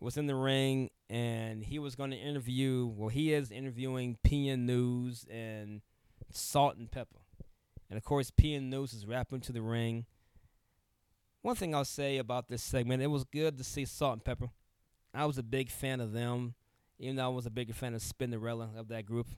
was 0.00 0.16
in 0.16 0.26
the 0.26 0.34
ring, 0.34 0.90
and 1.10 1.62
he 1.64 1.78
was 1.78 1.94
going 1.96 2.12
to 2.12 2.16
interview. 2.16 2.86
Well, 2.86 3.08
he 3.08 3.32
is 3.32 3.50
interviewing 3.50 4.16
PN 4.24 4.60
News 4.60 5.26
and 5.30 5.82
Salt 6.30 6.76
and 6.76 6.90
Pepper, 6.90 7.18
and 7.90 7.98
of 7.98 8.04
course, 8.04 8.30
PN 8.30 8.70
News 8.70 8.94
is 8.94 9.06
rapping 9.06 9.40
to 9.40 9.52
the 9.52 9.60
ring. 9.62 10.06
One 11.42 11.56
thing 11.56 11.74
I'll 11.74 11.84
say 11.84 12.16
about 12.18 12.48
this 12.48 12.62
segment, 12.62 13.02
it 13.02 13.08
was 13.08 13.24
good 13.24 13.58
to 13.58 13.64
see 13.64 13.84
Salt 13.84 14.14
and 14.14 14.24
Pepper. 14.24 14.50
I 15.14 15.26
was 15.26 15.38
a 15.38 15.42
big 15.42 15.70
fan 15.70 16.00
of 16.00 16.12
them, 16.12 16.54
even 16.98 17.16
though 17.16 17.24
I 17.24 17.28
was 17.28 17.46
a 17.46 17.50
bigger 17.50 17.72
fan 17.72 17.94
of 17.94 18.02
Spinderella 18.02 18.78
of 18.78 18.88
that 18.88 19.06
group. 19.06 19.28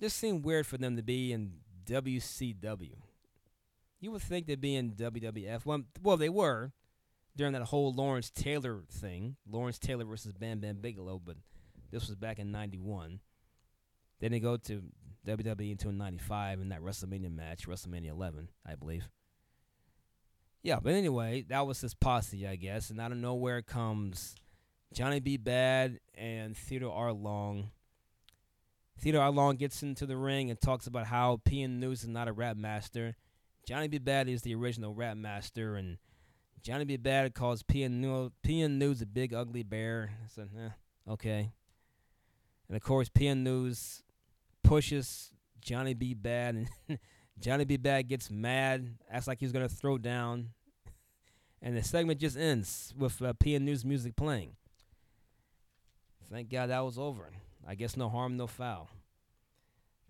Just 0.00 0.16
seemed 0.16 0.44
weird 0.44 0.66
for 0.66 0.78
them 0.78 0.96
to 0.96 1.02
be 1.02 1.32
in 1.32 1.52
WCW. 1.86 2.96
You 4.00 4.10
would 4.10 4.22
think 4.22 4.46
they'd 4.46 4.60
be 4.60 4.74
in 4.74 4.92
WWF. 4.92 5.64
Well, 5.64 5.82
well, 6.02 6.16
they 6.16 6.28
were 6.28 6.72
during 7.36 7.52
that 7.52 7.62
whole 7.62 7.92
Lawrence 7.92 8.30
Taylor 8.30 8.82
thing, 8.90 9.36
Lawrence 9.48 9.78
Taylor 9.78 10.04
versus 10.04 10.32
Bam 10.32 10.58
Bam 10.58 10.78
Bigelow, 10.80 11.20
but 11.24 11.36
this 11.90 12.08
was 12.08 12.16
back 12.16 12.38
in 12.38 12.50
'91. 12.50 13.20
Then 14.20 14.32
they 14.32 14.40
go 14.40 14.56
to 14.56 14.82
WWE 15.26 15.70
until 15.70 15.92
'95 15.92 16.60
in 16.60 16.68
that 16.70 16.80
WrestleMania 16.80 17.32
match, 17.32 17.68
WrestleMania 17.68 18.10
11, 18.10 18.48
I 18.66 18.74
believe. 18.74 19.08
Yeah, 20.62 20.78
but 20.80 20.92
anyway, 20.94 21.44
that 21.48 21.66
was 21.66 21.80
his 21.80 21.94
posse, 21.94 22.46
I 22.46 22.54
guess, 22.56 22.90
and 22.90 23.00
out 23.00 23.10
of 23.10 23.18
nowhere 23.18 23.62
comes 23.62 24.36
Johnny 24.92 25.18
B. 25.18 25.36
Badd 25.36 25.98
and 26.14 26.56
Theodore 26.56 26.94
R. 26.94 27.12
Long. 27.12 27.70
Theodore 28.98 29.22
R. 29.22 29.30
Long 29.32 29.56
gets 29.56 29.82
into 29.82 30.06
the 30.06 30.16
ring 30.16 30.50
and 30.50 30.60
talks 30.60 30.86
about 30.86 31.06
how 31.06 31.40
PN 31.44 31.80
News 31.80 32.02
is 32.02 32.08
not 32.08 32.28
a 32.28 32.32
rap 32.32 32.56
master. 32.56 33.16
Johnny 33.66 33.88
B. 33.88 33.98
Badd 33.98 34.28
is 34.28 34.42
the 34.42 34.54
original 34.54 34.94
rap 34.94 35.16
master, 35.16 35.74
and 35.74 35.98
Johnny 36.62 36.84
B. 36.84 36.96
Badd 36.96 37.34
calls 37.34 37.64
PN 37.64 38.30
PN 38.44 38.72
News 38.72 39.02
a 39.02 39.06
big 39.06 39.34
ugly 39.34 39.64
bear. 39.64 40.10
I 40.24 40.28
said, 40.28 40.50
eh, 40.56 41.10
okay. 41.10 41.50
And 42.68 42.76
of 42.76 42.82
course, 42.82 43.08
PN 43.08 43.38
News 43.38 44.02
pushes 44.62 45.32
Johnny 45.60 45.94
B. 45.94 46.14
Badd, 46.14 46.68
and 46.88 46.98
Johnny 47.42 47.64
B. 47.64 47.76
Badd 47.76 48.06
gets 48.06 48.30
mad, 48.30 48.94
acts 49.10 49.26
like 49.26 49.40
he's 49.40 49.50
gonna 49.50 49.68
throw 49.68 49.98
down, 49.98 50.50
and 51.60 51.76
the 51.76 51.82
segment 51.82 52.20
just 52.20 52.36
ends 52.36 52.94
with 52.96 53.20
uh, 53.20 53.32
PN 53.32 53.62
News 53.62 53.84
music 53.84 54.14
playing. 54.14 54.52
Thank 56.30 56.50
God 56.50 56.70
that 56.70 56.84
was 56.84 56.98
over. 56.98 57.32
I 57.66 57.74
guess 57.74 57.96
no 57.96 58.08
harm, 58.08 58.36
no 58.36 58.46
foul. 58.46 58.90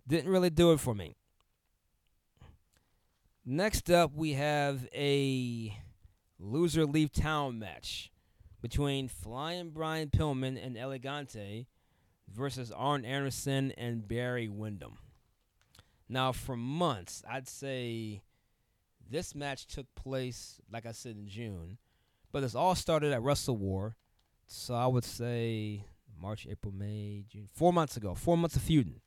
Didn't 0.07 0.31
really 0.31 0.51
do 0.51 0.73
it 0.73 0.81
for 0.81 0.95
me. 0.95 1.17
Next 3.47 3.91
up, 3.91 4.15
we 4.15 4.35
have 4.35 4.87
a 4.95 5.75
loser 6.39 6.85
leave 6.85 7.13
town 7.13 7.59
match 7.59 8.13
between 8.61 9.09
Flying 9.09 9.71
Brian 9.71 10.11
Pillman 10.11 10.63
and 10.63 10.77
El 10.77 10.91
Gigante 10.91 11.67
versus 12.31 12.71
Arn 12.71 13.07
Anderson 13.07 13.73
and 13.79 14.07
Barry 14.07 14.49
Windham. 14.49 14.99
Now, 16.13 16.33
for 16.33 16.59
months, 16.59 17.23
I'd 17.27 17.49
say 17.49 18.21
this 19.11 19.35
match 19.35 19.67
took 19.67 19.87
place, 19.95 20.61
like 20.71 20.85
I 20.85 20.93
said, 20.93 21.17
in 21.17 21.27
June, 21.27 21.79
but 22.31 22.41
this 22.41 22.55
all 22.55 22.75
started 22.75 23.15
at 23.15 23.23
Wrestle 23.23 23.57
War. 23.57 23.97
So 24.47 24.75
I 24.75 24.87
would 24.87 25.07
say 25.07 25.87
March, 26.21 26.47
April, 26.47 26.75
May, 26.75 27.25
June. 27.27 27.49
Four 27.55 27.73
months 27.73 27.97
ago. 27.97 28.15
Four 28.15 28.37
months 28.37 28.57
of 28.57 28.63
feuding. 28.63 29.01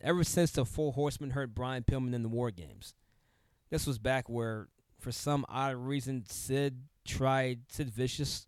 Ever 0.00 0.22
since 0.22 0.52
the 0.52 0.64
Four 0.64 0.92
Horsemen 0.92 1.30
hurt 1.30 1.56
Brian 1.56 1.82
Pillman 1.82 2.14
in 2.14 2.22
the 2.22 2.28
War 2.28 2.52
Games. 2.52 2.94
This 3.68 3.84
was 3.84 3.98
back 3.98 4.28
where, 4.28 4.68
for 4.96 5.10
some 5.10 5.44
odd 5.48 5.74
reason, 5.74 6.24
Sid 6.24 6.82
tried, 7.04 7.62
Sid 7.68 7.90
Vicious 7.90 8.46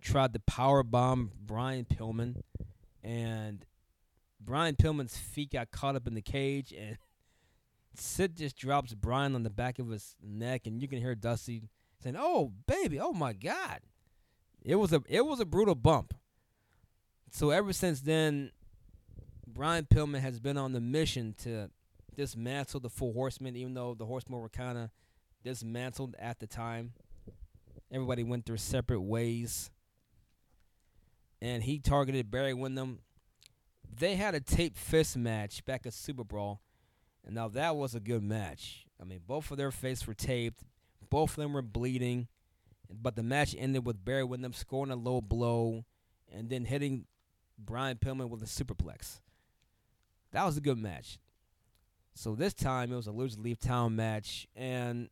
tried 0.00 0.32
to 0.32 0.40
power 0.40 0.82
bomb 0.82 1.32
Brian 1.38 1.84
Pillman. 1.84 2.40
And 3.04 3.66
Brian 4.40 4.74
Pillman's 4.74 5.18
feet 5.18 5.52
got 5.52 5.70
caught 5.70 5.96
up 5.96 6.06
in 6.06 6.14
the 6.14 6.22
cage. 6.22 6.72
And 6.72 6.96
Sid 7.98 8.36
just 8.36 8.56
drops 8.56 8.94
Brian 8.94 9.34
on 9.34 9.42
the 9.42 9.50
back 9.50 9.78
of 9.78 9.88
his 9.88 10.14
neck. 10.22 10.66
And 10.66 10.80
you 10.80 10.88
can 10.88 11.00
hear 11.00 11.14
Dusty 11.14 11.62
saying, 12.02 12.16
Oh, 12.18 12.52
baby, 12.66 13.00
oh 13.00 13.12
my 13.12 13.32
God. 13.32 13.80
It 14.62 14.76
was 14.76 14.92
a 14.92 15.02
it 15.08 15.24
was 15.24 15.40
a 15.40 15.44
brutal 15.44 15.74
bump. 15.74 16.14
So 17.30 17.50
ever 17.50 17.72
since 17.72 18.00
then, 18.00 18.50
Brian 19.46 19.84
Pillman 19.84 20.20
has 20.20 20.40
been 20.40 20.56
on 20.56 20.72
the 20.72 20.80
mission 20.80 21.34
to 21.42 21.70
dismantle 22.14 22.80
the 22.80 22.90
Four 22.90 23.12
Horsemen, 23.12 23.56
even 23.56 23.74
though 23.74 23.94
the 23.94 24.06
Horsemen 24.06 24.40
were 24.40 24.48
kind 24.48 24.78
of 24.78 24.90
dismantled 25.44 26.16
at 26.18 26.40
the 26.40 26.46
time. 26.46 26.92
Everybody 27.92 28.24
went 28.24 28.46
their 28.46 28.56
separate 28.56 29.02
ways. 29.02 29.70
And 31.40 31.62
he 31.62 31.78
targeted 31.78 32.30
Barry 32.30 32.54
Windham. 32.54 33.00
They 33.98 34.16
had 34.16 34.34
a 34.34 34.40
tape 34.40 34.76
fist 34.76 35.16
match 35.16 35.64
back 35.64 35.86
at 35.86 35.92
Super 35.92 36.24
Brawl. 36.24 36.60
And 37.26 37.34
now 37.34 37.48
that 37.48 37.76
was 37.76 37.94
a 37.94 38.00
good 38.00 38.22
match. 38.22 38.86
I 39.00 39.04
mean, 39.04 39.20
both 39.26 39.50
of 39.50 39.58
their 39.58 39.72
faces 39.72 40.06
were 40.06 40.14
taped. 40.14 40.62
Both 41.10 41.30
of 41.30 41.36
them 41.36 41.52
were 41.52 41.62
bleeding. 41.62 42.28
But 42.88 43.16
the 43.16 43.22
match 43.22 43.54
ended 43.58 43.84
with 43.84 44.04
Barry 44.04 44.24
Windham 44.24 44.52
scoring 44.52 44.92
a 44.92 44.96
low 44.96 45.20
blow 45.20 45.84
and 46.32 46.48
then 46.48 46.64
hitting 46.64 47.06
Brian 47.58 47.96
Pillman 47.96 48.28
with 48.28 48.42
a 48.42 48.46
superplex. 48.46 49.20
That 50.32 50.44
was 50.44 50.56
a 50.56 50.60
good 50.60 50.78
match. 50.78 51.18
So 52.14 52.34
this 52.34 52.54
time 52.54 52.92
it 52.92 52.96
was 52.96 53.06
a 53.06 53.12
loser 53.12 53.40
leave 53.40 53.58
town 53.58 53.94
match, 53.94 54.46
and 54.56 55.10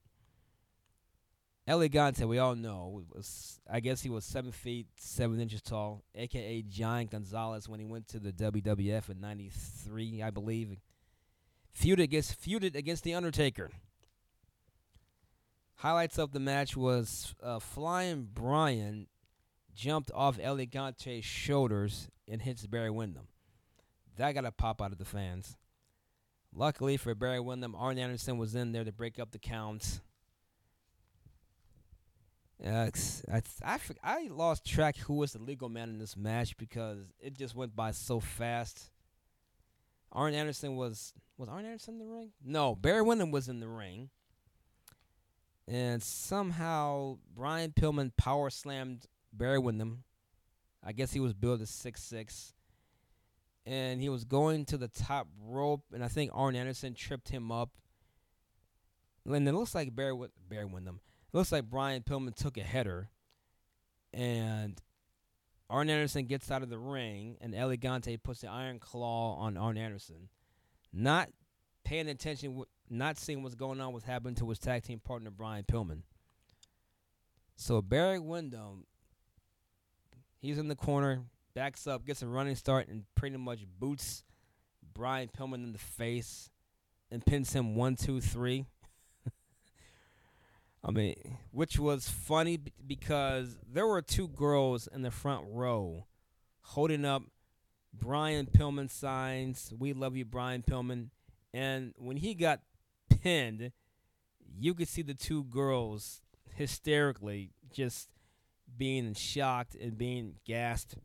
El 1.66 1.80
Gigante, 1.80 2.26
we 2.26 2.38
all 2.38 2.54
know, 2.54 3.04
was 3.14 3.60
I 3.70 3.80
guess 3.80 4.00
he 4.00 4.08
was 4.08 4.24
seven 4.24 4.52
feet 4.52 4.86
seven 4.96 5.38
inches 5.38 5.60
tall, 5.60 6.02
aka 6.14 6.62
Giant 6.62 7.10
Gonzalez 7.10 7.68
when 7.68 7.80
he 7.80 7.84
went 7.86 8.08
to 8.08 8.18
the 8.18 8.32
WWF 8.32 9.10
in 9.10 9.20
'93, 9.20 10.22
I 10.22 10.30
believe. 10.30 10.78
Feuded 11.78 12.00
against 12.00 12.40
feuded 12.40 12.76
against 12.76 13.04
the 13.04 13.14
Undertaker. 13.14 13.70
Highlights 15.76 16.18
of 16.18 16.32
the 16.32 16.40
match 16.40 16.76
was 16.76 17.34
uh, 17.42 17.58
Flying 17.58 18.28
Brian 18.32 19.08
jumped 19.74 20.10
off 20.14 20.38
El 20.40 20.56
Gigante's 20.56 21.24
shoulders 21.24 22.08
and 22.28 22.40
hits 22.40 22.66
Barry 22.66 22.90
Windham. 22.90 23.28
That 24.16 24.32
got 24.32 24.44
a 24.44 24.52
pop 24.52 24.80
out 24.80 24.92
of 24.92 24.98
the 24.98 25.04
fans. 25.04 25.56
Luckily 26.54 26.96
for 26.96 27.14
Barry 27.14 27.40
Windham, 27.40 27.74
Arn 27.74 27.98
Anderson 27.98 28.38
was 28.38 28.54
in 28.54 28.70
there 28.72 28.84
to 28.84 28.92
break 28.92 29.18
up 29.18 29.32
the 29.32 29.38
counts. 29.38 30.00
Uh, 32.64 32.88
I, 33.30 33.42
I, 33.64 33.78
I 34.02 34.28
lost 34.30 34.64
track 34.64 34.96
who 34.96 35.14
was 35.14 35.32
the 35.32 35.42
legal 35.42 35.68
man 35.68 35.90
in 35.90 35.98
this 35.98 36.16
match 36.16 36.56
because 36.56 36.98
it 37.18 37.36
just 37.36 37.56
went 37.56 37.74
by 37.74 37.90
so 37.90 38.20
fast. 38.20 38.90
Arn 40.14 40.34
Anderson 40.34 40.76
was 40.76 41.12
was 41.36 41.48
Arn 41.48 41.64
Anderson 41.64 41.94
in 41.94 42.00
the 42.00 42.06
ring? 42.06 42.30
No, 42.44 42.74
Barry 42.74 43.02
Windham 43.02 43.30
was 43.30 43.48
in 43.48 43.60
the 43.60 43.68
ring. 43.68 44.10
And 45.66 46.02
somehow 46.02 47.18
Brian 47.34 47.72
Pillman 47.72 48.12
power 48.16 48.50
slammed 48.50 49.06
Barry 49.32 49.58
Windham. 49.58 50.04
I 50.84 50.92
guess 50.92 51.12
he 51.12 51.20
was 51.20 51.32
billed 51.32 51.62
as 51.62 51.70
six 51.70 52.02
six, 52.02 52.52
and 53.64 54.00
he 54.00 54.10
was 54.10 54.24
going 54.24 54.66
to 54.66 54.76
the 54.76 54.88
top 54.88 55.26
rope, 55.42 55.82
and 55.92 56.04
I 56.04 56.08
think 56.08 56.30
Arn 56.34 56.54
Anderson 56.54 56.94
tripped 56.94 57.30
him 57.30 57.50
up. 57.50 57.70
And 59.26 59.48
it 59.48 59.52
looks 59.52 59.74
like 59.74 59.96
Barry 59.96 60.14
Barry 60.48 60.66
Windham. 60.66 61.00
It 61.32 61.36
looks 61.36 61.50
like 61.50 61.70
Brian 61.70 62.02
Pillman 62.02 62.34
took 62.34 62.58
a 62.58 62.62
header, 62.62 63.08
and 64.12 64.78
Arn 65.70 65.88
Anderson 65.88 66.26
gets 66.26 66.50
out 66.50 66.62
of 66.62 66.70
the 66.70 66.78
ring, 66.78 67.36
and 67.40 67.54
El 67.54 67.70
Gigante 67.70 68.22
puts 68.22 68.42
the 68.42 68.48
iron 68.48 68.78
claw 68.78 69.36
on 69.36 69.56
Arn 69.56 69.78
Anderson, 69.78 70.28
not 70.92 71.28
paying 71.84 72.08
attention, 72.08 72.62
not 72.90 73.18
seeing 73.18 73.42
what's 73.42 73.54
going 73.54 73.80
on, 73.80 73.92
what's 73.92 74.04
happening 74.04 74.34
to 74.36 74.48
his 74.48 74.58
tag 74.58 74.82
team 74.82 75.00
partner 75.00 75.30
Brian 75.30 75.64
Pillman. 75.64 76.02
So 77.56 77.80
Barry 77.80 78.18
Windham 78.18 78.84
He's 80.44 80.58
in 80.58 80.68
the 80.68 80.76
corner, 80.76 81.22
backs 81.54 81.86
up, 81.86 82.04
gets 82.04 82.20
a 82.20 82.26
running 82.26 82.54
start, 82.54 82.88
and 82.88 83.04
pretty 83.14 83.38
much 83.38 83.60
boots 83.78 84.24
Brian 84.92 85.30
Pillman 85.30 85.64
in 85.64 85.72
the 85.72 85.78
face 85.78 86.50
and 87.10 87.24
pins 87.24 87.54
him 87.54 87.76
one, 87.76 87.96
two, 87.96 88.20
three. 88.20 88.66
I 90.84 90.90
mean, 90.90 91.38
which 91.50 91.78
was 91.78 92.08
funny 92.08 92.58
because 92.86 93.56
there 93.66 93.86
were 93.86 94.02
two 94.02 94.28
girls 94.28 94.86
in 94.86 95.00
the 95.00 95.10
front 95.10 95.46
row 95.48 96.06
holding 96.60 97.06
up 97.06 97.22
Brian 97.92 98.46
Pillman 98.46 98.90
signs. 98.90 99.72
We 99.76 99.94
love 99.94 100.14
you, 100.14 100.26
Brian 100.26 100.62
Pillman. 100.62 101.08
And 101.54 101.94
when 101.96 102.18
he 102.18 102.34
got 102.34 102.60
pinned, 103.08 103.72
you 104.58 104.74
could 104.74 104.88
see 104.88 105.00
the 105.00 105.14
two 105.14 105.44
girls 105.44 106.20
hysterically 106.54 107.52
just 107.72 108.10
being 108.76 109.14
shocked 109.14 109.74
and 109.74 109.96
being 109.96 110.34
gassed. 110.44 110.96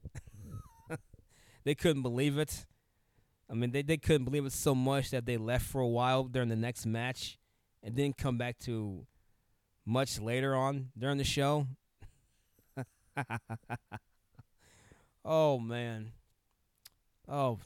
they 1.63 1.75
couldn't 1.75 2.01
believe 2.01 2.37
it. 2.37 2.65
I 3.49 3.53
mean, 3.53 3.71
they, 3.71 3.81
they 3.81 3.97
couldn't 3.97 4.25
believe 4.25 4.45
it 4.45 4.51
so 4.51 4.75
much 4.75 5.11
that 5.11 5.25
they 5.25 5.37
left 5.37 5.65
for 5.65 5.79
a 5.79 5.87
while 5.87 6.23
during 6.23 6.49
the 6.49 6.55
next 6.55 6.85
match 6.85 7.37
and 7.81 7.95
didn't 7.95 8.17
come 8.17 8.37
back 8.37 8.59
to 8.59 9.05
much 9.89 10.19
later 10.19 10.55
on 10.55 10.89
during 10.97 11.17
the 11.17 11.23
show. 11.23 11.65
oh, 15.25 15.57
man. 15.57 16.11
Oh, 17.27 17.57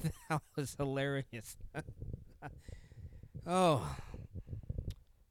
that 0.30 0.40
was 0.56 0.76
hilarious. 0.76 1.56
oh. 3.46 3.96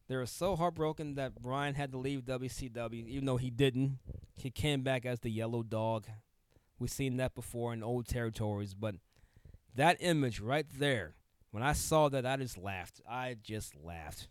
They 0.10 0.18
were 0.18 0.26
so 0.26 0.58
heartbroken 0.58 1.16
that 1.16 1.42
Brian 1.42 1.76
had 1.76 1.94
to 1.94 1.98
leave 1.98 2.24
WCW, 2.24 3.08
even 3.08 3.26
though 3.26 3.38
he 3.38 3.50
didn't. 3.50 4.00
He 4.36 4.52
came 4.52 4.82
back 4.82 5.06
as 5.06 5.22
the 5.22 5.32
yellow 5.32 5.64
dog. 5.64 6.08
We've 6.78 6.92
seen 6.92 7.16
that 7.18 7.34
before 7.34 7.72
in 7.72 7.82
old 7.82 8.08
territories, 8.08 8.74
but 8.74 8.96
that 9.74 9.96
image 10.02 10.42
right 10.42 10.66
there, 10.78 11.16
when 11.52 11.64
I 11.64 11.72
saw 11.72 12.10
that, 12.10 12.26
I 12.26 12.36
just 12.36 12.58
laughed. 12.58 13.00
I 13.10 13.38
just 13.42 13.74
laughed. 13.82 14.28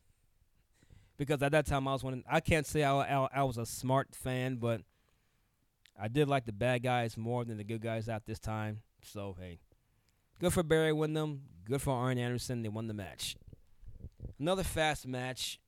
Because 1.21 1.43
at 1.43 1.53
that 1.53 1.67
time, 1.67 1.87
I 1.87 1.93
was 1.93 2.03
one. 2.03 2.25
I 2.27 2.41
can't 2.41 2.67
say 2.67 2.83
I, 2.83 2.97
I, 2.99 3.29
I 3.31 3.43
was 3.43 3.59
a 3.59 3.67
smart 3.67 4.15
fan, 4.15 4.57
but 4.57 4.81
I 6.01 6.09
did 6.09 6.31
like 6.31 6.47
the 6.47 6.53
bad 6.53 6.83
guys 6.83 7.19
more 7.19 7.45
than 7.45 7.59
the 7.59 7.63
good 7.63 7.83
guys 7.83 8.09
at 8.09 8.25
this 8.25 8.39
time. 8.39 8.81
So, 9.03 9.37
hey, 9.39 9.59
good 10.39 10.55
for 10.55 10.63
Barry 10.63 10.95
Windham. 10.95 11.43
Good 11.67 11.83
for 11.83 11.91
Arn 11.91 12.17
Anderson. 12.17 12.63
They 12.63 12.71
won 12.71 12.87
the 12.87 12.95
match. 12.95 13.37
Another 14.39 14.63
fast 14.63 15.07
match, 15.07 15.61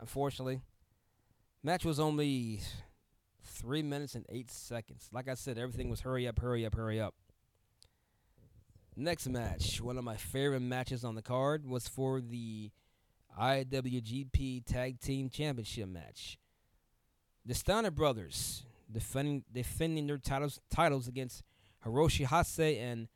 unfortunately. 0.00 0.62
Match 1.62 1.84
was 1.84 2.00
only 2.00 2.62
three 3.44 3.82
minutes 3.82 4.14
and 4.14 4.24
eight 4.30 4.50
seconds. 4.50 5.10
Like 5.12 5.28
I 5.28 5.34
said, 5.34 5.58
everything 5.58 5.90
was 5.90 6.00
hurry 6.00 6.26
up, 6.26 6.38
hurry 6.38 6.64
up, 6.64 6.74
hurry 6.74 6.98
up. 6.98 7.14
Next 8.96 9.28
match, 9.28 9.82
one 9.82 9.98
of 9.98 10.04
my 10.04 10.16
favorite 10.16 10.60
matches 10.60 11.04
on 11.04 11.14
the 11.14 11.20
card, 11.20 11.66
was 11.66 11.86
for 11.86 12.22
the 12.22 12.70
IWGP 13.40 14.64
Tag 14.64 15.00
Team 15.00 15.30
Championship 15.30 15.88
match. 15.88 16.38
The 17.46 17.54
Steiner 17.54 17.90
brothers 17.90 18.64
defending 18.90 19.44
defending 19.52 20.06
their 20.06 20.18
titles 20.18 20.60
titles 20.70 21.08
against 21.08 21.42
Hiroshi 21.84 22.26
Hase 22.26 22.78
and 22.78 23.08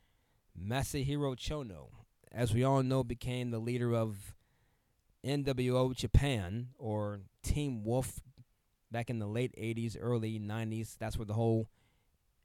Masahiro 0.59 1.35
Chono, 1.35 1.89
as 2.31 2.53
we 2.53 2.63
all 2.63 2.83
know, 2.83 3.03
became 3.03 3.51
the 3.51 3.59
leader 3.59 3.93
of 3.93 4.33
NWO 5.25 5.95
Japan 5.95 6.69
or 6.77 7.21
Team 7.41 7.83
Wolf 7.83 8.21
back 8.91 9.09
in 9.09 9.19
the 9.19 9.27
late 9.27 9.53
80s, 9.57 9.97
early 9.99 10.39
90s. 10.39 10.97
That's 10.97 11.17
where 11.17 11.25
the 11.25 11.33
whole 11.33 11.67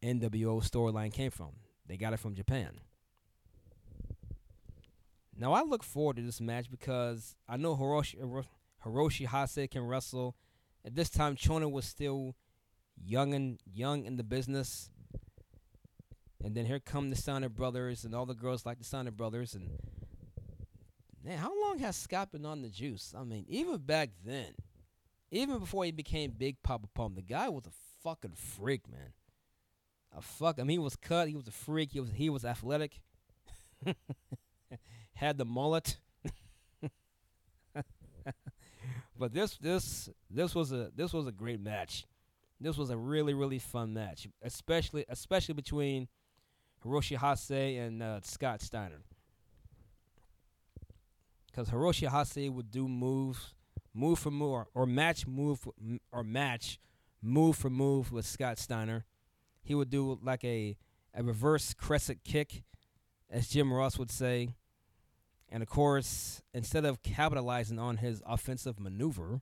NWO 0.02 0.62
storyline 0.68 1.12
came 1.12 1.30
from. 1.30 1.52
They 1.86 1.96
got 1.96 2.12
it 2.12 2.18
from 2.18 2.34
Japan. 2.34 2.80
Now 5.38 5.52
I 5.52 5.62
look 5.62 5.84
forward 5.84 6.16
to 6.16 6.22
this 6.22 6.40
match 6.40 6.68
because 6.68 7.36
I 7.48 7.56
know 7.56 7.76
Hiroshi 7.76 8.16
Hiro- 8.18 8.44
Hiroshi 8.84 9.26
Hase 9.26 9.68
can 9.70 9.82
wrestle. 9.86 10.34
At 10.84 10.96
this 10.96 11.08
time, 11.08 11.36
Chono 11.36 11.70
was 11.70 11.84
still 11.84 12.34
young 13.00 13.34
and 13.34 13.60
young 13.64 14.04
in 14.04 14.16
the 14.16 14.24
business. 14.24 14.90
And 16.42 16.56
then 16.56 16.66
here 16.66 16.80
come 16.80 17.10
the 17.10 17.16
Steiner 17.16 17.48
brothers, 17.48 18.04
and 18.04 18.14
all 18.14 18.26
the 18.26 18.34
girls 18.34 18.66
like 18.66 18.78
the 18.78 18.84
Steiner 18.84 19.12
brothers. 19.12 19.54
And 19.54 19.78
man, 21.24 21.38
how 21.38 21.52
long 21.62 21.78
has 21.78 21.96
Scott 21.96 22.32
been 22.32 22.46
on 22.46 22.62
the 22.62 22.68
juice? 22.68 23.14
I 23.16 23.22
mean, 23.22 23.44
even 23.48 23.78
back 23.78 24.10
then, 24.24 24.54
even 25.30 25.60
before 25.60 25.84
he 25.84 25.92
became 25.92 26.32
Big 26.32 26.62
Papa 26.64 26.88
Pump, 26.94 27.14
the 27.14 27.22
guy 27.22 27.48
was 27.48 27.66
a 27.66 27.72
fucking 28.02 28.34
freak, 28.34 28.90
man. 28.90 29.12
A 30.16 30.20
fuck. 30.20 30.58
I 30.58 30.62
mean, 30.62 30.78
he 30.80 30.84
was 30.84 30.96
cut. 30.96 31.28
He 31.28 31.36
was 31.36 31.46
a 31.46 31.52
freak. 31.52 31.92
He 31.92 32.00
was 32.00 32.10
he 32.10 32.28
was 32.28 32.44
athletic. 32.44 33.02
Had 35.18 35.36
the 35.36 35.44
mullet. 35.44 35.96
but 39.18 39.34
this 39.34 39.56
this 39.56 40.08
this 40.30 40.54
was 40.54 40.70
a 40.70 40.92
this 40.94 41.12
was 41.12 41.26
a 41.26 41.32
great 41.32 41.60
match. 41.60 42.06
This 42.60 42.76
was 42.76 42.90
a 42.90 42.96
really 42.96 43.34
really 43.34 43.58
fun 43.58 43.94
match, 43.94 44.28
especially 44.42 45.04
especially 45.08 45.54
between 45.54 46.06
Hiroshi 46.84 47.16
Hase 47.16 47.78
and 47.80 48.00
uh, 48.00 48.20
Scott 48.22 48.62
Steiner. 48.62 49.02
Because 51.46 51.68
Hiroshi 51.70 52.08
Hase 52.08 52.48
would 52.48 52.70
do 52.70 52.86
moves, 52.86 53.54
move 53.92 54.20
for 54.20 54.30
move, 54.30 54.66
or, 54.72 54.86
match 54.86 55.26
move 55.26 55.58
for- 55.58 55.74
or 56.12 56.22
match 56.22 56.78
move 57.20 57.56
for 57.56 57.70
move 57.70 58.12
with 58.12 58.24
Scott 58.24 58.56
Steiner. 58.56 59.04
He 59.64 59.74
would 59.74 59.90
do 59.90 60.16
like 60.22 60.44
a 60.44 60.76
a 61.12 61.24
reverse 61.24 61.74
crescent 61.74 62.22
kick, 62.22 62.62
as 63.28 63.48
Jim 63.48 63.72
Ross 63.72 63.98
would 63.98 64.12
say. 64.12 64.50
And 65.50 65.62
of 65.62 65.68
course, 65.68 66.42
instead 66.52 66.84
of 66.84 67.02
capitalizing 67.02 67.78
on 67.78 67.98
his 67.98 68.22
offensive 68.26 68.78
maneuver, 68.78 69.40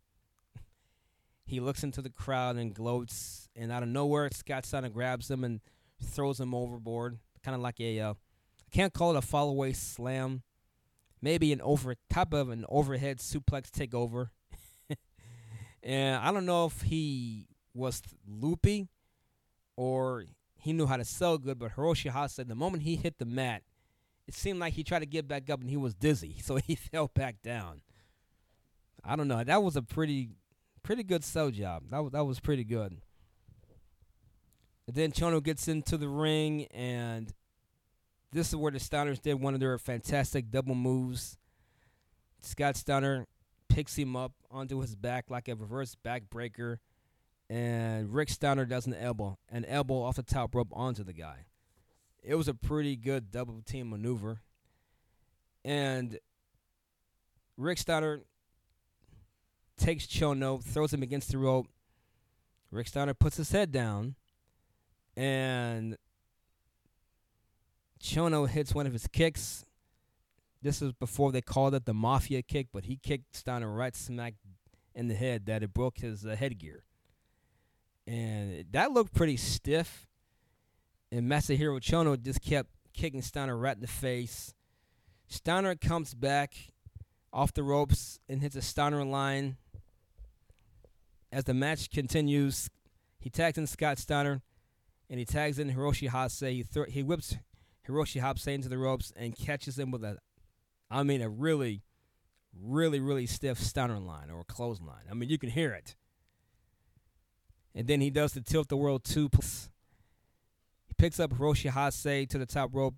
he 1.45 1.61
looks 1.61 1.83
into 1.83 2.03
the 2.03 2.11
crowd 2.11 2.57
and 2.57 2.75
gloats. 2.75 3.49
And 3.57 3.73
out 3.73 3.83
of 3.83 3.89
nowhere, 3.89 4.29
Scott 4.33 4.67
Steiner 4.67 4.89
grabs 4.89 5.31
him 5.31 5.45
and 5.45 5.61
throws 6.03 6.41
him 6.41 6.55
overboard, 6.55 7.19
kind 7.43 7.55
of 7.55 7.61
like 7.61 7.81
a 7.81 8.01
uh, 8.01 8.13
I 8.13 8.71
can't 8.71 8.93
call 8.93 9.15
it 9.15 9.19
a 9.19 9.23
fall 9.23 9.49
away 9.49 9.73
slam, 9.73 10.43
maybe 11.23 11.53
an 11.53 11.61
over 11.61 11.95
top 12.11 12.33
of 12.33 12.51
an 12.51 12.65
overhead 12.69 13.19
suplex 13.19 13.71
takeover. 13.71 14.31
and 15.83 16.17
I 16.17 16.33
don't 16.33 16.47
know 16.47 16.67
if 16.67 16.83
he 16.83 17.47
was 17.75 18.03
loopy 18.27 18.89
or 19.77 20.25
he 20.61 20.73
knew 20.73 20.87
how 20.87 20.97
to 20.97 21.05
sell 21.05 21.39
good, 21.39 21.59
but 21.59 21.77
Hiroshi 21.77 22.11
Hase, 22.11 22.45
the 22.45 22.55
moment 22.55 22.83
he 22.83 22.97
hit 22.97 23.19
the 23.19 23.25
mat, 23.25 23.63
it 24.27 24.35
seemed 24.35 24.59
like 24.59 24.75
he 24.75 24.83
tried 24.83 25.01
to 25.01 25.07
get 25.07 25.29
back 25.29 25.49
up 25.51 25.61
and 25.61 25.71
he 25.71 25.77
was 25.77 25.95
dizzy, 25.95 26.37
so 26.43 26.57
he 26.57 26.75
fell 26.93 27.11
back 27.15 27.43
down. 27.43 27.83
I 29.05 29.17
don't 29.17 29.29
know. 29.29 29.43
That 29.43 29.63
was 29.63 29.77
a 29.77 29.83
pretty 29.83 30.31
pretty 30.83 31.03
good 31.03 31.25
sell 31.25 31.51
job. 31.51 31.85
That 31.91 31.99
was, 31.99 32.13
that 32.13 32.25
was 32.25 32.41
pretty 32.41 32.65
good. 32.65 32.97
And 34.87 34.95
then 34.95 35.11
Chono 35.11 35.43
gets 35.43 35.67
into 35.67 35.97
the 35.97 36.09
ring, 36.09 36.67
and 36.67 37.33
this 38.33 38.49
is 38.49 38.57
where 38.57 38.71
the 38.71 38.79
Steiners 38.79 39.21
did 39.21 39.35
one 39.35 39.55
of 39.55 39.61
their 39.61 39.77
fantastic 39.79 40.51
double 40.51 40.77
moves. 40.77 41.39
Scott 42.41 42.77
Steiner 42.77 43.27
picks 43.69 43.97
him 43.97 44.15
up 44.15 44.33
onto 44.49 44.81
his 44.81 44.95
back 44.95 45.25
like 45.29 45.49
a 45.49 45.57
reverse 45.57 45.97
backbreaker, 46.05 46.79
and 47.51 48.15
Rick 48.15 48.29
Steiner 48.29 48.65
does 48.65 48.87
an 48.87 48.95
elbow, 48.95 49.39
an 49.51 49.65
elbow 49.65 50.03
off 50.03 50.17
the 50.17 50.23
top 50.23 50.55
rope 50.55 50.69
onto 50.73 51.03
the 51.03 51.13
guy. 51.13 51.47
It 52.27 52.35
was 52.35 52.49
a 52.49 52.55
pretty 52.55 52.97
good 52.97 53.31
double 53.31 53.63
team 53.65 53.91
maneuver, 53.91 54.41
and 55.65 56.19
Rick 57.57 57.79
Steiner 57.79 58.23
takes 59.79 60.09
Chono, 60.09 60.61
throws 60.61 60.93
him 60.93 61.05
against 61.05 61.31
the 61.31 61.39
rope. 61.39 61.69
Rick 62.73 62.89
Steiner 62.89 63.15
puts 63.15 63.37
his 63.37 63.53
head 63.53 63.71
down, 63.71 64.17
and 65.17 65.97
Chono 68.03 68.49
hits 68.49 68.75
one 68.75 68.89
of 68.89 68.93
his 68.93 69.07
kicks. 69.07 69.65
This 70.61 70.83
is 70.83 70.91
before 70.93 71.31
they 71.31 71.41
called 71.41 71.77
it 71.77 71.85
the 71.85 71.95
Mafia 71.95 72.43
kick, 72.43 72.67
but 72.73 72.87
he 72.87 72.97
kicked 72.97 73.37
Steiner 73.37 73.71
right 73.71 73.95
smack 73.95 74.35
in 74.97 75.07
the 75.07 75.15
head 75.15 75.47
that 75.47 75.63
it 75.63 75.73
broke 75.73 75.99
his 75.99 76.27
uh, 76.27 76.35
headgear. 76.35 76.83
And 78.05 78.65
that 78.73 78.91
looked 78.91 79.15
pretty 79.15 79.37
stiff. 79.37 80.09
And 81.17 81.31
Masahiro 81.31 81.81
Chono 81.81 82.23
just 82.23 82.43
kept 82.43 82.69
kicking 82.93 83.23
Steiner 83.23 83.57
right 83.57 83.75
in 83.75 83.81
the 83.81 83.87
face. 83.87 84.53
Steiner 85.27 85.75
comes 85.75 86.13
back 86.13 86.53
off 87.33 87.55
the 87.55 87.63
ropes 87.63 88.21
and 88.29 88.43
hits 88.43 88.55
a 88.55 88.61
Steiner 88.61 89.03
line. 89.03 89.57
As 91.33 91.45
the 91.45 91.55
match 91.55 91.89
continues, 91.89 92.69
he 93.19 93.31
tags 93.31 93.57
in 93.57 93.67
Scott 93.67 93.99
Steiner 93.99 94.43
and 95.09 95.19
he 95.19 95.25
tags 95.25 95.59
in 95.59 95.73
Hiroshi 95.73 96.11
Hase. 96.11 96.41
He, 96.55 96.63
thro- 96.63 96.85
he 96.85 97.03
whips 97.03 97.35
Hiroshi 97.89 98.21
Hase 98.21 98.49
into 98.49 98.69
the 98.69 98.77
ropes 98.77 99.11
and 99.17 99.35
catches 99.35 99.79
him 99.79 99.91
with 99.91 100.05
a, 100.05 100.19
I 100.91 101.03
mean, 101.03 101.23
a 101.23 101.31
really, 101.31 101.83
really, 102.55 103.01
really 103.01 103.25
stiff 103.25 103.59
Steiner 103.59 103.99
line 103.99 104.29
or 104.31 104.45
clothesline. 104.45 105.07
I 105.11 105.15
mean, 105.15 105.31
you 105.31 105.39
can 105.39 105.49
hear 105.49 105.73
it. 105.73 105.97
And 107.75 107.87
then 107.89 108.03
he 108.03 108.11
does 108.11 108.35
the 108.35 108.43
tilt 108.43 108.69
the 108.69 108.77
world 108.77 109.03
two. 109.03 109.31
plus. 109.31 109.71
Picks 110.99 111.21
up 111.21 111.33
Hiroshi 111.33 111.71
Hase 111.71 112.27
to 112.29 112.39
the 112.39 112.47
top 112.47 112.71
rope 112.73 112.95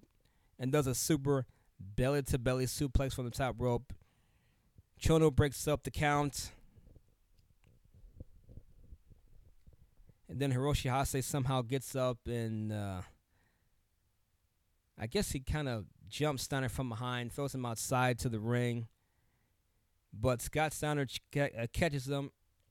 and 0.58 0.70
does 0.70 0.86
a 0.86 0.94
super 0.94 1.46
belly 1.80 2.22
to 2.22 2.38
belly 2.38 2.66
suplex 2.66 3.14
from 3.14 3.24
the 3.24 3.30
top 3.30 3.56
rope. 3.58 3.92
Chono 5.00 5.34
breaks 5.34 5.66
up 5.66 5.84
the 5.84 5.90
count. 5.90 6.50
And 10.28 10.40
then 10.40 10.52
Hiroshi 10.52 10.90
Hase 10.90 11.24
somehow 11.24 11.62
gets 11.62 11.96
up 11.96 12.18
and 12.26 12.72
uh, 12.72 13.02
I 14.98 15.06
guess 15.06 15.30
he 15.30 15.40
kind 15.40 15.68
of 15.68 15.86
jumps 16.08 16.42
Steiner 16.44 16.68
from 16.68 16.88
behind, 16.88 17.32
throws 17.32 17.54
him 17.54 17.64
outside 17.64 18.18
to 18.20 18.28
the 18.28 18.40
ring. 18.40 18.88
But 20.12 20.42
Scott 20.42 20.72
Steiner 20.72 21.06
ch- 21.06 21.20
uh, 21.36 21.66
catches 21.72 22.08
him, 22.08 22.30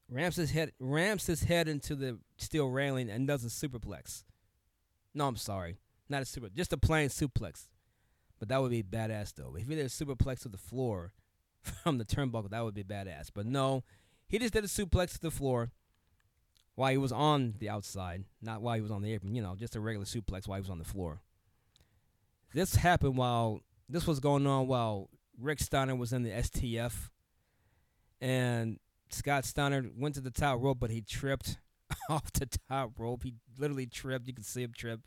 rams 0.09 0.35
his 0.35 0.51
head, 0.51 0.71
rams 0.79 1.27
his 1.27 1.43
head 1.43 1.67
into 1.67 1.95
the 1.95 2.19
steel 2.37 2.67
railing, 2.67 3.09
and 3.09 3.27
does 3.27 3.45
a 3.45 3.47
superplex. 3.47 4.23
No, 5.18 5.27
I'm 5.27 5.35
sorry, 5.35 5.80
not 6.10 6.22
a 6.22 6.26
super, 6.26 6.49
just 6.49 6.73
a 6.73 6.77
plain 6.77 7.10
suplex. 7.10 7.68
But 8.38 8.49
that 8.49 8.61
would 8.61 8.69
be 8.69 8.84
badass 8.84 9.34
though. 9.34 9.56
If 9.57 9.68
he 9.68 9.73
did 9.73 9.88
a 9.88 9.89
superplex 9.89 10.41
to 10.41 10.49
the 10.49 10.60
floor 10.60 11.11
from 11.61 11.98
the 11.98 12.06
turnbuckle, 12.06 12.52
that 12.52 12.64
would 12.64 12.76
be 12.76 12.84
badass. 12.84 13.31
But 13.34 13.48
no, 13.48 13.84
he 14.27 14.38
just 14.38 14.53
did 14.53 14.64
a 14.64 14.68
suplex 14.68 15.14
to 15.14 15.22
the 15.22 15.31
floor 15.31 15.72
while 16.76 16.91
he 16.91 16.99
was 16.99 17.11
on 17.11 17.56
the 17.57 17.68
outside, 17.68 18.26
not 18.44 18.61
while 18.61 18.76
he 18.76 18.81
was 18.81 18.91
on 18.91 19.02
the 19.02 19.11
apron. 19.11 19.34
You 19.34 19.41
know, 19.41 19.56
just 19.56 19.76
a 19.76 19.80
regular 19.80 20.06
suplex 20.06 20.48
while 20.48 20.57
he 20.57 20.61
was 20.61 20.69
on 20.69 20.77
the 20.77 20.85
floor. 20.85 21.19
This 22.53 22.76
happened 22.76 23.18
while 23.18 23.61
this 23.89 24.06
was 24.06 24.19
going 24.19 24.45
on 24.45 24.68
while 24.68 25.10
Rick 25.41 25.61
Steiner 25.61 25.95
was 25.95 26.14
in 26.14 26.22
the 26.22 26.30
STF, 26.30 27.10
and 28.22 28.77
Scott 29.10 29.45
Steiner 29.45 29.89
went 29.98 30.14
to 30.14 30.22
the 30.22 30.30
top 30.30 30.61
rope, 30.61 30.77
but 30.80 30.91
he 30.91 31.02
tripped 31.02 31.57
off 32.09 32.31
the 32.34 32.47
top 32.69 32.91
rope. 32.97 33.23
He 33.23 33.35
literally 33.57 33.85
tripped. 33.85 34.27
You 34.27 34.34
could 34.34 34.45
see 34.45 34.64
him 34.64 34.73
trip. 34.76 35.01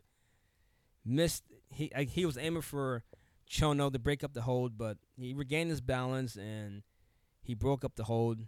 Missed. 1.05 1.44
He 1.70 1.90
he 2.09 2.27
was 2.27 2.36
aiming 2.36 2.62
for 2.62 3.05
Chono 3.48 3.93
to 3.93 3.98
break 3.98 4.23
up 4.23 4.32
the 4.32 4.43
hold, 4.43 4.77
but 4.78 4.98
he 5.19 5.35
regained 5.35 5.70
his 5.70 5.81
balance 5.81 6.36
and 6.36 6.82
he 7.43 7.55
broke 7.55 7.85
up 7.85 7.97
the 7.97 8.05
hold. 8.05 8.40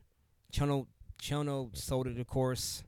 Chono 0.52 0.86
Chono 1.20 1.76
sold 1.76 2.06
it, 2.06 2.18
of 2.18 2.26
course. 2.26 2.84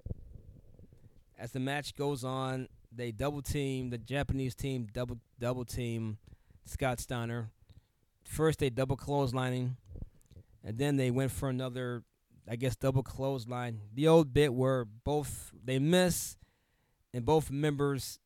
As 1.39 1.53
the 1.53 1.61
match 1.61 1.95
goes 1.97 2.25
on, 2.25 2.69
they 2.93 3.11
double 3.11 3.43
team 3.43 3.91
the 3.91 3.99
Japanese 3.99 4.55
team 4.55 4.87
double 4.93 5.19
double 5.39 5.65
team 5.65 6.19
Scott 6.65 7.01
Steiner. 7.01 7.51
First 8.25 8.59
they 8.59 8.71
double 8.71 8.97
clotheslining, 8.97 9.77
and 10.65 10.79
then 10.79 10.97
they 10.97 11.11
went 11.11 11.31
for 11.31 11.49
another, 11.49 12.03
I 12.49 12.57
guess, 12.57 12.77
double 12.77 13.03
clothesline. 13.03 13.81
The 13.95 14.09
old 14.09 14.35
bit 14.35 14.53
where 14.53 14.85
both 14.85 15.53
they 15.65 15.79
miss, 15.79 16.37
and 17.12 17.25
both 17.25 17.51
members 17.51 18.19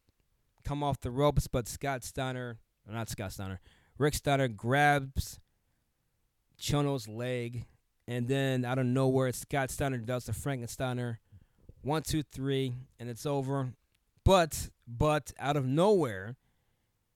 come 0.65 0.83
off 0.83 1.01
the 1.01 1.11
ropes, 1.11 1.47
but 1.47 1.69
Scott 1.69 2.03
Steiner, 2.05 2.59
not 2.87 3.09
Scott 3.09 3.33
Steiner, 3.33 3.61
Rick 3.97 4.15
Steiner 4.15 4.49
grabs 4.49 5.39
Chono's 6.61 7.07
leg, 7.07 7.67
and 8.07 8.27
then 8.29 8.65
out 8.65 8.79
of 8.79 8.87
nowhere, 8.87 9.33
Scott 9.33 9.71
Steiner 9.71 9.99
does 9.99 10.25
the 10.25 10.33
Frankensteiner 10.33 11.19
One, 11.83 12.03
two, 12.03 12.23
three, 12.23 12.75
and 12.99 13.09
it's 13.09 13.25
over. 13.25 13.73
But 14.25 14.71
but 14.87 15.33
out 15.39 15.57
of 15.57 15.65
nowhere, 15.65 16.37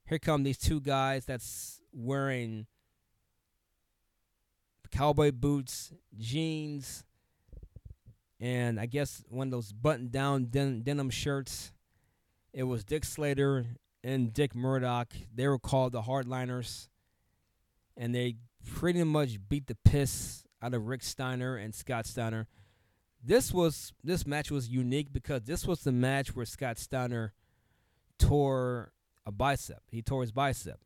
here 0.06 0.18
come 0.18 0.44
these 0.44 0.58
two 0.58 0.80
guys 0.80 1.24
that's 1.24 1.80
wearing 1.92 2.66
cowboy 4.92 5.32
boots, 5.32 5.92
jeans, 6.16 7.04
and 8.38 8.78
I 8.78 8.86
guess 8.86 9.24
one 9.28 9.48
of 9.48 9.52
those 9.52 9.72
button-down 9.72 10.46
den- 10.46 10.82
denim 10.82 11.10
shirts. 11.10 11.72
It 12.52 12.64
was 12.64 12.84
Dick 12.84 13.04
Slater 13.04 13.66
and 14.04 14.32
Dick 14.32 14.54
Murdoch. 14.54 15.12
They 15.34 15.48
were 15.48 15.58
called 15.58 15.92
the 15.92 16.02
Hardliners, 16.02 16.88
and 17.96 18.14
they 18.14 18.36
pretty 18.64 19.02
much 19.04 19.38
beat 19.48 19.66
the 19.66 19.76
piss 19.84 20.44
out 20.60 20.74
of 20.74 20.86
Rick 20.86 21.02
Steiner 21.02 21.56
and 21.56 21.74
Scott 21.74 22.06
Steiner. 22.06 22.46
This 23.24 23.52
was 23.52 23.92
this 24.02 24.26
match 24.26 24.50
was 24.50 24.68
unique 24.68 25.12
because 25.12 25.42
this 25.42 25.66
was 25.66 25.80
the 25.80 25.92
match 25.92 26.34
where 26.34 26.44
Scott 26.44 26.78
Steiner 26.78 27.32
tore 28.18 28.92
a 29.24 29.32
bicep. 29.32 29.82
He 29.90 30.02
tore 30.02 30.22
his 30.22 30.32
bicep. 30.32 30.80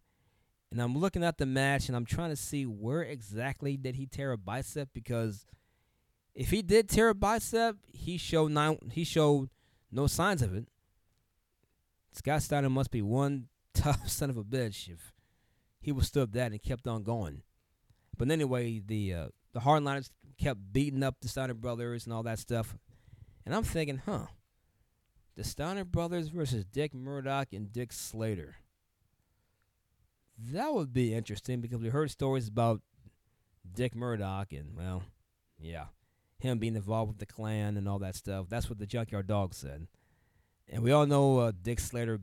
And 0.76 0.82
I'm 0.82 0.98
looking 0.98 1.24
at 1.24 1.38
the 1.38 1.46
match 1.46 1.88
and 1.88 1.96
I'm 1.96 2.04
trying 2.04 2.28
to 2.28 2.36
see 2.36 2.66
where 2.66 3.00
exactly 3.00 3.78
did 3.78 3.96
he 3.96 4.04
tear 4.04 4.32
a 4.32 4.36
bicep 4.36 4.90
because 4.92 5.46
if 6.34 6.50
he 6.50 6.60
did 6.60 6.90
tear 6.90 7.08
a 7.08 7.14
bicep, 7.14 7.76
he 7.86 8.18
showed 8.18 8.50
nine, 8.50 8.76
he 8.92 9.02
showed 9.02 9.48
no 9.90 10.06
signs 10.06 10.42
of 10.42 10.54
it. 10.54 10.68
Scott 12.12 12.42
Steiner 12.42 12.68
must 12.68 12.90
be 12.90 13.00
one 13.00 13.46
tough 13.72 14.06
son 14.06 14.28
of 14.28 14.36
a 14.36 14.44
bitch 14.44 14.90
if 14.90 15.14
he 15.80 15.92
was 15.92 16.08
stood 16.08 16.34
that 16.34 16.52
and 16.52 16.62
kept 16.62 16.86
on 16.86 17.02
going. 17.02 17.40
But 18.18 18.30
anyway, 18.30 18.82
the 18.84 19.14
uh, 19.14 19.28
the 19.54 19.60
hardliners 19.60 20.10
kept 20.38 20.74
beating 20.74 21.02
up 21.02 21.22
the 21.22 21.28
Steiner 21.28 21.54
brothers 21.54 22.04
and 22.04 22.12
all 22.12 22.24
that 22.24 22.38
stuff. 22.38 22.76
And 23.46 23.54
I'm 23.54 23.64
thinking, 23.64 24.02
huh, 24.04 24.26
the 25.36 25.44
Steiner 25.44 25.86
brothers 25.86 26.28
versus 26.28 26.66
Dick 26.66 26.92
Murdoch 26.92 27.54
and 27.54 27.72
Dick 27.72 27.94
Slater. 27.94 28.56
That 30.38 30.74
would 30.74 30.92
be 30.92 31.14
interesting 31.14 31.60
because 31.60 31.80
we 31.80 31.88
heard 31.88 32.10
stories 32.10 32.48
about 32.48 32.82
Dick 33.74 33.94
Murdoch 33.94 34.52
and, 34.52 34.76
well, 34.76 35.02
yeah, 35.58 35.86
him 36.38 36.58
being 36.58 36.76
involved 36.76 37.08
with 37.08 37.18
the 37.18 37.26
Klan 37.26 37.76
and 37.76 37.88
all 37.88 37.98
that 38.00 38.16
stuff. 38.16 38.46
That's 38.48 38.68
what 38.68 38.78
the 38.78 38.86
Junkyard 38.86 39.26
Dog 39.26 39.54
said. 39.54 39.86
And 40.68 40.82
we 40.82 40.92
all 40.92 41.06
know 41.06 41.38
uh, 41.38 41.52
Dick 41.62 41.80
Slater 41.80 42.20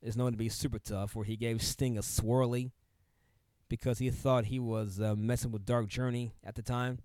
is 0.00 0.16
known 0.16 0.32
to 0.32 0.38
be 0.38 0.48
super 0.48 0.78
tough, 0.78 1.16
where 1.16 1.24
he 1.24 1.36
gave 1.36 1.62
Sting 1.62 1.98
a 1.98 2.02
swirly 2.02 2.70
because 3.68 3.98
he 3.98 4.10
thought 4.10 4.46
he 4.46 4.58
was 4.58 5.00
uh, 5.00 5.14
messing 5.16 5.50
with 5.50 5.66
Dark 5.66 5.88
Journey 5.88 6.32
at 6.44 6.54
the 6.54 6.62
time. 6.62 6.98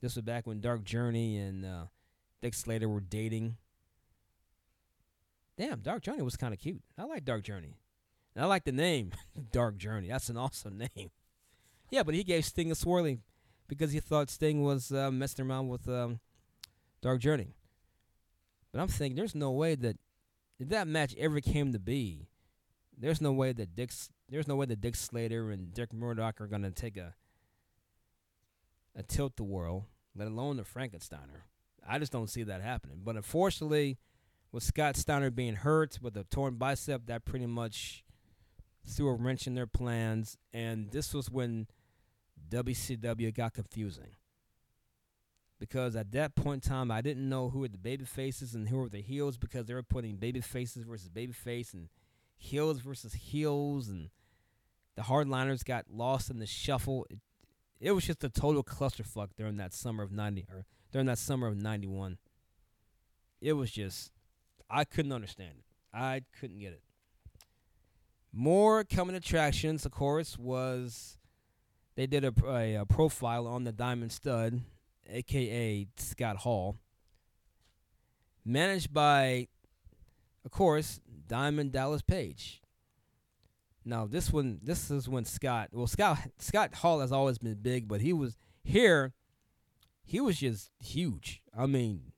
This 0.00 0.14
was 0.14 0.22
back 0.22 0.46
when 0.46 0.60
Dark 0.60 0.84
Journey 0.84 1.38
and 1.38 1.64
uh, 1.64 1.84
Dick 2.40 2.54
Slater 2.54 2.88
were 2.88 3.00
dating. 3.00 3.56
Damn, 5.56 5.80
Dark 5.80 6.02
Journey 6.02 6.22
was 6.22 6.36
kind 6.36 6.54
of 6.54 6.60
cute. 6.60 6.82
I 6.96 7.04
like 7.04 7.24
Dark 7.24 7.42
Journey. 7.42 7.74
And 8.38 8.44
I 8.44 8.48
like 8.48 8.62
the 8.62 8.70
name, 8.70 9.10
Dark 9.50 9.78
Journey. 9.78 10.10
That's 10.10 10.28
an 10.28 10.36
awesome 10.36 10.78
name. 10.78 11.10
Yeah, 11.90 12.04
but 12.04 12.14
he 12.14 12.22
gave 12.22 12.44
Sting 12.44 12.70
a 12.70 12.76
swirling 12.76 13.22
because 13.66 13.90
he 13.90 13.98
thought 13.98 14.30
Sting 14.30 14.62
was 14.62 14.92
uh, 14.92 15.10
messing 15.10 15.50
around 15.50 15.66
with 15.66 15.88
um, 15.88 16.20
Dark 17.02 17.18
Journey. 17.18 17.56
But 18.70 18.80
I'm 18.80 18.86
thinking, 18.86 19.16
there's 19.16 19.34
no 19.34 19.50
way 19.50 19.74
that 19.74 19.96
if 20.60 20.68
that 20.68 20.86
match 20.86 21.16
ever 21.18 21.40
came 21.40 21.72
to 21.72 21.80
be, 21.80 22.28
there's 22.96 23.20
no 23.20 23.32
way 23.32 23.52
that 23.52 23.74
Dick's 23.74 24.08
there's 24.28 24.46
no 24.46 24.54
way 24.54 24.66
that 24.66 24.80
Dick 24.80 24.94
Slater 24.94 25.50
and 25.50 25.74
Dick 25.74 25.92
Murdoch 25.92 26.40
are 26.40 26.46
gonna 26.46 26.70
take 26.70 26.96
a 26.96 27.14
a 28.94 29.02
tilt 29.02 29.34
the 29.36 29.42
world, 29.42 29.82
let 30.14 30.28
alone 30.28 30.58
the 30.58 30.62
Frankensteiner. 30.62 31.42
I 31.84 31.98
just 31.98 32.12
don't 32.12 32.30
see 32.30 32.44
that 32.44 32.62
happening. 32.62 33.00
But 33.02 33.16
unfortunately, 33.16 33.98
with 34.52 34.62
Scott 34.62 34.96
Steiner 34.96 35.32
being 35.32 35.56
hurt 35.56 35.98
with 36.00 36.16
a 36.16 36.22
torn 36.22 36.54
bicep, 36.54 37.06
that 37.06 37.24
pretty 37.24 37.46
much 37.46 38.04
threw 38.98 39.08
a 39.08 39.14
wrench 39.14 39.46
in 39.46 39.54
their 39.54 39.66
plans. 39.66 40.36
And 40.52 40.90
this 40.90 41.14
was 41.14 41.30
when 41.30 41.68
WCW 42.50 43.32
got 43.32 43.54
confusing. 43.54 44.16
Because 45.60 45.96
at 45.96 46.10
that 46.12 46.34
point 46.34 46.64
in 46.64 46.70
time, 46.70 46.90
I 46.90 47.00
didn't 47.00 47.28
know 47.28 47.48
who 47.50 47.60
were 47.60 47.68
the 47.68 47.78
baby 47.78 48.04
faces 48.04 48.54
and 48.54 48.68
who 48.68 48.78
were 48.78 48.88
the 48.88 49.00
heels 49.00 49.38
because 49.38 49.66
they 49.66 49.74
were 49.74 49.82
putting 49.82 50.16
baby 50.16 50.40
faces 50.40 50.82
versus 50.82 51.08
baby 51.08 51.32
face 51.32 51.72
and 51.72 51.88
heels 52.36 52.80
versus 52.80 53.14
heels 53.14 53.88
and 53.88 54.10
the 54.96 55.02
hardliners 55.02 55.64
got 55.64 55.86
lost 55.90 56.28
in 56.28 56.40
the 56.40 56.46
shuffle. 56.46 57.06
It, 57.08 57.18
it 57.80 57.92
was 57.92 58.04
just 58.04 58.24
a 58.24 58.28
total 58.28 58.64
clusterfuck 58.64 59.28
during 59.36 59.56
that 59.58 59.72
summer 59.72 60.02
of 60.02 60.10
90 60.10 60.46
or 60.52 60.64
during 60.92 61.06
that 61.06 61.18
summer 61.18 61.46
of 61.46 61.56
91. 61.56 62.18
It 63.40 63.52
was 63.52 63.70
just 63.70 64.10
I 64.68 64.84
couldn't 64.84 65.12
understand 65.12 65.54
it. 65.58 65.64
I 65.92 66.22
couldn't 66.38 66.58
get 66.58 66.72
it. 66.72 66.82
More 68.32 68.84
coming 68.84 69.16
attractions, 69.16 69.86
of 69.86 69.92
course, 69.92 70.38
was 70.38 71.18
they 71.96 72.06
did 72.06 72.24
a, 72.24 72.32
a, 72.46 72.74
a 72.76 72.86
profile 72.86 73.46
on 73.46 73.64
the 73.64 73.72
Diamond 73.72 74.12
Stud, 74.12 74.60
aka 75.08 75.86
Scott 75.96 76.36
Hall, 76.36 76.76
managed 78.44 78.92
by, 78.92 79.48
of 80.44 80.50
course, 80.50 81.00
Diamond 81.26 81.72
Dallas 81.72 82.02
Page. 82.02 82.62
Now 83.84 84.06
this 84.06 84.30
one, 84.30 84.60
this 84.62 84.90
is 84.90 85.08
when 85.08 85.24
Scott. 85.24 85.70
Well, 85.72 85.86
Scott 85.86 86.18
Scott 86.38 86.74
Hall 86.74 87.00
has 87.00 87.10
always 87.10 87.38
been 87.38 87.54
big, 87.54 87.88
but 87.88 88.02
he 88.02 88.12
was 88.12 88.36
here. 88.62 89.14
He 90.04 90.20
was 90.20 90.38
just 90.38 90.70
huge. 90.78 91.42
I 91.56 91.66
mean, 91.66 92.12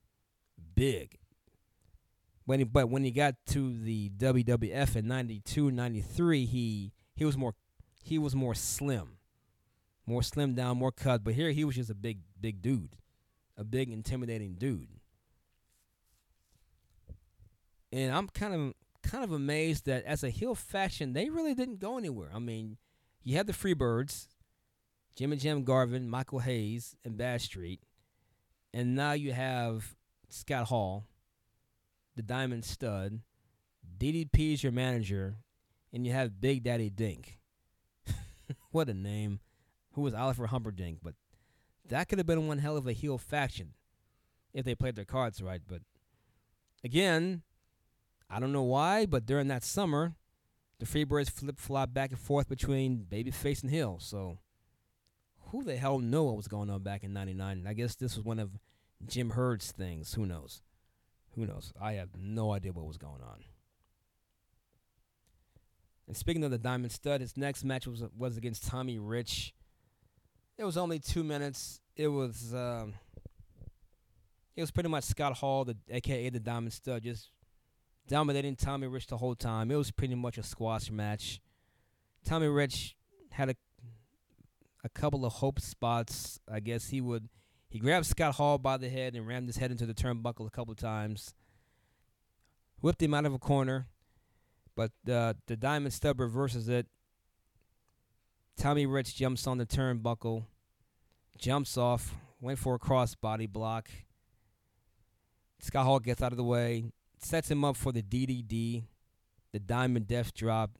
big. 0.75 1.17
When 2.45 2.59
he, 2.59 2.65
but 2.65 2.89
when 2.89 3.03
he 3.03 3.11
got 3.11 3.35
to 3.47 3.77
the 3.77 4.09
WWF 4.17 4.95
in 4.95 5.07
92, 5.07 5.71
93, 5.71 6.45
he 6.45 6.91
he 7.15 7.25
was 7.25 7.37
more 7.37 7.53
he 8.03 8.17
was 8.17 8.35
more 8.35 8.55
slim, 8.55 9.17
more 10.05 10.23
slim 10.23 10.53
down, 10.53 10.77
more 10.77 10.91
cut. 10.91 11.23
But 11.23 11.35
here 11.35 11.51
he 11.51 11.63
was 11.63 11.75
just 11.75 11.89
a 11.89 11.95
big 11.95 12.19
big 12.39 12.61
dude, 12.61 12.95
a 13.57 13.63
big 13.63 13.91
intimidating 13.91 14.55
dude. 14.55 14.87
And 17.91 18.13
I'm 18.13 18.27
kind 18.29 18.53
of 18.53 18.73
kind 19.03 19.23
of 19.23 19.31
amazed 19.31 19.85
that 19.85 20.03
as 20.05 20.23
a 20.23 20.29
heel 20.29 20.55
faction, 20.55 21.13
they 21.13 21.29
really 21.29 21.53
didn't 21.53 21.79
go 21.79 21.97
anywhere. 21.97 22.31
I 22.33 22.39
mean, 22.39 22.77
you 23.23 23.37
had 23.37 23.47
the 23.47 23.53
Freebirds, 23.53 24.27
Jim 25.15 25.31
and 25.31 25.41
Jim 25.41 25.63
Garvin, 25.63 26.09
Michael 26.09 26.39
Hayes, 26.39 26.95
and 27.03 27.17
Badstreet, 27.17 27.79
and 28.73 28.95
now 28.95 29.11
you 29.11 29.33
have 29.33 29.95
Scott 30.29 30.67
Hall, 30.67 31.05
the 32.15 32.21
Diamond 32.21 32.65
Stud, 32.65 33.21
DDP 33.97 34.53
is 34.53 34.63
your 34.63 34.71
manager, 34.71 35.37
and 35.93 36.05
you 36.05 36.13
have 36.13 36.41
Big 36.41 36.63
Daddy 36.63 36.89
Dink. 36.89 37.39
what 38.71 38.89
a 38.89 38.93
name! 38.93 39.39
Who 39.93 40.01
was 40.01 40.13
Oliver 40.13 40.47
Humperdink? 40.47 40.97
But 41.03 41.15
that 41.87 42.07
could 42.07 42.19
have 42.19 42.27
been 42.27 42.47
one 42.47 42.59
hell 42.59 42.77
of 42.77 42.87
a 42.87 42.93
heel 42.93 43.17
faction 43.17 43.73
if 44.53 44.65
they 44.65 44.75
played 44.75 44.95
their 44.95 45.05
cards 45.05 45.41
right. 45.41 45.61
But 45.67 45.81
again, 46.83 47.43
I 48.29 48.39
don't 48.39 48.53
know 48.53 48.63
why, 48.63 49.05
but 49.05 49.25
during 49.25 49.47
that 49.49 49.63
summer, 49.63 50.15
the 50.79 50.85
Freebirds 50.85 51.29
flip 51.29 51.59
flop 51.59 51.93
back 51.93 52.11
and 52.11 52.19
forth 52.19 52.49
between 52.49 53.05
Babyface 53.09 53.61
and 53.61 53.71
Hill. 53.71 53.99
So 53.99 54.39
who 55.47 55.63
the 55.63 55.75
hell 55.75 55.99
knew 55.99 56.23
what 56.23 56.37
was 56.37 56.47
going 56.47 56.69
on 56.69 56.81
back 56.81 57.03
in 57.03 57.13
'99? 57.13 57.65
I 57.67 57.73
guess 57.73 57.95
this 57.95 58.15
was 58.15 58.25
one 58.25 58.39
of 58.39 58.57
Jim 59.05 59.31
Herd's 59.31 59.71
things. 59.71 60.13
Who 60.13 60.25
knows? 60.25 60.61
Who 61.35 61.45
knows? 61.45 61.73
I 61.79 61.93
have 61.93 62.09
no 62.17 62.51
idea 62.51 62.71
what 62.71 62.85
was 62.85 62.97
going 62.97 63.21
on. 63.21 63.43
And 66.07 66.17
speaking 66.17 66.43
of 66.43 66.51
the 66.51 66.57
Diamond 66.57 66.91
Stud, 66.91 67.21
his 67.21 67.37
next 67.37 67.63
match 67.63 67.87
was 67.87 68.03
was 68.17 68.37
against 68.37 68.67
Tommy 68.67 68.99
Rich. 68.99 69.53
It 70.57 70.65
was 70.65 70.77
only 70.77 70.99
two 70.99 71.23
minutes. 71.23 71.79
It 71.95 72.09
was 72.09 72.53
um, 72.53 72.95
it 74.55 74.61
was 74.61 74.71
pretty 74.71 74.89
much 74.89 75.05
Scott 75.05 75.37
Hall, 75.37 75.63
the 75.63 75.77
AKA 75.89 76.29
the 76.29 76.39
Diamond 76.39 76.73
Stud, 76.73 77.03
just 77.03 77.29
dominating 78.07 78.55
Tommy 78.55 78.87
Rich 78.87 79.07
the 79.07 79.17
whole 79.17 79.35
time. 79.35 79.71
It 79.71 79.75
was 79.75 79.91
pretty 79.91 80.15
much 80.15 80.37
a 80.37 80.43
squash 80.43 80.91
match. 80.91 81.39
Tommy 82.25 82.47
Rich 82.47 82.95
had 83.31 83.49
a 83.49 83.55
a 84.83 84.89
couple 84.89 85.25
of 85.25 85.33
hope 85.33 85.59
spots. 85.61 86.39
I 86.51 86.59
guess 86.59 86.89
he 86.89 86.99
would 86.99 87.29
he 87.71 87.79
grabbed 87.79 88.05
Scott 88.05 88.35
Hall 88.35 88.57
by 88.57 88.75
the 88.75 88.89
head 88.89 89.15
and 89.15 89.25
rammed 89.25 89.47
his 89.47 89.55
head 89.55 89.71
into 89.71 89.85
the 89.85 89.93
turnbuckle 89.93 90.45
a 90.45 90.49
couple 90.49 90.75
times. 90.75 91.33
Whipped 92.81 93.01
him 93.01 93.13
out 93.13 93.25
of 93.25 93.33
a 93.33 93.39
corner, 93.39 93.87
but 94.75 94.91
uh, 95.09 95.35
the 95.47 95.55
Diamond 95.55 95.93
Stud 95.93 96.19
reverses 96.19 96.67
it. 96.67 96.87
Tommy 98.57 98.85
Rich 98.85 99.15
jumps 99.15 99.47
on 99.47 99.57
the 99.57 99.65
turnbuckle, 99.65 100.43
jumps 101.37 101.77
off, 101.77 102.13
went 102.41 102.59
for 102.59 102.75
a 102.75 102.79
crossbody 102.79 103.47
block. 103.47 103.89
Scott 105.59 105.85
Hall 105.85 105.99
gets 105.99 106.21
out 106.21 106.33
of 106.33 106.37
the 106.37 106.43
way, 106.43 106.83
sets 107.19 107.49
him 107.49 107.63
up 107.63 107.77
for 107.77 107.93
the 107.93 108.01
DDD, 108.01 108.83
the 109.53 109.59
Diamond 109.59 110.07
Death 110.07 110.33
Drop, 110.33 110.71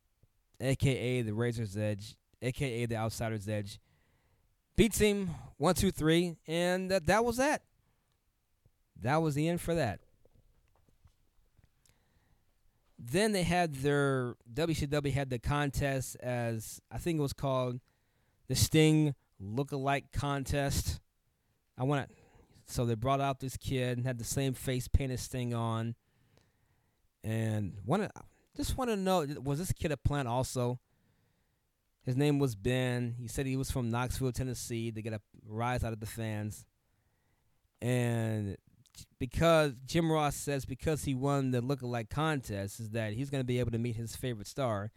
aka 0.59 1.21
the 1.21 1.33
Razor's 1.33 1.77
Edge, 1.77 2.17
aka 2.41 2.85
the 2.85 2.97
Outsider's 2.97 3.47
Edge. 3.47 3.79
Beats 4.75 4.99
him 4.99 5.31
one, 5.57 5.75
two, 5.75 5.91
three, 5.91 6.37
and 6.47 6.89
that 6.89 7.05
that 7.07 7.23
was 7.23 7.37
that. 7.37 7.63
That 9.01 9.21
was 9.21 9.35
the 9.35 9.47
end 9.47 9.61
for 9.61 9.75
that. 9.75 9.99
then 13.03 13.31
they 13.31 13.43
had 13.43 13.75
their 13.75 14.35
WCW 14.53 15.11
had 15.11 15.29
the 15.29 15.39
contest 15.39 16.15
as 16.17 16.79
I 16.91 16.97
think 16.99 17.17
it 17.17 17.21
was 17.21 17.33
called 17.33 17.79
the 18.47 18.55
Sting 18.55 19.15
Lookalike 19.41 20.11
Contest. 20.13 20.99
I 21.77 21.83
want 21.83 22.07
to, 22.07 22.15
so 22.67 22.85
they 22.85 22.95
brought 22.95 23.21
out 23.21 23.39
this 23.39 23.57
kid 23.57 23.97
and 23.97 24.05
had 24.05 24.19
the 24.19 24.23
same 24.23 24.53
face 24.53 24.87
paint 24.87 25.11
as 25.11 25.21
Sting 25.21 25.53
on, 25.53 25.95
and 27.23 27.73
to 28.03 28.11
just 28.55 28.77
want 28.77 28.91
to 28.91 28.95
know 28.95 29.25
was 29.43 29.57
this 29.57 29.71
kid 29.71 29.91
a 29.91 29.97
plant 29.97 30.27
also? 30.27 30.79
His 32.03 32.17
name 32.17 32.39
was 32.39 32.55
Ben. 32.55 33.15
He 33.19 33.27
said 33.27 33.45
he 33.45 33.57
was 33.57 33.69
from 33.69 33.89
Knoxville, 33.89 34.31
Tennessee, 34.31 34.91
to 34.91 35.01
get 35.01 35.13
a 35.13 35.21
rise 35.47 35.83
out 35.83 35.93
of 35.93 35.99
the 35.99 36.07
fans. 36.07 36.65
And 37.81 38.57
because 39.19 39.73
Jim 39.85 40.11
Ross 40.11 40.35
says 40.35 40.65
because 40.65 41.03
he 41.03 41.13
won 41.13 41.51
the 41.51 41.61
lookalike 41.61 42.09
contest 42.09 42.79
is 42.79 42.89
that 42.91 43.13
he's 43.13 43.29
going 43.29 43.41
to 43.41 43.45
be 43.45 43.59
able 43.59 43.71
to 43.71 43.77
meet 43.77 43.95
his 43.95 44.15
favorite 44.15 44.47
star, 44.47 44.91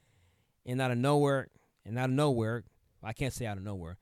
and 0.66 0.80
out 0.80 0.90
of 0.90 0.98
nowhere, 0.98 1.48
and 1.84 1.98
out 1.98 2.08
of 2.08 2.14
nowhere, 2.14 2.64
I 3.02 3.12
can't 3.12 3.32
say 3.32 3.46
out 3.46 3.58
of 3.58 3.62
nowhere, 3.62 3.98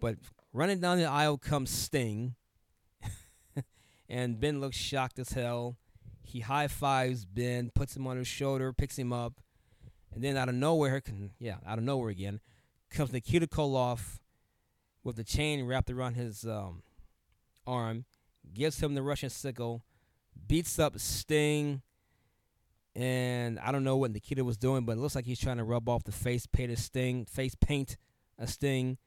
but 0.00 0.16
running 0.52 0.80
down 0.80 0.98
the 0.98 1.04
aisle 1.04 1.38
comes 1.38 1.70
Sting, 1.70 2.34
and 4.08 4.40
Ben 4.40 4.60
looks 4.60 4.76
shocked 4.76 5.18
as 5.18 5.32
hell. 5.32 5.76
He 6.22 6.40
high 6.40 6.68
fives 6.68 7.24
Ben, 7.24 7.70
puts 7.74 7.96
him 7.96 8.06
on 8.06 8.16
his 8.16 8.28
shoulder, 8.28 8.72
picks 8.72 8.98
him 8.98 9.12
up, 9.12 9.40
and 10.14 10.22
then 10.22 10.36
out 10.36 10.48
of 10.48 10.54
nowhere, 10.54 11.02
yeah, 11.38 11.56
out 11.66 11.78
of 11.78 11.84
nowhere 11.84 12.10
again, 12.10 12.40
comes 12.90 13.12
Nikita 13.12 13.46
Koloff 13.46 14.18
with 15.04 15.16
the 15.16 15.24
chain 15.24 15.64
wrapped 15.64 15.90
around 15.90 16.14
his 16.14 16.44
um, 16.44 16.82
arm 17.66 18.04
gives 18.52 18.80
him 18.82 18.94
the 18.94 19.02
Russian 19.02 19.30
sickle, 19.30 19.84
beats 20.46 20.78
up 20.78 20.98
Sting, 20.98 21.82
and 22.94 23.58
I 23.60 23.72
don't 23.72 23.84
know 23.84 23.96
what 23.96 24.10
Nikita 24.10 24.44
was 24.44 24.56
doing, 24.56 24.84
but 24.84 24.92
it 24.92 25.00
looks 25.00 25.14
like 25.14 25.26
he's 25.26 25.40
trying 25.40 25.58
to 25.58 25.64
rub 25.64 25.88
off 25.88 26.04
the 26.04 26.12
face 26.12 26.46
paint 26.46 26.72
of 26.72 26.78
Sting, 26.78 27.24
face 27.24 27.54
paint 27.54 27.96
a 28.38 28.46
Sting. 28.46 28.98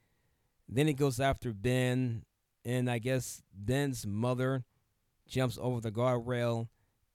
Then 0.70 0.88
he 0.88 0.94
goes 0.94 1.20
after 1.20 1.52
Ben, 1.54 2.24
and 2.64 2.90
I 2.90 3.00
guess 3.00 3.42
Ben's 3.54 4.08
mother 4.08 4.64
jumps 5.28 5.58
over 5.62 5.82
the 5.82 5.92
guardrail 5.92 6.68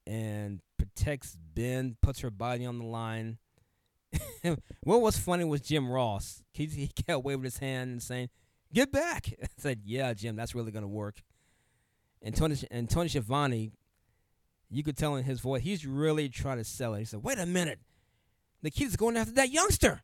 and 0.06 0.60
protects 0.76 1.36
Ben, 1.54 1.96
puts 2.02 2.20
her 2.20 2.30
body 2.30 2.66
on 2.66 2.78
the 2.78 2.84
line. 2.84 3.38
what 4.82 5.00
was 5.00 5.18
funny 5.18 5.44
was 5.44 5.60
Jim 5.60 5.90
Ross. 5.90 6.42
He, 6.52 6.66
he 6.66 6.88
kept 7.06 7.24
waving 7.24 7.44
his 7.44 7.58
hand 7.58 7.90
and 7.90 8.02
saying, 8.02 8.30
"Get 8.72 8.90
back!" 8.90 9.32
I 9.42 9.46
said, 9.58 9.80
"Yeah, 9.84 10.14
Jim, 10.14 10.36
that's 10.36 10.54
really 10.54 10.72
gonna 10.72 10.88
work." 10.88 11.22
And 12.22 12.34
Tony 12.34 12.56
and 12.70 12.88
Tony 12.88 13.08
Schiavone, 13.08 13.72
you 14.70 14.82
could 14.82 14.96
tell 14.96 15.16
in 15.16 15.24
his 15.24 15.40
voice, 15.40 15.62
he's 15.62 15.86
really 15.86 16.28
trying 16.28 16.58
to 16.58 16.64
sell 16.64 16.94
it. 16.94 17.00
He 17.00 17.04
said, 17.04 17.22
"Wait 17.22 17.38
a 17.38 17.46
minute, 17.46 17.80
the 18.62 18.70
kid's 18.70 18.96
going 18.96 19.16
after 19.16 19.32
that 19.34 19.50
youngster." 19.50 20.02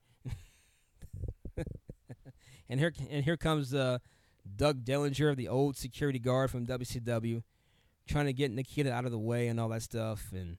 and 2.69 2.81
here 2.81 2.93
and 3.11 3.25
here 3.25 3.37
comes 3.37 3.75
uh, 3.75 3.99
Doug 4.57 4.85
Dillinger, 4.85 5.35
the 5.37 5.49
old 5.49 5.77
security 5.77 6.19
guard 6.19 6.51
from 6.51 6.67
WCW, 6.67 7.43
trying 8.07 8.27
to 8.27 8.33
get 8.33 8.51
Nikita 8.51 8.93
out 8.93 9.05
of 9.05 9.11
the 9.11 9.19
way 9.19 9.49
and 9.49 9.59
all 9.59 9.69
that 9.71 9.83
stuff. 9.83 10.27
And 10.33 10.59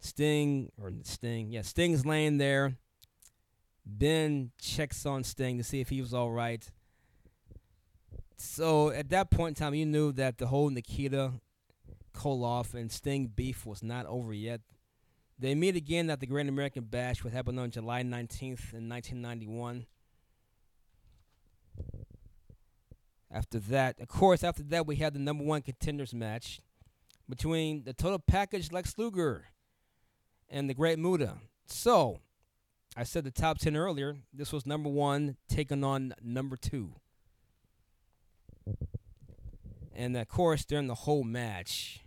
Sting 0.00 0.70
or 0.80 0.92
Sting, 1.02 1.50
yeah, 1.50 1.62
Sting's 1.62 2.06
laying 2.06 2.38
there. 2.38 2.76
Ben 3.84 4.50
checks 4.60 5.06
on 5.06 5.24
Sting 5.24 5.58
to 5.58 5.64
see 5.64 5.80
if 5.80 5.88
he 5.88 6.00
was 6.00 6.12
all 6.12 6.30
right. 6.30 6.70
So 8.36 8.90
at 8.90 9.08
that 9.10 9.30
point 9.30 9.58
in 9.58 9.64
time, 9.64 9.74
you 9.74 9.86
knew 9.86 10.12
that 10.12 10.38
the 10.38 10.46
whole 10.46 10.70
Nikita 10.70 11.32
Koloff 12.14 12.74
and 12.74 12.92
Sting 12.92 13.26
beef 13.26 13.66
was 13.66 13.82
not 13.82 14.06
over 14.06 14.32
yet. 14.32 14.60
They 15.38 15.54
meet 15.54 15.76
again 15.76 16.10
at 16.10 16.20
the 16.20 16.26
Grand 16.26 16.48
American 16.48 16.84
Bash, 16.84 17.22
which 17.22 17.32
happened 17.32 17.58
on 17.60 17.70
July 17.70 18.02
19th 18.02 18.74
in 18.74 18.88
1991. 18.88 19.86
After 23.30 23.58
that, 23.60 24.00
of 24.00 24.08
course, 24.08 24.42
after 24.42 24.62
that, 24.64 24.86
we 24.86 24.96
had 24.96 25.14
the 25.14 25.20
number 25.20 25.44
one 25.44 25.62
contenders 25.62 26.14
match 26.14 26.60
between 27.28 27.84
the 27.84 27.92
total 27.92 28.18
package 28.18 28.72
Lex 28.72 28.94
Luger 28.96 29.46
and 30.50 30.68
the 30.68 30.74
Great 30.74 30.98
Muta. 30.98 31.34
So, 31.66 32.20
I 32.96 33.04
said 33.04 33.24
the 33.24 33.30
top 33.30 33.58
10 33.58 33.76
earlier. 33.76 34.16
This 34.32 34.52
was 34.52 34.66
number 34.66 34.88
one 34.88 35.36
taking 35.48 35.84
on 35.84 36.14
number 36.22 36.56
two. 36.56 36.92
And 39.94 40.16
of 40.16 40.28
course, 40.28 40.64
during 40.64 40.86
the 40.86 40.94
whole 40.94 41.24
match, 41.24 42.00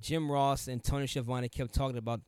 Jim 0.00 0.30
Ross 0.30 0.66
and 0.66 0.82
Tony 0.82 1.06
Schiavone 1.06 1.48
kept 1.48 1.74
talking 1.74 1.98
about 1.98 2.20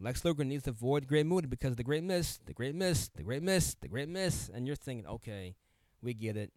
Lex 0.00 0.24
Luger 0.24 0.44
needs 0.44 0.64
to 0.64 0.70
avoid 0.70 1.08
Great 1.08 1.26
Muta 1.26 1.48
because 1.48 1.74
the 1.74 1.82
Great 1.82 2.04
Miss, 2.04 2.38
the 2.46 2.52
Great 2.52 2.74
Miss, 2.74 3.08
the 3.08 3.24
Great 3.24 3.42
Miss, 3.42 3.74
the 3.80 3.88
Great 3.88 4.08
Miss. 4.08 4.48
And 4.48 4.66
you're 4.66 4.76
thinking, 4.76 5.06
okay, 5.06 5.56
we 6.00 6.14
get 6.14 6.36
it. 6.36 6.52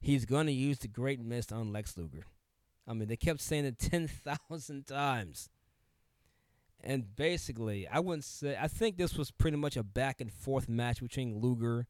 He's 0.00 0.24
going 0.24 0.46
to 0.46 0.52
use 0.52 0.78
the 0.78 0.88
Great 0.88 1.20
Miss 1.20 1.50
on 1.50 1.72
Lex 1.72 1.96
Luger. 1.96 2.24
I 2.86 2.92
mean, 2.92 3.08
they 3.08 3.16
kept 3.16 3.40
saying 3.40 3.64
it 3.64 3.78
10,000 3.78 4.86
times. 4.86 5.50
And 6.88 7.14
basically, 7.16 7.86
I 7.86 8.00
wouldn't 8.00 8.24
say, 8.24 8.56
I 8.58 8.66
think 8.66 8.96
this 8.96 9.14
was 9.14 9.30
pretty 9.30 9.58
much 9.58 9.76
a 9.76 9.82
back 9.82 10.22
and 10.22 10.32
forth 10.32 10.70
match 10.70 11.02
between 11.02 11.38
Luger 11.38 11.86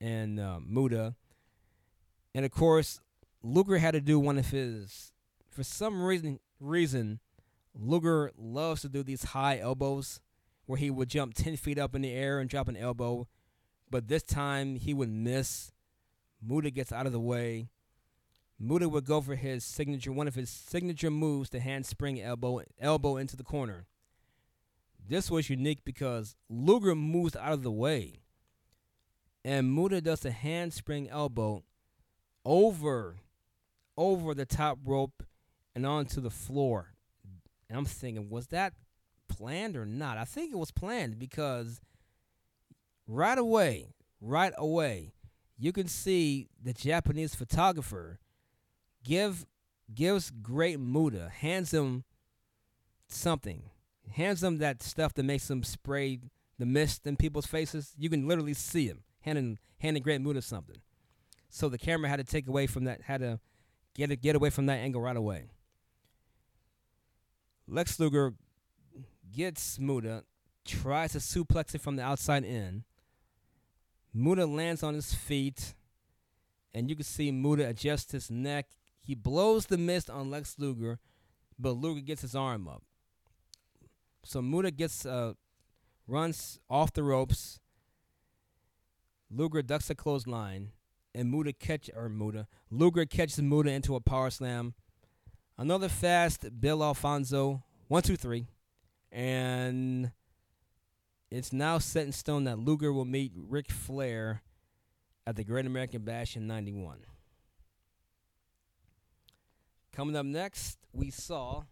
and 0.00 0.40
uh, 0.40 0.58
Muta. 0.66 1.16
And 2.34 2.46
of 2.46 2.50
course, 2.50 2.98
Luger 3.42 3.76
had 3.76 3.90
to 3.90 4.00
do 4.00 4.18
one 4.18 4.38
of 4.38 4.48
his, 4.48 5.12
for 5.50 5.62
some 5.62 6.02
reason, 6.02 6.40
reason, 6.60 7.20
Luger 7.78 8.32
loves 8.38 8.80
to 8.80 8.88
do 8.88 9.02
these 9.02 9.22
high 9.22 9.58
elbows 9.58 10.22
where 10.64 10.78
he 10.78 10.90
would 10.90 11.10
jump 11.10 11.34
10 11.34 11.56
feet 11.56 11.78
up 11.78 11.94
in 11.94 12.00
the 12.00 12.12
air 12.14 12.38
and 12.38 12.48
drop 12.48 12.68
an 12.68 12.78
elbow. 12.78 13.28
But 13.90 14.08
this 14.08 14.22
time 14.22 14.76
he 14.76 14.94
would 14.94 15.10
miss. 15.10 15.72
Muta 16.42 16.70
gets 16.70 16.90
out 16.90 17.04
of 17.04 17.12
the 17.12 17.20
way. 17.20 17.68
Muta 18.62 18.90
would 18.90 19.06
go 19.06 19.22
for 19.22 19.36
his 19.36 19.64
signature, 19.64 20.12
one 20.12 20.28
of 20.28 20.34
his 20.34 20.50
signature 20.50 21.10
moves, 21.10 21.48
the 21.48 21.60
handspring 21.60 22.20
elbow, 22.20 22.60
elbow 22.78 23.16
into 23.16 23.34
the 23.34 23.42
corner. 23.42 23.86
This 25.08 25.30
was 25.30 25.48
unique 25.48 25.82
because 25.82 26.36
Luger 26.50 26.94
moves 26.94 27.34
out 27.34 27.54
of 27.54 27.62
the 27.62 27.70
way, 27.70 28.20
and 29.42 29.74
Muta 29.74 30.02
does 30.02 30.26
a 30.26 30.30
handspring 30.30 31.08
elbow 31.08 31.64
over, 32.44 33.16
over 33.96 34.34
the 34.34 34.44
top 34.44 34.78
rope 34.84 35.22
and 35.74 35.86
onto 35.86 36.20
the 36.20 36.30
floor. 36.30 36.92
And 37.68 37.78
I'm 37.78 37.86
thinking, 37.86 38.28
was 38.28 38.48
that 38.48 38.74
planned 39.26 39.74
or 39.74 39.86
not? 39.86 40.18
I 40.18 40.24
think 40.24 40.52
it 40.52 40.58
was 40.58 40.70
planned 40.70 41.18
because 41.18 41.80
right 43.06 43.38
away, 43.38 43.94
right 44.20 44.52
away, 44.58 45.14
you 45.58 45.72
can 45.72 45.88
see 45.88 46.48
the 46.62 46.74
Japanese 46.74 47.34
photographer 47.34 48.19
give 49.04 49.46
gives 49.92 50.30
Great 50.30 50.78
Muta, 50.78 51.28
hands 51.28 51.72
him 51.72 52.04
something, 53.08 53.70
hands 54.12 54.42
him 54.42 54.58
that 54.58 54.82
stuff 54.82 55.14
that 55.14 55.24
makes 55.24 55.50
him 55.50 55.62
spray 55.62 56.20
the 56.58 56.66
mist 56.66 57.06
in 57.06 57.16
people's 57.16 57.46
faces. 57.46 57.94
You 57.98 58.10
can 58.10 58.28
literally 58.28 58.54
see 58.54 58.86
him 58.86 59.02
handing 59.22 59.58
handing 59.78 60.02
Great 60.02 60.20
Muta 60.20 60.42
something. 60.42 60.76
So 61.48 61.68
the 61.68 61.78
camera 61.78 62.08
had 62.08 62.18
to 62.18 62.24
take 62.24 62.46
away 62.46 62.66
from 62.66 62.84
that, 62.84 63.02
had 63.02 63.20
to 63.20 63.40
get 63.94 64.20
get 64.20 64.36
away 64.36 64.50
from 64.50 64.66
that 64.66 64.78
angle 64.78 65.00
right 65.00 65.16
away. 65.16 65.50
Lex 67.66 67.98
Luger 67.98 68.34
gets 69.34 69.78
Muta, 69.78 70.24
tries 70.64 71.12
to 71.12 71.18
suplex 71.18 71.74
it 71.74 71.80
from 71.80 71.96
the 71.96 72.02
outside 72.02 72.44
in. 72.44 72.84
Muta 74.12 74.44
lands 74.44 74.82
on 74.82 74.94
his 74.94 75.14
feet, 75.14 75.74
and 76.74 76.90
you 76.90 76.96
can 76.96 77.04
see 77.04 77.30
Muta 77.30 77.68
adjust 77.68 78.12
his 78.12 78.30
neck. 78.30 78.66
He 79.00 79.14
blows 79.14 79.66
the 79.66 79.78
mist 79.78 80.10
on 80.10 80.30
Lex 80.30 80.56
Luger, 80.58 80.98
but 81.58 81.72
Luger 81.72 82.00
gets 82.00 82.22
his 82.22 82.34
arm 82.34 82.68
up. 82.68 82.82
So 84.24 84.42
Muta 84.42 84.70
gets 84.70 85.06
uh, 85.06 85.34
runs 86.06 86.58
off 86.68 86.92
the 86.92 87.02
ropes. 87.02 87.58
Luger 89.30 89.62
ducks 89.62 89.88
a 89.90 89.94
clothesline, 89.94 90.72
and 91.14 91.30
Muta 91.30 91.52
catch 91.52 91.88
or 91.94 92.08
Muta 92.08 92.46
Luger 92.70 93.06
catches 93.06 93.40
Muta 93.40 93.70
into 93.70 93.94
a 93.94 94.00
power 94.00 94.30
slam. 94.30 94.74
Another 95.56 95.88
fast 95.88 96.60
Bill 96.60 96.82
Alfonso, 96.82 97.62
one, 97.88 98.02
two, 98.02 98.16
three, 98.16 98.46
and 99.12 100.10
it's 101.30 101.52
now 101.52 101.78
set 101.78 102.06
in 102.06 102.12
stone 102.12 102.44
that 102.44 102.58
Luger 102.58 102.92
will 102.92 103.04
meet 103.04 103.32
Ric 103.36 103.70
Flair 103.70 104.42
at 105.26 105.36
the 105.36 105.44
Great 105.44 105.66
American 105.66 106.02
Bash 106.02 106.36
in 106.36 106.46
'91. 106.46 107.00
Coming 110.00 110.16
up 110.16 110.24
next, 110.24 110.78
we 110.94 111.10
saw. 111.10 111.64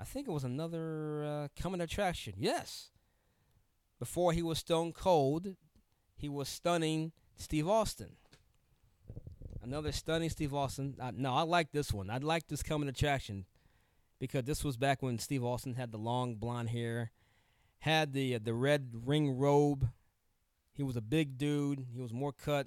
I 0.00 0.02
think 0.02 0.26
it 0.26 0.32
was 0.32 0.42
another 0.42 1.24
uh, 1.24 1.48
coming 1.62 1.80
attraction. 1.80 2.34
Yes. 2.38 2.90
Before 4.00 4.32
he 4.32 4.42
was 4.42 4.58
Stone 4.58 4.92
Cold, 4.92 5.54
he 6.16 6.28
was 6.28 6.48
stunning 6.48 7.12
Steve 7.36 7.68
Austin. 7.68 8.16
Another 9.62 9.92
stunning 9.92 10.28
Steve 10.28 10.52
Austin. 10.52 10.96
Uh, 11.00 11.12
no, 11.14 11.34
I 11.34 11.42
like 11.42 11.70
this 11.70 11.92
one. 11.92 12.10
I 12.10 12.18
like 12.18 12.48
this 12.48 12.64
coming 12.64 12.88
attraction. 12.88 13.44
because 14.18 14.42
this 14.42 14.64
was 14.64 14.76
back 14.76 15.04
when 15.04 15.20
Steve 15.20 15.44
Austin 15.44 15.74
had 15.74 15.92
the 15.92 15.98
long 15.98 16.34
blonde 16.34 16.70
hair, 16.70 17.12
had 17.78 18.12
the 18.12 18.38
the 18.38 18.54
red 18.54 18.90
ring 19.04 19.38
robe. 19.38 19.90
He 20.72 20.82
was 20.82 20.96
a 20.96 21.00
big 21.00 21.38
dude. 21.38 21.86
He 21.92 22.00
was 22.00 22.12
more 22.12 22.32
cut, 22.32 22.66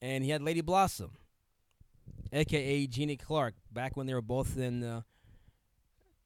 and 0.00 0.22
he 0.22 0.30
had 0.30 0.42
Lady 0.42 0.60
Blossom, 0.60 1.16
aka 2.32 2.86
Jeannie 2.86 3.16
Clark, 3.16 3.54
back 3.72 3.96
when 3.96 4.06
they 4.06 4.14
were 4.14 4.22
both 4.22 4.56
in. 4.56 4.82
Uh, 4.82 5.02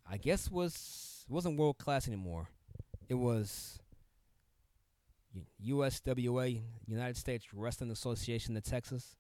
I 0.07 0.19
guess 0.19 0.51
was 0.51 1.25
wasn't 1.29 1.59
world 1.59 1.79
class 1.79 2.07
anymore. 2.07 2.49
It 3.09 3.15
was 3.15 3.79
USWA, 5.65 6.61
United 6.87 7.17
States 7.17 7.47
Wrestling 7.53 7.91
Association 7.91 8.57
of 8.57 8.63
Texas. 8.63 9.17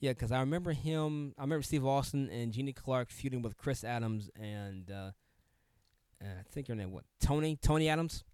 Yeah, 0.00 0.12
because 0.12 0.30
I 0.30 0.40
remember 0.40 0.72
him. 0.72 1.34
I 1.38 1.42
remember 1.42 1.62
Steve 1.62 1.84
Austin 1.84 2.28
and 2.30 2.52
Jeannie 2.52 2.72
Clark 2.72 3.10
feuding 3.10 3.42
with 3.42 3.56
Chris 3.56 3.82
Adams 3.82 4.30
and 4.40 4.90
uh, 4.90 5.10
I 6.20 6.42
think 6.50 6.68
her 6.68 6.74
name 6.74 6.92
what 6.92 7.04
Tony 7.20 7.56
Toni 7.56 7.88
Adams. 7.88 8.24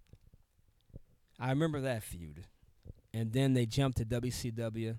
I 1.38 1.50
remember 1.50 1.80
that 1.80 2.02
feud, 2.02 2.44
and 3.12 3.32
then 3.32 3.54
they 3.54 3.66
jumped 3.66 3.98
to 3.98 4.04
WCW. 4.04 4.98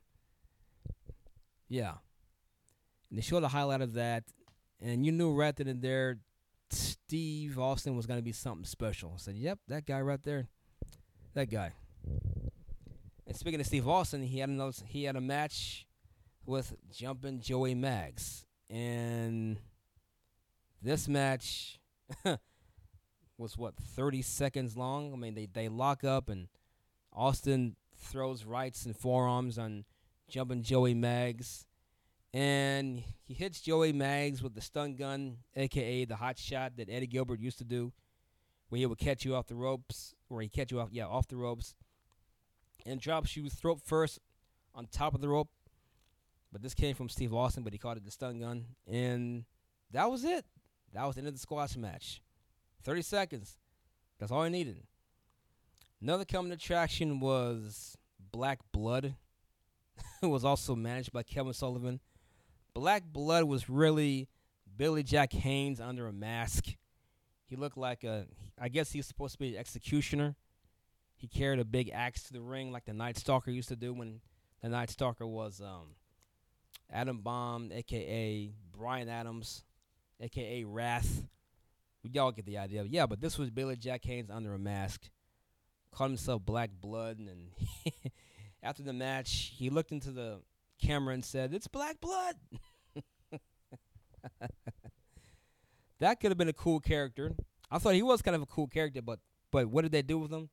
Yeah, 1.69 1.93
they 3.17 3.21
showed 3.21 3.43
a 3.43 3.47
highlight 3.47 3.81
of 3.81 3.93
that, 3.93 4.23
and 4.81 5.05
you 5.05 5.11
knew 5.11 5.33
right 5.33 5.55
then 5.55 5.67
and 5.67 5.81
there, 5.81 6.19
Steve 6.69 7.57
Austin 7.59 7.95
was 7.95 8.05
going 8.05 8.19
to 8.19 8.23
be 8.23 8.31
something 8.31 8.65
special. 8.65 9.13
I 9.15 9.17
said, 9.17 9.35
"Yep, 9.35 9.59
that 9.67 9.85
guy 9.85 10.01
right 10.01 10.21
there, 10.21 10.47
that 11.33 11.49
guy." 11.49 11.73
And 13.27 13.35
speaking 13.35 13.59
of 13.59 13.65
Steve 13.65 13.87
Austin, 13.87 14.21
he 14.21 14.39
had 14.39 14.49
another, 14.49 14.73
he 14.85 15.03
had 15.05 15.15
a 15.15 15.21
match 15.21 15.87
with 16.45 16.73
Jumpin' 16.91 17.41
Joey 17.41 17.73
Maggs, 17.73 18.45
and 18.69 19.59
this 20.81 21.07
match 21.07 21.79
was 23.37 23.57
what 23.57 23.75
30 23.75 24.21
seconds 24.21 24.77
long. 24.77 25.13
I 25.13 25.15
mean, 25.17 25.35
they 25.35 25.47
they 25.47 25.69
lock 25.69 26.03
up 26.03 26.29
and 26.29 26.47
Austin 27.11 27.75
throws 27.97 28.45
rights 28.45 28.85
and 28.85 28.95
forearms 28.95 29.57
on 29.57 29.85
Jumpin' 30.29 30.63
Joey 30.63 30.93
Maggs, 30.93 31.65
and 32.35 33.01
he 33.23 33.33
hits 33.33 33.61
Joey 33.61 33.93
Maggs 33.93 34.43
with 34.43 34.55
the 34.55 34.61
stun 34.61 34.95
gun, 34.95 35.37
aka 35.55 36.03
the 36.03 36.17
hot 36.17 36.37
shot 36.37 36.73
that 36.75 36.89
Eddie 36.89 37.07
Gilbert 37.07 37.39
used 37.39 37.59
to 37.59 37.63
do, 37.63 37.93
where 38.67 38.79
he 38.79 38.85
would 38.85 38.97
catch 38.97 39.23
you 39.23 39.35
off 39.35 39.47
the 39.47 39.55
ropes, 39.55 40.13
or 40.29 40.41
he 40.41 40.49
catch 40.49 40.69
you 40.69 40.81
off 40.81 40.89
yeah 40.91 41.05
off 41.05 41.29
the 41.29 41.37
ropes, 41.37 41.75
and 42.85 42.99
drops 42.99 43.37
you 43.37 43.49
throat 43.49 43.79
first 43.81 44.19
on 44.75 44.85
top 44.87 45.15
of 45.15 45.21
the 45.21 45.29
rope. 45.29 45.47
But 46.51 46.61
this 46.61 46.73
came 46.73 46.93
from 46.93 47.07
Steve 47.07 47.33
Austin, 47.33 47.63
but 47.63 47.71
he 47.71 47.79
called 47.79 47.95
it 47.95 48.03
the 48.03 48.11
stun 48.11 48.41
gun, 48.41 48.65
and 48.85 49.45
that 49.91 50.11
was 50.11 50.25
it. 50.25 50.45
That 50.93 51.05
was 51.05 51.15
the 51.15 51.19
end 51.19 51.29
of 51.29 51.35
the 51.35 51.39
squash 51.39 51.77
match. 51.77 52.21
30 52.83 53.01
seconds. 53.01 53.55
That's 54.19 54.31
all 54.31 54.41
I 54.41 54.49
needed. 54.49 54.83
Another 56.01 56.25
coming 56.25 56.51
attraction 56.51 57.21
was 57.21 57.97
Black 58.31 58.59
Blood. 58.73 59.15
it 60.21 60.25
was 60.27 60.43
also 60.43 60.75
managed 60.75 61.13
by 61.13 61.23
Kevin 61.23 61.53
Sullivan. 61.53 62.01
Black 62.75 63.03
Blood 63.05 63.45
was 63.45 63.69
really 63.69 64.27
Billy 64.75 65.01
Jack 65.01 65.31
Haynes 65.31 65.79
under 65.79 66.07
a 66.07 66.13
mask. 66.13 66.65
He 67.45 67.55
looked 67.55 67.77
like 67.77 68.03
a, 68.03 68.25
I 68.59 68.67
guess 68.67 68.91
he's 68.91 69.07
supposed 69.07 69.33
to 69.33 69.39
be 69.39 69.53
an 69.53 69.59
executioner. 69.59 70.35
He 71.15 71.27
carried 71.27 71.59
a 71.59 71.65
big 71.65 71.89
axe 71.93 72.23
to 72.23 72.33
the 72.33 72.41
ring 72.41 72.73
like 72.73 72.83
the 72.83 72.93
Night 72.93 73.17
Stalker 73.17 73.49
used 73.49 73.69
to 73.69 73.77
do 73.77 73.93
when 73.93 74.19
the 74.61 74.67
Night 74.67 74.89
Stalker 74.89 75.25
was 75.25 75.61
um, 75.61 75.95
Adam 76.91 77.19
Bomb, 77.19 77.71
aka 77.71 78.51
Brian 78.77 79.07
Adams, 79.07 79.63
aka 80.19 80.65
Wrath. 80.65 81.23
We 82.03 82.19
all 82.19 82.33
get 82.33 82.45
the 82.45 82.57
idea. 82.57 82.83
Yeah, 82.83 83.05
but 83.05 83.21
this 83.21 83.37
was 83.37 83.49
Billy 83.49 83.77
Jack 83.77 84.03
Haynes 84.03 84.29
under 84.29 84.53
a 84.53 84.59
mask. 84.59 85.09
Called 85.91 86.11
himself 86.11 86.45
Black 86.45 86.71
Blood, 86.81 87.19
and 87.19 87.51
after 88.63 88.83
the 88.83 88.91
match, 88.91 89.53
he 89.55 89.69
looked 89.69 89.93
into 89.93 90.11
the 90.11 90.41
camera 90.81 91.13
and 91.13 91.23
said, 91.23 91.53
"It's 91.53 91.67
Black 91.67 91.99
Blood." 91.99 92.35
that 95.99 96.19
could 96.19 96.31
have 96.31 96.37
been 96.37 96.49
a 96.49 96.53
cool 96.53 96.79
character. 96.79 97.33
I 97.69 97.79
thought 97.79 97.95
he 97.95 98.03
was 98.03 98.21
kind 98.21 98.35
of 98.35 98.41
a 98.41 98.47
cool 98.47 98.67
character, 98.67 99.01
but 99.01 99.19
but 99.51 99.67
what 99.67 99.83
did 99.83 99.91
they 99.91 100.01
do 100.01 100.19
with 100.19 100.31
him? 100.31 100.49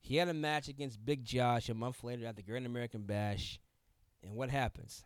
He 0.00 0.16
had 0.16 0.28
a 0.28 0.34
match 0.34 0.68
against 0.68 1.04
Big 1.04 1.24
Josh 1.24 1.68
a 1.68 1.74
month 1.74 2.02
later 2.02 2.26
at 2.26 2.36
the 2.36 2.42
Great 2.42 2.64
American 2.64 3.02
Bash, 3.02 3.60
and 4.22 4.34
what 4.34 4.50
happens? 4.50 5.04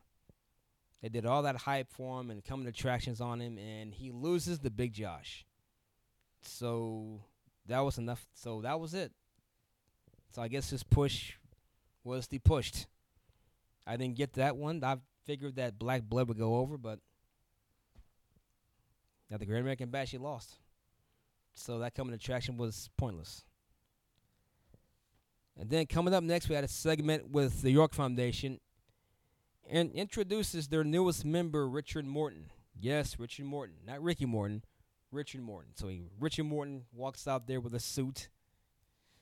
They 1.03 1.09
did 1.09 1.27
all 1.27 1.43
that 1.43 1.57
hype 1.57 1.91
for 1.91 2.21
him 2.21 2.31
and 2.31 2.45
coming 2.45 2.69
attractions 2.69 3.21
on 3.21 3.41
him, 3.41 3.59
and 3.59 3.93
he 3.93 4.13
loses 4.13 4.61
the 4.61 4.71
Big 4.71 4.93
Josh. 4.93 5.45
So 6.43 7.23
that 7.67 7.81
was 7.81 7.99
enough. 7.99 8.27
So 8.35 8.61
that 8.63 8.79
was 8.79 8.95
it. 8.95 9.13
So 10.31 10.43
I 10.43 10.49
guess 10.49 10.71
his 10.71 10.83
push 10.83 11.33
was 12.05 12.29
the 12.29 12.39
pushed. 12.39 12.87
I 13.87 13.97
didn't 13.97 14.17
get 14.17 14.35
that 14.35 14.57
one. 14.57 14.83
I 14.83 14.97
figured 15.25 15.57
that 15.57 15.79
Black 15.79 16.03
Blood 16.03 16.29
would 16.29 16.39
go 16.39 16.57
over, 16.57 16.79
but 16.79 16.99
at 19.31 19.41
the 19.41 19.47
Great 19.47 19.61
American 19.61 19.91
Bash, 19.91 20.11
he 20.11 20.19
lost. 20.19 20.59
So 21.55 21.79
that 21.81 21.95
coming 21.95 22.15
attraction 22.15 22.57
was 22.57 22.91
pointless. 22.97 23.45
And 25.59 25.69
then 25.69 25.87
coming 25.87 26.15
up 26.15 26.25
next, 26.25 26.49
we 26.49 26.55
had 26.55 26.65
a 26.65 26.69
segment 26.69 27.31
with 27.31 27.63
the 27.63 27.71
York 27.71 27.95
Foundation 27.95 28.59
and 29.69 29.93
introduces 29.93 30.69
their 30.69 30.85
newest 30.85 31.25
member, 31.25 31.69
Richard 31.69 32.07
Morton. 32.07 32.47
Yes, 32.79 33.19
Richard 33.19 33.47
Morton, 33.47 33.77
not 33.87 34.03
Ricky 34.03 34.25
Morton, 34.25 34.65
Richard 35.11 35.43
Morton. 35.43 35.73
So 35.77 35.89
he, 35.89 36.03
Richard 36.19 36.45
Morton 36.45 36.85
walks 36.93 37.29
out 37.29 37.47
there 37.47 37.61
with 37.61 37.75
a 37.75 37.81
suit, 37.81 38.29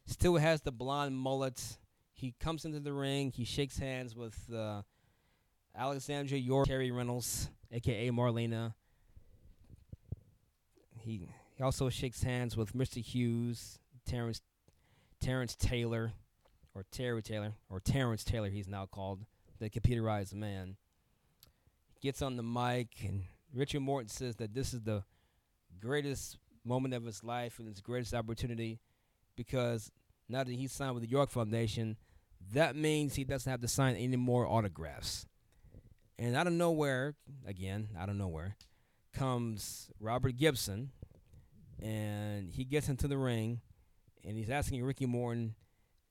still 0.06 0.36
has 0.36 0.60
the 0.62 0.72
blonde 0.72 1.16
mullet. 1.16 1.78
He 2.20 2.34
comes 2.38 2.66
into 2.66 2.80
the 2.80 2.92
ring. 2.92 3.32
He 3.34 3.44
shakes 3.44 3.78
hands 3.78 4.14
with 4.14 4.38
uh, 4.54 4.82
Alexandra 5.74 6.36
York, 6.36 6.66
Terry 6.66 6.90
Reynolds, 6.90 7.48
aka 7.72 8.10
Marlena. 8.10 8.74
He 10.98 11.26
he 11.56 11.62
also 11.62 11.88
shakes 11.88 12.22
hands 12.22 12.58
with 12.58 12.74
Mr. 12.74 13.02
Hughes, 13.02 13.78
Terrence 14.06 14.42
Terrence 15.18 15.56
Taylor, 15.56 16.12
or 16.74 16.84
Terry 16.90 17.22
Taylor, 17.22 17.54
or 17.70 17.80
Terrence 17.80 18.22
Taylor. 18.22 18.50
He's 18.50 18.68
now 18.68 18.84
called 18.84 19.24
the 19.58 19.70
computerized 19.70 20.34
man. 20.34 20.76
Gets 22.02 22.20
on 22.20 22.36
the 22.36 22.42
mic, 22.42 22.88
and 23.02 23.22
Richard 23.54 23.80
Morton 23.80 24.10
says 24.10 24.36
that 24.36 24.52
this 24.52 24.74
is 24.74 24.82
the 24.82 25.04
greatest 25.80 26.36
moment 26.66 26.92
of 26.92 27.02
his 27.06 27.24
life 27.24 27.58
and 27.58 27.66
his 27.66 27.80
greatest 27.80 28.12
opportunity 28.12 28.78
because 29.36 29.90
now 30.28 30.44
that 30.44 30.52
he's 30.52 30.70
signed 30.70 30.92
with 30.92 31.02
the 31.02 31.08
York 31.08 31.30
Foundation, 31.30 31.96
that 32.52 32.76
means 32.76 33.14
he 33.14 33.24
doesn't 33.24 33.50
have 33.50 33.60
to 33.60 33.68
sign 33.68 33.96
any 33.96 34.16
more 34.16 34.46
autographs. 34.46 35.26
And 36.18 36.36
out 36.36 36.46
of 36.46 36.52
nowhere, 36.52 37.14
again, 37.46 37.88
out 37.98 38.08
of 38.08 38.16
nowhere, 38.16 38.56
comes 39.12 39.90
Robert 39.98 40.36
Gibson, 40.36 40.90
and 41.80 42.52
he 42.52 42.64
gets 42.64 42.88
into 42.88 43.08
the 43.08 43.16
ring, 43.16 43.60
and 44.24 44.36
he's 44.36 44.50
asking 44.50 44.84
Ricky 44.84 45.06
Morton, 45.06 45.54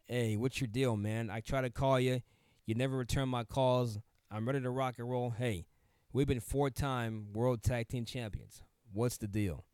"Hey, 0.08 0.36
what's 0.36 0.60
your 0.60 0.68
deal, 0.68 0.98
man? 0.98 1.30
I 1.30 1.42
try 1.42 1.62
to 1.62 1.70
call 1.70 2.00
you, 2.00 2.22
you 2.66 2.76
never 2.76 2.98
return 2.98 3.30
my 3.30 3.44
calls. 3.44 4.00
I'm 4.32 4.48
ready 4.48 4.62
to 4.62 4.70
rock 4.70 4.96
and 4.98 5.10
roll. 5.10 5.30
Hey, 5.30 5.68
we've 6.12 6.28
been 6.28 6.40
four-time 6.40 7.34
World 7.34 7.62
Tag 7.62 7.88
Team 7.88 8.06
Champions. 8.06 8.64
What's 8.92 9.18
the 9.18 9.28
deal?" 9.28 9.66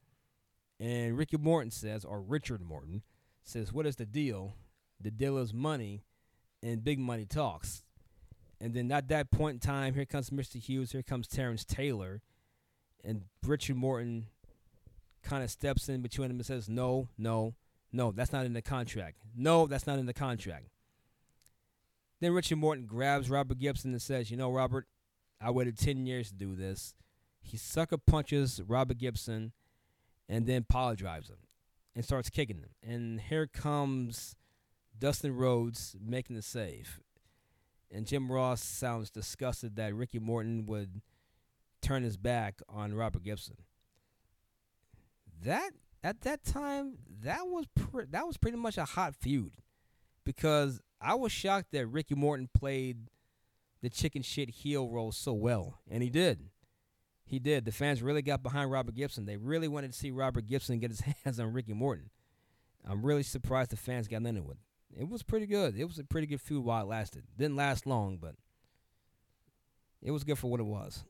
And 0.79 1.17
Ricky 1.17 1.37
Morton 1.37 1.71
says, 1.71 2.03
or 2.03 2.21
Richard 2.21 2.61
Morton 2.61 3.03
says, 3.41 3.71
"What 3.71 3.85
is 3.85 3.95
the 3.95 4.05
deal? 4.05 4.57
The 4.99 5.11
deal 5.11 5.37
is 5.37 5.53
money, 5.53 6.03
and 6.61 6.83
big 6.83 6.99
money 6.99 7.25
talks." 7.25 7.83
And 8.59 8.73
then 8.73 8.91
at 8.91 9.09
that 9.09 9.31
point 9.31 9.55
in 9.55 9.59
time, 9.59 9.93
here 9.93 10.05
comes 10.05 10.29
Mr. 10.29 10.59
Hughes, 10.59 10.91
here 10.91 11.03
comes 11.03 11.27
Terrence 11.27 11.65
Taylor, 11.65 12.21
and 13.03 13.25
Richard 13.43 13.75
Morton 13.75 14.27
kind 15.21 15.43
of 15.43 15.51
steps 15.51 15.89
in 15.89 16.01
between 16.01 16.29
them 16.29 16.37
and 16.37 16.45
says, 16.45 16.69
"No, 16.69 17.09
no, 17.17 17.55
no, 17.91 18.11
that's 18.11 18.31
not 18.31 18.45
in 18.45 18.53
the 18.53 18.61
contract. 18.61 19.17
No, 19.35 19.67
that's 19.67 19.85
not 19.85 19.99
in 19.99 20.05
the 20.05 20.13
contract." 20.13 20.69
Then 22.21 22.31
Richard 22.31 22.57
Morton 22.57 22.85
grabs 22.85 23.29
Robert 23.29 23.59
Gibson 23.59 23.91
and 23.91 24.01
says, 24.01 24.31
"You 24.31 24.37
know, 24.37 24.51
Robert, 24.51 24.87
I 25.41 25.51
waited 25.51 25.77
ten 25.77 26.05
years 26.05 26.29
to 26.29 26.35
do 26.35 26.55
this." 26.55 26.95
He 27.41 27.57
sucker 27.57 27.97
punches 27.97 28.61
Robert 28.61 28.97
Gibson, 28.97 29.51
and 30.27 30.47
then 30.47 30.63
power 30.63 30.95
drives 30.95 31.29
him, 31.29 31.39
and 31.93 32.03
starts 32.03 32.29
kicking 32.29 32.57
him. 32.57 32.73
And 32.81 33.19
here 33.19 33.45
comes 33.45 34.35
Dustin 34.97 35.35
Rhodes 35.35 35.95
making 36.03 36.35
the 36.35 36.41
save. 36.41 37.01
And 37.91 38.05
Jim 38.05 38.31
Ross 38.31 38.63
sounds 38.63 39.09
disgusted 39.09 39.75
that 39.75 39.93
Ricky 39.93 40.19
Morton 40.19 40.65
would 40.65 41.01
turn 41.81 42.03
his 42.03 42.17
back 42.17 42.61
on 42.67 42.93
Robert 42.93 43.23
Gibson. 43.23 43.57
That 45.43 45.71
at 46.03 46.21
that 46.21 46.43
time, 46.43 46.97
that 47.23 47.47
was 47.47 47.65
pre- 47.75 48.05
that 48.05 48.25
was 48.25 48.37
pretty 48.37 48.57
much 48.57 48.77
a 48.77 48.85
hot 48.85 49.15
feud, 49.15 49.53
because 50.23 50.81
I 51.01 51.15
was 51.15 51.31
shocked 51.31 51.71
that 51.71 51.87
Ricky 51.87 52.15
Morton 52.15 52.49
played 52.53 53.09
the 53.81 53.89
chicken 53.89 54.21
shit 54.21 54.49
heel 54.49 54.89
role 54.89 55.11
so 55.11 55.33
well, 55.33 55.79
and 55.89 56.01
he 56.01 56.09
did. 56.09 56.49
He 57.25 57.39
did. 57.39 57.65
The 57.65 57.71
fans 57.71 58.03
really 58.03 58.21
got 58.21 58.43
behind 58.43 58.71
Robert 58.71 58.95
Gibson. 58.95 59.25
They 59.25 59.37
really 59.37 59.67
wanted 59.67 59.93
to 59.93 59.97
see 59.97 60.11
Robert 60.11 60.45
Gibson 60.45 60.79
get 60.79 60.91
his 60.91 61.01
hands 61.23 61.39
on 61.39 61.53
Ricky 61.53 61.73
Morton. 61.73 62.09
I'm 62.87 63.03
really 63.03 63.23
surprised 63.23 63.71
the 63.71 63.77
fans 63.77 64.07
got 64.07 64.23
into 64.23 64.51
it. 64.51 64.57
It 64.97 65.09
was 65.09 65.23
pretty 65.23 65.45
good. 65.45 65.77
It 65.77 65.85
was 65.85 65.99
a 65.99 66.03
pretty 66.03 66.27
good 66.27 66.41
feud 66.41 66.63
while 66.63 66.83
it 66.83 66.87
lasted. 66.87 67.23
Didn't 67.37 67.57
last 67.57 67.85
long, 67.85 68.17
but 68.17 68.35
it 70.01 70.11
was 70.11 70.23
good 70.23 70.37
for 70.37 70.49
what 70.49 70.61
it 70.61 70.65
was. 70.65 71.03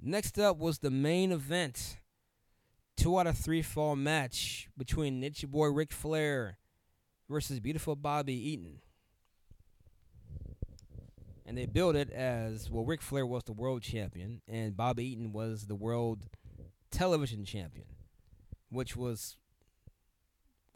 Next 0.00 0.38
up 0.38 0.58
was 0.58 0.78
the 0.78 0.90
main 0.90 1.32
event. 1.32 1.98
Two 2.96 3.18
out 3.18 3.26
of 3.26 3.38
three 3.38 3.62
fall 3.62 3.96
match 3.96 4.68
between 4.76 5.20
Nature 5.20 5.46
Boy 5.46 5.68
Ric 5.68 5.92
Flair 5.92 6.58
versus 7.30 7.60
Beautiful 7.60 7.96
Bobby 7.96 8.34
Eaton. 8.34 8.80
And 11.46 11.56
they 11.56 11.66
built 11.66 11.96
it 11.96 12.10
as 12.10 12.70
well. 12.70 12.84
Ric 12.84 13.00
Flair 13.00 13.26
was 13.26 13.44
the 13.44 13.52
world 13.52 13.82
champion, 13.82 14.42
and 14.46 14.76
Bobby 14.76 15.06
Eaton 15.06 15.32
was 15.32 15.66
the 15.66 15.74
world 15.74 16.26
television 16.90 17.44
champion, 17.44 17.86
which 18.70 18.96
was 18.96 19.36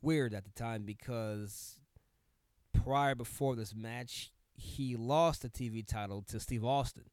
weird 0.01 0.33
at 0.33 0.45
the 0.45 0.51
time 0.51 0.85
because 0.85 1.81
prior 2.87 3.17
before 3.17 3.57
this 3.57 3.75
match, 3.75 4.31
he 4.55 4.95
lost 4.95 5.43
the 5.43 5.49
TV 5.49 5.85
title 5.85 6.23
to 6.23 6.39
Steve 6.39 6.65
Austin. 6.65 7.11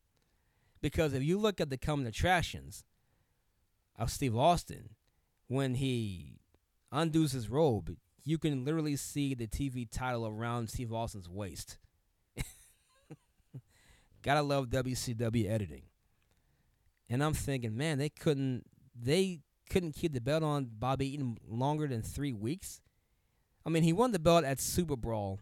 Because 0.81 1.13
if 1.13 1.23
you 1.23 1.39
look 1.39 1.59
at 1.59 1.71
the 1.71 1.77
coming 1.77 2.05
attractions 2.05 2.83
of 3.97 4.11
Steve 4.11 4.37
Austin, 4.37 4.89
when 5.47 5.75
he 5.75 6.37
undoes 6.91 7.31
his 7.31 7.49
robe, 7.49 7.97
you 8.23 8.37
can 8.37 8.63
literally 8.63 8.95
see 8.95 9.33
the 9.33 9.47
TV 9.47 9.89
title 9.89 10.27
around 10.27 10.69
Steve 10.69 10.93
Austin's 10.93 11.27
waist. 11.27 11.79
Gotta 14.21 14.43
love 14.43 14.67
WCW 14.67 15.49
editing. 15.49 15.83
And 17.09 17.23
I'm 17.23 17.33
thinking, 17.33 17.75
man, 17.75 17.97
they 17.97 18.09
couldn't 18.09 18.63
they 18.95 19.39
couldn't 19.71 19.93
keep 19.95 20.13
the 20.13 20.21
belt 20.21 20.43
on 20.43 20.69
Bobby 20.71 21.15
Eaton 21.15 21.37
longer 21.47 21.87
than 21.87 22.03
three 22.03 22.31
weeks. 22.31 22.79
I 23.65 23.69
mean, 23.69 23.81
he 23.81 23.91
won 23.91 24.11
the 24.11 24.19
belt 24.19 24.45
at 24.45 24.59
Super 24.59 24.95
Brawl 24.95 25.39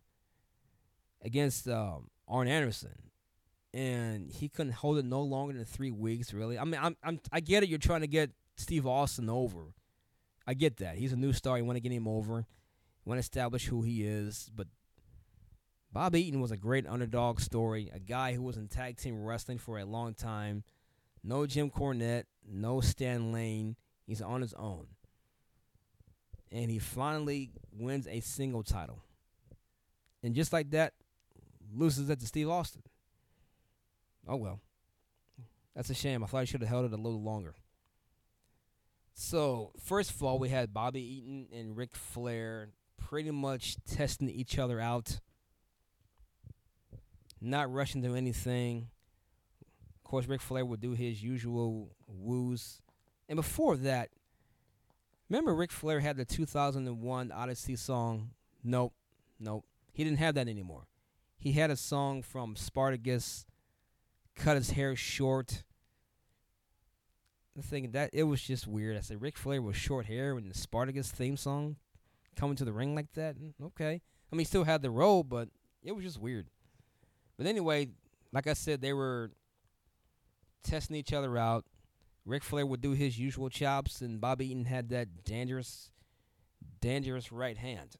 against 1.21 1.67
um, 1.67 2.09
Arn 2.27 2.47
Anderson, 2.47 3.11
and 3.73 4.31
he 4.31 4.49
couldn't 4.49 4.73
hold 4.73 4.97
it 4.97 5.05
no 5.05 5.21
longer 5.21 5.53
than 5.53 5.65
three 5.65 5.91
weeks. 5.91 6.33
Really, 6.33 6.57
I 6.57 6.63
mean, 6.63 6.79
I'm, 6.81 6.97
I'm 7.03 7.19
I 7.31 7.39
get 7.39 7.63
it. 7.63 7.69
You're 7.69 7.79
trying 7.79 8.01
to 8.01 8.07
get 8.07 8.31
Steve 8.57 8.85
Austin 8.85 9.29
over. 9.29 9.73
I 10.47 10.53
get 10.53 10.77
that. 10.77 10.97
He's 10.97 11.13
a 11.13 11.17
new 11.17 11.33
star. 11.33 11.57
You 11.57 11.65
want 11.65 11.77
to 11.77 11.81
get 11.81 11.91
him 11.91 12.07
over. 12.07 12.39
You 12.39 13.09
want 13.09 13.17
to 13.17 13.21
establish 13.21 13.67
who 13.67 13.83
he 13.83 14.03
is. 14.03 14.49
But 14.55 14.67
Bob 15.91 16.15
Eaton 16.15 16.41
was 16.41 16.51
a 16.51 16.57
great 16.57 16.87
underdog 16.87 17.39
story. 17.39 17.89
A 17.93 17.99
guy 17.99 18.33
who 18.33 18.41
was 18.41 18.57
in 18.57 18.67
tag 18.67 18.97
team 18.97 19.23
wrestling 19.23 19.59
for 19.59 19.77
a 19.77 19.85
long 19.85 20.13
time. 20.13 20.63
No 21.23 21.45
Jim 21.45 21.69
Cornette. 21.69 22.23
No 22.47 22.81
Stan 22.81 23.31
Lane. 23.31 23.75
He's 24.05 24.21
on 24.21 24.41
his 24.41 24.53
own. 24.53 24.87
And 26.51 26.69
he 26.69 26.79
finally 26.79 27.51
wins 27.71 28.07
a 28.07 28.19
single 28.19 28.63
title. 28.63 29.03
And 30.23 30.35
just 30.35 30.51
like 30.51 30.71
that, 30.71 30.93
loses 31.73 32.09
it 32.09 32.19
to 32.19 32.25
Steve 32.25 32.49
Austin. 32.49 32.83
Oh 34.27 34.37
well. 34.37 34.59
That's 35.75 35.89
a 35.89 35.93
shame. 35.93 36.23
I 36.23 36.27
thought 36.27 36.41
he 36.41 36.45
should 36.47 36.61
have 36.61 36.69
held 36.69 36.85
it 36.85 36.93
a 36.93 37.01
little 37.01 37.21
longer. 37.21 37.55
So, 39.13 39.71
first 39.79 40.11
of 40.11 40.23
all, 40.23 40.39
we 40.39 40.49
had 40.49 40.73
Bobby 40.73 41.01
Eaton 41.01 41.47
and 41.53 41.77
Ric 41.77 41.95
Flair 41.95 42.69
pretty 42.97 43.31
much 43.31 43.77
testing 43.85 44.29
each 44.29 44.57
other 44.57 44.79
out, 44.79 45.19
not 47.39 47.71
rushing 47.71 48.01
to 48.03 48.15
anything. 48.15 48.89
Of 50.03 50.09
course, 50.09 50.27
Ric 50.27 50.41
Flair 50.41 50.65
would 50.65 50.81
do 50.81 50.93
his 50.93 51.21
usual 51.21 51.95
woos. 52.07 52.81
And 53.29 53.35
before 53.35 53.77
that, 53.77 54.09
remember 55.29 55.53
Ric 55.53 55.71
Flair 55.71 55.99
had 55.99 56.17
the 56.17 56.25
2001 56.25 57.31
Odyssey 57.31 57.75
song? 57.75 58.31
Nope, 58.63 58.93
nope. 59.39 59.65
He 59.93 60.03
didn't 60.03 60.19
have 60.19 60.35
that 60.35 60.47
anymore. 60.47 60.87
He 61.41 61.53
had 61.53 61.71
a 61.71 61.75
song 61.75 62.21
from 62.21 62.55
Spartacus, 62.55 63.47
cut 64.35 64.57
his 64.57 64.69
hair 64.71 64.95
short. 64.95 65.63
The 67.55 67.63
thing 67.63 67.93
that 67.93 68.11
it 68.13 68.25
was 68.25 68.43
just 68.43 68.67
weird. 68.67 68.95
I 68.95 68.99
said 68.99 69.23
Ric 69.23 69.39
Flair 69.39 69.59
with 69.59 69.75
short 69.75 70.05
hair 70.05 70.37
and 70.37 70.51
the 70.51 70.57
Spartacus 70.57 71.09
theme 71.09 71.35
song 71.35 71.77
coming 72.35 72.55
to 72.57 72.63
the 72.63 72.71
ring 72.71 72.93
like 72.93 73.11
that. 73.13 73.37
Mm, 73.37 73.53
Okay, 73.65 74.01
I 74.31 74.35
mean 74.35 74.41
he 74.41 74.45
still 74.45 74.65
had 74.65 74.83
the 74.83 74.91
robe, 74.91 75.29
but 75.29 75.49
it 75.83 75.93
was 75.93 76.05
just 76.05 76.19
weird. 76.21 76.45
But 77.37 77.47
anyway, 77.47 77.87
like 78.31 78.45
I 78.45 78.53
said, 78.53 78.81
they 78.81 78.93
were 78.93 79.31
testing 80.63 80.95
each 80.95 81.11
other 81.11 81.39
out. 81.39 81.65
Ric 82.23 82.43
Flair 82.43 82.67
would 82.67 82.81
do 82.81 82.91
his 82.91 83.17
usual 83.17 83.49
chops, 83.49 84.01
and 84.01 84.21
Bobby 84.21 84.51
Eaton 84.51 84.65
had 84.65 84.89
that 84.89 85.23
dangerous, 85.23 85.89
dangerous 86.81 87.31
right 87.31 87.57
hand. 87.57 87.95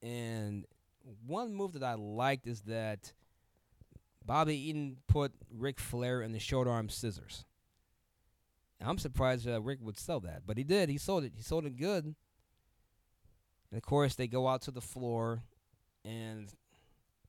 And 0.00 0.66
one 1.26 1.54
move 1.54 1.72
that 1.74 1.82
I 1.82 1.94
liked 1.94 2.46
is 2.46 2.62
that 2.62 3.12
Bobby 4.24 4.56
Eaton 4.56 4.96
put 5.08 5.32
Ric 5.50 5.80
Flair 5.80 6.22
in 6.22 6.32
the 6.32 6.38
short 6.38 6.68
arm 6.68 6.88
scissors. 6.88 7.44
I'm 8.80 8.98
surprised 8.98 9.48
uh, 9.48 9.60
Rick 9.60 9.78
would 9.82 9.98
sell 9.98 10.20
that, 10.20 10.42
but 10.46 10.56
he 10.56 10.64
did. 10.64 10.88
He 10.88 10.98
sold 10.98 11.24
it. 11.24 11.32
He 11.36 11.42
sold 11.42 11.66
it 11.66 11.76
good. 11.76 12.04
And 12.04 12.14
of 13.76 13.82
course, 13.82 14.14
they 14.14 14.26
go 14.26 14.48
out 14.48 14.62
to 14.62 14.70
the 14.70 14.80
floor, 14.80 15.42
and 16.04 16.52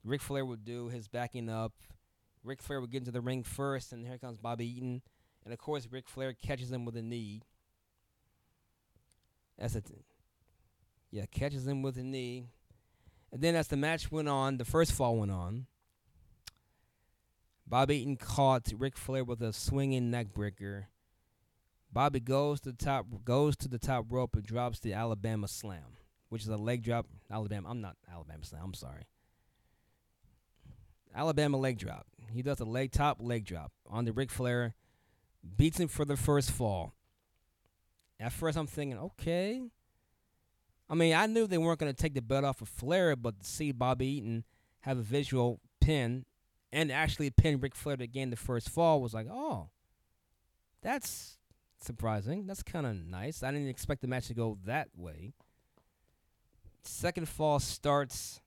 Ric 0.04 0.22
Flair 0.22 0.46
would 0.46 0.66
do 0.66 0.90
his 0.90 1.08
backing 1.08 1.50
up. 1.50 1.74
Ric 2.44 2.62
Flair 2.62 2.82
would 2.82 2.92
get 2.92 3.00
into 3.00 3.12
the 3.12 3.22
ring 3.22 3.44
first, 3.44 3.94
and 3.94 4.06
here 4.06 4.18
comes 4.18 4.38
Bobby 4.38 4.66
Eaton. 4.66 5.02
And 5.46 5.54
of 5.54 5.60
course, 5.60 5.88
Ric 5.90 6.10
Flair 6.10 6.34
catches 6.34 6.72
him 6.72 6.86
with 6.86 6.98
a 6.98 7.02
knee. 7.02 7.44
That's 9.58 9.76
it. 9.76 9.86
Yeah, 11.12 11.26
catches 11.32 11.68
him 11.68 11.82
with 11.82 11.98
a 11.98 12.04
knee. 12.04 12.48
And 13.34 13.42
then 13.42 13.56
as 13.56 13.68
the 13.68 13.76
match 13.76 14.12
went 14.12 14.30
on, 14.30 14.58
the 14.58 14.66
first 14.66 14.92
fall 14.92 15.18
went 15.18 15.32
on. 15.32 15.66
Bob 17.66 17.90
Eaton 17.90 18.16
caught 18.16 18.72
Ric 18.78 18.96
Flair 18.96 19.24
with 19.24 19.42
a 19.42 19.52
swinging 19.52 20.12
neckbreaker. 20.12 20.86
Bobby 21.92 22.20
goes 22.20 22.62
to 22.62 22.72
the 22.72 22.78
top 22.78 23.08
goes 23.26 23.56
to 23.58 23.68
the 23.68 23.80
top 23.80 24.06
rope 24.10 24.36
and 24.36 24.44
drops 24.44 24.80
the 24.80 24.94
Alabama 24.94 25.48
slam, 25.48 25.98
which 26.30 26.44
is 26.44 26.48
a 26.48 26.58
leg 26.58 26.84
drop. 26.84 27.08
Alabama, 27.32 27.70
I'm 27.70 27.82
not 27.82 27.98
Alabama 28.12 28.46
slam. 28.46 28.62
I'm 28.66 28.74
sorry. 28.76 29.08
Alabama 31.16 31.58
leg 31.58 31.80
drop. 31.80 32.06
He 32.32 32.44
does 32.44 32.60
a 32.60 32.66
leg 32.66 32.92
top 32.92 33.18
leg 33.20 33.46
drop 33.46 33.72
on 33.90 34.06
the 34.06 34.14
Ric 34.14 34.30
Flair, 34.30 34.76
beats 35.58 35.80
him 35.80 35.88
for 35.88 36.06
the 36.06 36.18
first 36.18 36.52
fall. 36.52 36.94
At 38.20 38.32
first, 38.32 38.58
I'm 38.60 38.68
thinking, 38.68 39.00
okay. 39.00 39.64
I 40.94 40.96
mean, 40.96 41.16
I 41.16 41.26
knew 41.26 41.48
they 41.48 41.58
weren't 41.58 41.80
going 41.80 41.92
to 41.92 42.00
take 42.00 42.14
the 42.14 42.22
belt 42.22 42.46
off 42.46 42.62
of 42.62 42.70
Flair, 42.70 43.16
but 43.16 43.40
to 43.40 43.46
see 43.48 43.72
Bobby 43.72 44.06
Eaton 44.06 44.44
have 44.82 45.00
a 45.00 45.02
visual 45.02 45.60
pin 45.82 46.24
and 46.72 46.92
actually 46.92 47.32
pin 47.32 47.60
Ric 47.60 47.74
Flair 47.74 47.98
to 47.98 48.06
gain 48.06 48.30
the 48.30 48.36
first 48.36 48.70
fall 48.70 49.02
was 49.02 49.12
like, 49.12 49.26
oh, 49.28 49.70
that's 50.84 51.40
surprising. 51.80 52.46
That's 52.46 52.62
kind 52.62 52.86
of 52.86 52.96
nice. 52.96 53.42
I 53.42 53.52
didn't 53.52 53.70
expect 53.70 54.02
the 54.02 54.08
match 54.08 54.28
to 54.28 54.36
go 54.36 54.60
that 54.66 54.90
way. 54.96 55.34
Second 56.84 57.28
fall 57.28 57.58
starts, 57.58 58.40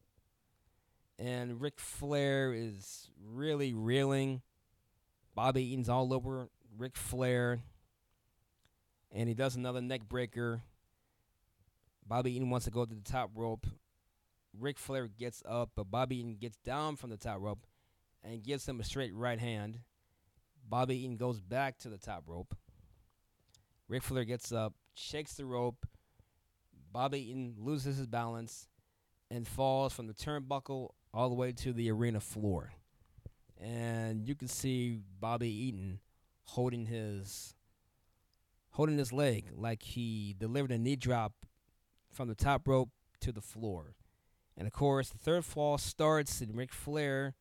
and 1.18 1.60
Ric 1.60 1.80
Flair 1.80 2.52
is 2.52 3.10
really 3.28 3.74
reeling. 3.74 4.40
Bobby 5.34 5.64
Eaton's 5.64 5.88
all 5.88 6.14
over 6.14 6.48
Ric 6.78 6.96
Flair, 6.96 7.58
and 9.10 9.28
he 9.28 9.34
does 9.34 9.56
another 9.56 9.80
neck 9.80 10.08
breaker. 10.08 10.62
Bobby 12.06 12.36
Eaton 12.36 12.50
wants 12.50 12.64
to 12.66 12.70
go 12.70 12.84
to 12.84 12.94
the 12.94 13.00
top 13.00 13.30
rope. 13.34 13.66
Ric 14.58 14.78
Flair 14.78 15.08
gets 15.08 15.42
up, 15.46 15.70
but 15.74 15.90
Bobby 15.90 16.18
Eaton 16.18 16.36
gets 16.40 16.56
down 16.58 16.96
from 16.96 17.10
the 17.10 17.16
top 17.16 17.38
rope 17.40 17.66
and 18.22 18.42
gives 18.42 18.66
him 18.66 18.80
a 18.80 18.84
straight 18.84 19.14
right 19.14 19.38
hand. 19.38 19.80
Bobby 20.68 20.96
Eaton 20.96 21.16
goes 21.16 21.40
back 21.40 21.78
to 21.78 21.88
the 21.88 21.98
top 21.98 22.24
rope. 22.26 22.54
Ric 23.88 24.02
Flair 24.02 24.24
gets 24.24 24.52
up, 24.52 24.74
shakes 24.94 25.34
the 25.34 25.44
rope. 25.44 25.86
Bobby 26.92 27.30
Eaton 27.30 27.54
loses 27.58 27.98
his 27.98 28.06
balance 28.06 28.68
and 29.30 29.46
falls 29.46 29.92
from 29.92 30.06
the 30.06 30.14
turnbuckle 30.14 30.90
all 31.12 31.28
the 31.28 31.34
way 31.34 31.52
to 31.52 31.72
the 31.72 31.90
arena 31.90 32.20
floor. 32.20 32.72
And 33.60 34.26
you 34.26 34.34
can 34.34 34.48
see 34.48 35.00
Bobby 35.20 35.48
Eaton 35.48 36.00
holding 36.44 36.86
his 36.86 37.54
holding 38.70 38.98
his 38.98 39.12
leg 39.12 39.50
like 39.54 39.82
he 39.82 40.34
delivered 40.38 40.70
a 40.70 40.78
knee 40.78 40.96
drop 40.96 41.32
from 42.16 42.28
the 42.28 42.34
top 42.34 42.66
rope 42.66 42.88
to 43.20 43.30
the 43.30 43.40
floor. 43.40 43.94
And 44.56 44.66
of 44.66 44.72
course, 44.72 45.10
the 45.10 45.18
third 45.18 45.44
fall 45.44 45.76
starts, 45.76 46.40
and 46.40 46.56
Ric 46.56 46.72
Flair 46.72 47.34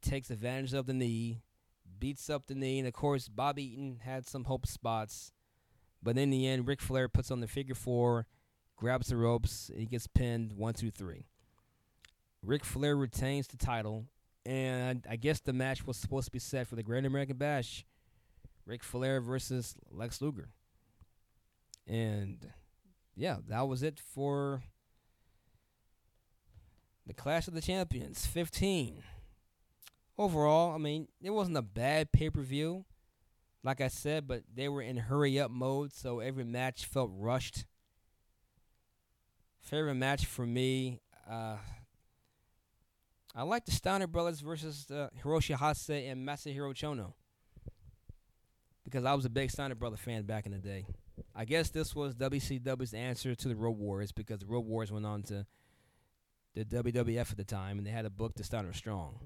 takes 0.00 0.30
advantage 0.30 0.72
of 0.72 0.86
the 0.86 0.94
knee, 0.94 1.42
beats 1.98 2.30
up 2.30 2.46
the 2.46 2.54
knee, 2.54 2.78
and 2.78 2.88
of 2.88 2.94
course, 2.94 3.28
Bobby 3.28 3.74
Eaton 3.74 4.00
had 4.02 4.26
some 4.26 4.44
hope 4.44 4.66
spots. 4.66 5.32
But 6.02 6.16
in 6.16 6.30
the 6.30 6.46
end, 6.46 6.66
Ric 6.66 6.80
Flair 6.80 7.08
puts 7.08 7.30
on 7.30 7.40
the 7.40 7.46
figure 7.46 7.74
four, 7.74 8.26
grabs 8.76 9.08
the 9.08 9.16
ropes, 9.16 9.68
and 9.68 9.80
he 9.80 9.86
gets 9.86 10.06
pinned 10.06 10.52
one, 10.52 10.74
two, 10.74 10.90
three. 10.90 11.26
Ric 12.42 12.64
Flair 12.64 12.96
retains 12.96 13.48
the 13.48 13.56
title, 13.56 14.06
and 14.46 15.06
I 15.10 15.16
guess 15.16 15.40
the 15.40 15.52
match 15.52 15.86
was 15.86 15.96
supposed 15.96 16.26
to 16.26 16.32
be 16.32 16.38
set 16.38 16.68
for 16.68 16.76
the 16.76 16.82
Great 16.82 17.04
American 17.04 17.36
Bash 17.36 17.84
Ric 18.64 18.82
Flair 18.82 19.20
versus 19.20 19.74
Lex 19.90 20.22
Luger. 20.22 20.50
And 21.86 22.46
yeah, 23.18 23.38
that 23.48 23.66
was 23.66 23.82
it 23.82 23.98
for 23.98 24.62
the 27.04 27.12
Clash 27.12 27.48
of 27.48 27.54
the 27.54 27.60
Champions 27.60 28.24
15. 28.26 29.02
Overall, 30.16 30.72
I 30.74 30.78
mean, 30.78 31.08
it 31.20 31.30
wasn't 31.30 31.56
a 31.56 31.62
bad 31.62 32.12
pay 32.12 32.30
per 32.30 32.42
view, 32.42 32.84
like 33.64 33.80
I 33.80 33.88
said, 33.88 34.28
but 34.28 34.42
they 34.52 34.68
were 34.68 34.82
in 34.82 34.96
hurry 34.96 35.40
up 35.40 35.50
mode, 35.50 35.92
so 35.92 36.20
every 36.20 36.44
match 36.44 36.84
felt 36.84 37.10
rushed. 37.12 37.64
Favorite 39.60 39.94
match 39.94 40.24
for 40.24 40.46
me, 40.46 41.00
uh, 41.28 41.56
I 43.34 43.42
like 43.42 43.64
the 43.64 43.72
Steiner 43.72 44.06
Brothers 44.06 44.40
versus 44.40 44.86
uh, 44.90 45.08
Hiroshi 45.22 45.56
Hase 45.56 46.08
and 46.08 46.26
Masahiro 46.26 46.72
Chono 46.72 47.14
because 48.84 49.04
I 49.04 49.14
was 49.14 49.24
a 49.24 49.30
big 49.30 49.50
Steiner 49.50 49.74
Brother 49.74 49.96
fan 49.96 50.22
back 50.22 50.46
in 50.46 50.52
the 50.52 50.58
day. 50.58 50.86
I 51.34 51.44
guess 51.44 51.70
this 51.70 51.94
was 51.94 52.14
WCW's 52.14 52.94
answer 52.94 53.34
to 53.34 53.48
the 53.48 53.56
Road 53.56 53.78
Warriors 53.78 54.12
because 54.12 54.40
the 54.40 54.46
Road 54.46 54.66
Warriors 54.66 54.92
went 54.92 55.06
on 55.06 55.22
to 55.24 55.46
the 56.54 56.64
WWF 56.64 57.30
at 57.30 57.36
the 57.36 57.44
time 57.44 57.78
and 57.78 57.86
they 57.86 57.90
had 57.90 58.04
a 58.04 58.10
book, 58.10 58.34
The 58.34 58.44
Steiner 58.44 58.72
Strong. 58.72 59.18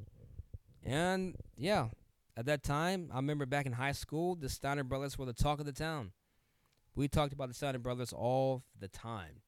And 0.84 1.36
yeah, 1.56 1.88
at 2.36 2.46
that 2.46 2.62
time, 2.62 3.10
I 3.12 3.16
remember 3.16 3.46
back 3.46 3.66
in 3.66 3.72
high 3.72 3.92
school, 3.92 4.34
the 4.34 4.48
Steiner 4.48 4.84
Brothers 4.84 5.18
were 5.18 5.26
the 5.26 5.32
talk 5.32 5.60
of 5.60 5.66
the 5.66 5.72
town. 5.72 6.12
We 6.94 7.08
talked 7.08 7.32
about 7.32 7.48
the 7.48 7.54
Steiner 7.54 7.78
Brothers 7.78 8.12
all 8.12 8.64
the 8.78 8.88
time, 8.88 9.42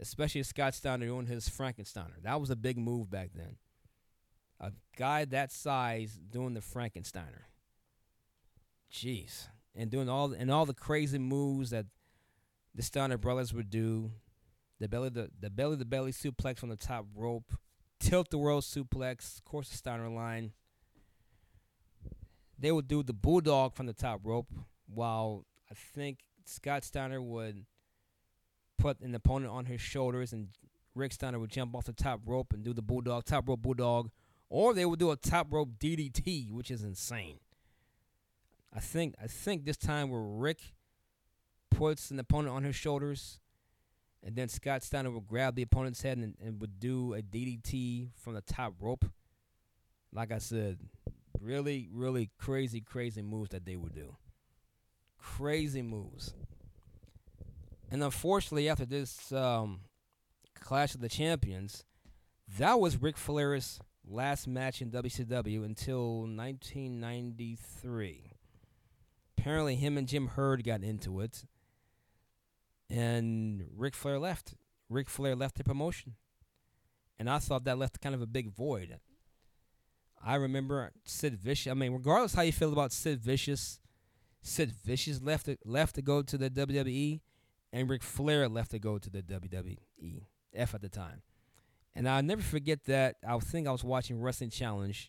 especially 0.00 0.42
Scott 0.42 0.74
Steiner 0.74 1.06
doing 1.06 1.26
his 1.26 1.48
Frankensteiner. 1.48 2.22
That 2.22 2.40
was 2.40 2.50
a 2.50 2.56
big 2.56 2.78
move 2.78 3.10
back 3.10 3.30
then. 3.34 3.56
A 4.58 4.72
guy 4.96 5.26
that 5.26 5.52
size 5.52 6.18
doing 6.30 6.54
the 6.54 6.60
Frankensteiner. 6.60 7.44
Jeez, 8.90 9.48
and 9.76 9.90
doing 9.90 10.08
all 10.08 10.32
and 10.32 10.50
all 10.50 10.66
the 10.66 10.74
crazy 10.74 11.18
moves 11.18 11.70
that 11.70 11.86
the 12.74 12.82
Steiner 12.82 13.18
brothers 13.18 13.52
would 13.52 13.70
do, 13.70 14.10
the 14.80 14.88
belly 14.88 15.08
the 15.08 15.30
the 15.38 15.50
belly 15.50 15.76
to 15.76 15.84
belly 15.84 16.12
suplex 16.12 16.58
from 16.58 16.68
the 16.68 16.76
top 16.76 17.06
rope, 17.14 17.52
tilt 18.00 18.30
the 18.30 18.38
world 18.38 18.64
suplex, 18.64 19.42
course 19.44 19.68
the 19.70 19.76
Steiner 19.76 20.08
line. 20.08 20.52
They 22.58 22.72
would 22.72 22.88
do 22.88 23.02
the 23.02 23.12
bulldog 23.12 23.74
from 23.74 23.86
the 23.86 23.92
top 23.92 24.20
rope, 24.24 24.50
while 24.86 25.44
I 25.70 25.74
think 25.74 26.20
Scott 26.46 26.84
Steiner 26.84 27.20
would 27.20 27.66
put 28.78 29.00
an 29.00 29.14
opponent 29.14 29.52
on 29.52 29.66
his 29.66 29.80
shoulders, 29.80 30.32
and 30.32 30.48
Rick 30.94 31.12
Steiner 31.12 31.38
would 31.38 31.50
jump 31.50 31.74
off 31.74 31.84
the 31.84 31.92
top 31.92 32.20
rope 32.24 32.52
and 32.52 32.64
do 32.64 32.72
the 32.72 32.82
bulldog, 32.82 33.24
top 33.24 33.48
rope 33.48 33.62
bulldog, 33.62 34.10
or 34.48 34.72
they 34.72 34.86
would 34.86 34.98
do 34.98 35.10
a 35.10 35.16
top 35.16 35.48
rope 35.50 35.70
DDT, 35.78 36.50
which 36.50 36.70
is 36.70 36.82
insane. 36.82 37.40
I 38.76 38.80
think 38.80 39.14
I 39.22 39.26
think 39.26 39.64
this 39.64 39.78
time 39.78 40.10
where 40.10 40.20
Rick 40.20 40.60
puts 41.70 42.10
an 42.10 42.18
opponent 42.18 42.54
on 42.54 42.62
his 42.62 42.76
shoulders, 42.76 43.40
and 44.22 44.36
then 44.36 44.48
Scott 44.48 44.82
Steiner 44.82 45.10
would 45.10 45.26
grab 45.26 45.54
the 45.54 45.62
opponent's 45.62 46.02
head 46.02 46.18
and, 46.18 46.34
and 46.44 46.60
would 46.60 46.78
do 46.78 47.14
a 47.14 47.22
DDT 47.22 48.08
from 48.16 48.34
the 48.34 48.42
top 48.42 48.74
rope. 48.78 49.06
Like 50.12 50.30
I 50.30 50.38
said, 50.38 50.78
really, 51.40 51.88
really 51.90 52.30
crazy, 52.38 52.82
crazy 52.82 53.22
moves 53.22 53.50
that 53.50 53.64
they 53.64 53.76
would 53.76 53.94
do. 53.94 54.16
Crazy 55.18 55.80
moves. 55.80 56.34
And 57.90 58.02
unfortunately, 58.02 58.68
after 58.68 58.84
this 58.84 59.32
um, 59.32 59.80
Clash 60.60 60.94
of 60.94 61.00
the 61.00 61.08
Champions, 61.08 61.84
that 62.58 62.78
was 62.78 63.00
Ric 63.00 63.16
Flair's 63.16 63.80
last 64.06 64.46
match 64.46 64.82
in 64.82 64.90
WCW 64.90 65.64
until 65.64 66.20
1993 66.20 68.35
apparently 69.46 69.76
him 69.76 69.96
and 69.96 70.08
Jim 70.08 70.26
Herd 70.26 70.64
got 70.64 70.82
into 70.82 71.20
it, 71.20 71.44
and 72.90 73.64
Ric 73.76 73.94
Flair 73.94 74.18
left. 74.18 74.54
Ric 74.88 75.08
Flair 75.08 75.36
left 75.36 75.56
the 75.56 75.62
promotion, 75.62 76.14
and 77.16 77.30
I 77.30 77.38
thought 77.38 77.62
that 77.62 77.78
left 77.78 78.00
kind 78.00 78.12
of 78.12 78.20
a 78.20 78.26
big 78.26 78.50
void. 78.50 78.98
I 80.20 80.34
remember 80.34 80.90
Sid 81.04 81.36
Vicious. 81.36 81.70
I 81.70 81.74
mean, 81.74 81.92
regardless 81.92 82.34
how 82.34 82.42
you 82.42 82.50
feel 82.50 82.72
about 82.72 82.90
Sid 82.90 83.20
Vicious, 83.20 83.78
Sid 84.42 84.72
Vicious 84.84 85.22
left 85.22 85.46
to, 85.46 85.56
left 85.64 85.94
to 85.94 86.02
go 86.02 86.22
to 86.22 86.36
the 86.36 86.50
WWE, 86.50 87.20
and 87.72 87.88
Ric 87.88 88.02
Flair 88.02 88.48
left 88.48 88.72
to 88.72 88.80
go 88.80 88.98
to 88.98 89.08
the 89.08 89.22
WWE 89.22 90.24
F 90.56 90.74
at 90.74 90.80
the 90.80 90.88
time. 90.88 91.22
And 91.94 92.08
I'll 92.08 92.20
never 92.20 92.42
forget 92.42 92.84
that. 92.86 93.18
I 93.24 93.38
think 93.38 93.68
I 93.68 93.72
was 93.72 93.84
watching 93.84 94.20
Wrestling 94.20 94.50
Challenge, 94.50 95.08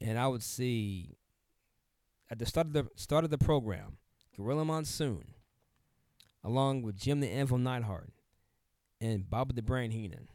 and 0.00 0.16
I 0.16 0.28
would 0.28 0.44
see 0.44 1.16
at 2.30 2.38
the 2.38 2.46
start 2.46 2.66
of 2.68 2.72
the 2.72 2.88
start 2.96 3.24
of 3.24 3.30
the 3.30 3.38
program, 3.38 3.98
Gorilla 4.36 4.64
Monsoon, 4.64 5.34
along 6.42 6.82
with 6.82 6.96
Jim 6.96 7.20
the 7.20 7.28
Anvil 7.28 7.58
Neidhart 7.58 8.12
and 9.00 9.28
Bobby 9.28 9.54
the 9.54 9.62
Brain 9.62 9.90
Heenan. 9.90 10.28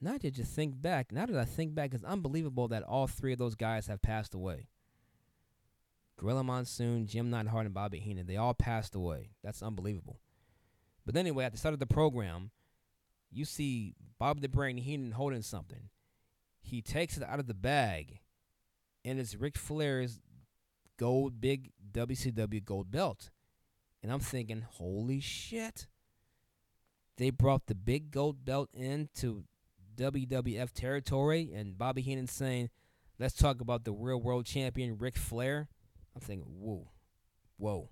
Now 0.00 0.18
that 0.18 0.36
you 0.36 0.44
think 0.44 0.80
back, 0.80 1.10
now 1.10 1.26
that 1.26 1.36
I 1.36 1.44
think 1.44 1.74
back, 1.74 1.94
it's 1.94 2.04
unbelievable 2.04 2.68
that 2.68 2.82
all 2.82 3.06
three 3.06 3.32
of 3.32 3.38
those 3.38 3.54
guys 3.54 3.86
have 3.86 4.02
passed 4.02 4.34
away. 4.34 4.68
Gorilla 6.18 6.44
Monsoon, 6.44 7.06
Jim 7.06 7.30
Neidhart, 7.30 7.66
and 7.66 7.74
Bobby 7.74 7.98
Heenan, 7.98 8.26
they 8.26 8.36
all 8.36 8.54
passed 8.54 8.94
away. 8.94 9.30
That's 9.42 9.62
unbelievable. 9.62 10.20
But 11.04 11.16
anyway, 11.16 11.44
at 11.44 11.52
the 11.52 11.58
start 11.58 11.72
of 11.72 11.78
the 11.78 11.86
program, 11.86 12.50
you 13.30 13.44
see 13.44 13.94
Bobby 14.18 14.40
the 14.40 14.48
Brain 14.48 14.76
Heenan 14.76 15.12
holding 15.12 15.42
something. 15.42 15.88
He 16.60 16.82
takes 16.82 17.16
it 17.16 17.22
out 17.22 17.38
of 17.38 17.46
the 17.46 17.54
bag 17.54 18.20
and 19.06 19.20
it's 19.20 19.36
Ric 19.36 19.56
Flair's 19.56 20.18
gold 20.98 21.40
big 21.40 21.70
WCW 21.92 22.62
gold 22.64 22.90
belt. 22.90 23.30
And 24.02 24.12
I'm 24.12 24.20
thinking, 24.20 24.66
holy 24.68 25.20
shit. 25.20 25.86
They 27.16 27.30
brought 27.30 27.66
the 27.66 27.74
big 27.74 28.10
gold 28.10 28.44
belt 28.44 28.68
into 28.74 29.44
WWF 29.96 30.72
territory 30.72 31.52
and 31.54 31.78
Bobby 31.78 32.02
Heenan 32.02 32.26
saying, 32.26 32.68
let's 33.18 33.34
talk 33.34 33.60
about 33.60 33.84
the 33.84 33.92
real 33.92 34.20
world 34.20 34.44
champion 34.44 34.98
Ric 34.98 35.16
Flair. 35.16 35.68
I'm 36.14 36.20
thinking, 36.20 36.48
whoa, 36.58 36.90
whoa. 37.56 37.90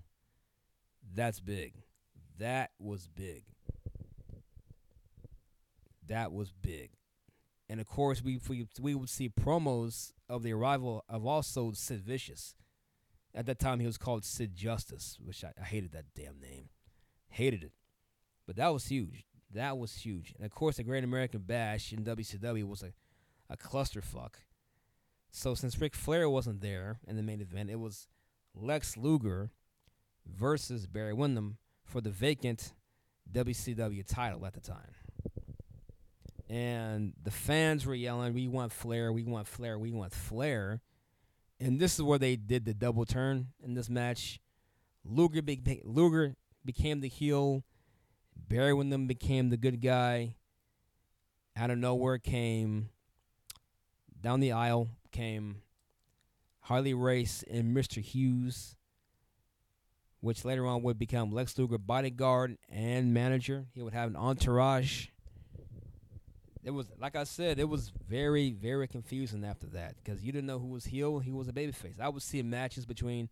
That's 1.13 1.39
big. 1.39 1.75
That 2.37 2.71
was 2.77 3.07
big. 3.07 3.45
That 6.07 6.33
was 6.33 6.51
big. 6.51 6.91
And 7.69 7.79
of 7.79 7.87
course, 7.87 8.21
we, 8.21 8.39
we 8.47 8.67
we 8.79 8.93
would 8.93 9.09
see 9.09 9.29
promos 9.29 10.11
of 10.29 10.43
the 10.43 10.53
arrival 10.53 11.03
of 11.07 11.25
also 11.25 11.71
Sid 11.71 12.01
Vicious. 12.01 12.55
At 13.33 13.45
that 13.47 13.59
time, 13.59 13.79
he 13.79 13.85
was 13.85 13.97
called 13.97 14.23
Sid 14.23 14.55
Justice, 14.55 15.17
which 15.21 15.43
I, 15.43 15.51
I 15.59 15.65
hated 15.65 15.91
that 15.91 16.05
damn 16.15 16.39
name, 16.39 16.69
hated 17.29 17.63
it. 17.63 17.73
But 18.47 18.55
that 18.55 18.73
was 18.73 18.87
huge. 18.87 19.25
That 19.53 19.77
was 19.77 19.93
huge. 19.93 20.33
And 20.35 20.45
of 20.45 20.51
course, 20.51 20.77
the 20.77 20.83
Great 20.83 21.03
American 21.03 21.41
Bash 21.41 21.91
in 21.91 22.03
WCW 22.03 22.67
was 22.67 22.83
a, 22.83 22.93
a 23.49 23.57
clusterfuck. 23.57 24.35
So 25.31 25.53
since 25.53 25.79
Ric 25.79 25.95
Flair 25.95 26.29
wasn't 26.29 26.61
there 26.61 26.99
in 27.07 27.17
the 27.17 27.23
main 27.23 27.41
event, 27.41 27.69
it 27.69 27.79
was 27.79 28.07
Lex 28.55 28.95
Luger 28.95 29.51
versus 30.25 30.87
Barry 30.87 31.13
Windham 31.13 31.57
for 31.83 32.01
the 32.01 32.09
vacant 32.09 32.73
WCW 33.31 34.05
title 34.07 34.45
at 34.45 34.53
the 34.53 34.61
time 34.61 34.93
and 36.49 37.13
the 37.23 37.31
fans 37.31 37.85
were 37.85 37.95
yelling, 37.95 38.33
"We 38.33 38.47
want 38.47 38.71
Flair! 38.71 39.11
We 39.11 39.23
want 39.23 39.47
Flair! 39.47 39.77
We 39.79 39.91
want 39.91 40.13
Flair!" 40.13 40.81
And 41.59 41.79
this 41.79 41.95
is 41.95 42.03
where 42.03 42.19
they 42.19 42.35
did 42.35 42.65
the 42.65 42.73
double 42.73 43.05
turn 43.05 43.47
in 43.63 43.73
this 43.73 43.89
match. 43.89 44.39
Luger, 45.03 45.41
be- 45.41 45.81
Luger 45.83 46.35
became 46.63 46.99
the 46.99 47.07
heel. 47.07 47.63
Barry 48.35 48.73
Windham 48.73 49.07
became 49.07 49.49
the 49.49 49.57
good 49.57 49.81
guy. 49.81 50.35
Out 51.55 51.69
of 51.69 51.77
nowhere 51.77 52.17
came 52.17 52.89
down 54.21 54.41
the 54.41 54.51
aisle 54.51 54.89
came 55.11 55.61
Harley 56.61 56.93
Race 56.93 57.43
and 57.49 57.75
Mr. 57.75 58.01
Hughes, 58.01 58.75
which 60.19 60.43
later 60.43 60.65
on 60.65 60.83
would 60.83 60.99
become 60.99 61.31
Lex 61.31 61.57
Luger 61.57 61.77
bodyguard 61.77 62.57
and 62.67 63.13
manager. 63.13 63.67
He 63.71 63.81
would 63.81 63.93
have 63.93 64.09
an 64.09 64.15
entourage 64.15 65.07
it 66.65 66.71
was 66.71 66.87
like 66.99 67.15
I 67.15 67.23
said, 67.23 67.59
it 67.59 67.69
was 67.69 67.91
very, 68.09 68.51
very 68.51 68.87
confusing 68.87 69.45
after 69.45 69.67
that 69.67 69.95
because 70.03 70.23
you 70.23 70.31
didn't 70.31 70.47
know 70.47 70.59
who 70.59 70.67
was 70.67 70.85
heel, 70.85 71.17
and 71.17 71.25
who 71.25 71.37
was 71.37 71.47
a 71.47 71.53
babyface. 71.53 71.99
I 71.99 72.09
would 72.09 72.23
see 72.23 72.41
matches 72.41 72.85
between 72.85 73.29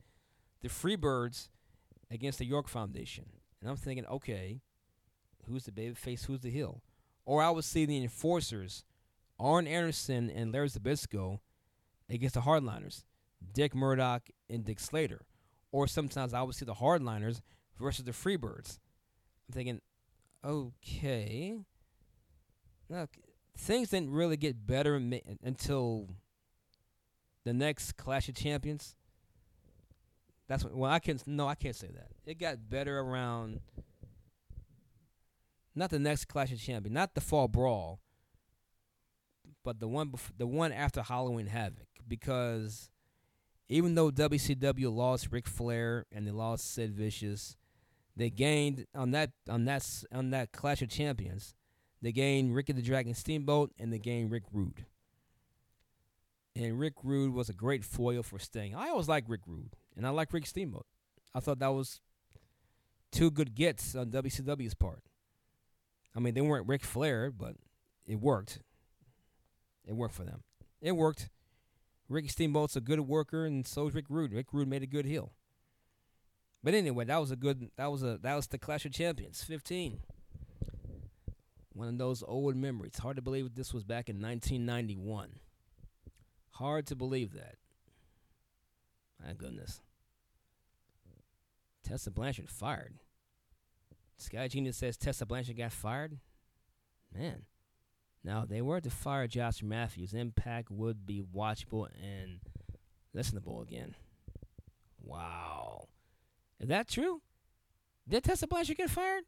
the 0.61 0.69
Freebirds 0.69 1.49
against 2.11 2.37
the 2.37 2.45
York 2.45 2.67
Foundation, 2.67 3.25
and 3.59 3.69
I'm 3.69 3.75
thinking, 3.75 4.05
okay, 4.05 4.61
who's 5.47 5.65
the 5.65 5.71
babyface, 5.71 6.25
who's 6.25 6.41
the 6.41 6.51
heel? 6.51 6.83
Or 7.25 7.41
I 7.41 7.49
would 7.49 7.65
see 7.65 7.85
the 7.85 8.01
Enforcers, 8.03 8.83
Arn 9.39 9.65
Anderson 9.65 10.29
and 10.29 10.53
Larry 10.53 10.69
Zbyszko 10.69 11.39
against 12.09 12.35
the 12.35 12.41
Hardliners, 12.41 13.03
Dick 13.53 13.73
Murdoch 13.73 14.29
and 14.49 14.63
Dick 14.63 14.79
Slater. 14.79 15.25
Or 15.71 15.87
sometimes 15.87 16.35
I 16.35 16.43
would 16.43 16.53
see 16.53 16.65
the 16.65 16.75
Hardliners 16.75 17.41
versus 17.79 18.05
the 18.05 18.11
Freebirds. 18.11 18.77
I'm 19.47 19.53
thinking, 19.53 19.81
okay, 20.45 21.55
Look, 22.93 23.09
things 23.57 23.89
didn't 23.89 24.11
really 24.11 24.37
get 24.37 24.67
better 24.67 25.01
until 25.43 26.09
the 27.43 27.51
next 27.51 27.97
Clash 27.97 28.29
of 28.29 28.35
Champions. 28.35 28.95
That's 30.47 30.63
what, 30.63 30.75
well, 30.75 30.91
I 30.91 30.99
can't. 30.99 31.25
no, 31.25 31.47
I 31.47 31.55
can't 31.55 31.75
say 31.75 31.87
that. 31.87 32.09
It 32.25 32.37
got 32.37 32.69
better 32.69 32.99
around 32.99 33.61
not 35.73 35.89
the 35.89 35.97
next 35.97 36.25
Clash 36.25 36.51
of 36.51 36.59
Champions, 36.59 36.93
not 36.93 37.15
the 37.15 37.21
Fall 37.21 37.47
Brawl, 37.47 37.99
but 39.63 39.79
the 39.79 39.87
one 39.87 40.09
bef- 40.09 40.37
the 40.37 40.45
one 40.45 40.71
after 40.71 41.01
Halloween 41.01 41.47
Havoc 41.47 41.87
because 42.07 42.91
even 43.69 43.95
though 43.95 44.11
WCW 44.11 44.93
lost 44.93 45.29
Ric 45.31 45.47
Flair 45.47 46.05
and 46.11 46.27
they 46.27 46.31
lost 46.31 46.71
Sid 46.71 46.93
Vicious, 46.93 47.57
they 48.15 48.29
gained 48.29 48.85
on 48.93 49.09
that 49.11 49.31
on 49.49 49.65
that 49.65 49.83
on 50.11 50.29
that 50.29 50.51
Clash 50.51 50.83
of 50.83 50.89
Champions, 50.89 51.55
they 52.03 52.11
gained 52.11 52.53
Ricky 52.53 52.73
the 52.73 52.81
Dragon 52.81 53.13
Steamboat 53.13 53.71
and 53.79 53.91
they 53.91 53.97
gained 53.97 54.29
Rick 54.29 54.43
Rude. 54.51 54.85
And 56.53 56.77
Rick 56.77 56.95
Rude 57.01 57.33
was 57.33 57.47
a 57.47 57.53
great 57.53 57.85
foil 57.85 58.21
for 58.21 58.37
Sting. 58.37 58.75
I 58.75 58.89
always 58.89 59.07
liked 59.07 59.29
Rick 59.29 59.41
Rude, 59.47 59.75
and 59.95 60.05
I 60.05 60.09
like 60.09 60.33
Rick 60.33 60.45
Steamboat. 60.45 60.85
I 61.33 61.39
thought 61.39 61.59
that 61.59 61.73
was 61.73 62.01
two 63.11 63.31
good 63.31 63.55
gets 63.55 63.95
on 63.95 64.11
WCW's 64.11 64.75
part. 64.75 65.01
I 66.15 66.19
mean, 66.19 66.33
they 66.33 66.41
weren't 66.41 66.67
Ric 66.67 66.83
Flair, 66.83 67.31
but 67.31 67.55
it 68.05 68.19
worked. 68.19 68.59
It 69.87 69.93
worked 69.93 70.13
for 70.13 70.25
them. 70.25 70.43
It 70.81 70.91
worked. 70.91 71.29
Ricky 72.09 72.27
Steamboat's 72.27 72.75
a 72.75 72.81
good 72.81 72.99
worker, 72.99 73.45
and 73.45 73.65
so 73.65 73.87
is 73.87 73.95
Rick 73.95 74.05
Rude. 74.09 74.33
Rick 74.33 74.47
Rude 74.51 74.67
made 74.67 74.83
a 74.83 74.87
good 74.87 75.05
heel. 75.05 75.31
But 76.61 76.73
anyway, 76.73 77.05
that 77.05 77.19
was 77.19 77.31
a 77.31 77.35
good. 77.35 77.71
That 77.77 77.91
was 77.91 78.03
a 78.03 78.19
that 78.21 78.35
was 78.35 78.47
the 78.47 78.57
Clash 78.57 78.85
of 78.85 78.91
Champions, 78.91 79.41
fifteen. 79.43 79.99
One 81.73 81.87
of 81.87 81.97
those 81.97 82.23
old 82.25 82.55
memories. 82.55 82.99
Hard 82.99 83.15
to 83.15 83.21
believe 83.21 83.55
this 83.55 83.73
was 83.73 83.83
back 83.83 84.09
in 84.09 84.21
1991. 84.21 85.39
Hard 86.51 86.85
to 86.87 86.95
believe 86.95 87.33
that. 87.33 87.55
My 89.25 89.33
goodness. 89.33 89.81
Tessa 91.83 92.11
Blanchard 92.11 92.49
fired. 92.49 92.95
Sky 94.17 94.47
Genius 94.47 94.77
says 94.77 94.97
Tessa 94.97 95.25
Blanchard 95.25 95.57
got 95.57 95.71
fired. 95.71 96.19
Man. 97.13 97.43
Now, 98.23 98.43
if 98.43 98.49
they 98.49 98.61
were 98.61 98.79
to 98.79 98.89
fire 98.89 99.27
Josh 99.27 99.61
Matthews, 99.61 100.13
Impact 100.13 100.71
would 100.71 101.05
be 101.05 101.21
watchable 101.21 101.87
and 102.01 102.39
listenable 103.15 103.61
again. 103.61 103.95
Wow. 105.01 105.87
Is 106.59 106.69
that 106.69 106.87
true? 106.87 107.21
Did 108.07 108.23
Tessa 108.23 108.47
Blanchard 108.47 108.77
get 108.77 108.89
fired? 108.89 109.23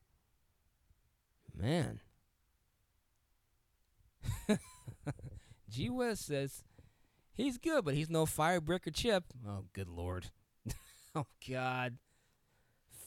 Man. 1.54 2.00
G 5.70 5.90
West 5.90 6.26
says 6.26 6.64
he's 7.34 7.58
good, 7.58 7.86
but 7.86 7.94
he's 7.94 8.10
no 8.10 8.26
firebreaker 8.26 8.94
chip. 8.94 9.26
Oh, 9.48 9.66
good 9.74 9.90
lord. 9.90 10.28
oh, 11.16 11.26
God. 11.50 11.98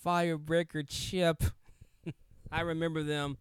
Firebreaker 0.05 0.85
chip. 0.89 1.45
I 2.53 2.61
remember 2.61 3.03
them. 3.03 3.39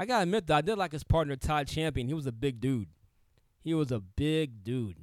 I 0.00 0.06
gotta 0.06 0.22
admit 0.22 0.46
though, 0.46 0.54
I 0.54 0.62
did 0.62 0.78
like 0.78 0.92
his 0.92 1.04
partner 1.04 1.36
Todd 1.36 1.68
Champion. 1.68 2.08
He 2.08 2.14
was 2.14 2.26
a 2.26 2.32
big 2.32 2.58
dude. 2.58 2.88
He 3.62 3.74
was 3.74 3.92
a 3.92 4.00
big 4.00 4.64
dude. 4.64 4.96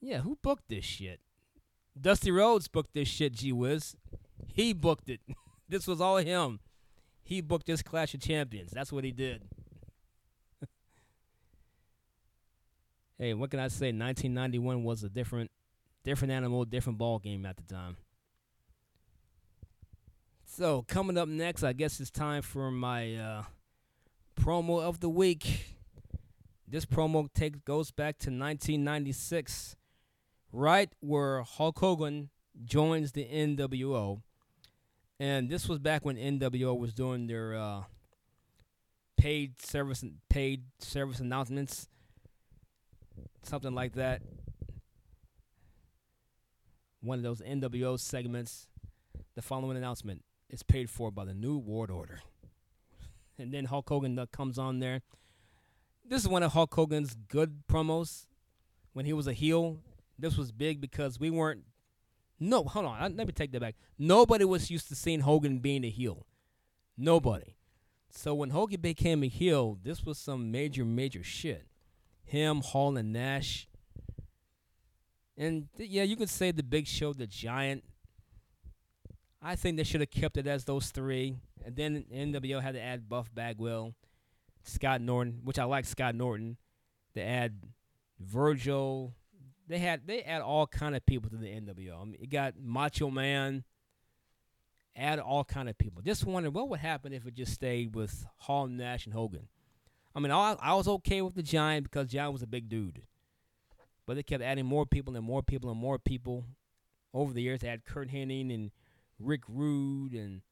Yeah, 0.00 0.20
who 0.20 0.38
booked 0.40 0.68
this 0.68 0.84
shit? 0.84 1.18
Dusty 2.00 2.30
Rhodes 2.30 2.68
booked 2.68 2.94
this 2.94 3.08
shit, 3.08 3.32
G 3.32 3.50
Wiz. 3.50 3.96
He 4.46 4.72
booked 4.72 5.08
it. 5.08 5.20
this 5.68 5.88
was 5.88 6.00
all 6.00 6.18
him. 6.18 6.60
He 7.24 7.40
booked 7.40 7.66
this 7.66 7.82
Clash 7.82 8.14
of 8.14 8.20
Champions. 8.20 8.70
That's 8.70 8.92
what 8.92 9.02
he 9.02 9.10
did. 9.10 9.42
hey, 13.18 13.32
what 13.32 13.50
can 13.50 13.60
I 13.60 13.68
say? 13.68 13.86
1991 13.86 14.84
was 14.84 15.02
a 15.02 15.08
different, 15.08 15.50
different 16.04 16.32
animal, 16.32 16.66
different 16.66 16.98
ball 16.98 17.18
game 17.18 17.46
at 17.46 17.56
the 17.56 17.62
time. 17.62 17.96
So 20.44 20.84
coming 20.86 21.16
up 21.16 21.26
next, 21.26 21.64
I 21.64 21.72
guess 21.72 21.98
it's 21.98 22.10
time 22.10 22.42
for 22.42 22.70
my 22.70 23.16
uh, 23.16 23.42
promo 24.36 24.82
of 24.82 25.00
the 25.00 25.08
week. 25.08 25.78
This 26.68 26.84
promo 26.84 27.32
takes 27.32 27.58
goes 27.60 27.90
back 27.90 28.18
to 28.18 28.30
1996, 28.30 29.76
right 30.52 30.92
where 31.00 31.42
Hulk 31.42 31.78
Hogan 31.78 32.28
joins 32.64 33.12
the 33.12 33.24
NWO, 33.24 34.22
and 35.24 35.48
this 35.48 35.66
was 35.66 35.78
back 35.78 36.04
when 36.04 36.16
NWO 36.16 36.78
was 36.78 36.92
doing 36.92 37.26
their 37.26 37.54
uh, 37.54 37.84
paid 39.16 39.58
service 39.58 40.04
paid 40.28 40.64
service 40.80 41.18
announcements, 41.18 41.88
something 43.42 43.74
like 43.74 43.94
that. 43.94 44.20
One 47.00 47.18
of 47.18 47.22
those 47.22 47.40
NWO 47.40 47.98
segments. 47.98 48.68
The 49.34 49.40
following 49.40 49.78
announcement 49.78 50.22
is 50.50 50.62
paid 50.62 50.90
for 50.90 51.10
by 51.10 51.24
the 51.24 51.32
New 51.32 51.56
World 51.58 51.90
Order. 51.90 52.20
And 53.36 53.52
then 53.52 53.64
Hulk 53.64 53.88
Hogan 53.88 54.16
uh, 54.16 54.26
comes 54.26 54.60
on 54.60 54.78
there. 54.78 55.00
This 56.08 56.22
is 56.22 56.28
one 56.28 56.44
of 56.44 56.52
Hulk 56.52 56.72
Hogan's 56.72 57.16
good 57.26 57.64
promos 57.68 58.26
when 58.92 59.06
he 59.06 59.12
was 59.12 59.26
a 59.26 59.32
heel. 59.32 59.78
This 60.16 60.36
was 60.36 60.52
big 60.52 60.80
because 60.80 61.18
we 61.18 61.30
weren't. 61.30 61.64
No, 62.44 62.64
hold 62.64 62.84
on. 62.84 63.16
Let 63.16 63.26
me 63.26 63.32
take 63.32 63.52
that 63.52 63.60
back. 63.60 63.76
Nobody 63.98 64.44
was 64.44 64.70
used 64.70 64.88
to 64.88 64.94
seeing 64.94 65.20
Hogan 65.20 65.60
being 65.60 65.84
a 65.84 65.88
heel. 65.88 66.26
Nobody. 66.96 67.56
So 68.10 68.34
when 68.34 68.50
Hogan 68.50 68.80
became 68.80 69.24
a 69.24 69.28
heel, 69.28 69.78
this 69.82 70.04
was 70.04 70.18
some 70.18 70.50
major, 70.50 70.84
major 70.84 71.24
shit. 71.24 71.66
Him, 72.22 72.60
Hall, 72.60 72.96
and 72.96 73.12
Nash. 73.12 73.66
And 75.36 75.68
th- 75.76 75.88
yeah, 75.88 76.02
you 76.02 76.16
could 76.16 76.28
say 76.28 76.52
the 76.52 76.62
Big 76.62 76.86
Show, 76.86 77.12
the 77.12 77.26
Giant. 77.26 77.82
I 79.42 79.56
think 79.56 79.76
they 79.76 79.84
should 79.84 80.00
have 80.00 80.10
kept 80.10 80.36
it 80.36 80.46
as 80.46 80.64
those 80.64 80.90
three. 80.90 81.36
And 81.64 81.74
then 81.74 82.04
NWO 82.12 82.62
had 82.62 82.74
to 82.74 82.80
add 82.80 83.08
Buff 83.08 83.34
Bagwell, 83.34 83.94
Scott 84.62 85.00
Norton, 85.00 85.40
which 85.44 85.58
I 85.58 85.64
like 85.64 85.86
Scott 85.86 86.14
Norton. 86.14 86.58
They 87.14 87.22
add 87.22 87.54
Virgil. 88.20 89.14
They 89.66 89.78
had 89.78 90.06
they 90.06 90.22
add 90.22 90.42
all 90.42 90.66
kind 90.66 90.94
of 90.94 91.04
people 91.06 91.30
to 91.30 91.36
the 91.36 91.46
NWO. 91.46 92.00
I 92.00 92.04
mean, 92.04 92.16
you 92.20 92.26
got 92.26 92.54
Macho 92.60 93.10
Man. 93.10 93.64
Add 94.96 95.18
all 95.18 95.42
kind 95.42 95.68
of 95.68 95.76
people. 95.76 96.02
Just 96.02 96.24
wondering 96.24 96.52
what 96.52 96.68
would 96.68 96.78
happen 96.78 97.12
if 97.12 97.26
it 97.26 97.34
just 97.34 97.52
stayed 97.52 97.96
with 97.96 98.26
Hall, 98.36 98.68
Nash, 98.68 99.06
and 99.06 99.14
Hogan. 99.14 99.48
I 100.14 100.20
mean, 100.20 100.30
I, 100.30 100.56
I 100.60 100.74
was 100.74 100.86
okay 100.86 101.20
with 101.20 101.34
the 101.34 101.42
Giant 101.42 101.84
because 101.84 102.06
Giant 102.06 102.32
was 102.32 102.42
a 102.42 102.46
big 102.46 102.68
dude, 102.68 103.02
but 104.06 104.14
they 104.14 104.22
kept 104.22 104.42
adding 104.44 104.66
more 104.66 104.86
people 104.86 105.16
and 105.16 105.26
more 105.26 105.42
people 105.42 105.68
and 105.70 105.80
more 105.80 105.98
people 105.98 106.44
over 107.12 107.32
the 107.32 107.42
years. 107.42 107.60
They 107.60 107.66
had 107.66 107.84
Curt 107.84 108.10
Hennig 108.10 108.54
and 108.54 108.70
Rick 109.18 109.42
Rude 109.48 110.12
and 110.12 110.42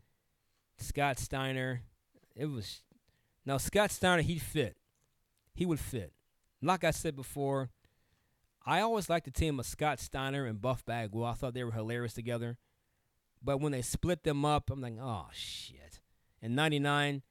Scott 0.76 1.20
Steiner. 1.20 1.82
It 2.34 2.46
was 2.46 2.82
now 3.46 3.58
Scott 3.58 3.92
Steiner. 3.92 4.22
He'd 4.22 4.42
fit. 4.42 4.76
He 5.54 5.66
would 5.66 5.80
fit. 5.80 6.12
Like 6.60 6.82
I 6.82 6.90
said 6.90 7.14
before, 7.14 7.70
I 8.64 8.80
always 8.80 9.10
liked 9.10 9.24
the 9.24 9.32
team 9.32 9.58
of 9.58 9.66
Scott 9.66 9.98
Steiner 9.98 10.46
and 10.46 10.60
Buff 10.60 10.84
Bagwell. 10.84 11.24
I 11.24 11.34
thought 11.34 11.54
they 11.54 11.64
were 11.64 11.72
hilarious 11.72 12.14
together. 12.14 12.58
But 13.42 13.60
when 13.60 13.72
they 13.72 13.82
split 13.82 14.22
them 14.22 14.44
up, 14.44 14.70
I'm 14.70 14.80
like, 14.80 14.96
oh 15.00 15.26
shit. 15.32 16.00
In 16.40 16.54
'99, 16.54 17.22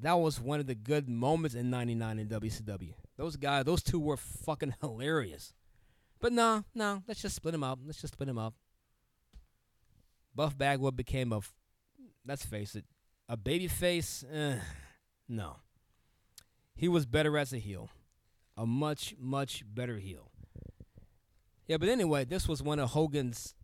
that 0.00 0.14
was 0.14 0.40
one 0.40 0.60
of 0.60 0.66
the 0.66 0.74
good 0.74 1.08
moments 1.08 1.54
in 1.54 1.70
'99 1.70 2.18
in 2.18 2.28
WCW. 2.28 2.94
Those 3.16 3.36
guys, 3.36 3.64
those 3.64 3.82
two 3.82 4.00
were 4.00 4.16
fucking 4.16 4.74
hilarious. 4.80 5.54
But 6.20 6.32
no, 6.32 6.64
no, 6.74 7.02
let's 7.08 7.22
just 7.22 7.36
split 7.36 7.52
them 7.52 7.64
up. 7.64 7.78
Let's 7.84 8.00
just 8.00 8.14
split 8.14 8.26
them 8.26 8.38
up. 8.38 8.54
Buff 10.34 10.56
Bagwell 10.56 10.92
became 10.92 11.32
a, 11.32 11.40
let's 12.26 12.44
face 12.44 12.74
it, 12.74 12.84
a 13.28 13.36
baby 13.36 13.68
face. 13.68 14.24
Eh, 14.32 14.56
no. 15.28 15.56
He 16.74 16.88
was 16.88 17.06
better 17.06 17.36
as 17.36 17.52
a 17.52 17.58
heel. 17.58 17.90
A 18.56 18.66
much, 18.66 19.14
much 19.18 19.62
better 19.66 19.98
heel. 19.98 20.31
Yeah, 21.72 21.78
but 21.78 21.88
anyway, 21.88 22.26
this 22.26 22.46
was 22.46 22.62
one 22.62 22.78
of 22.78 22.90
Hogan's 22.90 23.54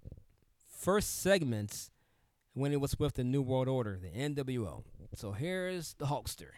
first 0.67 1.21
segments 1.21 1.91
when 2.55 2.73
it 2.73 2.81
was 2.81 2.99
with 2.99 3.17
the 3.17 3.23
New 3.23 3.43
World 3.43 3.69
Order, 3.69 4.01
the 4.01 4.09
NWO. 4.09 4.83
So 5.15 5.33
here's 5.33 5.93
the 5.93 6.07
Hulkster. 6.07 6.53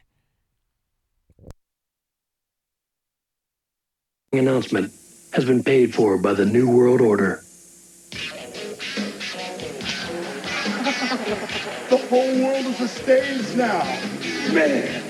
announcement 4.32 4.92
has 5.32 5.44
been 5.44 5.64
paid 5.64 5.92
for 5.92 6.16
by 6.18 6.34
the 6.34 6.46
New 6.46 6.70
World 6.70 7.00
Order. 7.00 7.42
The 11.90 12.06
whole 12.08 12.44
world 12.44 12.66
is 12.66 12.80
a 12.80 12.86
stage 12.86 13.56
now. 13.56 13.82
Man, 14.52 15.02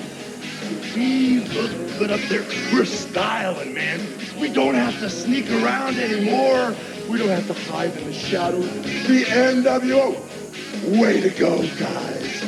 we 0.95 1.41
look 1.41 1.99
good 1.99 2.09
up 2.09 2.19
there. 2.29 2.41
We're 2.73 2.85
styling, 2.85 3.75
man. 3.75 4.20
We 4.41 4.51
don't 4.51 4.73
have 4.73 4.99
to 5.01 5.09
sneak 5.09 5.51
around 5.51 5.97
anymore. 5.97 6.75
We 7.07 7.19
don't 7.19 7.29
have 7.29 7.45
to 7.45 7.53
hide 7.71 7.95
in 7.95 8.07
the 8.07 8.13
shadows. 8.13 8.65
The 9.07 9.23
NWO. 9.25 10.99
Way 10.99 11.21
to 11.21 11.29
go, 11.29 11.59
guys. 11.77 12.43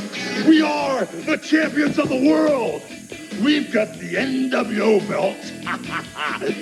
We 0.48 0.64
are 0.64 1.06
the 1.06 1.38
champions 1.38 2.00
of 2.00 2.10
the 2.10 2.28
world. 2.28 2.82
We've 3.44 3.72
got 3.72 3.94
the 4.00 4.16
NWO 4.16 5.08
belt. 5.08 5.38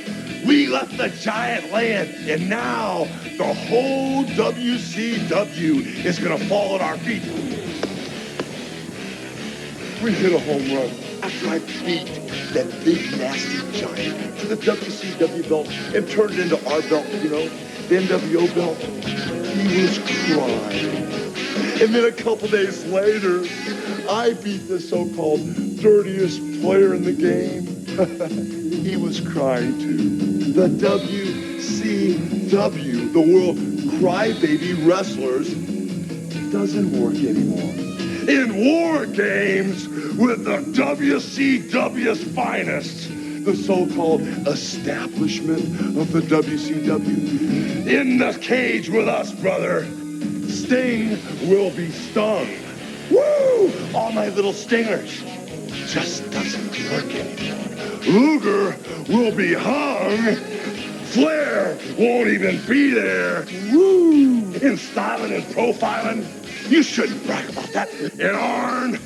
We 0.45 0.65
left 0.65 0.97
the 0.97 1.09
giant 1.09 1.71
land, 1.71 2.27
and 2.27 2.49
now 2.49 3.05
the 3.37 3.53
whole 3.53 4.23
WCW 4.23 6.03
is 6.03 6.17
gonna 6.17 6.39
fall 6.49 6.73
at 6.73 6.81
our 6.81 6.97
feet. 6.97 7.21
We 10.01 10.13
hit 10.13 10.33
a 10.33 10.39
home 10.39 10.75
run 10.75 11.10
after 11.23 11.49
I 11.49 11.59
beat 11.59 12.07
that 12.53 12.67
big 12.83 13.11
nasty 13.17 13.59
giant 13.79 14.39
to 14.39 14.47
the 14.47 14.55
WCW 14.55 15.47
belt 15.47 15.67
and 15.95 16.09
turned 16.09 16.33
it 16.33 16.39
into 16.39 16.57
our 16.69 16.81
belt, 16.89 17.07
you 17.23 17.29
know, 17.29 17.47
the 17.87 17.97
NWO 17.97 18.47
belt. 18.55 18.77
He 18.77 19.81
was 19.81 19.99
crying. 19.99 21.09
And 21.81 21.93
then 21.95 22.05
a 22.05 22.11
couple 22.11 22.47
days 22.47 22.85
later, 22.85 23.43
I 24.09 24.33
beat 24.43 24.67
the 24.67 24.79
so-called 24.79 25.41
dirtiest 25.77 26.39
player 26.61 26.93
in 26.93 27.03
the 27.03 27.11
game. 27.11 27.67
he 28.83 28.95
was 28.97 29.19
crying 29.19 29.77
too. 29.79 29.97
The 30.53 30.67
WCW, 30.67 33.13
the 33.13 33.21
World 33.21 33.57
Crybaby 33.99 34.87
Wrestlers, 34.87 35.53
doesn't 36.51 36.91
work 37.01 37.15
anymore. 37.15 37.73
In 38.29 38.55
war 38.55 39.05
games 39.05 39.87
with 40.17 40.43
the 40.43 40.57
WCW's 40.79 42.23
finest, 42.35 43.09
the 43.45 43.55
so-called 43.55 44.21
establishment 44.47 45.97
of 45.97 46.11
the 46.11 46.21
WCW. 46.21 47.87
In 47.87 48.17
the 48.17 48.37
cage 48.41 48.89
with 48.89 49.07
us, 49.07 49.31
brother. 49.31 49.85
Sting 50.47 51.17
will 51.49 51.71
be 51.71 51.91
stung. 51.91 52.47
Woo! 53.09 53.71
All 53.93 54.11
my 54.11 54.29
little 54.29 54.53
stingers. 54.53 55.21
Just 55.87 56.29
doesn't 56.31 56.71
work 56.91 57.13
anymore. 57.13 57.99
Luger 58.05 58.77
will 59.07 59.35
be 59.35 59.53
hung. 59.53 60.35
Flair 61.05 61.77
won't 61.97 62.29
even 62.29 62.61
be 62.67 62.91
there. 62.91 63.45
Woo! 63.71 64.53
In 64.55 64.77
styling 64.77 65.33
and 65.33 65.43
profiling, 65.45 66.25
you 66.69 66.83
shouldn't 66.83 67.25
brag 67.25 67.49
about 67.49 67.69
that. 67.73 67.89
And 67.91 68.35
Arn 68.35 68.99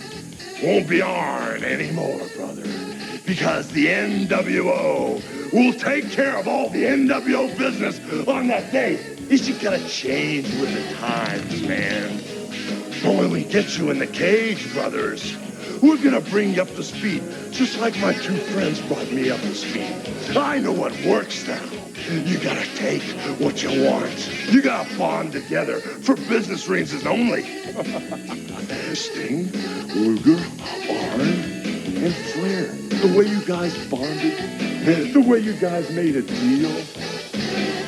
won't 0.63 0.87
be 0.87 1.01
Arn 1.01 1.63
anymore, 1.63 2.21
brother. 2.35 2.63
Because 3.25 3.69
the 3.71 3.87
NWO 3.87 5.51
will 5.51 5.73
take 5.73 6.11
care 6.11 6.37
of 6.37 6.47
all 6.47 6.69
the 6.69 6.83
NWO 6.83 7.57
business 7.57 7.99
on 8.27 8.47
that 8.47 8.71
day. 8.71 8.99
You 9.29 9.37
just 9.37 9.61
gotta 9.61 9.85
change 9.87 10.47
with 10.59 10.73
the 10.73 10.95
times, 10.95 11.61
man. 11.63 12.21
But 13.03 13.15
when 13.15 13.31
we 13.31 13.43
get 13.43 13.77
you 13.77 13.89
in 13.89 13.99
the 13.99 14.07
cage, 14.07 14.71
brothers, 14.73 15.35
we're 15.81 15.97
gonna 15.97 16.21
bring 16.21 16.53
you 16.53 16.61
up 16.61 16.69
to 16.75 16.83
speed, 16.83 17.23
just 17.51 17.79
like 17.79 17.97
my 17.99 18.13
two 18.13 18.37
friends 18.37 18.81
brought 18.81 19.11
me 19.11 19.29
up 19.29 19.39
to 19.41 19.55
speed. 19.55 20.37
I 20.37 20.59
know 20.59 20.71
what 20.71 20.91
works 21.05 21.47
now. 21.47 21.61
You 22.09 22.37
gotta 22.39 22.65
take 22.75 23.01
what 23.39 23.63
you 23.63 23.83
want. 23.83 24.51
You 24.51 24.61
gotta 24.61 24.97
bond 24.97 25.31
together 25.31 25.79
for 25.79 26.15
business 26.15 26.67
reasons 26.67 27.05
only. 27.05 27.43
Sting, 28.95 29.51
Luger, 29.93 30.41
Arn, 30.89 31.21
and 31.21 32.15
Flair. 32.15 32.67
The 33.01 33.15
way 33.17 33.25
you 33.25 33.41
guys 33.45 33.75
bonded, 33.87 35.13
the 35.13 35.23
way 35.27 35.39
you 35.39 35.53
guys 35.53 35.89
made 35.91 36.15
a 36.15 36.21
deal, 36.21 36.71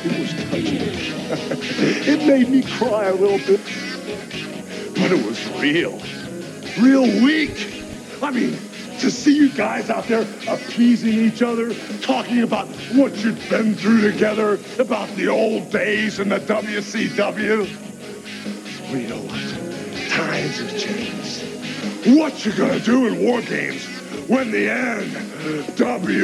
it 0.04 0.18
was 0.18 0.32
touching. 0.44 0.78
it 2.06 2.26
made 2.26 2.48
me 2.48 2.62
cry 2.62 3.04
a 3.06 3.14
little 3.14 3.38
bit, 3.38 3.60
but 4.94 5.12
it 5.12 5.24
was 5.24 5.48
real. 5.60 5.98
Real 6.80 7.02
weak. 7.24 7.84
I 8.22 8.30
mean, 8.30 8.56
to 9.00 9.10
see 9.10 9.34
you 9.36 9.48
guys 9.50 9.90
out 9.90 10.04
there 10.04 10.26
appeasing 10.48 11.12
each 11.12 11.42
other, 11.42 11.74
talking 12.00 12.42
about 12.42 12.68
what 12.94 13.16
you've 13.16 13.48
been 13.50 13.74
through 13.74 14.10
together, 14.10 14.60
about 14.78 15.08
the 15.16 15.28
old 15.28 15.70
days 15.70 16.20
in 16.20 16.28
the 16.28 16.38
WCW. 16.38 17.68
Well, 18.90 18.96
you 18.96 19.08
know 19.08 19.22
what? 19.22 19.40
Times 20.08 20.58
have 20.58 20.78
changed. 20.78 21.44
What 22.16 22.44
you 22.46 22.52
gonna 22.52 22.80
do 22.80 23.06
in 23.06 23.24
war 23.24 23.40
games 23.42 23.84
when 24.28 24.50
the 24.50 24.66
NWO 25.76 26.18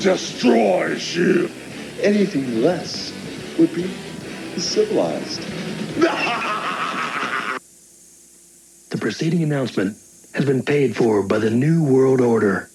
destroys 0.00 1.16
you? 1.16 1.50
Anything 2.02 2.62
less 2.62 3.12
would 3.58 3.74
be 3.74 3.90
civilized. 4.58 5.42
The 8.90 8.98
preceding 8.98 9.42
announcement 9.44 9.96
has 10.34 10.44
been 10.44 10.64
paid 10.64 10.96
for 10.96 11.22
by 11.22 11.38
the 11.38 11.50
New 11.50 11.84
World 11.84 12.20
Order. 12.20 12.68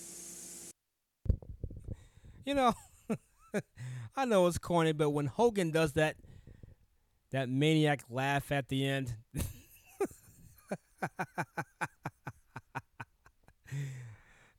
You 2.45 2.53
know, 2.53 2.73
I 4.15 4.23
know 4.23 4.47
it's 4.47 4.57
corny, 4.57 4.93
but 4.93 5.09
when 5.09 5.25
Hogan 5.25 5.71
does 5.71 5.91
that 5.93 6.15
that 7.31 7.49
maniac 7.49 8.03
laugh 8.09 8.49
at 8.53 8.69
the 8.69 8.87
end. 8.87 9.13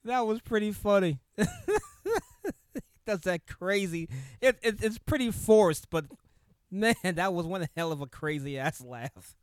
that 0.05 0.27
was 0.27 0.43
pretty 0.43 0.73
funny. 0.73 1.21
Does 3.07 3.21
that 3.21 3.47
crazy? 3.47 4.11
It, 4.43 4.59
it 4.63 4.83
it's 4.83 4.99
pretty 4.99 5.31
forced, 5.31 5.89
but 5.89 6.05
man, 6.71 6.95
that 7.03 7.33
was 7.33 7.47
one 7.47 7.67
hell 7.75 7.93
of 7.93 8.03
a 8.03 8.07
crazy 8.07 8.59
ass 8.59 8.83
laugh. 8.83 9.35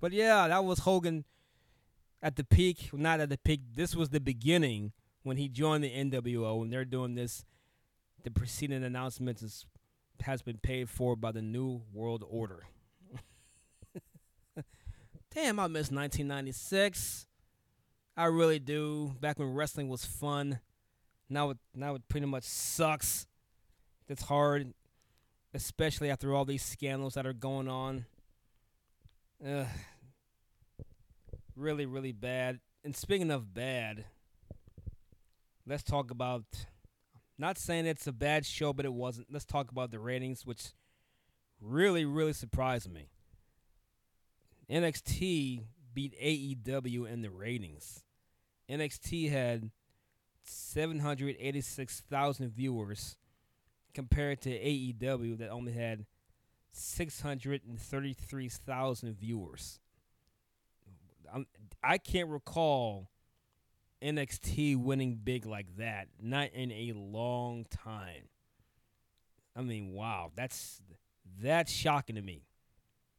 But 0.00 0.12
yeah, 0.12 0.48
that 0.48 0.64
was 0.64 0.80
Hogan 0.80 1.24
at 2.22 2.36
the 2.36 2.44
peak. 2.44 2.90
Not 2.92 3.20
at 3.20 3.28
the 3.28 3.38
peak. 3.38 3.60
This 3.74 3.94
was 3.94 4.08
the 4.08 4.20
beginning 4.20 4.92
when 5.22 5.36
he 5.36 5.48
joined 5.48 5.84
the 5.84 5.90
NWO, 5.90 6.62
and 6.62 6.72
they're 6.72 6.84
doing 6.84 7.14
this. 7.14 7.44
The 8.22 8.30
preceding 8.30 8.84
announcements 8.84 9.42
is, 9.42 9.66
has 10.22 10.42
been 10.42 10.58
paid 10.58 10.88
for 10.90 11.16
by 11.16 11.32
the 11.32 11.42
New 11.42 11.82
World 11.92 12.24
Order. 12.28 12.64
Damn, 15.34 15.58
I 15.58 15.68
miss 15.68 15.90
1996. 15.90 17.26
I 18.16 18.24
really 18.26 18.58
do. 18.58 19.14
Back 19.20 19.38
when 19.38 19.54
wrestling 19.54 19.88
was 19.88 20.04
fun. 20.04 20.60
Now 21.30 21.50
it 21.50 21.58
now 21.74 21.94
it 21.94 22.02
pretty 22.08 22.26
much 22.26 22.42
sucks. 22.44 23.26
It's 24.08 24.24
hard, 24.24 24.74
especially 25.54 26.10
after 26.10 26.34
all 26.34 26.44
these 26.44 26.64
scandals 26.64 27.14
that 27.14 27.26
are 27.26 27.32
going 27.32 27.68
on. 27.68 28.04
Ugh. 29.46 29.66
Really, 31.60 31.84
really 31.84 32.12
bad. 32.12 32.60
And 32.82 32.96
speaking 32.96 33.30
of 33.30 33.52
bad, 33.52 34.06
let's 35.66 35.82
talk 35.82 36.10
about. 36.10 36.46
Not 37.36 37.58
saying 37.58 37.84
it's 37.84 38.06
a 38.06 38.12
bad 38.12 38.46
show, 38.46 38.72
but 38.72 38.86
it 38.86 38.94
wasn't. 38.94 39.26
Let's 39.30 39.44
talk 39.44 39.70
about 39.70 39.90
the 39.90 39.98
ratings, 39.98 40.46
which 40.46 40.68
really, 41.60 42.06
really 42.06 42.32
surprised 42.32 42.90
me. 42.90 43.10
NXT 44.70 45.64
beat 45.92 46.18
AEW 46.18 47.06
in 47.06 47.20
the 47.20 47.28
ratings. 47.28 48.04
NXT 48.70 49.30
had 49.30 49.70
786,000 50.44 52.48
viewers 52.48 53.18
compared 53.92 54.40
to 54.42 54.50
AEW 54.50 55.36
that 55.36 55.50
only 55.50 55.72
had 55.72 56.06
633,000 56.72 59.18
viewers. 59.18 59.80
I'm, 61.32 61.46
I 61.82 61.98
can't 61.98 62.28
recall 62.28 63.10
NXT 64.02 64.76
winning 64.76 65.20
big 65.22 65.46
like 65.46 65.76
that, 65.76 66.08
not 66.20 66.50
in 66.52 66.72
a 66.72 66.92
long 66.92 67.66
time. 67.70 68.28
I 69.56 69.62
mean, 69.62 69.92
wow, 69.92 70.30
that's 70.34 70.80
that's 71.40 71.72
shocking 71.72 72.16
to 72.16 72.22
me. 72.22 72.44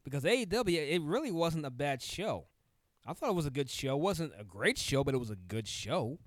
Because 0.04 0.24
AEW, 0.24 0.90
it 0.90 1.02
really 1.02 1.30
wasn't 1.30 1.64
a 1.64 1.70
bad 1.70 2.02
show. 2.02 2.46
I 3.06 3.12
thought 3.12 3.30
it 3.30 3.34
was 3.36 3.46
a 3.46 3.50
good 3.50 3.70
show. 3.70 3.96
It 3.96 4.00
wasn't 4.00 4.32
a 4.38 4.44
great 4.44 4.78
show, 4.78 5.04
but 5.04 5.14
it 5.14 5.18
was 5.18 5.30
a 5.30 5.36
good 5.36 5.68
show. 5.68 6.18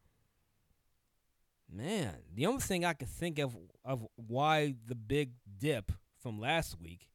Man, 1.70 2.16
the 2.34 2.46
only 2.46 2.62
thing 2.62 2.86
I 2.86 2.94
could 2.94 3.10
think 3.10 3.40
of 3.40 3.56
of 3.84 4.06
why 4.16 4.76
the 4.88 4.96
big 4.96 5.32
dip 5.60 5.92
from 6.22 6.40
last 6.40 6.80
week 6.80 7.10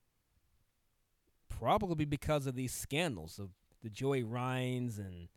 probably 1.60 2.06
because 2.06 2.46
of 2.46 2.54
these 2.54 2.72
scandals 2.72 3.38
of 3.38 3.50
the 3.82 3.90
Joey 3.90 4.22
Ryans 4.22 4.98
and 4.98 5.28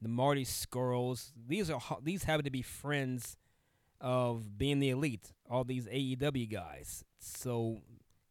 the 0.00 0.08
Marty 0.08 0.44
Scurlls. 0.44 1.32
These 1.48 1.70
are 1.70 1.80
these 2.02 2.24
happen 2.24 2.44
to 2.44 2.50
be 2.50 2.62
friends 2.62 3.36
of 4.00 4.58
being 4.58 4.80
the 4.80 4.90
elite. 4.90 5.32
All 5.48 5.64
these 5.64 5.86
AEW 5.86 6.50
guys. 6.50 7.04
So 7.18 7.82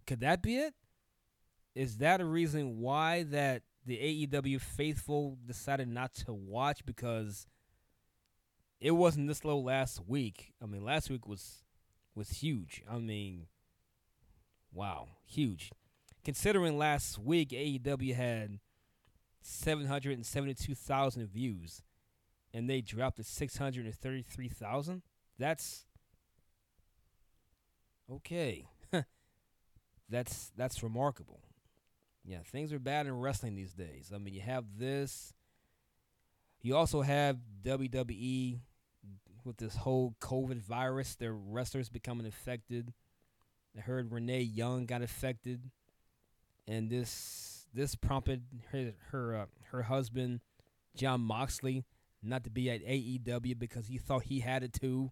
could 0.06 0.19
that 0.19 0.41
be 0.41 0.57
it? 0.57 0.73
Is 1.73 1.98
that 1.98 2.19
a 2.19 2.26
reason 2.26 2.80
why 2.80 3.23
that 3.23 3.64
the 3.85 4.27
AEW 4.27 4.60
faithful 4.60 5.38
decided 5.45 5.88
not 5.88 6.14
to 6.15 6.34
watch 6.34 6.85
because 6.85 7.48
it 8.80 8.91
wasn't 8.91 9.27
this 9.27 9.45
low 9.45 9.60
last 9.60 10.02
week. 10.07 10.53
I 10.61 10.65
mean, 10.65 10.84
last 10.84 11.10
week 11.10 11.27
was 11.27 11.64
was 12.14 12.30
huge. 12.30 12.84
I 12.89 12.98
mean, 12.98 13.48
wow, 14.73 15.07
huge. 15.26 15.72
Considering 16.23 16.77
last 16.77 17.18
week 17.18 17.49
AEW 17.49 18.15
had 18.15 18.60
772,000 19.41 21.27
views 21.27 21.81
and 22.53 22.69
they 22.69 22.81
dropped 22.81 23.18
to 23.18 23.23
633,000, 23.23 25.01
that's 25.38 25.85
Okay. 28.11 28.68
that's 30.09 30.51
that's 30.57 30.84
remarkable. 30.84 31.41
Yeah, 32.26 32.39
things 32.45 32.72
are 32.73 32.80
bad 32.80 33.07
in 33.07 33.19
wrestling 33.19 33.55
these 33.55 33.73
days. 33.73 34.11
I 34.13 34.18
mean, 34.18 34.34
you 34.34 34.41
have 34.41 34.65
this. 34.77 35.34
You 36.61 36.76
also 36.76 37.01
have 37.01 37.38
WWE 37.63 38.59
with 39.43 39.57
this 39.57 39.76
whole 39.76 40.15
COVID 40.22 40.61
virus. 40.61 41.15
Their 41.15 41.34
wrestlers 41.34 41.89
becoming 41.89 42.26
infected. 42.26 42.93
I 43.76 43.81
heard 43.81 44.11
Renee 44.11 44.41
Young 44.41 44.85
got 44.85 45.01
affected, 45.01 45.72
and 46.68 46.89
this 46.89 47.50
this 47.73 47.95
prompted 47.95 48.43
her 48.72 48.93
her 49.11 49.35
uh, 49.35 49.45
her 49.72 49.84
husband 49.84 50.41
Jon 50.95 51.22
Moxley 51.22 51.85
not 52.23 52.43
to 52.43 52.49
be 52.49 52.69
at 52.69 52.85
AEW 52.85 53.57
because 53.57 53.88
he 53.88 53.98
thought 53.98 54.23
he 54.23 54.41
had 54.41 54.64
it 54.64 54.73
too. 54.73 55.11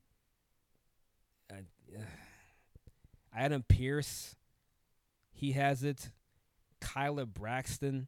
Uh, 1.51 1.61
Adam 3.33 3.63
Pearce, 3.67 4.35
he 5.31 5.53
has 5.53 5.83
it. 5.83 6.11
Kyla 6.81 7.25
Braxton, 7.25 8.07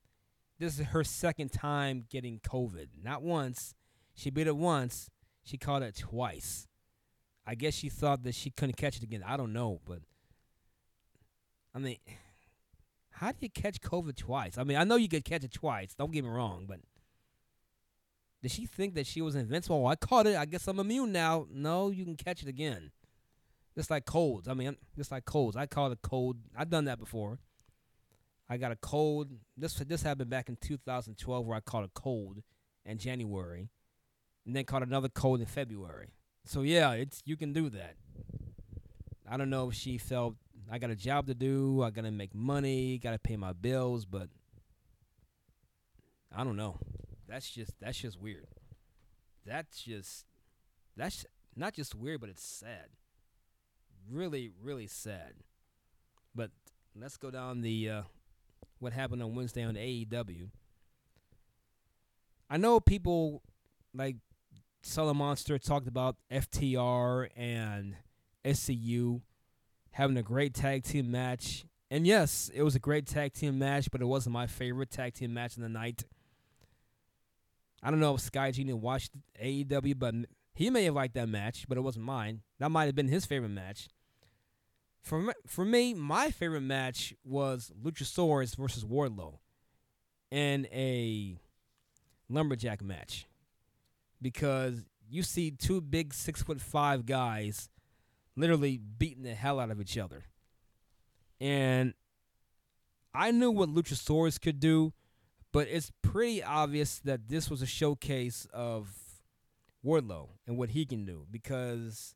this 0.60 0.80
is 0.80 0.88
her 0.88 1.04
second 1.04 1.52
time 1.52 2.06
getting 2.10 2.40
COVID. 2.40 2.88
Not 3.04 3.22
once. 3.22 3.74
She 4.14 4.30
beat 4.30 4.48
it 4.48 4.56
once. 4.56 5.10
She 5.44 5.58
caught 5.58 5.84
it 5.84 5.98
twice. 5.98 6.68
I 7.46 7.56
guess 7.56 7.74
she 7.74 7.90
thought 7.90 8.24
that 8.24 8.36
she 8.36 8.52
couldn't 8.52 8.78
catch 8.78 8.98
it 8.98 9.04
again. 9.04 9.24
I 9.26 9.38
don't 9.38 9.54
know, 9.54 9.82
but 9.86 10.00
I 11.74 11.80
mean, 11.80 11.98
how 13.12 13.32
do 13.32 13.38
you 13.42 13.50
catch 13.50 13.82
COVID 13.82 14.16
twice? 14.16 14.58
I 14.58 14.64
mean, 14.64 14.78
I 14.78 14.84
know 14.84 14.96
you 14.96 15.08
could 15.08 15.26
catch 15.26 15.44
it 15.44 15.54
twice. 15.54 15.94
Don't 15.94 16.12
get 16.12 16.24
me 16.24 16.30
wrong, 16.30 16.66
but 16.68 16.80
did 18.42 18.52
she 18.52 18.66
think 18.66 18.96
that 18.96 19.06
she 19.06 19.22
was 19.22 19.36
invincible? 19.36 19.86
I 19.86 19.96
caught 19.96 20.28
it. 20.28 20.36
I 20.36 20.46
guess 20.46 20.68
I'm 20.68 20.80
immune 20.80 21.12
now. 21.12 21.46
No, 21.52 21.90
you 21.90 22.04
can 22.04 22.16
catch 22.16 22.42
it 22.42 22.48
again. 22.48 22.92
Just 23.76 23.90
like 23.90 24.06
colds. 24.06 24.48
I 24.48 24.54
mean, 24.54 24.76
just 24.98 25.12
like 25.12 25.26
colds. 25.26 25.56
I 25.56 25.66
caught 25.66 25.92
a 25.92 25.98
cold. 25.98 26.38
I've 26.58 26.70
done 26.70 26.86
that 26.86 27.00
before. 27.00 27.40
I 28.50 28.58
got 28.58 28.72
a 28.72 28.76
cold. 28.76 29.30
This 29.56 29.76
this 29.76 30.02
happened 30.02 30.30
back 30.30 30.50
in 30.50 30.58
2012 30.58 31.46
where 31.46 31.56
I 31.56 31.62
caught 31.62 31.86
a 31.86 31.92
cold 31.94 32.42
in 32.86 32.98
January, 32.98 33.70
and 34.46 34.56
then 34.56 34.66
caught 34.66 34.84
another 34.84 35.08
cold 35.08 35.40
in 35.40 35.46
February. 35.46 36.10
So 36.44 36.64
yeah, 36.64 36.92
it's 36.92 37.22
you 37.24 37.38
can 37.38 37.54
do 37.54 37.70
that. 37.70 37.96
I 39.30 39.38
don't 39.38 39.50
know 39.50 39.70
if 39.70 39.76
she 39.76 39.98
felt 39.98 40.36
I 40.72 40.78
got 40.78 40.90
a 40.90 40.96
job 40.96 41.28
to 41.28 41.34
do. 41.34 41.84
I 41.84 41.90
gotta 41.90 42.12
make 42.12 42.34
money. 42.34 42.98
Gotta 42.98 43.20
pay 43.20 43.36
my 43.36 43.52
bills, 43.52 44.06
but 44.06 44.30
I 46.34 46.46
don't 46.46 46.56
know. 46.56 46.78
That's 47.28 47.50
just 47.50 47.74
that's 47.82 47.98
just 47.98 48.22
weird. 48.22 48.48
That's 49.46 49.82
just 49.84 50.26
that's 50.96 51.26
not 51.58 51.74
just 51.74 51.94
weird, 51.94 52.22
but 52.22 52.30
it's 52.30 52.44
sad. 52.44 52.88
Really, 54.10 54.50
really 54.64 54.88
sad. 54.88 55.34
But 56.34 56.52
let's 56.96 57.18
go 57.18 57.32
down 57.32 57.62
the 57.62 57.90
uh, 57.90 58.02
what 58.80 58.94
happened 58.94 59.22
on 59.22 59.36
Wednesday 59.36 59.64
on 59.64 59.76
AEW. 59.76 60.52
I 62.50 62.56
know 62.56 62.80
people 62.80 63.42
like 63.94 64.16
Solid 64.84 65.16
Monster 65.16 65.60
talked 65.60 65.90
about 65.90 66.16
FTR 66.32 67.28
and 67.36 67.96
SCU 68.46 69.22
having 69.92 70.18
a 70.18 70.24
great 70.24 70.54
tag 70.54 70.84
team 70.84 71.12
match. 71.12 71.66
And 71.90 72.08
yes, 72.08 72.50
it 72.54 72.64
was 72.64 72.76
a 72.76 72.80
great 72.80 73.06
tag 73.06 73.34
team 73.34 73.60
match, 73.60 73.92
but 73.92 74.02
it 74.02 74.06
wasn't 74.06 74.34
my 74.34 74.48
favorite 74.48 74.92
tag 74.92 75.14
team 75.14 75.34
match 75.34 75.58
of 75.58 75.64
the 75.64 75.70
night. 75.70 76.06
I 77.84 77.90
don't 77.90 78.00
know 78.00 78.16
if 78.16 78.22
Sky 78.22 78.52
Genie 78.52 78.74
watched 78.74 79.12
AEW, 79.42 79.98
but 79.98 80.14
he 80.54 80.70
may 80.70 80.86
have 80.86 80.94
liked 80.94 81.16
that 81.16 81.28
match, 81.28 81.66
but 81.68 81.78
it 81.78 81.82
wasn't 81.82 82.06
mine. 82.06 82.42
That 82.60 82.70
might 82.70 82.86
have 82.86 82.96
been 82.96 83.08
his 83.08 83.26
favorite 83.26 83.50
match. 83.50 83.90
For 85.02 85.34
for 85.48 85.66
me, 85.66 85.96
my 85.96 86.30
favorite 86.30 86.62
match 86.62 87.14
was 87.24 87.72
Luchasaurus 87.84 88.56
versus 88.56 88.86
Wardlow 88.86 89.40
in 90.30 90.68
a 90.72 91.40
lumberjack 92.30 92.84
match 92.84 93.28
because 94.22 94.84
you 95.10 95.24
see 95.24 95.52
two 95.52 95.82
big 95.82 96.14
six 96.14 96.44
foot 96.44 96.62
five 96.62 97.06
guys 97.08 97.68
literally 98.36 98.78
beating 98.78 99.24
the 99.24 99.34
hell 99.34 99.60
out 99.60 99.72
of 99.72 99.82
each 99.82 99.98
other. 99.98 100.26
And 101.40 101.94
I 103.14 103.32
knew 103.32 103.52
what 103.52 103.70
Luchasaurus 103.70 104.40
could 104.40 104.60
do, 104.60 104.94
but 105.52 105.68
it's 105.68 105.92
pretty 106.02 106.44
obvious 106.44 107.00
that 107.00 107.28
this 107.28 107.50
was 107.50 107.62
a 107.62 107.66
showcase 107.66 108.48
of 108.54 108.94
Wardlow 109.86 110.30
and 110.48 110.58
what 110.58 110.70
he 110.70 110.86
can 110.86 111.06
do 111.06 111.26
because 111.30 112.16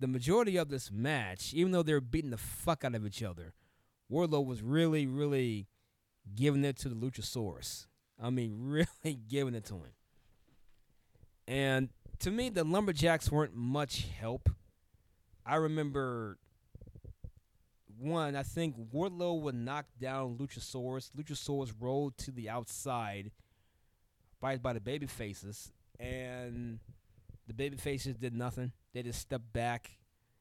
the 0.00 0.06
majority 0.06 0.56
of 0.56 0.68
this 0.68 0.90
match, 0.90 1.52
even 1.54 1.72
though 1.72 1.82
they're 1.82 2.00
beating 2.00 2.30
the 2.30 2.36
fuck 2.36 2.84
out 2.84 2.94
of 2.94 3.06
each 3.06 3.22
other, 3.22 3.54
Wardlow 4.10 4.44
was 4.44 4.62
really, 4.62 5.06
really 5.06 5.68
giving 6.34 6.64
it 6.64 6.76
to 6.78 6.88
the 6.88 6.94
Luchasaurus. 6.94 7.86
I 8.20 8.30
mean, 8.30 8.56
really 8.60 9.18
giving 9.28 9.54
it 9.54 9.64
to 9.66 9.74
him. 9.74 9.92
And 11.46 11.88
to 12.20 12.30
me, 12.30 12.48
the 12.48 12.64
Lumberjacks 12.64 13.30
weren't 13.30 13.54
much 13.54 14.06
help. 14.18 14.50
I 15.48 15.56
remember 15.56 16.38
one, 17.98 18.36
I 18.36 18.42
think 18.42 18.76
Wardlow 18.92 19.40
would 19.40 19.54
knock 19.54 19.86
down 20.00 20.36
Luchasaurus. 20.36 21.10
Luchasaurus 21.16 21.72
rolled 21.80 22.18
to 22.18 22.30
the 22.30 22.50
outside 22.50 23.30
by 24.40 24.56
by 24.56 24.72
the 24.72 24.80
baby 24.80 25.06
faces 25.06 25.72
and 25.98 26.78
the 27.46 27.54
baby 27.54 27.76
faces 27.76 28.16
did 28.16 28.34
nothing. 28.34 28.72
They 28.92 29.02
just 29.02 29.20
stepped 29.20 29.52
back. 29.52 29.90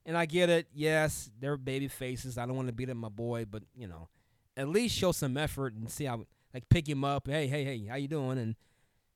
And 0.05 0.17
I 0.17 0.25
get 0.25 0.49
it, 0.49 0.67
yes, 0.73 1.29
they're 1.39 1.57
baby 1.57 1.87
faces. 1.87 2.37
I 2.37 2.45
don't 2.45 2.55
want 2.55 2.67
to 2.67 2.73
beat 2.73 2.89
up 2.89 2.97
my 2.97 3.09
boy, 3.09 3.45
but 3.45 3.63
you 3.75 3.87
know, 3.87 4.09
at 4.55 4.67
least 4.67 4.95
show 4.95 5.13
some 5.13 5.37
effort 5.37 5.73
and 5.73 5.89
see 5.89 6.05
how 6.05 6.25
like 6.53 6.67
pick 6.69 6.87
him 6.87 7.03
up. 7.03 7.27
Hey, 7.27 7.47
hey, 7.47 7.63
hey, 7.63 7.85
how 7.85 7.95
you 7.95 8.07
doing? 8.07 8.37
And 8.37 8.55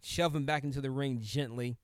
shove 0.02 0.36
him 0.36 0.46
back 0.46 0.64
into 0.64 0.82
the 0.82 0.90
ring 0.90 1.20
gently. 1.22 1.78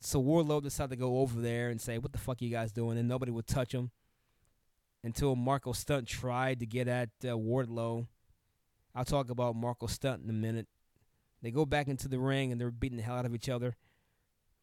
So 0.00 0.22
Wardlow 0.22 0.62
decided 0.62 0.90
to 0.90 0.96
go 0.96 1.18
over 1.18 1.40
there 1.40 1.68
and 1.68 1.80
say, 1.80 1.98
"What 1.98 2.12
the 2.12 2.18
fuck 2.18 2.40
are 2.40 2.44
you 2.44 2.50
guys 2.50 2.72
doing?" 2.72 2.98
And 2.98 3.08
nobody 3.08 3.30
would 3.30 3.46
touch 3.46 3.72
him 3.72 3.90
until 5.04 5.36
Marko 5.36 5.72
Stunt 5.72 6.08
tried 6.08 6.60
to 6.60 6.66
get 6.66 6.88
at 6.88 7.10
uh, 7.24 7.28
Wardlow. 7.28 8.06
I'll 8.94 9.04
talk 9.04 9.30
about 9.30 9.56
Marko 9.56 9.86
Stunt 9.86 10.22
in 10.24 10.30
a 10.30 10.34
minute. 10.34 10.66
They 11.42 11.50
go 11.50 11.64
back 11.64 11.88
into 11.88 12.08
the 12.08 12.18
ring 12.18 12.50
and 12.52 12.60
they're 12.60 12.70
beating 12.70 12.96
the 12.96 13.02
hell 13.02 13.16
out 13.16 13.26
of 13.26 13.34
each 13.34 13.48
other. 13.48 13.76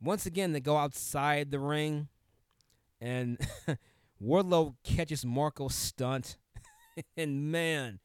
Once 0.02 0.26
again, 0.26 0.54
they 0.54 0.60
go 0.60 0.78
outside 0.78 1.50
the 1.50 1.60
ring, 1.60 2.08
and 3.02 3.40
Wardlow 4.22 4.76
catches 4.84 5.26
Marko 5.26 5.70
Stunt, 5.70 6.38
and 7.18 7.52
man, 7.52 8.00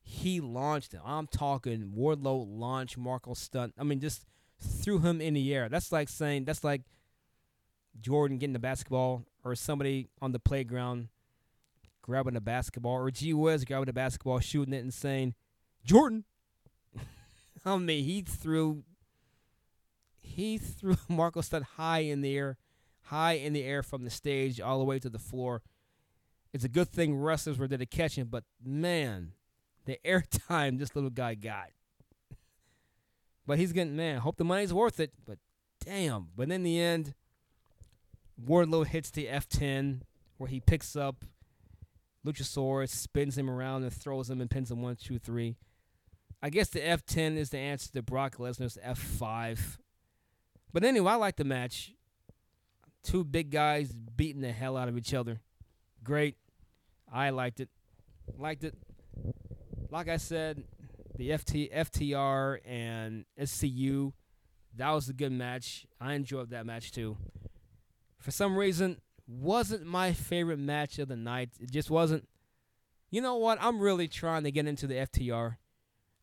he 0.00 0.40
launched 0.40 0.92
him. 0.92 1.02
I'm 1.04 1.26
talking 1.26 1.92
Wardlow 1.96 2.46
launched 2.48 2.98
Marko 2.98 3.34
Stunt. 3.34 3.74
I 3.78 3.84
mean, 3.84 4.00
just 4.00 4.24
threw 4.60 5.00
him 5.00 5.20
in 5.20 5.34
the 5.34 5.54
air. 5.54 5.68
That's 5.68 5.92
like 5.92 6.08
saying 6.08 6.44
that's 6.44 6.64
like 6.64 6.82
Jordan 8.00 8.38
getting 8.38 8.52
the 8.52 8.58
basketball 8.58 9.24
or 9.44 9.54
somebody 9.54 10.08
on 10.20 10.32
the 10.32 10.38
playground 10.38 11.08
grabbing 12.02 12.36
a 12.36 12.40
basketball 12.40 12.92
or 12.92 13.10
G 13.10 13.34
Wiz 13.34 13.64
grabbing 13.64 13.86
the 13.86 13.92
basketball, 13.92 14.40
shooting 14.40 14.74
it, 14.74 14.78
and 14.78 14.94
saying, 14.94 15.34
"Jordan." 15.84 16.24
I 17.64 17.76
mean, 17.76 18.04
he 18.04 18.22
threw 18.22 18.84
he 20.20 20.58
threw 20.58 20.96
Marko 21.08 21.40
Stunt 21.40 21.64
high 21.76 22.00
in 22.00 22.20
the 22.20 22.36
air, 22.36 22.58
high 23.02 23.32
in 23.32 23.52
the 23.52 23.64
air 23.64 23.82
from 23.82 24.04
the 24.04 24.10
stage 24.10 24.60
all 24.60 24.78
the 24.78 24.84
way 24.84 24.98
to 24.98 25.10
the 25.10 25.18
floor. 25.18 25.62
It's 26.52 26.64
a 26.64 26.68
good 26.68 26.88
thing 26.88 27.16
wrestlers 27.16 27.58
were 27.58 27.68
there 27.68 27.78
to 27.78 27.86
catch 27.86 28.16
him, 28.16 28.28
but 28.30 28.44
man, 28.64 29.32
the 29.84 29.98
airtime 30.04 30.78
this 30.78 30.94
little 30.94 31.10
guy 31.10 31.34
got. 31.34 31.70
But 33.48 33.58
he's 33.58 33.72
getting 33.72 33.96
man. 33.96 34.18
Hope 34.18 34.36
the 34.36 34.44
money's 34.44 34.74
worth 34.74 35.00
it. 35.00 35.10
But 35.26 35.38
damn. 35.82 36.28
But 36.36 36.50
in 36.50 36.64
the 36.64 36.78
end, 36.78 37.14
Wardlow 38.38 38.86
hits 38.86 39.10
the 39.10 39.24
F10 39.24 40.02
where 40.36 40.50
he 40.50 40.60
picks 40.60 40.94
up 40.94 41.24
Luchasaurus, 42.26 42.90
spins 42.90 43.38
him 43.38 43.48
around, 43.48 43.84
and 43.84 43.92
throws 43.92 44.28
him 44.28 44.42
and 44.42 44.50
pins 44.50 44.70
him 44.70 44.82
one, 44.82 44.96
two, 44.96 45.18
three. 45.18 45.56
I 46.42 46.50
guess 46.50 46.68
the 46.68 46.80
F10 46.80 47.38
is 47.38 47.48
the 47.48 47.56
answer 47.56 47.90
to 47.92 48.02
Brock 48.02 48.36
Lesnar's 48.36 48.76
F5. 48.86 49.78
But 50.70 50.84
anyway, 50.84 51.12
I 51.12 51.14
like 51.14 51.36
the 51.36 51.44
match. 51.44 51.92
Two 53.02 53.24
big 53.24 53.50
guys 53.50 53.90
beating 53.92 54.42
the 54.42 54.52
hell 54.52 54.76
out 54.76 54.88
of 54.88 54.98
each 54.98 55.14
other. 55.14 55.40
Great. 56.04 56.36
I 57.10 57.30
liked 57.30 57.60
it. 57.60 57.70
Liked 58.36 58.64
it. 58.64 58.74
Like 59.90 60.08
I 60.08 60.18
said, 60.18 60.64
the 61.18 61.30
FT, 61.30 61.74
FTR 61.74 62.60
and 62.64 63.24
SCU, 63.38 64.12
that 64.76 64.90
was 64.92 65.08
a 65.08 65.12
good 65.12 65.32
match. 65.32 65.84
I 66.00 66.14
enjoyed 66.14 66.50
that 66.50 66.64
match 66.64 66.92
too. 66.92 67.18
For 68.18 68.30
some 68.30 68.56
reason, 68.56 69.00
wasn't 69.26 69.84
my 69.84 70.12
favorite 70.12 70.58
match 70.58 70.98
of 70.98 71.08
the 71.08 71.16
night. 71.16 71.50
It 71.60 71.70
just 71.70 71.90
wasn't. 71.90 72.26
You 73.10 73.20
know 73.20 73.36
what? 73.36 73.58
I'm 73.60 73.80
really 73.80 74.08
trying 74.08 74.44
to 74.44 74.50
get 74.50 74.66
into 74.66 74.86
the 74.86 74.94
FTR. 74.94 75.56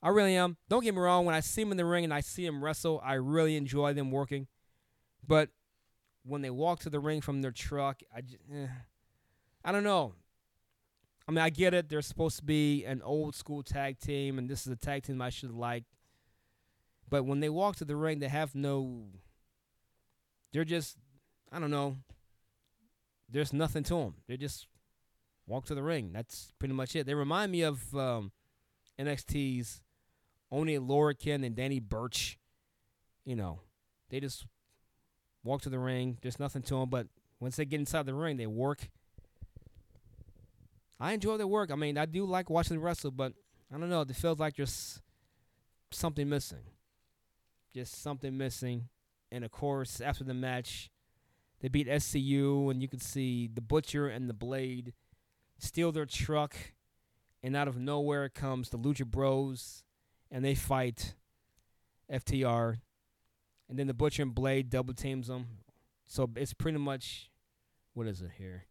I 0.02 0.10
really 0.10 0.36
am. 0.36 0.58
Don't 0.70 0.84
get 0.84 0.94
me 0.94 1.02
wrong. 1.02 1.26
When 1.26 1.36
I 1.36 1.40
see 1.40 1.64
them 1.64 1.72
in 1.72 1.78
the 1.78 1.86
ring 1.86 2.04
and 2.04 2.14
I 2.14 2.22
see 2.22 2.46
them 2.46 2.64
wrestle, 2.64 3.02
I 3.04 3.14
really 3.16 3.58
enjoy 3.58 3.94
them 3.94 4.12
working. 4.12 4.48
But 5.28 5.50
when 6.24 6.42
they 6.42 6.50
walk 6.50 6.80
to 6.82 6.90
the 6.90 7.00
ring 7.00 7.22
from 7.22 7.42
their 7.42 7.52
truck, 7.52 8.02
I 8.16 8.22
just, 8.22 8.38
eh. 8.54 8.68
I 9.64 9.72
don't 9.72 9.84
know. 9.84 10.14
I 11.28 11.32
mean, 11.32 11.40
I 11.40 11.50
get 11.50 11.74
it. 11.74 11.90
They're 11.90 12.02
supposed 12.02 12.38
to 12.38 12.44
be 12.44 12.86
an 12.86 13.02
old 13.02 13.36
school 13.36 13.64
tag 13.64 14.00
team, 14.00 14.38
and 14.38 14.50
this 14.50 14.68
is 14.68 14.74
a 14.74 14.76
tag 14.76 15.04
team 15.04 15.22
I 15.22 15.30
should 15.30 15.52
like. 15.52 15.86
But 17.10 17.26
when 17.26 17.40
they 17.40 17.50
walk 17.50 17.78
to 17.78 17.86
the 17.86 17.96
ring, 17.96 18.20
they 18.20 18.28
have 18.28 18.54
no. 18.56 19.06
They're 20.54 20.66
just, 20.66 20.98
I 21.52 21.60
don't 21.60 21.72
know. 21.72 21.98
There's 23.30 23.54
nothing 23.54 23.84
to 23.84 23.96
them. 23.96 24.16
They 24.28 24.38
just 24.38 24.68
walk 25.48 25.66
to 25.66 25.76
the 25.76 25.84
ring. 25.84 26.12
That's 26.14 26.54
pretty 26.60 26.74
much 26.74 26.96
it. 26.96 27.06
They 27.06 27.16
remind 27.16 27.52
me 27.52 27.64
of 27.64 27.96
um, 27.96 28.32
NXT's 29.00 29.82
Oney 30.52 30.78
Lorcan 30.78 31.46
and 31.46 31.56
Danny 31.56 31.80
Burch. 31.80 32.38
You 33.26 33.36
know, 33.36 33.62
they 34.10 34.20
just 34.20 34.46
walk 35.44 35.62
to 35.64 35.70
the 35.70 35.80
ring. 35.80 36.18
There's 36.22 36.40
nothing 36.40 36.62
to 36.64 36.76
them, 36.76 36.90
but 36.90 37.08
once 37.40 37.56
they 37.56 37.66
get 37.66 37.80
inside 37.80 38.06
the 38.06 38.14
ring, 38.14 38.38
they 38.38 38.48
work. 38.48 38.90
I 41.00 41.14
enjoy 41.14 41.38
their 41.38 41.48
work. 41.48 41.72
I 41.72 41.76
mean, 41.76 41.98
I 41.98 42.06
do 42.06 42.26
like 42.26 42.50
watching 42.50 42.80
wrestle, 42.80 43.12
but 43.12 43.34
I 43.74 43.78
don't 43.78 43.90
know. 43.90 44.02
It 44.02 44.16
feels 44.16 44.40
like 44.40 44.56
there's 44.56 45.02
something 45.92 46.30
missing. 46.30 46.64
Just 47.74 48.02
something 48.02 48.38
missing. 48.38 48.90
And 49.32 49.44
of 49.44 49.52
course, 49.52 50.00
after 50.00 50.24
the 50.24 50.34
match, 50.34 50.90
they 51.60 51.68
beat 51.68 51.88
SCU, 51.88 52.70
and 52.72 52.82
you 52.82 52.88
can 52.88 53.00
see 53.00 53.50
the 53.54 53.62
Butcher 53.62 54.08
and 54.08 54.30
the 54.30 54.34
Blade 54.34 54.94
steal 55.58 55.92
their 55.92 56.06
truck, 56.06 56.56
and 57.42 57.56
out 57.56 57.68
of 57.68 57.78
nowhere 57.78 58.30
comes 58.30 58.70
the 58.70 58.78
Lucha 58.78 59.06
Bros, 59.06 59.84
and 60.30 60.44
they 60.44 60.56
fight 60.56 61.16
FTR, 62.12 62.78
and 63.70 63.80
then 63.80 63.88
the 63.88 63.94
Butcher 63.94 64.24
and 64.24 64.36
Blade 64.36 64.70
double 64.70 64.94
teams 64.94 65.28
them. 65.28 65.48
So 66.06 66.30
it's 66.36 66.54
pretty 66.54 66.78
much, 66.78 67.32
what 67.94 68.08
is 68.08 68.22
it 68.22 68.32
here? 68.38 68.66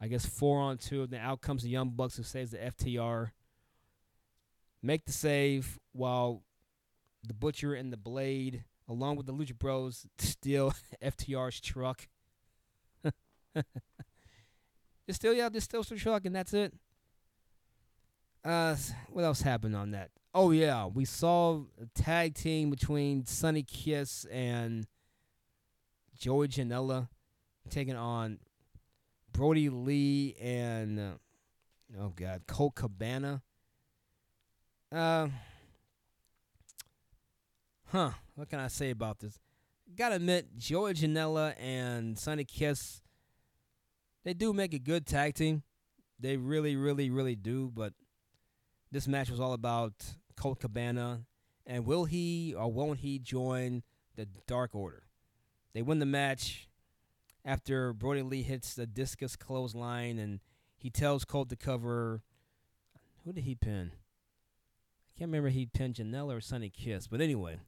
I 0.00 0.08
guess 0.08 0.26
four 0.26 0.60
on 0.60 0.78
two. 0.78 1.06
Then 1.06 1.20
out 1.20 1.40
comes 1.40 1.62
the 1.62 1.68
Young 1.68 1.90
Bucks 1.90 2.16
who 2.16 2.22
saves 2.22 2.52
the 2.52 2.58
FTR. 2.58 3.30
Make 4.82 5.04
the 5.06 5.12
save 5.12 5.78
while 5.92 6.42
the 7.26 7.34
Butcher 7.34 7.74
and 7.74 7.92
the 7.92 7.96
Blade, 7.96 8.64
along 8.88 9.16
with 9.16 9.26
the 9.26 9.32
Lucha 9.34 9.58
Bros, 9.58 10.06
steal 10.18 10.72
FTR's 11.02 11.60
truck. 11.60 12.08
just 13.54 13.64
still, 15.14 15.34
yeah, 15.34 15.48
just 15.48 15.64
steal 15.64 15.82
the 15.82 15.96
truck, 15.96 16.24
and 16.24 16.34
that's 16.34 16.54
it. 16.54 16.72
Uh, 18.44 18.76
what 19.10 19.24
else 19.24 19.42
happened 19.42 19.74
on 19.74 19.90
that? 19.90 20.10
Oh 20.32 20.52
yeah, 20.52 20.86
we 20.86 21.04
saw 21.04 21.62
a 21.80 21.86
tag 22.00 22.34
team 22.34 22.70
between 22.70 23.26
Sonny 23.26 23.64
Kiss 23.64 24.24
and 24.30 24.86
Joey 26.16 26.48
Janela 26.48 27.08
taking 27.68 27.96
on 27.96 28.38
Brodie 29.38 29.68
Lee 29.68 30.34
and 30.42 30.98
uh, 30.98 31.12
oh 32.00 32.08
god, 32.08 32.42
Colt 32.48 32.74
Cabana. 32.74 33.40
Uh, 34.90 35.28
huh? 37.86 38.10
What 38.34 38.48
can 38.50 38.58
I 38.58 38.66
say 38.66 38.90
about 38.90 39.20
this? 39.20 39.38
Gotta 39.96 40.16
admit, 40.16 40.56
Joey 40.56 40.94
Janela 40.94 41.54
and 41.56 42.18
Sonny 42.18 42.42
Kiss, 42.42 43.00
they 44.24 44.34
do 44.34 44.52
make 44.52 44.74
a 44.74 44.78
good 44.80 45.06
tag 45.06 45.36
team. 45.36 45.62
They 46.18 46.36
really, 46.36 46.74
really, 46.74 47.08
really 47.08 47.36
do. 47.36 47.70
But 47.72 47.92
this 48.90 49.06
match 49.06 49.30
was 49.30 49.38
all 49.38 49.52
about 49.52 49.92
Colt 50.36 50.58
Cabana 50.58 51.20
and 51.64 51.86
will 51.86 52.06
he 52.06 52.56
or 52.58 52.72
won't 52.72 52.98
he 52.98 53.20
join 53.20 53.84
the 54.16 54.26
Dark 54.48 54.74
Order? 54.74 55.04
They 55.74 55.82
win 55.82 56.00
the 56.00 56.06
match 56.06 56.67
after 57.48 57.94
Brodie 57.94 58.20
Lee 58.20 58.42
hits 58.42 58.74
the 58.74 58.86
discus 58.86 59.34
clothesline 59.34 60.18
and 60.18 60.40
he 60.76 60.90
tells 60.90 61.24
Colt 61.24 61.48
to 61.48 61.56
cover. 61.56 62.20
Who 63.24 63.32
did 63.32 63.44
he 63.44 63.54
pin? 63.54 63.92
I 63.94 65.18
can't 65.18 65.30
remember 65.30 65.48
he 65.48 65.64
pinned 65.64 65.94
Janela 65.94 66.36
or 66.36 66.40
Sonny 66.42 66.68
Kiss, 66.68 67.06
but 67.06 67.22
anyway, 67.22 67.58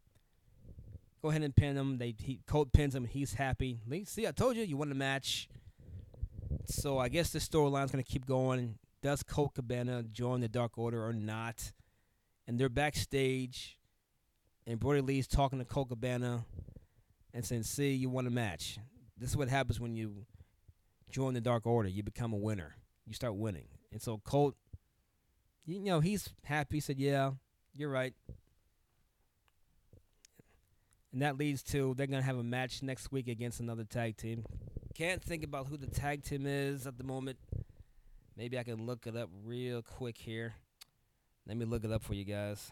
go 1.22 1.30
ahead 1.30 1.42
and 1.42 1.56
pin 1.56 1.78
him. 1.78 1.96
They 1.96 2.14
he 2.18 2.40
Colt 2.46 2.74
pins 2.74 2.94
him. 2.94 3.06
He's 3.06 3.34
happy. 3.34 3.80
Lee, 3.86 4.04
see, 4.04 4.26
I 4.26 4.32
told 4.32 4.56
you, 4.56 4.64
you 4.64 4.76
won 4.76 4.90
the 4.90 4.94
match. 4.94 5.48
So 6.66 6.98
I 6.98 7.08
guess 7.08 7.30
this 7.30 7.48
storyline's 7.48 7.90
gonna 7.90 8.02
keep 8.02 8.26
going. 8.26 8.78
Does 9.02 9.22
Colt 9.22 9.54
Cabana 9.54 10.02
join 10.02 10.40
the 10.40 10.48
Dark 10.48 10.76
Order 10.76 11.04
or 11.04 11.14
not? 11.14 11.72
And 12.46 12.58
they're 12.58 12.68
backstage, 12.68 13.78
and 14.66 14.78
Brodie 14.78 15.00
Lee's 15.00 15.26
talking 15.26 15.58
to 15.58 15.64
Colt 15.64 15.88
Cabana 15.88 16.44
and 17.32 17.46
saying, 17.46 17.62
"See, 17.62 17.94
you 17.94 18.10
won 18.10 18.26
a 18.26 18.30
match. 18.30 18.78
This 19.20 19.30
is 19.30 19.36
what 19.36 19.48
happens 19.48 19.78
when 19.78 19.94
you 19.94 20.24
join 21.10 21.34
the 21.34 21.42
Dark 21.42 21.66
Order. 21.66 21.90
You 21.90 22.02
become 22.02 22.32
a 22.32 22.38
winner. 22.38 22.76
You 23.06 23.12
start 23.12 23.36
winning." 23.36 23.68
And 23.92 24.00
so 24.00 24.18
Colt, 24.18 24.56
you 25.66 25.78
know, 25.78 26.00
he's 26.00 26.30
happy. 26.44 26.78
He 26.78 26.80
said, 26.80 26.98
"Yeah, 26.98 27.32
you're 27.74 27.90
right." 27.90 28.14
And 31.12 31.20
that 31.20 31.36
leads 31.36 31.62
to 31.64 31.94
they're 31.94 32.06
gonna 32.06 32.22
have 32.22 32.38
a 32.38 32.42
match 32.42 32.82
next 32.82 33.12
week 33.12 33.28
against 33.28 33.60
another 33.60 33.84
tag 33.84 34.16
team. 34.16 34.44
Can't 34.94 35.22
think 35.22 35.44
about 35.44 35.66
who 35.66 35.76
the 35.76 35.86
tag 35.86 36.22
team 36.22 36.46
is 36.46 36.86
at 36.86 36.96
the 36.96 37.04
moment. 37.04 37.38
Maybe 38.36 38.58
I 38.58 38.62
can 38.62 38.86
look 38.86 39.06
it 39.06 39.16
up 39.16 39.28
real 39.44 39.82
quick 39.82 40.16
here. 40.16 40.54
Let 41.46 41.58
me 41.58 41.66
look 41.66 41.84
it 41.84 41.92
up 41.92 42.02
for 42.02 42.14
you 42.14 42.24
guys. 42.24 42.70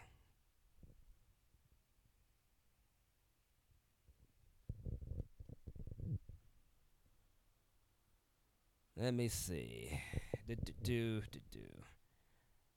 Let 9.00 9.14
me 9.14 9.28
see. 9.28 10.00
Do, 10.48 10.56
do, 10.56 10.72
do, 10.82 11.20
do, 11.30 11.38
do. 11.52 11.60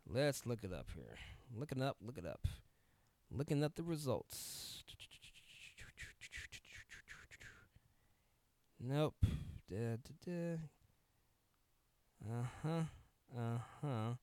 Let's 0.07 0.45
look 0.45 0.63
it 0.63 0.71
up 0.71 0.85
here. 0.93 1.17
Looking 1.57 1.81
up, 1.81 1.97
look 1.99 2.17
it 2.19 2.27
up. 2.27 2.45
Looking 3.31 3.63
up 3.63 3.73
the 3.75 3.81
results. 3.81 4.83
Nope. 8.79 9.15
Da, 9.67 9.97
da, 9.97 10.13
da. 10.25 10.57
Uh 12.29 12.45
huh. 12.61 12.83
Uh 13.35 13.57
huh. 13.81 14.13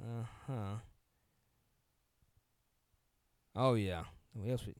Uh 0.00 0.24
huh. 0.46 0.76
Oh 3.54 3.74
yeah. 3.74 4.04
What 4.32 4.50
else? 4.50 4.66
We, 4.66 4.74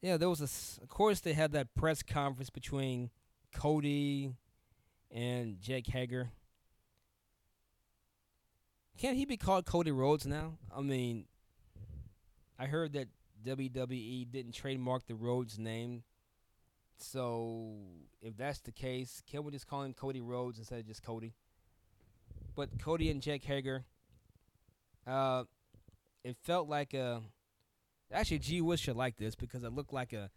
yeah, 0.00 0.16
there 0.16 0.30
was 0.30 0.40
a. 0.40 0.82
Of 0.82 0.88
course, 0.88 1.20
they 1.20 1.34
had 1.34 1.52
that 1.52 1.74
press 1.74 2.02
conference 2.02 2.48
between 2.48 3.10
Cody 3.56 4.34
and 5.10 5.58
Jake 5.60 5.86
Hager. 5.86 6.30
Can't 8.98 9.16
he 9.16 9.24
be 9.24 9.38
called 9.38 9.64
Cody 9.64 9.90
Rhodes 9.90 10.26
now? 10.26 10.58
I 10.74 10.82
mean, 10.82 11.24
I 12.58 12.66
heard 12.66 12.92
that 12.92 13.08
WWE 13.46 14.30
didn't 14.30 14.52
trademark 14.52 15.06
the 15.06 15.14
Rhodes 15.14 15.58
name. 15.58 16.02
So 16.98 17.76
if 18.20 18.36
that's 18.36 18.60
the 18.60 18.72
case, 18.72 19.22
can 19.30 19.42
we 19.42 19.52
just 19.52 19.66
call 19.66 19.82
him 19.82 19.94
Cody 19.94 20.20
Rhodes 20.20 20.58
instead 20.58 20.80
of 20.80 20.86
just 20.86 21.02
Cody? 21.02 21.32
But 22.54 22.78
Cody 22.78 23.10
and 23.10 23.22
Jake 23.22 23.44
Hager, 23.44 23.84
uh, 25.06 25.44
it 26.24 26.36
felt 26.42 26.68
like 26.68 26.92
a. 26.92 27.22
Actually, 28.12 28.38
G 28.38 28.60
Wish 28.60 28.80
should 28.80 28.96
like 28.96 29.16
this 29.16 29.34
because 29.34 29.64
it 29.64 29.72
looked 29.72 29.92
like 29.92 30.12
a 30.12 30.30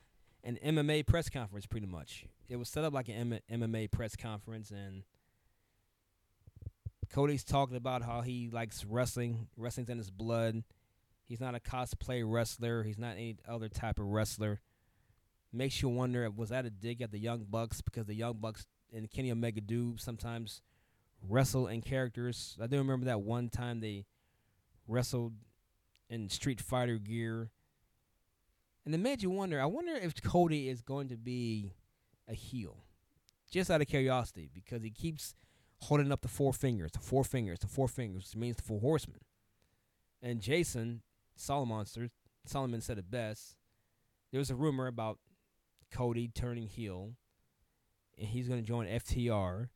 an 0.44 0.57
MMA 0.64 1.06
press 1.06 1.30
conference 1.30 1.66
pretty 1.66 1.88
much. 1.88 2.26
It 2.48 2.56
was 2.56 2.70
set 2.70 2.84
up 2.84 2.94
like 2.94 3.10
an 3.10 3.34
M- 3.49 3.61
MMA 3.61 3.91
press 3.91 4.16
conference, 4.16 4.72
and 4.72 5.03
Cody's 7.10 7.44
talking 7.44 7.76
about 7.78 8.03
how 8.03 8.22
he 8.22 8.49
likes 8.52 8.86
wrestling. 8.86 9.48
Wrestling's 9.57 9.90
in 9.90 9.98
his 9.98 10.11
blood. 10.11 10.64
He's 11.26 11.40
not 11.40 11.56
a 11.56 11.60
cosplay 11.60 12.24
wrestler. 12.26 12.84
He's 12.84 12.98
not 12.98 13.14
any 13.14 13.38
other 13.48 13.70
type 13.70 13.99
of 13.99 14.06
wrestler. 14.06 14.61
Makes 15.52 15.82
you 15.82 15.90
wonder, 15.90 16.30
was 16.30 16.49
that 16.49 16.66
a 16.66 16.70
dig 16.70 17.02
at 17.02 17.11
the 17.11 17.20
Young 17.20 17.45
Bucks? 17.49 17.82
Because 17.82 18.06
the 18.06 18.16
Young 18.16 18.34
Bucks 18.34 18.66
and 18.94 19.10
Kenny 19.10 19.32
Omega 19.32 19.61
do 19.61 19.95
sometimes 19.98 20.61
wrestle 21.28 21.68
in 21.68 21.82
characters. 21.82 22.57
I 22.61 22.68
do 22.68 22.78
remember 22.78 23.06
that 23.06 23.22
one 23.22 23.49
time 23.49 23.80
they 23.80 24.06
wrestled 24.88 25.34
in 26.10 26.30
Street 26.30 26.61
Fighter 26.61 26.98
gear. 26.98 27.49
And 28.85 28.95
it 28.95 28.99
made 28.99 29.22
you 29.22 29.30
wonder, 29.30 29.61
I 29.61 29.65
wonder 29.65 29.93
if 29.93 30.22
Cody 30.23 30.69
is 30.69 30.81
going 30.81 31.10
to 31.10 31.18
be 31.18 31.73
a 32.27 32.34
heel. 32.34 32.84
Just 33.51 33.72
out 33.72 33.81
of 33.81 33.88
curiosity, 33.88 34.49
because 34.53 34.84
he 34.84 34.91
keeps 34.91 35.34
holding 35.81 36.11
up 36.11 36.22
the 36.22 36.27
four 36.27 36.53
fingers, 36.53 36.91
the 36.91 36.99
four 36.99 37.23
fingers, 37.23 37.60
the 37.60 37.68
four 37.68 37.88
fingers, 37.88 38.26
which 38.26 38.35
means 38.35 38.57
the 38.57 38.64
four 38.64 38.80
horsemen. 38.80 39.22
And 40.22 40.41
Jason 40.41 41.01
Solomon, 41.35 41.85
Solomon 42.45 42.81
said 42.81 42.97
it 42.97 43.10
best. 43.10 43.56
There 44.31 44.39
was 44.39 44.51
a 44.51 44.56
rumor 44.56 44.88
about 44.88 45.18
Cody 45.91 46.27
turning 46.27 46.68
heel, 46.68 47.14
and 48.18 48.27
he's 48.27 48.47
going 48.47 48.61
to 48.61 48.68
join 48.68 48.88
FTR 48.88 49.69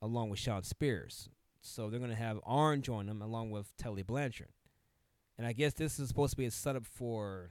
along 0.00 0.30
with 0.30 0.40
Shawn 0.40 0.64
Spears. 0.64 1.28
So 1.60 1.88
they're 1.88 2.00
going 2.00 2.10
to 2.10 2.16
have 2.16 2.40
Arn 2.44 2.82
join 2.82 3.06
them 3.06 3.22
along 3.22 3.50
with 3.50 3.76
Tully 3.76 4.02
Blanchard. 4.02 4.48
And 5.38 5.46
I 5.46 5.52
guess 5.52 5.74
this 5.74 5.98
is 5.98 6.08
supposed 6.08 6.32
to 6.32 6.36
be 6.36 6.46
a 6.46 6.50
setup 6.50 6.86
for 6.86 7.50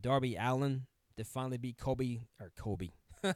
Darby 0.00 0.36
Allin 0.36 0.86
to 1.16 1.24
finally 1.24 1.58
beat 1.58 1.78
Kobe 1.78 2.20
or 2.40 2.50
Kobe. 2.56 2.90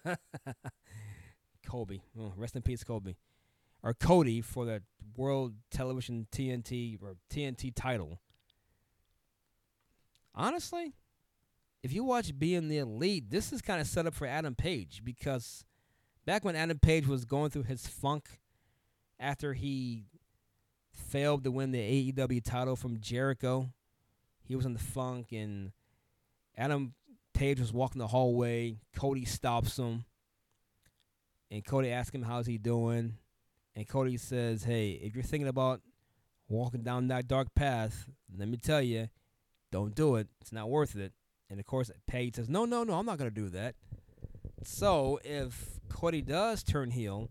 Kobe. 1.66 1.98
Oh, 2.18 2.32
rest 2.36 2.56
in 2.56 2.62
peace, 2.62 2.84
Kobe. 2.84 3.14
Or 3.82 3.94
Cody 3.94 4.40
for 4.40 4.64
the 4.64 4.82
World 5.16 5.54
Television 5.70 6.26
TNT 6.32 6.98
or 7.02 7.16
TNT 7.30 7.72
title. 7.74 8.20
Honestly, 10.34 10.94
if 11.82 11.92
you 11.92 12.04
watch 12.04 12.36
Being 12.38 12.68
the 12.68 12.78
Elite, 12.78 13.30
this 13.30 13.52
is 13.52 13.62
kind 13.62 13.80
of 13.80 13.86
set 13.86 14.06
up 14.06 14.14
for 14.14 14.26
Adam 14.26 14.54
Page 14.54 15.02
because 15.04 15.64
back 16.26 16.44
when 16.44 16.56
Adam 16.56 16.78
Page 16.78 17.06
was 17.06 17.24
going 17.24 17.50
through 17.50 17.64
his 17.64 17.86
funk 17.86 18.40
after 19.20 19.54
he 19.54 20.06
failed 20.92 21.44
to 21.44 21.50
win 21.50 21.70
the 21.70 22.12
AEW 22.12 22.42
title 22.42 22.76
from 22.76 23.00
Jericho, 23.00 23.72
he 24.42 24.56
was 24.56 24.66
in 24.66 24.72
the 24.72 24.78
funk 24.78 25.32
and 25.32 25.72
Adam 26.58 26.92
Page 27.34 27.60
was 27.60 27.72
walking 27.72 28.00
the 28.00 28.08
hallway. 28.08 28.78
Cody 28.96 29.24
stops 29.24 29.78
him. 29.78 30.04
And 31.50 31.64
Cody 31.64 31.90
asks 31.90 32.14
him 32.14 32.22
how's 32.22 32.46
he 32.46 32.58
doing. 32.58 33.14
And 33.76 33.88
Cody 33.88 34.16
says, 34.16 34.64
Hey, 34.64 34.90
if 34.90 35.14
you're 35.14 35.22
thinking 35.22 35.48
about 35.48 35.80
walking 36.48 36.82
down 36.82 37.08
that 37.08 37.28
dark 37.28 37.54
path, 37.54 38.10
let 38.36 38.48
me 38.48 38.56
tell 38.56 38.82
you, 38.82 39.08
don't 39.70 39.94
do 39.94 40.16
it. 40.16 40.26
It's 40.40 40.52
not 40.52 40.68
worth 40.68 40.96
it. 40.96 41.12
And 41.48 41.60
of 41.60 41.66
course, 41.66 41.90
Page 42.08 42.34
says, 42.34 42.48
No, 42.48 42.64
no, 42.64 42.82
no, 42.82 42.94
I'm 42.94 43.06
not 43.06 43.18
going 43.18 43.30
to 43.30 43.34
do 43.34 43.48
that. 43.50 43.76
So 44.64 45.20
if 45.22 45.78
Cody 45.88 46.22
does 46.22 46.64
turn 46.64 46.90
heel, 46.90 47.30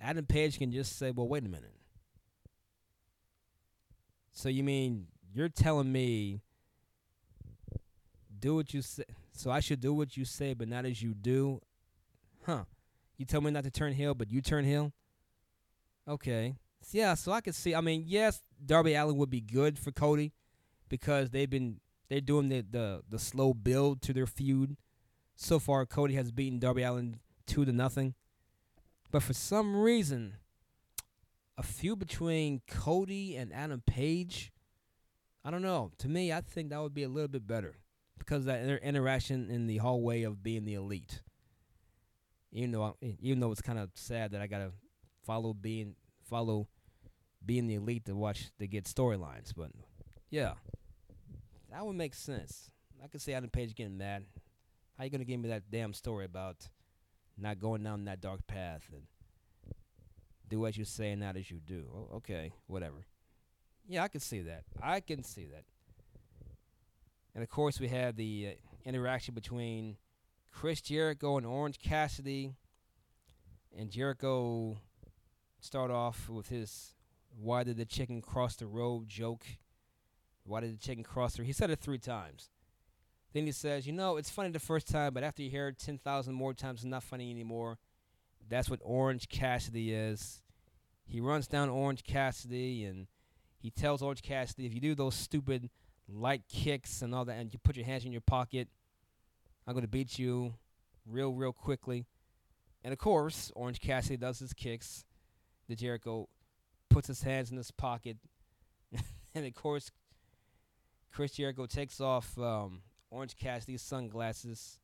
Adam 0.00 0.24
Page 0.24 0.58
can 0.58 0.70
just 0.70 0.96
say, 0.96 1.10
Well, 1.10 1.26
wait 1.26 1.44
a 1.44 1.48
minute. 1.48 1.74
So 4.32 4.48
you 4.48 4.62
mean 4.62 5.08
you're 5.34 5.48
telling 5.48 5.90
me 5.90 6.42
do 8.40 8.54
what 8.56 8.72
you 8.74 8.82
say 8.82 9.04
so 9.32 9.50
I 9.50 9.60
should 9.60 9.80
do 9.80 9.92
what 9.92 10.16
you 10.16 10.24
say 10.24 10.54
but 10.54 10.68
not 10.68 10.84
as 10.84 11.02
you 11.02 11.14
do? 11.14 11.60
Huh. 12.44 12.64
You 13.16 13.24
tell 13.24 13.40
me 13.40 13.50
not 13.50 13.64
to 13.64 13.70
turn 13.70 13.92
heel, 13.92 14.14
but 14.14 14.30
you 14.30 14.40
turn 14.40 14.64
heel? 14.64 14.92
Okay. 16.08 16.54
Yeah, 16.92 17.14
so 17.14 17.32
I 17.32 17.40
can 17.40 17.52
see 17.52 17.74
I 17.74 17.80
mean, 17.80 18.04
yes, 18.06 18.42
Darby 18.64 18.94
Allin 18.94 19.16
would 19.16 19.30
be 19.30 19.40
good 19.40 19.78
for 19.78 19.90
Cody 19.90 20.32
because 20.88 21.30
they've 21.30 21.50
been 21.50 21.80
they're 22.08 22.20
doing 22.20 22.48
the, 22.48 22.60
the, 22.60 23.02
the 23.08 23.18
slow 23.18 23.52
build 23.52 24.00
to 24.02 24.12
their 24.12 24.26
feud. 24.26 24.76
So 25.34 25.58
far 25.58 25.84
Cody 25.86 26.14
has 26.14 26.30
beaten 26.30 26.58
Darby 26.58 26.82
Allin 26.82 27.18
two 27.46 27.64
to 27.64 27.72
nothing. 27.72 28.14
But 29.10 29.22
for 29.22 29.32
some 29.32 29.76
reason, 29.76 30.36
a 31.56 31.62
feud 31.62 31.98
between 31.98 32.60
Cody 32.66 33.36
and 33.36 33.52
Adam 33.52 33.82
Page, 33.86 34.52
I 35.44 35.50
don't 35.50 35.62
know. 35.62 35.92
To 35.98 36.08
me, 36.08 36.32
I 36.32 36.40
think 36.40 36.70
that 36.70 36.80
would 36.80 36.94
be 36.94 37.04
a 37.04 37.08
little 37.08 37.28
bit 37.28 37.46
better 37.46 37.76
because 38.18 38.44
that 38.46 38.60
inter- 38.60 38.80
interaction 38.82 39.50
in 39.50 39.66
the 39.66 39.78
hallway 39.78 40.22
of 40.22 40.42
being 40.42 40.64
the 40.64 40.74
elite. 40.74 41.22
Even 42.52 42.72
though, 42.72 42.82
I, 42.84 43.16
even 43.20 43.40
though 43.40 43.52
it's 43.52 43.60
kind 43.60 43.78
of 43.78 43.90
sad 43.94 44.32
that 44.32 44.40
I 44.40 44.46
gotta 44.46 44.72
follow 45.24 45.52
being 45.52 45.94
follow 46.24 46.68
being 47.44 47.66
the 47.66 47.74
elite 47.74 48.06
to 48.06 48.16
watch 48.16 48.50
to 48.58 48.66
get 48.66 48.84
storylines, 48.84 49.52
but 49.56 49.70
yeah, 50.30 50.54
that 51.70 51.84
would 51.84 51.96
make 51.96 52.14
sense. 52.14 52.70
I 53.02 53.08
could 53.08 53.20
see 53.20 53.34
Adam 53.34 53.50
Page 53.50 53.74
getting 53.74 53.98
mad. 53.98 54.24
How 54.96 55.04
you 55.04 55.10
gonna 55.10 55.24
give 55.24 55.40
me 55.40 55.48
that 55.50 55.70
damn 55.70 55.92
story 55.92 56.24
about 56.24 56.68
not 57.36 57.58
going 57.58 57.82
down 57.82 58.06
that 58.06 58.20
dark 58.20 58.46
path 58.46 58.88
and 58.92 59.02
do 60.48 60.66
as 60.66 60.76
you 60.78 60.84
say 60.84 61.10
and 61.10 61.20
not 61.20 61.36
as 61.36 61.50
you 61.50 61.58
do? 61.58 61.84
Okay, 62.14 62.52
whatever. 62.66 63.04
Yeah, 63.88 64.02
I 64.02 64.08
can 64.08 64.20
see 64.20 64.40
that. 64.40 64.64
I 64.82 65.00
can 65.00 65.22
see 65.22 65.46
that. 65.46 65.64
And 67.36 67.42
of 67.42 67.50
course, 67.50 67.78
we 67.78 67.88
had 67.88 68.16
the 68.16 68.48
uh, 68.48 68.88
interaction 68.88 69.34
between 69.34 69.98
Chris 70.50 70.80
Jericho 70.80 71.36
and 71.36 71.44
Orange 71.44 71.78
Cassidy. 71.78 72.54
And 73.76 73.90
Jericho 73.90 74.78
start 75.60 75.90
off 75.90 76.30
with 76.30 76.48
his 76.48 76.94
"Why 77.38 77.62
did 77.62 77.76
the 77.76 77.84
chicken 77.84 78.22
cross 78.22 78.56
the 78.56 78.66
road?" 78.66 79.06
joke. 79.06 79.44
Why 80.44 80.60
did 80.60 80.72
the 80.72 80.82
chicken 80.82 81.04
cross 81.04 81.34
the? 81.34 81.42
Road? 81.42 81.46
He 81.48 81.52
said 81.52 81.68
it 81.68 81.78
three 81.78 81.98
times. 81.98 82.48
Then 83.34 83.44
he 83.44 83.52
says, 83.52 83.86
"You 83.86 83.92
know, 83.92 84.16
it's 84.16 84.30
funny 84.30 84.48
the 84.48 84.58
first 84.58 84.88
time, 84.88 85.12
but 85.12 85.22
after 85.22 85.42
you 85.42 85.50
hear 85.50 85.68
it 85.68 85.78
ten 85.78 85.98
thousand 85.98 86.32
more 86.32 86.54
times, 86.54 86.78
it's 86.78 86.86
not 86.86 87.02
funny 87.02 87.30
anymore." 87.30 87.76
That's 88.48 88.70
what 88.70 88.80
Orange 88.82 89.28
Cassidy 89.28 89.92
is. 89.92 90.40
He 91.04 91.20
runs 91.20 91.48
down 91.48 91.68
Orange 91.68 92.02
Cassidy 92.02 92.86
and 92.86 93.08
he 93.58 93.70
tells 93.70 94.00
Orange 94.00 94.22
Cassidy, 94.22 94.64
if 94.64 94.72
you 94.72 94.80
do 94.80 94.94
those 94.94 95.16
stupid 95.16 95.68
light 96.08 96.42
kicks 96.48 97.02
and 97.02 97.14
all 97.14 97.24
that, 97.24 97.38
and 97.38 97.52
you 97.52 97.58
put 97.58 97.76
your 97.76 97.86
hands 97.86 98.04
in 98.04 98.12
your 98.12 98.20
pocket, 98.20 98.68
I'm 99.66 99.74
going 99.74 99.82
to 99.82 99.88
beat 99.88 100.18
you 100.18 100.54
real, 101.06 101.32
real 101.32 101.52
quickly. 101.52 102.06
And 102.84 102.92
of 102.92 102.98
course, 102.98 103.50
Orange 103.56 103.80
Cassidy 103.80 104.16
does 104.16 104.38
his 104.38 104.52
kicks. 104.52 105.04
The 105.68 105.74
Jericho 105.74 106.28
puts 106.88 107.08
his 107.08 107.22
hands 107.22 107.50
in 107.50 107.56
his 107.56 107.70
pocket. 107.70 108.16
and 109.34 109.44
of 109.46 109.54
course, 109.54 109.90
Chris 111.12 111.32
Jericho 111.32 111.66
takes 111.66 112.00
off 112.00 112.38
um, 112.38 112.82
Orange 113.10 113.36
Cassidy's 113.36 113.82
sunglasses 113.82 114.78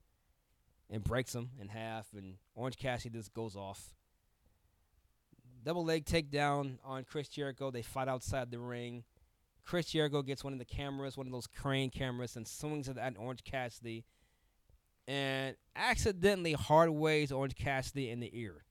and 0.90 1.04
breaks 1.04 1.32
them 1.32 1.50
in 1.60 1.68
half. 1.68 2.08
And 2.16 2.36
Orange 2.54 2.76
Cassidy 2.76 3.18
just 3.18 3.32
goes 3.32 3.54
off. 3.54 3.94
Double 5.64 5.84
leg 5.84 6.04
takedown 6.04 6.78
on 6.84 7.04
Chris 7.04 7.28
Jericho. 7.28 7.70
They 7.70 7.82
fight 7.82 8.08
outside 8.08 8.50
the 8.50 8.58
ring. 8.58 9.04
Chris 9.64 9.86
Jericho 9.86 10.22
gets 10.22 10.42
one 10.44 10.52
of 10.52 10.58
the 10.58 10.64
cameras, 10.64 11.16
one 11.16 11.26
of 11.26 11.32
those 11.32 11.46
crane 11.46 11.90
cameras, 11.90 12.36
and 12.36 12.46
swings 12.46 12.88
it 12.88 12.98
at 12.98 13.16
Orange 13.16 13.44
Cassidy, 13.44 14.04
and 15.06 15.56
accidentally 15.76 16.52
hard 16.52 16.90
ways 16.90 17.32
Orange 17.32 17.54
Cassidy 17.54 18.10
in 18.10 18.20
the 18.20 18.30
ear. 18.32 18.64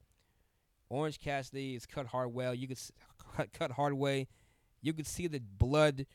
Orange 0.90 1.20
Cassidy 1.20 1.76
is 1.76 1.86
cut 1.86 2.08
hard 2.08 2.34
well. 2.34 2.54
You 2.54 2.68
could 2.68 2.80
cut 3.36 3.54
cut 3.54 3.72
hard 3.72 3.94
way. 3.94 4.28
You 4.82 4.94
could 4.94 5.08
see 5.08 5.28
the 5.28 5.40
blood 5.40 6.06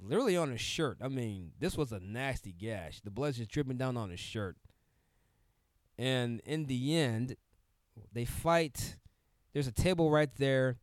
literally 0.00 0.36
on 0.36 0.50
his 0.50 0.60
shirt. 0.60 0.98
I 1.00 1.08
mean, 1.08 1.52
this 1.58 1.76
was 1.76 1.92
a 1.92 2.00
nasty 2.00 2.52
gash. 2.52 3.00
The 3.00 3.10
blood's 3.10 3.38
just 3.38 3.50
dripping 3.50 3.76
down 3.76 3.96
on 3.96 4.10
his 4.10 4.20
shirt. 4.20 4.56
And 5.96 6.40
in 6.44 6.66
the 6.66 6.96
end, 6.96 7.36
they 8.12 8.24
fight. 8.24 8.96
There's 9.52 9.66
a 9.66 9.72
table 9.72 10.10
right 10.10 10.32
there, 10.36 10.78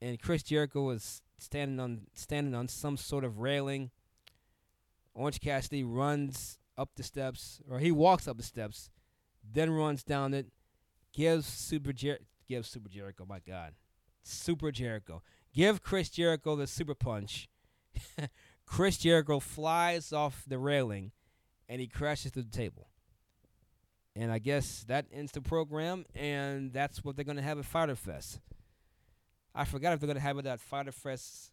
and 0.00 0.20
Chris 0.20 0.42
Jericho 0.42 0.90
is 0.90 1.22
standing 1.38 1.80
on 1.80 2.02
standing 2.14 2.54
on 2.54 2.68
some 2.68 2.96
sort 2.96 3.24
of 3.24 3.38
railing. 3.38 3.90
Orange 5.14 5.40
Cassidy 5.40 5.82
runs 5.82 6.58
up 6.76 6.90
the 6.94 7.02
steps, 7.02 7.60
or 7.68 7.80
he 7.80 7.90
walks 7.90 8.28
up 8.28 8.36
the 8.36 8.42
steps, 8.42 8.90
then 9.42 9.70
runs 9.70 10.04
down 10.04 10.32
it, 10.32 10.46
gives 11.12 11.46
Super 11.46 11.92
Jer- 11.92 12.20
gives 12.48 12.68
Super 12.68 12.88
Jericho. 12.88 13.26
My 13.28 13.40
God, 13.40 13.74
Super 14.22 14.70
Jericho. 14.70 15.22
Give 15.52 15.82
Chris 15.82 16.08
Jericho 16.08 16.54
the 16.56 16.66
super 16.66 16.94
punch. 16.94 17.48
Chris 18.66 18.98
Jericho 18.98 19.40
flies 19.40 20.12
off 20.12 20.44
the 20.46 20.58
railing, 20.58 21.12
and 21.68 21.80
he 21.80 21.86
crashes 21.86 22.30
through 22.30 22.44
the 22.44 22.56
table. 22.56 22.88
And 24.14 24.30
I 24.30 24.38
guess 24.38 24.84
that 24.88 25.06
ends 25.12 25.32
the 25.32 25.40
program, 25.40 26.04
and 26.14 26.72
that's 26.72 27.02
what 27.04 27.16
they're 27.16 27.24
to 27.24 27.42
have 27.42 27.58
at 27.58 27.64
Fyter 27.64 27.96
Fest. 27.96 28.40
I 29.58 29.64
forgot 29.64 29.92
if 29.92 29.98
they're 29.98 30.06
going 30.06 30.14
to 30.16 30.22
have 30.22 30.38
it 30.38 30.46
at 30.46 30.60
Fyter 30.60 30.92
Fest 30.92 31.50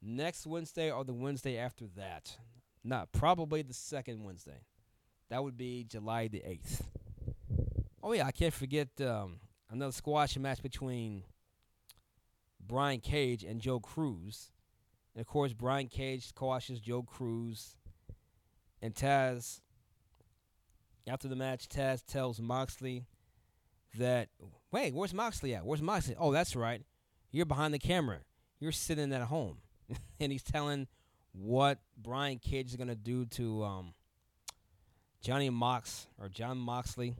next 0.00 0.46
Wednesday 0.46 0.92
or 0.92 1.02
the 1.04 1.12
Wednesday 1.12 1.58
after 1.58 1.86
that. 1.96 2.36
Not 2.84 3.10
probably 3.10 3.62
the 3.62 3.74
second 3.74 4.22
Wednesday. 4.22 4.60
That 5.28 5.42
would 5.42 5.56
be 5.56 5.82
July 5.82 6.28
the 6.28 6.38
8th. 6.38 6.82
Oh, 8.00 8.12
yeah, 8.12 8.26
I 8.26 8.30
can't 8.30 8.54
forget 8.54 8.88
um, 9.00 9.40
another 9.68 9.90
squash 9.90 10.36
match 10.36 10.62
between 10.62 11.24
Brian 12.64 13.00
Cage 13.00 13.42
and 13.42 13.60
Joe 13.60 13.80
Cruz. 13.80 14.52
And 15.12 15.20
of 15.20 15.26
course, 15.26 15.52
Brian 15.52 15.88
Cage 15.88 16.28
squashes 16.28 16.78
Joe 16.78 17.02
Cruz. 17.02 17.76
And 18.80 18.94
Taz, 18.94 19.60
after 21.08 21.26
the 21.26 21.36
match, 21.36 21.68
Taz 21.68 22.04
tells 22.06 22.40
Moxley 22.40 23.04
that, 23.98 24.28
wait, 24.70 24.94
where's 24.94 25.12
Moxley 25.12 25.56
at? 25.56 25.66
Where's 25.66 25.82
Moxley? 25.82 26.14
Oh, 26.16 26.30
that's 26.30 26.54
right. 26.54 26.82
You're 27.32 27.46
behind 27.46 27.74
the 27.74 27.78
camera. 27.78 28.18
You're 28.60 28.72
sitting 28.72 29.12
at 29.12 29.22
home. 29.22 29.58
and 30.20 30.30
he's 30.30 30.42
telling 30.42 30.86
what 31.32 31.78
Brian 31.96 32.38
Cage 32.38 32.68
is 32.68 32.76
going 32.76 32.88
to 32.88 32.94
do 32.94 33.24
to 33.26 33.64
um, 33.64 33.94
Johnny 35.22 35.50
Mox 35.50 36.06
or 36.20 36.28
Jon 36.28 36.58
Moxley 36.58 37.16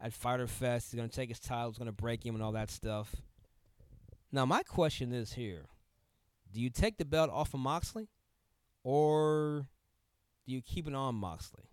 at 0.00 0.12
Fyter 0.12 0.46
Fest. 0.46 0.90
He's 0.90 0.98
going 0.98 1.08
to 1.08 1.14
take 1.14 1.28
his 1.28 1.40
title, 1.40 1.70
he's 1.70 1.78
going 1.78 1.86
to 1.86 1.92
break 1.92 2.24
him 2.24 2.34
and 2.34 2.42
all 2.42 2.52
that 2.52 2.70
stuff. 2.70 3.14
Now, 4.30 4.46
my 4.46 4.62
question 4.62 5.12
is 5.12 5.32
here 5.32 5.66
do 6.52 6.60
you 6.60 6.70
take 6.70 6.98
the 6.98 7.04
belt 7.04 7.30
off 7.32 7.54
of 7.54 7.60
Moxley 7.60 8.08
or 8.84 9.66
do 10.46 10.52
you 10.52 10.62
keep 10.62 10.86
it 10.86 10.94
on 10.94 11.16
Moxley? 11.16 11.64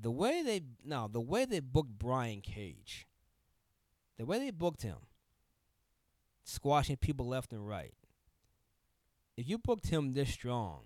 The 0.00 0.10
way 0.10 0.42
they 0.42 0.62
now 0.84 1.06
the 1.06 1.20
way 1.20 1.44
they 1.44 1.60
booked 1.60 1.96
Brian 1.98 2.40
Cage, 2.40 3.06
the 4.18 4.24
way 4.24 4.38
they 4.38 4.50
booked 4.50 4.82
him, 4.82 4.96
squashing 6.44 6.96
people 6.96 7.26
left 7.26 7.52
and 7.52 7.66
right. 7.66 7.94
If 9.36 9.48
you 9.48 9.58
booked 9.58 9.88
him 9.88 10.12
this 10.12 10.30
strong, 10.30 10.82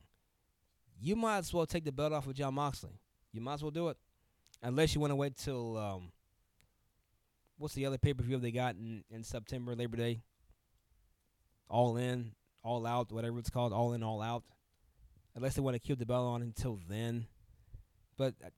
you 1.00 1.16
might 1.16 1.38
as 1.38 1.52
well 1.52 1.66
take 1.66 1.84
the 1.84 1.92
belt 1.92 2.12
off 2.12 2.26
of 2.26 2.34
Jon 2.34 2.54
Moxley. 2.54 2.98
You 3.32 3.40
might 3.40 3.54
as 3.54 3.62
well 3.62 3.70
do 3.70 3.88
it, 3.88 3.98
unless 4.62 4.94
you 4.94 5.00
want 5.00 5.10
to 5.10 5.16
wait 5.16 5.36
till 5.36 5.76
um, 5.76 6.12
what's 7.58 7.74
the 7.74 7.84
other 7.86 7.98
pay 7.98 8.14
per 8.14 8.22
view 8.22 8.38
they 8.38 8.50
got 8.50 8.76
in, 8.76 9.04
in 9.10 9.22
September, 9.22 9.74
Labor 9.74 9.96
Day? 9.96 10.22
All 11.68 11.98
in, 11.98 12.32
all 12.62 12.86
out, 12.86 13.12
whatever 13.12 13.38
it's 13.38 13.50
called, 13.50 13.72
all 13.74 13.92
in, 13.92 14.02
all 14.02 14.22
out. 14.22 14.44
Unless 15.34 15.54
they 15.54 15.60
want 15.60 15.74
to 15.74 15.80
keep 15.80 15.98
the 15.98 16.06
belt 16.06 16.26
on 16.26 16.40
until 16.40 16.80
then. 16.88 17.26
But 18.16 18.34
uh, 18.44 18.48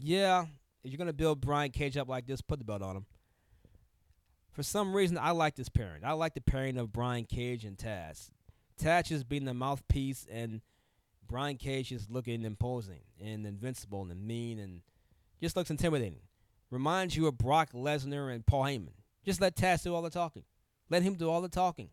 yeah, 0.00 0.46
if 0.82 0.90
you're 0.90 0.98
gonna 0.98 1.12
build 1.12 1.40
Brian 1.40 1.70
Cage 1.70 1.96
up 1.96 2.08
like 2.08 2.26
this, 2.26 2.40
put 2.40 2.58
the 2.58 2.64
belt 2.64 2.82
on 2.82 2.96
him. 2.96 3.06
For 4.54 4.62
some 4.62 4.94
reason, 4.94 5.18
I 5.18 5.32
like 5.32 5.56
this 5.56 5.68
pairing. 5.68 6.04
I 6.04 6.12
like 6.12 6.34
the 6.34 6.40
pairing 6.40 6.78
of 6.78 6.92
Brian 6.92 7.24
Cage 7.24 7.64
and 7.64 7.76
Taz. 7.76 8.30
Taz 8.80 9.10
is 9.10 9.24
being 9.24 9.44
the 9.44 9.52
mouthpiece, 9.52 10.26
and 10.30 10.60
Brian 11.26 11.56
Cage 11.56 11.90
is 11.90 12.08
looking 12.08 12.44
imposing 12.44 13.00
and 13.20 13.44
invincible 13.46 14.02
and 14.08 14.24
mean 14.24 14.60
and 14.60 14.82
just 15.42 15.56
looks 15.56 15.70
intimidating. 15.70 16.20
Reminds 16.70 17.16
you 17.16 17.26
of 17.26 17.36
Brock 17.36 17.72
Lesnar 17.72 18.32
and 18.32 18.46
Paul 18.46 18.62
Heyman. 18.62 18.94
Just 19.24 19.40
let 19.40 19.56
Taz 19.56 19.82
do 19.82 19.92
all 19.92 20.02
the 20.02 20.10
talking. 20.10 20.44
Let 20.88 21.02
him 21.02 21.14
do 21.14 21.28
all 21.28 21.40
the 21.40 21.48
talking. 21.48 21.90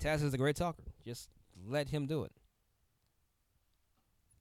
Taz 0.00 0.22
is 0.22 0.32
a 0.32 0.38
great 0.38 0.56
talker. 0.56 0.84
Just 1.04 1.28
let 1.66 1.88
him 1.88 2.06
do 2.06 2.22
it. 2.22 2.32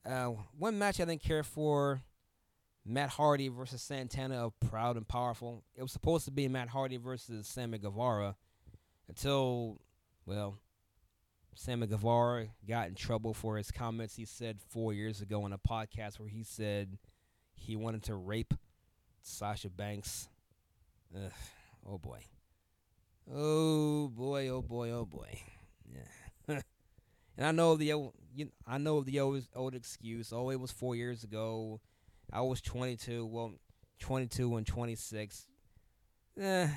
Uh, 0.05 0.33
one 0.57 0.77
match 0.77 0.99
I 0.99 1.05
didn't 1.05 1.23
care 1.23 1.43
for 1.43 2.01
Matt 2.85 3.09
Hardy 3.09 3.47
versus 3.47 3.81
Santana 3.81 4.45
of 4.45 4.59
Proud 4.59 4.97
and 4.97 5.07
Powerful. 5.07 5.63
It 5.75 5.81
was 5.81 5.91
supposed 5.91 6.25
to 6.25 6.31
be 6.31 6.47
Matt 6.47 6.69
Hardy 6.69 6.97
versus 6.97 7.47
Sammy 7.47 7.77
Guevara 7.77 8.35
until, 9.07 9.79
well, 10.25 10.59
Sammy 11.55 11.87
Guevara 11.87 12.47
got 12.67 12.87
in 12.87 12.95
trouble 12.95 13.33
for 13.33 13.57
his 13.57 13.71
comments 13.71 14.15
he 14.15 14.25
said 14.25 14.59
four 14.69 14.93
years 14.93 15.21
ago 15.21 15.43
on 15.43 15.53
a 15.53 15.57
podcast 15.57 16.19
where 16.19 16.29
he 16.29 16.43
said 16.43 16.97
he 17.55 17.75
wanted 17.75 18.03
to 18.03 18.15
rape 18.15 18.53
Sasha 19.21 19.69
Banks. 19.69 20.27
Ugh, 21.15 21.31
oh 21.87 21.97
boy. 21.97 22.19
Oh 23.31 24.09
boy, 24.09 24.49
oh 24.49 24.61
boy, 24.61 24.89
oh 24.89 25.05
boy. 25.05 25.39
Yeah. 25.89 26.59
and 27.37 27.47
I 27.47 27.51
know 27.51 27.77
the 27.77 27.93
old, 27.93 28.13
you, 28.35 28.49
I 28.67 28.77
know 28.77 29.01
the 29.01 29.19
old 29.21 29.43
old 29.55 29.75
excuse. 29.75 30.33
Oh, 30.33 30.49
it 30.49 30.59
was 30.59 30.71
four 30.71 30.95
years 30.95 31.23
ago. 31.23 31.79
I 32.31 32.41
was 32.41 32.61
22. 32.61 33.25
Well, 33.25 33.53
22 33.99 34.55
and 34.55 34.67
26. 34.67 35.47
Eh, 36.39 36.67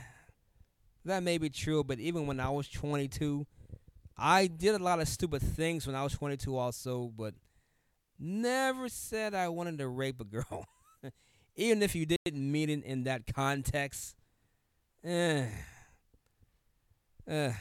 that 1.04 1.22
may 1.22 1.38
be 1.38 1.48
true, 1.48 1.82
but 1.82 1.98
even 1.98 2.26
when 2.26 2.40
I 2.40 2.50
was 2.50 2.68
22, 2.68 3.46
I 4.18 4.46
did 4.46 4.74
a 4.74 4.82
lot 4.82 5.00
of 5.00 5.08
stupid 5.08 5.42
things 5.42 5.86
when 5.86 5.96
I 5.96 6.02
was 6.02 6.12
22 6.12 6.56
also, 6.56 7.12
but 7.16 7.34
never 8.18 8.88
said 8.88 9.34
I 9.34 9.48
wanted 9.48 9.78
to 9.78 9.88
rape 9.88 10.20
a 10.20 10.24
girl. 10.24 10.66
even 11.56 11.82
if 11.82 11.94
you 11.94 12.06
didn't 12.06 12.52
mean 12.52 12.68
it 12.70 12.84
in 12.84 13.04
that 13.04 13.26
context. 13.34 14.14
Eh. 15.04 15.46
Eh. 17.26 17.52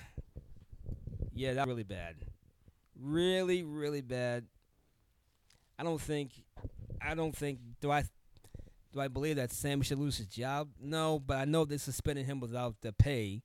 Yeah, 1.34 1.54
that's 1.54 1.68
really 1.68 1.84
bad. 1.84 2.16
Really, 3.00 3.64
really 3.64 4.02
bad. 4.02 4.46
I 5.78 5.84
don't 5.84 6.00
think 6.00 6.32
I 7.06 7.16
don't 7.16 7.36
think 7.36 7.60
do 7.82 7.92
I 7.92 8.04
do 8.94 9.00
I 9.00 9.08
believe 9.08 9.36
that 9.36 9.52
Sam 9.52 9.82
should 9.82 10.00
lose 10.00 10.18
his 10.18 10.28
job? 10.28 10.70
No, 10.80 11.20
but 11.20 11.38
I 11.38 11.46
know 11.46 11.66
they 11.66 11.78
suspended 11.78 12.26
him 12.26 12.40
without 12.40 12.76
the 12.82 12.94
pay, 12.94 13.42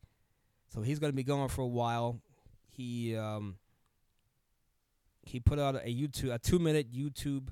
so 0.69 0.81
he's 0.81 0.99
going 0.99 1.13
to 1.13 1.17
be 1.17 1.25
gone 1.25 1.49
for 1.49 1.63
a 1.63 1.67
while. 1.67 2.21
He 2.69 3.17
um 3.17 3.57
he 5.23 5.41
put 5.41 5.59
out 5.59 5.77
a 5.77 5.95
YouTube 5.95 6.33
a 6.33 6.39
two 6.39 6.59
minute 6.59 6.93
YouTube 6.93 7.49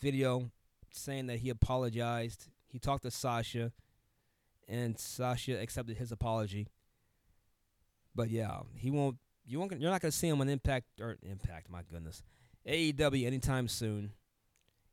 video 0.00 0.50
saying 0.90 1.26
that 1.26 1.38
he 1.38 1.50
apologized. 1.50 2.48
He 2.66 2.78
talked 2.78 3.04
to 3.04 3.10
Sasha, 3.10 3.72
and 4.68 4.98
Sasha 4.98 5.60
accepted 5.60 5.96
his 5.96 6.10
apology. 6.10 6.66
But 8.14 8.30
yeah, 8.30 8.60
he 8.74 8.90
won't. 8.90 9.18
You 9.46 9.60
won't. 9.60 9.72
You're 9.78 9.90
not 9.90 10.00
going 10.00 10.12
to 10.12 10.16
see 10.16 10.28
him 10.28 10.40
on 10.40 10.48
Impact 10.48 10.86
or 11.00 11.16
Impact. 11.22 11.70
My 11.70 11.82
goodness, 11.82 12.22
AEW 12.66 13.26
anytime 13.26 13.68
soon. 13.68 14.12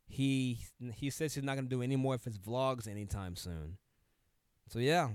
He 0.08 0.58
he 0.94 1.10
says 1.10 1.34
he's 1.34 1.44
not 1.44 1.54
going 1.54 1.64
to 1.64 1.74
do 1.74 1.82
any 1.82 1.96
more 1.96 2.14
of 2.14 2.24
his 2.24 2.38
vlogs 2.38 2.86
anytime 2.86 3.36
soon. 3.36 3.78
So 4.68 4.78
yeah, 4.78 5.10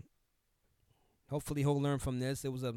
hopefully 1.29 1.61
he'll 1.61 1.81
learn 1.81 1.99
from 1.99 2.19
this. 2.19 2.43
It 2.43 2.51
was 2.51 2.63
a 2.63 2.75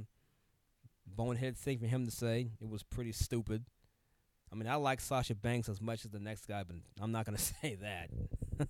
bonehead 1.07 1.57
thing 1.57 1.78
for 1.78 1.87
him 1.87 2.05
to 2.05 2.11
say. 2.11 2.51
It 2.61 2.69
was 2.69 2.82
pretty 2.82 3.12
stupid. 3.12 3.65
I 4.53 4.57
mean, 4.57 4.69
I 4.69 4.74
like 4.74 5.01
Sasha 5.01 5.35
Banks 5.35 5.69
as 5.69 5.81
much 5.81 6.05
as 6.05 6.11
the 6.11 6.19
next 6.19 6.47
guy, 6.47 6.65
but 6.65 6.77
I'm 7.01 7.12
not 7.12 7.24
going 7.24 7.37
to 7.39 7.43
say 7.43 7.77
that. 7.77 8.11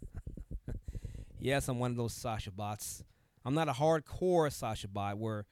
yes, 1.38 1.68
I'm 1.68 1.78
one 1.78 1.90
of 1.90 1.96
those 1.96 2.12
Sasha 2.12 2.50
bots. 2.50 3.02
I'm 3.44 3.54
not 3.54 3.68
a 3.68 3.72
hardcore 3.72 4.52
Sasha 4.52 4.88
bot 4.88 5.18
where 5.18 5.46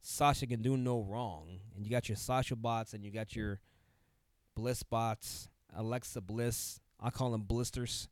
Sasha 0.00 0.46
can 0.46 0.62
do 0.62 0.76
no 0.76 1.00
wrong. 1.00 1.60
And 1.76 1.84
you 1.84 1.90
got 1.90 2.08
your 2.08 2.16
Sasha 2.16 2.56
bots 2.56 2.94
and 2.94 3.04
you 3.04 3.10
got 3.10 3.36
your 3.36 3.60
Bliss 4.56 4.82
bots, 4.82 5.48
Alexa 5.76 6.20
Bliss. 6.20 6.80
I 7.00 7.10
call 7.10 7.30
them 7.30 7.42
blisters. 7.42 8.08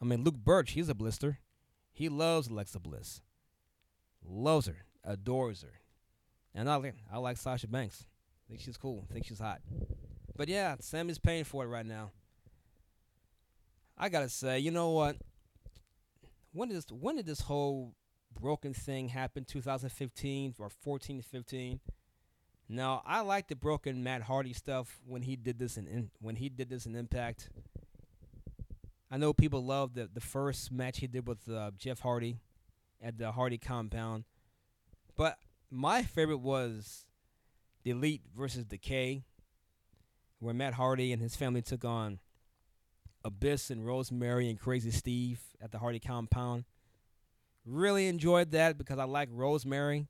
I 0.00 0.04
mean, 0.04 0.24
Luke 0.24 0.36
Birch, 0.36 0.72
he's 0.72 0.88
a 0.88 0.94
blister. 0.94 1.38
He 1.92 2.08
loves 2.08 2.48
Alexa 2.48 2.80
Bliss. 2.80 3.20
Loves 4.24 4.66
her, 4.66 4.86
adores 5.04 5.62
her. 5.62 5.80
And 6.54 6.70
I 6.70 6.76
like, 6.76 6.94
I 7.12 7.18
like 7.18 7.36
Sasha 7.36 7.68
Banks. 7.68 8.06
I 8.46 8.50
think 8.50 8.60
she's 8.60 8.76
cool. 8.76 9.06
I 9.10 9.12
think 9.12 9.26
she's 9.26 9.40
hot. 9.40 9.60
But 10.36 10.48
yeah, 10.48 10.76
Sam 10.80 11.10
is 11.10 11.18
paying 11.18 11.44
for 11.44 11.64
it 11.64 11.68
right 11.68 11.84
now. 11.84 12.12
I 13.96 14.08
gotta 14.08 14.28
say, 14.28 14.60
you 14.60 14.70
know 14.70 14.90
what? 14.90 15.16
When 16.52 16.68
did 16.68 16.76
this, 16.78 16.86
when 16.90 17.16
did 17.16 17.26
this 17.26 17.40
whole 17.40 17.94
broken 18.40 18.72
thing 18.72 19.08
happen? 19.08 19.44
2015 19.44 20.54
or 20.58 20.70
14, 20.70 21.20
15. 21.20 21.80
Now 22.68 23.02
I 23.04 23.20
like 23.22 23.48
the 23.48 23.56
broken 23.56 24.04
Matt 24.04 24.22
Hardy 24.22 24.52
stuff 24.52 25.00
when 25.04 25.22
he 25.22 25.36
did 25.36 25.58
this 25.58 25.76
in, 25.76 25.86
in 25.88 26.10
when 26.20 26.36
he 26.36 26.48
did 26.48 26.70
this 26.70 26.86
in 26.86 26.94
Impact. 26.94 27.50
I 29.10 29.16
know 29.16 29.32
people 29.32 29.64
love 29.64 29.94
the 29.94 30.08
the 30.12 30.20
first 30.20 30.70
match 30.70 30.98
he 30.98 31.06
did 31.06 31.26
with 31.26 31.48
uh, 31.48 31.70
Jeff 31.76 32.00
Hardy 32.00 32.36
at 33.02 33.18
the 33.18 33.32
Hardy 33.32 33.58
compound, 33.58 34.24
but 35.16 35.38
my 35.70 36.02
favorite 36.02 36.38
was 36.38 37.06
the 37.84 37.90
Elite 37.90 38.22
versus 38.36 38.64
Decay, 38.64 39.22
where 40.40 40.54
Matt 40.54 40.74
Hardy 40.74 41.12
and 41.12 41.22
his 41.22 41.36
family 41.36 41.62
took 41.62 41.84
on 41.84 42.18
Abyss 43.24 43.70
and 43.70 43.86
Rosemary 43.86 44.48
and 44.48 44.58
Crazy 44.58 44.90
Steve 44.90 45.40
at 45.60 45.72
the 45.72 45.78
Hardy 45.78 46.00
compound. 46.00 46.64
Really 47.64 48.08
enjoyed 48.08 48.50
that 48.52 48.78
because 48.78 48.98
I 48.98 49.04
like 49.04 49.28
Rosemary, 49.32 50.06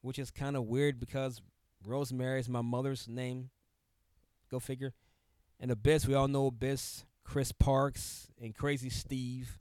which 0.00 0.18
is 0.18 0.30
kind 0.30 0.56
of 0.56 0.64
weird 0.64 0.98
because 0.98 1.42
Rosemary 1.86 2.40
is 2.40 2.48
my 2.48 2.62
mother's 2.62 3.08
name. 3.08 3.50
Go 4.50 4.58
figure. 4.58 4.94
And 5.60 5.70
Abyss, 5.70 6.06
we 6.06 6.14
all 6.14 6.28
know 6.28 6.46
Abyss, 6.46 7.04
Chris 7.26 7.50
Parks, 7.50 8.28
and 8.40 8.54
Crazy 8.54 8.88
Steve. 8.88 9.58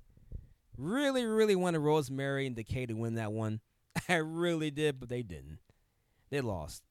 Really, 0.77 1.25
really 1.25 1.55
wanted 1.55 1.79
Rosemary 1.79 2.45
and 2.45 2.55
Decay 2.55 2.85
to 2.85 2.93
win 2.93 3.15
that 3.15 3.31
one. 3.31 3.59
I 4.09 4.17
really 4.17 4.69
did, 4.69 4.99
but 4.99 5.09
they 5.09 5.23
didn't. 5.23 5.57
They 6.29 6.41
lost. 6.41 6.83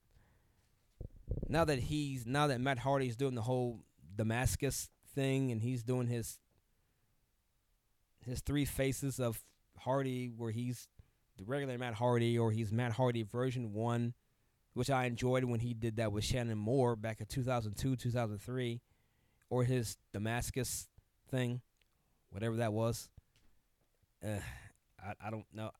Now 1.48 1.64
that 1.64 1.78
he's 1.78 2.26
now 2.26 2.48
that 2.48 2.60
Matt 2.60 2.78
Hardy's 2.78 3.16
doing 3.16 3.34
the 3.34 3.42
whole 3.42 3.80
Damascus 4.14 4.90
thing 5.14 5.52
and 5.52 5.62
he's 5.62 5.82
doing 5.82 6.06
his 6.06 6.38
his 8.26 8.40
three 8.40 8.64
faces 8.64 9.20
of 9.20 9.42
Hardy 9.78 10.30
where 10.36 10.50
he's 10.50 10.88
the 11.38 11.44
regular 11.44 11.78
Matt 11.78 11.94
Hardy 11.94 12.38
or 12.38 12.50
he's 12.50 12.72
Matt 12.72 12.92
Hardy 12.92 13.22
version 13.22 13.72
1 13.72 14.14
which 14.74 14.90
I 14.90 15.06
enjoyed 15.06 15.44
when 15.44 15.60
he 15.60 15.72
did 15.72 15.96
that 15.96 16.12
with 16.12 16.24
Shannon 16.24 16.58
Moore 16.58 16.96
back 16.96 17.20
in 17.20 17.26
2002, 17.26 17.96
2003 17.96 18.80
or 19.54 19.62
his 19.62 19.96
Damascus 20.12 20.88
thing, 21.30 21.60
whatever 22.30 22.56
that 22.56 22.72
was. 22.72 23.08
Uh, 24.24 24.40
I 25.00 25.14
I 25.24 25.30
don't 25.30 25.46
know. 25.52 25.70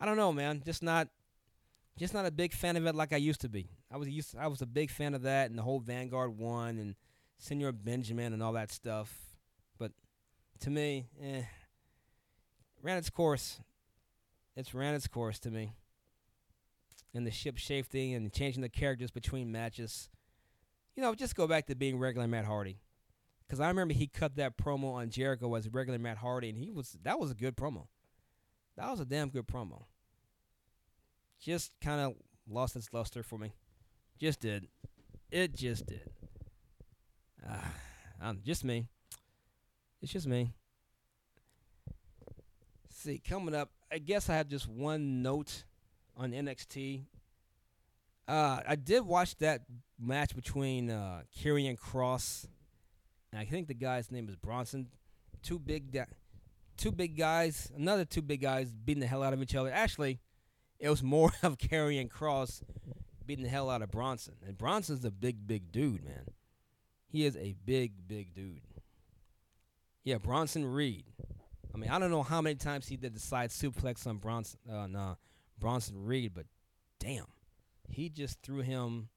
I 0.00 0.06
don't 0.06 0.16
know, 0.16 0.32
man. 0.32 0.62
Just 0.64 0.80
not, 0.80 1.08
just 1.98 2.14
not 2.14 2.24
a 2.24 2.30
big 2.30 2.52
fan 2.52 2.76
of 2.76 2.86
it 2.86 2.94
like 2.94 3.12
I 3.12 3.16
used 3.16 3.40
to 3.40 3.48
be. 3.48 3.68
I 3.90 3.96
was 3.96 4.08
used, 4.08 4.36
I 4.38 4.46
was 4.46 4.62
a 4.62 4.66
big 4.66 4.90
fan 4.90 5.14
of 5.14 5.22
that 5.22 5.50
and 5.50 5.58
the 5.58 5.62
whole 5.62 5.80
Vanguard 5.80 6.38
one 6.38 6.78
and 6.78 6.94
Senor 7.38 7.72
Benjamin 7.72 8.32
and 8.32 8.42
all 8.42 8.52
that 8.52 8.70
stuff. 8.70 9.12
But 9.76 9.90
to 10.60 10.70
me, 10.70 11.06
eh, 11.20 11.42
ran 12.80 12.98
its 12.98 13.10
course. 13.10 13.58
It's 14.54 14.72
ran 14.72 14.94
its 14.94 15.08
course 15.08 15.40
to 15.40 15.50
me. 15.50 15.72
And 17.12 17.26
the 17.26 17.32
ship 17.32 17.58
shifting 17.58 18.14
and 18.14 18.32
changing 18.32 18.62
the 18.62 18.68
characters 18.68 19.10
between 19.10 19.50
matches. 19.50 20.08
You 20.94 21.02
know, 21.02 21.12
just 21.16 21.34
go 21.34 21.48
back 21.48 21.66
to 21.66 21.74
being 21.74 21.98
regular 21.98 22.28
Matt 22.28 22.44
Hardy. 22.44 22.78
Because 23.46 23.60
I 23.60 23.68
remember 23.68 23.94
he 23.94 24.06
cut 24.06 24.36
that 24.36 24.56
promo 24.56 24.94
on 24.94 25.10
Jericho 25.10 25.54
as 25.54 25.68
regular 25.68 25.98
Matt 25.98 26.18
Hardy, 26.18 26.48
and 26.48 26.58
he 26.58 26.70
was 26.70 26.96
that 27.02 27.18
was 27.18 27.30
a 27.30 27.34
good 27.34 27.56
promo. 27.56 27.86
That 28.76 28.90
was 28.90 29.00
a 29.00 29.04
damn 29.04 29.28
good 29.28 29.46
promo. 29.46 29.84
Just 31.40 31.72
kind 31.80 32.00
of 32.00 32.14
lost 32.48 32.74
its 32.76 32.88
luster 32.92 33.22
for 33.22 33.38
me. 33.38 33.52
Just 34.18 34.40
did. 34.40 34.68
It 35.30 35.54
just 35.54 35.86
did. 35.86 36.10
Uh, 37.46 37.56
I'm 38.20 38.40
just 38.44 38.64
me. 38.64 38.86
It's 40.00 40.12
just 40.12 40.26
me. 40.26 40.52
see, 42.90 43.18
coming 43.18 43.54
up, 43.54 43.70
I 43.92 43.98
guess 43.98 44.28
I 44.30 44.36
have 44.36 44.48
just 44.48 44.68
one 44.68 45.22
note 45.22 45.64
on 46.16 46.32
NXT. 46.32 47.02
Uh, 48.26 48.60
I 48.66 48.76
did 48.76 49.02
watch 49.02 49.36
that 49.36 49.62
match 49.98 50.34
between 50.34 50.90
uh, 50.90 51.22
Karrion 51.38 51.78
Kross 51.78 52.46
and 53.34 53.40
I 53.40 53.44
think 53.46 53.66
the 53.66 53.74
guy's 53.74 54.12
name 54.12 54.28
is 54.28 54.36
Bronson. 54.36 54.86
Two 55.42 55.58
big, 55.58 55.90
da- 55.90 56.04
two 56.76 56.92
big 56.92 57.18
guys, 57.18 57.72
another 57.76 58.04
two 58.04 58.22
big 58.22 58.40
guys 58.40 58.70
beating 58.70 59.00
the 59.00 59.08
hell 59.08 59.24
out 59.24 59.32
of 59.32 59.42
each 59.42 59.56
other. 59.56 59.72
Actually, 59.72 60.20
it 60.78 60.88
was 60.88 61.02
more 61.02 61.32
of 61.42 61.58
Karrion 61.58 62.08
Kross 62.08 62.62
beating 63.26 63.42
the 63.42 63.50
hell 63.50 63.68
out 63.70 63.82
of 63.82 63.90
Bronson, 63.90 64.34
and 64.46 64.56
Bronson's 64.56 65.04
a 65.04 65.10
big, 65.10 65.48
big 65.48 65.72
dude, 65.72 66.04
man. 66.04 66.28
He 67.08 67.24
is 67.24 67.36
a 67.36 67.56
big, 67.64 68.06
big 68.06 68.34
dude. 68.34 68.60
Yeah, 70.04 70.18
Bronson 70.18 70.64
Reed. 70.64 71.04
I 71.74 71.76
mean, 71.76 71.90
I 71.90 71.98
don't 71.98 72.12
know 72.12 72.22
how 72.22 72.40
many 72.40 72.54
times 72.54 72.86
he 72.86 72.96
did 72.96 73.16
the 73.16 73.20
side 73.20 73.50
suplex 73.50 74.06
on 74.06 74.18
Bronson, 74.18 74.60
uh, 74.70 74.86
nah, 74.86 75.16
Bronson 75.58 76.04
Reed, 76.04 76.34
but 76.34 76.46
damn, 77.00 77.26
he 77.88 78.10
just 78.10 78.42
threw 78.42 78.60
him 78.60 79.08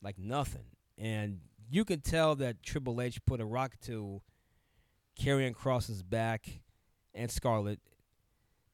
like 0.00 0.16
nothing. 0.16 0.66
And 0.96 1.40
you 1.70 1.84
can 1.84 2.00
tell 2.00 2.34
that 2.36 2.62
Triple 2.62 3.00
H 3.00 3.24
put 3.26 3.40
a 3.40 3.44
rock 3.44 3.74
to 3.82 4.22
Karrion 5.20 5.54
Kross's 5.54 6.02
back 6.02 6.60
and 7.14 7.30
Scarlett 7.30 7.80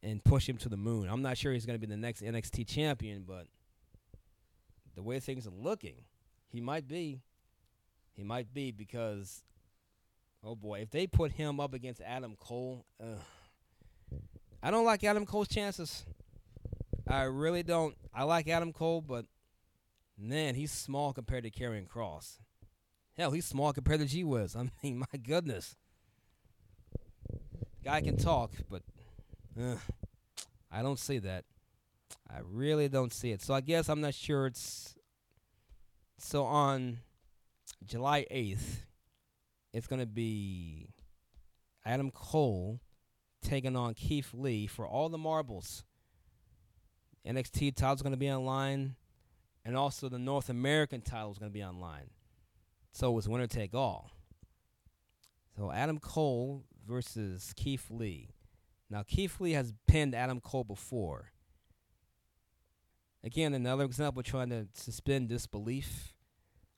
and 0.03 0.23
push 0.23 0.49
him 0.49 0.57
to 0.59 0.69
the 0.69 0.77
moon. 0.77 1.09
I'm 1.09 1.23
not 1.23 1.39
sure 1.39 1.53
he's 1.53 1.67
going 1.67 1.79
to 1.79 1.87
be 1.87 1.91
the 1.91 1.97
next 1.97 2.23
NXT 2.23 2.69
champion, 2.69 3.25
but 3.27 3.47
the 4.95 5.03
way 5.03 5.19
things 5.19 5.47
are 5.47 5.51
looking, 5.51 6.05
he 6.49 6.61
might 6.61 6.87
be. 6.87 7.21
He 8.13 8.23
might 8.23 8.53
be 8.55 8.71
because, 8.71 9.43
oh 10.45 10.55
boy, 10.55 10.81
if 10.81 10.91
they 10.91 11.07
put 11.07 11.33
him 11.33 11.59
up 11.59 11.75
against 11.75 12.01
Adam 12.01 12.37
Cole. 12.37 12.85
I 14.63 14.71
don't 14.71 14.85
like 14.85 15.03
Adam 15.05 15.27
Cole's 15.27 15.49
chances. 15.49 16.07
I 17.09 17.25
really 17.25 17.63
don't. 17.63 17.97
I 18.15 18.23
like 18.25 18.49
Adam 18.49 18.73
Cole, 18.73 19.03
but 19.03 19.27
man, 20.17 20.55
he's 20.55 20.71
small 20.71 21.13
compared 21.13 21.45
to 21.45 21.51
Karrion 21.51 21.89
Kross. 21.89 22.39
Hell, 23.17 23.31
he's 23.31 23.45
small 23.45 23.73
compared 23.73 24.01
to 24.01 24.07
G 24.07 24.25
Wiz. 24.25 24.57
I 24.57 24.69
mean, 24.83 24.99
my 24.99 25.19
goodness. 25.23 25.77
Guy 27.85 28.01
can 28.01 28.17
talk, 28.17 28.53
but 28.71 28.83
uh, 29.61 29.77
I 30.73 30.83
don't 30.83 30.99
see 30.99 31.19
that. 31.19 31.45
I 32.29 32.39
really 32.43 32.89
don't 32.89 33.13
see 33.13 33.31
it. 33.31 33.43
So 33.43 33.55
I 33.55 33.61
guess 33.61 33.89
I'm 33.89 34.01
not 34.01 34.15
sure 34.15 34.47
it's. 34.47 34.95
So 36.19 36.45
on 36.45 36.99
July 37.85 38.27
8th, 38.31 38.79
it's 39.73 39.87
going 39.87 40.01
to 40.01 40.07
be 40.07 40.89
Adam 41.85 42.11
Cole 42.11 42.81
taking 43.43 43.77
on 43.77 43.95
Keith 43.95 44.31
Lee 44.33 44.67
for 44.67 44.87
all 44.87 45.09
the 45.09 45.19
marbles. 45.19 45.85
NXT 47.27 47.77
title's 47.77 48.03
going 48.03 48.13
to 48.13 48.19
be 48.19 48.31
online, 48.31 48.97
and 49.65 49.77
also 49.77 50.09
the 50.09 50.19
North 50.19 50.49
American 50.49 51.01
title 51.01 51.33
is 51.33 51.39
going 51.39 51.51
to 51.51 51.55
be 51.55 51.65
online. 51.65 52.11
So 52.95 53.19
it's 53.19 53.27
winner 53.27 53.49
take 53.49 53.75
all. 53.75 54.13
So 55.57 55.73
Adam 55.73 55.99
Cole 55.99 56.63
versus 56.87 57.53
Keith 57.57 57.87
Lee. 57.91 58.31
Now 58.89 59.03
Keith 59.03 59.41
Lee 59.41 59.51
has 59.53 59.75
pinned 59.89 60.15
Adam 60.15 60.41
Cole 60.41 60.63
before. 60.63 61.33
Again, 63.25 63.53
another 63.53 63.83
example 63.83 64.23
trying 64.23 64.51
to 64.51 64.69
suspend 64.75 65.29
disbelief. 65.29 66.15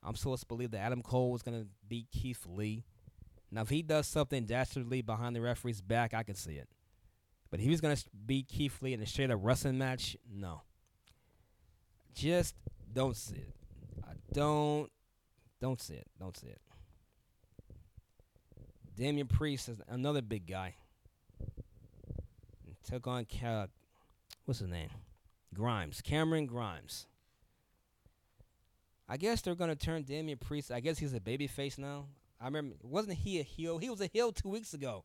I'm 0.02 0.14
supposed 0.14 0.40
to 0.40 0.47
believe 0.47 0.70
that 0.70 0.78
Adam 0.78 1.02
Cole 1.02 1.32
was 1.32 1.43
going 1.43 1.60
to 1.60 1.68
beat 1.86 2.06
Keith 2.10 2.47
Lee. 2.47 2.84
Now, 3.51 3.62
if 3.62 3.68
he 3.68 3.82
does 3.82 4.06
something 4.06 4.47
dastardly 4.47 5.02
behind 5.02 5.36
the 5.36 5.40
referee's 5.40 5.82
back, 5.82 6.14
I 6.14 6.22
can 6.22 6.34
see 6.34 6.55
it. 6.55 6.68
But 7.51 7.60
if 7.60 7.66
he's 7.66 7.80
going 7.80 7.94
to 7.94 8.05
beat 8.24 8.48
Keith 8.48 8.80
Lee 8.80 8.94
in 8.94 9.02
a 9.02 9.06
straight 9.06 9.30
up 9.30 9.40
wrestling 9.43 9.76
match, 9.76 10.16
no. 10.32 10.62
Just 12.14 12.55
don't 12.90 13.16
see 13.16 13.36
it. 13.36 13.55
I 14.09 14.12
don't, 14.32 14.90
don't 15.60 15.80
see 15.80 15.94
it. 15.94 16.06
Don't 16.18 16.36
see 16.36 16.48
it. 16.48 16.60
Damian 18.96 19.26
Priest 19.26 19.68
is 19.68 19.80
another 19.88 20.22
big 20.22 20.46
guy. 20.46 20.74
Took 22.88 23.06
on 23.06 23.26
Ca- 23.26 23.66
what's 24.44 24.60
his 24.60 24.68
name? 24.68 24.90
Grimes, 25.52 26.00
Cameron 26.00 26.46
Grimes. 26.46 27.06
I 29.08 29.16
guess 29.16 29.40
they're 29.40 29.54
gonna 29.54 29.76
turn 29.76 30.02
Damian 30.02 30.38
Priest. 30.38 30.70
I 30.70 30.80
guess 30.80 30.98
he's 30.98 31.14
a 31.14 31.20
baby 31.20 31.46
face 31.46 31.78
now. 31.78 32.06
I 32.40 32.46
remember, 32.46 32.76
wasn't 32.82 33.18
he 33.18 33.40
a 33.40 33.42
heel? 33.42 33.78
He 33.78 33.90
was 33.90 34.00
a 34.00 34.06
heel 34.06 34.32
two 34.32 34.48
weeks 34.48 34.74
ago 34.74 35.04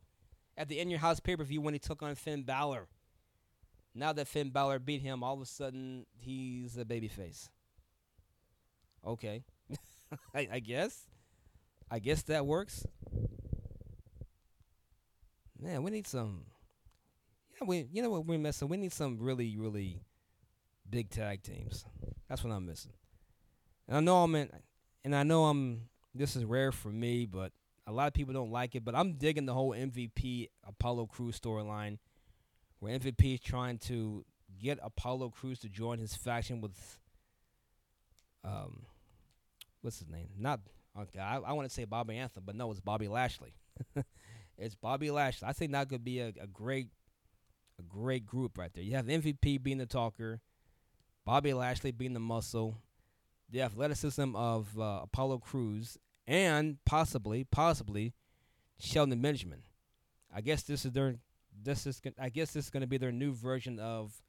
at 0.57 0.67
the 0.67 0.79
In 0.79 0.89
Your 0.89 0.99
House 0.99 1.19
pay 1.19 1.35
per 1.35 1.43
view 1.43 1.61
when 1.61 1.73
he 1.73 1.79
took 1.79 2.01
on 2.01 2.15
Finn 2.15 2.43
Balor. 2.43 2.87
Now 3.93 4.13
that 4.13 4.27
Finn 4.27 4.49
Balor 4.49 4.79
beat 4.79 5.01
him, 5.01 5.23
all 5.23 5.35
of 5.35 5.41
a 5.41 5.45
sudden 5.45 6.05
he's 6.13 6.77
a 6.77 6.85
baby 6.85 7.07
face. 7.07 7.49
Okay, 9.05 9.43
I, 10.35 10.47
I 10.53 10.59
guess. 10.59 11.07
I 11.89 11.99
guess 11.99 12.23
that 12.23 12.45
works. 12.45 12.85
Man, 15.59 15.83
we 15.83 15.91
need 15.91 16.07
some. 16.07 16.45
Yeah, 17.53 17.67
we. 17.67 17.88
You 17.91 18.01
know 18.01 18.09
what 18.09 18.25
we're 18.25 18.39
missing? 18.39 18.69
We 18.69 18.77
need 18.77 18.93
some 18.93 19.17
really, 19.19 19.55
really 19.57 20.01
big 20.89 21.09
tag 21.09 21.43
teams. 21.43 21.85
That's 22.27 22.43
what 22.43 22.51
I'm 22.53 22.65
missing. 22.65 22.93
And 23.88 23.97
I 23.97 23.99
know 23.99 24.23
I'm 24.23 24.33
in, 24.35 24.49
and 25.03 25.15
I 25.15 25.23
know 25.23 25.45
I'm. 25.45 25.89
This 26.15 26.35
is 26.35 26.43
rare 26.43 26.71
for 26.71 26.89
me, 26.89 27.25
but 27.25 27.51
a 27.88 27.91
lot 27.91 28.07
of 28.07 28.13
people 28.13 28.33
don't 28.33 28.51
like 28.51 28.75
it. 28.75 28.83
But 28.83 28.95
I'm 28.95 29.13
digging 29.13 29.45
the 29.45 29.53
whole 29.53 29.71
MVP 29.71 30.49
Apollo 30.65 31.07
Crews 31.07 31.39
storyline, 31.39 31.99
where 32.79 32.97
MVP 32.97 33.35
is 33.35 33.39
trying 33.39 33.77
to 33.79 34.25
get 34.59 34.79
Apollo 34.81 35.29
Crews 35.29 35.59
to 35.59 35.69
join 35.69 35.99
his 35.99 36.15
faction 36.15 36.61
with, 36.61 36.99
um, 38.43 38.85
what's 39.81 39.99
his 39.99 40.09
name? 40.09 40.29
Not 40.37 40.59
okay. 40.99 41.19
I, 41.19 41.37
I 41.37 41.53
want 41.53 41.67
to 41.67 41.73
say 41.73 41.85
Bobby 41.85 42.17
Anthem, 42.17 42.43
but 42.45 42.55
no, 42.55 42.71
it's 42.71 42.79
Bobby 42.79 43.07
Lashley. 43.07 43.53
it's 44.57 44.75
Bobby 44.75 45.11
Lashley. 45.11 45.47
I 45.47 45.53
think 45.53 45.71
that 45.71 45.89
could 45.89 46.03
be 46.03 46.19
a, 46.19 46.33
a 46.41 46.47
great, 46.47 46.87
a 47.79 47.83
great 47.83 48.25
group 48.25 48.57
right 48.57 48.71
there. 48.73 48.83
You 48.83 48.95
have 48.95 49.05
MVP 49.05 49.61
being 49.61 49.77
the 49.77 49.85
talker, 49.85 50.41
Bobby 51.25 51.53
Lashley 51.53 51.91
being 51.91 52.13
the 52.13 52.19
muscle, 52.19 52.77
the 53.49 53.61
athleticism 53.61 54.35
of 54.35 54.67
uh, 54.79 55.01
Apollo 55.03 55.39
Crews, 55.39 55.97
and 56.27 56.77
possibly, 56.85 57.43
possibly, 57.43 58.13
Shelton 58.79 59.21
Benjamin. 59.21 59.63
I 60.33 60.41
guess 60.41 60.63
this 60.63 60.85
is 60.85 60.91
their, 60.91 61.15
this 61.61 61.85
is, 61.85 62.01
I 62.19 62.29
guess 62.29 62.53
this 62.53 62.65
is 62.65 62.69
going 62.69 62.81
to 62.81 62.87
be 62.87 62.97
their 62.97 63.11
new 63.11 63.33
version 63.33 63.79
of, 63.79 64.21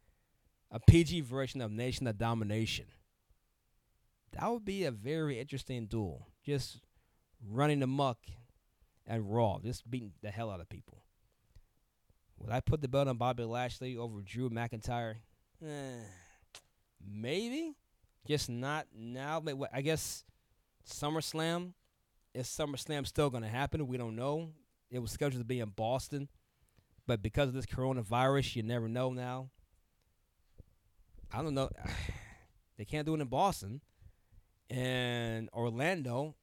a 0.73 0.81
PG 0.81 1.21
version 1.21 1.61
of 1.61 1.71
Nation 1.71 2.07
of 2.07 2.17
Domination. 2.17 2.87
That 4.33 4.51
would 4.51 4.65
be 4.65 4.85
a 4.85 4.91
very 4.91 5.39
interesting 5.39 5.87
duel. 5.87 6.29
Just 6.45 6.81
running 7.47 7.83
amok 7.83 8.19
and 9.07 9.31
Raw, 9.31 9.59
just 9.63 9.89
beating 9.91 10.13
the 10.23 10.31
hell 10.31 10.51
out 10.51 10.61
of 10.61 10.69
people. 10.69 11.03
Would 12.39 12.53
I 12.53 12.61
put 12.61 12.81
the 12.81 12.89
belt 12.89 13.09
on 13.09 13.19
Bobby 13.19 13.45
Lashley 13.45 13.97
over 13.97 14.21
Drew 14.21 14.51
McIntyre? 14.51 15.17
Eh, 15.65 16.03
maybe, 17.07 17.77
just 18.27 18.49
not 18.49 18.87
now. 18.97 19.41
But 19.41 19.57
I 19.73 19.83
guess 19.83 20.25
SummerSlam 20.89 21.75
is 22.35 22.47
SummerSlam 22.47 23.07
still 23.07 23.31
going 23.31 23.45
to 23.45 23.49
happen? 23.49 23.87
We 23.87 23.99
don't 23.99 24.17
know. 24.17 24.51
It 24.91 24.99
was 24.99 25.13
scheduled 25.13 25.41
to 25.41 25.47
be 25.47 25.61
in 25.61 25.71
Boston, 25.71 26.29
but 27.07 27.23
because 27.23 27.49
of 27.49 27.55
this 27.55 27.67
coronavirus, 27.67 28.57
you 28.57 28.63
never 28.63 28.89
know 28.89 29.13
now. 29.13 29.51
I 31.33 31.43
don't 31.43 31.55
know. 31.55 31.71
They 32.79 32.87
can't 32.87 33.07
do 33.07 33.15
it 33.15 33.21
in 33.21 33.29
Boston 33.29 33.81
and 34.73 35.49
Orlando. 35.53 36.35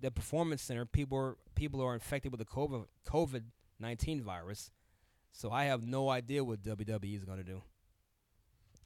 The 0.00 0.10
performance 0.10 0.62
center, 0.62 0.86
people 0.86 1.18
are 1.18 1.36
people 1.54 1.82
are 1.82 1.92
infected 1.94 2.32
with 2.32 2.38
the 2.38 2.46
COVID 2.46 2.86
COVID 3.06 3.42
nineteen 3.78 4.22
virus. 4.22 4.70
So 5.32 5.50
I 5.50 5.64
have 5.64 5.86
no 5.86 6.08
idea 6.08 6.42
what 6.42 6.62
WWE 6.62 7.16
is 7.16 7.24
going 7.24 7.38
to 7.38 7.44
do. 7.44 7.62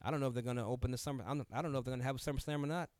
I 0.02 0.10
don't 0.10 0.20
know 0.20 0.26
if 0.26 0.34
they're 0.34 0.42
going 0.42 0.56
to 0.56 0.64
open 0.64 0.90
the 0.90 0.98
summer. 0.98 1.24
I 1.26 1.28
don't, 1.28 1.46
I 1.52 1.62
don't 1.62 1.72
know 1.72 1.78
if 1.78 1.84
they're 1.84 1.92
going 1.92 2.00
to 2.00 2.06
have 2.06 2.16
a 2.16 2.18
SummerSlam 2.18 2.62
or 2.62 2.66
not. 2.66 2.90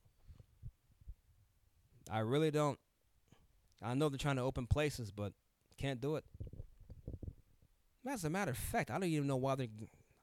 I 2.10 2.20
really 2.20 2.50
don't. 2.50 2.78
I 3.82 3.92
know 3.94 4.08
they're 4.08 4.16
trying 4.16 4.36
to 4.36 4.42
open 4.42 4.66
places, 4.66 5.10
but 5.10 5.32
can't 5.76 6.00
do 6.00 6.16
it. 6.16 6.24
As 8.08 8.24
a 8.24 8.30
matter 8.30 8.52
of 8.52 8.58
fact, 8.58 8.90
I 8.90 8.94
don't 8.94 9.04
even 9.04 9.26
know 9.26 9.36
why 9.36 9.56
they. 9.56 9.68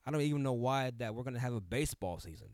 I 0.06 0.11
don't 0.11 0.22
even 0.22 0.41
know 0.41 0.53
why 0.53 0.91
that 0.98 1.14
we're 1.14 1.23
going 1.23 1.35
to 1.35 1.39
have 1.39 1.53
a 1.53 1.61
baseball 1.61 2.19
season. 2.19 2.48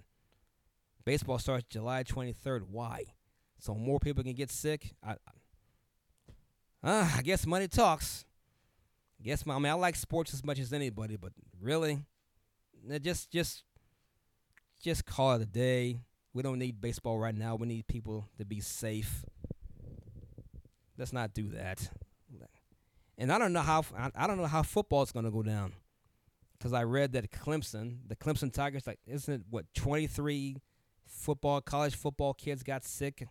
Baseball 1.07 1.39
starts 1.39 1.63
July 1.69 2.03
23rd. 2.03 2.63
Why? 2.69 3.05
So 3.59 3.73
more 3.73 3.97
people 3.97 4.25
can 4.25 4.33
get 4.33 4.51
sick. 4.51 4.91
I, 5.01 5.11
uh, 6.83 7.09
I 7.15 7.21
guess 7.21 7.47
money 7.47 7.69
talks. 7.69 8.25
I 9.17 9.23
guess 9.23 9.45
my, 9.45 9.55
I 9.55 9.59
mean 9.59 9.71
I 9.71 9.75
like 9.75 9.95
sports 9.95 10.33
as 10.33 10.43
much 10.43 10.59
as 10.59 10.73
anybody, 10.73 11.15
but 11.15 11.31
really, 11.61 11.99
just 13.01 13.31
just 13.31 13.63
just 14.83 15.05
call 15.05 15.35
it 15.35 15.41
a 15.43 15.45
day. 15.45 16.01
We 16.33 16.43
don't 16.43 16.59
need 16.59 16.81
baseball 16.81 17.17
right 17.17 17.33
now. 17.33 17.55
We 17.55 17.67
need 17.67 17.87
people 17.87 18.27
to 18.37 18.43
be 18.43 18.59
safe. 18.59 19.23
Let's 20.97 21.13
not 21.13 21.33
do 21.33 21.51
that. 21.51 21.89
And 23.17 23.31
I 23.31 23.39
don't 23.39 23.53
know 23.53 23.61
how 23.61 23.85
I, 24.13 24.27
don't 24.27 24.35
know 24.37 24.45
how 24.45 24.61
football's 24.61 25.13
gonna 25.13 25.31
go 25.31 25.41
down. 25.41 25.71
because 26.57 26.73
I 26.73 26.83
read 26.83 27.13
that 27.13 27.31
Clemson, 27.31 27.99
the 28.05 28.17
Clemson 28.17 28.51
Tigers, 28.51 28.85
like 28.85 28.99
isn't 29.07 29.33
it 29.33 29.41
what 29.49 29.73
twenty 29.73 30.07
three 30.07 30.57
football 31.07 31.61
college 31.61 31.95
football 31.95 32.33
kids 32.33 32.63
got 32.63 32.83
sick 32.83 33.27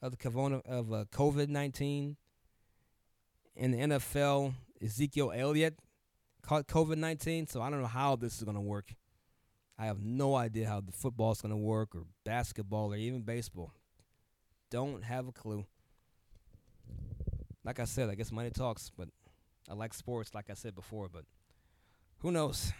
of 0.00 0.12
the 0.12 0.16
corona 0.16 0.60
of 0.64 0.92
uh, 0.92 1.04
COVID 1.12 1.48
nineteen. 1.48 2.16
In 3.56 3.72
the 3.72 3.78
NFL, 3.78 4.54
Ezekiel 4.80 5.32
Elliott 5.34 5.78
caught 6.42 6.66
COVID 6.66 6.96
nineteen, 6.96 7.46
so 7.46 7.60
I 7.60 7.70
don't 7.70 7.80
know 7.80 7.86
how 7.86 8.16
this 8.16 8.38
is 8.38 8.44
gonna 8.44 8.60
work. 8.60 8.94
I 9.78 9.86
have 9.86 10.02
no 10.02 10.34
idea 10.34 10.68
how 10.68 10.80
the 10.80 10.92
football 10.92 11.32
is 11.32 11.40
gonna 11.40 11.56
work, 11.56 11.94
or 11.94 12.04
basketball, 12.24 12.92
or 12.92 12.96
even 12.96 13.22
baseball. 13.22 13.72
Don't 14.70 15.02
have 15.02 15.28
a 15.28 15.32
clue. 15.32 15.64
Like 17.64 17.80
I 17.80 17.84
said, 17.84 18.08
I 18.08 18.14
guess 18.14 18.32
money 18.32 18.50
talks, 18.50 18.90
but 18.96 19.08
I 19.68 19.74
like 19.74 19.92
sports, 19.92 20.34
like 20.34 20.50
I 20.50 20.54
said 20.54 20.74
before, 20.74 21.08
but 21.08 21.24
who 22.18 22.32
knows? 22.32 22.72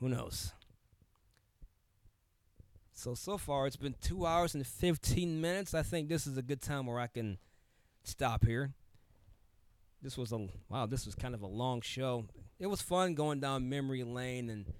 Who 0.00 0.08
knows? 0.08 0.52
So 2.94 3.14
so 3.14 3.36
far 3.36 3.66
it's 3.66 3.76
been 3.76 3.96
two 4.00 4.24
hours 4.24 4.54
and 4.54 4.66
fifteen 4.66 5.40
minutes. 5.40 5.74
I 5.74 5.82
think 5.82 6.08
this 6.08 6.26
is 6.26 6.38
a 6.38 6.42
good 6.42 6.62
time 6.62 6.86
where 6.86 7.00
I 7.00 7.08
can 7.08 7.38
stop 8.04 8.46
here. 8.46 8.72
This 10.00 10.16
was 10.16 10.32
a 10.32 10.46
wow, 10.68 10.86
this 10.86 11.04
was 11.04 11.14
kind 11.14 11.34
of 11.34 11.42
a 11.42 11.46
long 11.46 11.80
show. 11.80 12.26
It 12.58 12.68
was 12.68 12.80
fun 12.80 13.14
going 13.14 13.40
down 13.40 13.68
memory 13.68 14.04
lane 14.04 14.48
and 14.48 14.72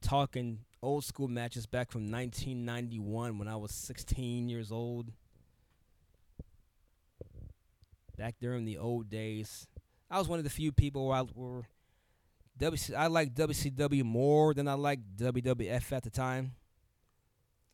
talking 0.00 0.60
old 0.82 1.04
school 1.04 1.28
matches 1.28 1.66
back 1.66 1.90
from 1.90 2.10
1991 2.10 3.38
when 3.38 3.48
I 3.48 3.56
was 3.56 3.72
16 3.72 4.48
years 4.48 4.70
old. 4.70 5.10
Back 8.16 8.36
during 8.40 8.64
the 8.64 8.78
old 8.78 9.10
days, 9.10 9.66
I 10.10 10.18
was 10.18 10.28
one 10.28 10.38
of 10.38 10.44
the 10.44 10.50
few 10.50 10.70
people 10.70 11.08
where 11.08 11.18
I 11.18 11.24
were 11.34 11.64
WC, 12.60 12.94
I 12.94 13.08
liked 13.08 13.34
WCW 13.34 14.04
more 14.04 14.54
than 14.54 14.68
I 14.68 14.74
liked 14.74 15.16
WWF 15.16 15.90
at 15.92 16.04
the 16.04 16.10
time. 16.10 16.52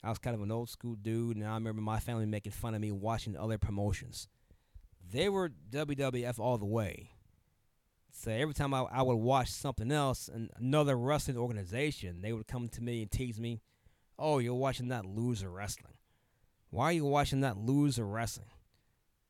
I 0.02 0.10
was 0.10 0.18
kind 0.18 0.34
of 0.34 0.42
an 0.42 0.52
old 0.52 0.70
school 0.70 0.94
dude, 0.94 1.36
and 1.36 1.46
I 1.46 1.54
remember 1.54 1.82
my 1.82 1.98
family 1.98 2.26
making 2.26 2.52
fun 2.52 2.74
of 2.74 2.80
me 2.80 2.92
watching 2.92 3.36
other 3.36 3.58
promotions. 3.58 4.28
They 5.10 5.28
were 5.28 5.50
WWF 5.70 6.38
all 6.38 6.58
the 6.58 6.66
way. 6.66 7.10
So 8.12 8.30
every 8.30 8.54
time 8.54 8.74
I, 8.74 8.82
I 8.90 9.02
would 9.02 9.16
watch 9.16 9.50
something 9.50 9.90
else, 9.90 10.28
and 10.28 10.50
another 10.56 10.96
wrestling 10.96 11.36
organization, 11.36 12.20
they 12.22 12.32
would 12.32 12.46
come 12.46 12.68
to 12.70 12.82
me 12.82 13.02
and 13.02 13.10
tease 13.10 13.40
me, 13.40 13.60
"Oh, 14.18 14.38
you're 14.38 14.54
watching 14.54 14.88
that 14.88 15.04
loser 15.04 15.50
wrestling. 15.50 15.94
Why 16.70 16.86
are 16.86 16.92
you 16.92 17.04
watching 17.04 17.40
that 17.40 17.56
loser 17.56 18.06
wrestling?" 18.06 18.50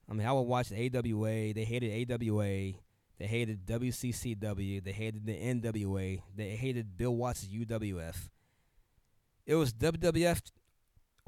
I 0.09 0.15
mean, 0.15 0.27
I 0.27 0.33
would 0.33 0.43
watch 0.43 0.71
the 0.71 0.77
AWA. 0.77 1.53
They 1.53 1.65
hated 1.65 2.11
AWA. 2.11 2.73
They 3.19 3.27
hated 3.27 3.67
WCCW. 3.67 4.83
They 4.83 4.93
hated 4.93 5.27
the 5.27 5.35
NWA. 5.35 6.23
They 6.35 6.57
hated 6.57 6.97
Bill 6.97 7.15
Watts' 7.15 7.47
UWF. 7.47 8.29
It 9.45 9.55
was 9.57 9.73
WWF 9.73 10.41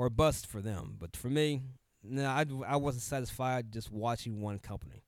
or 0.00 0.08
bust 0.08 0.46
for 0.46 0.62
them. 0.62 0.96
But 0.98 1.14
for 1.14 1.28
me, 1.28 1.60
no, 2.02 2.24
I, 2.24 2.46
I 2.66 2.76
wasn't 2.76 3.02
satisfied 3.02 3.70
just 3.70 3.92
watching 3.92 4.40
one 4.40 4.58
company. 4.58 5.04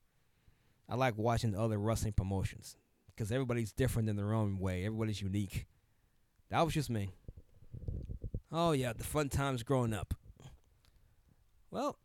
I 0.87 0.93
like 0.93 1.17
watching 1.17 1.53
the 1.53 1.59
other 1.59 1.79
wrestling 1.79 2.13
promotions 2.13 2.77
because 3.07 3.31
everybody's 3.31 3.73
different 3.73 4.07
in 4.07 4.17
their 4.17 4.35
own 4.35 4.59
way. 4.59 4.85
Everybody's 4.85 5.19
unique. 5.19 5.65
That 6.51 6.63
was 6.63 6.75
just 6.75 6.91
me. 6.91 7.09
Oh, 8.51 8.73
yeah, 8.73 8.93
the 8.93 9.03
fun 9.03 9.29
times 9.29 9.63
growing 9.63 9.95
up. 9.95 10.13
Well, 11.71 11.97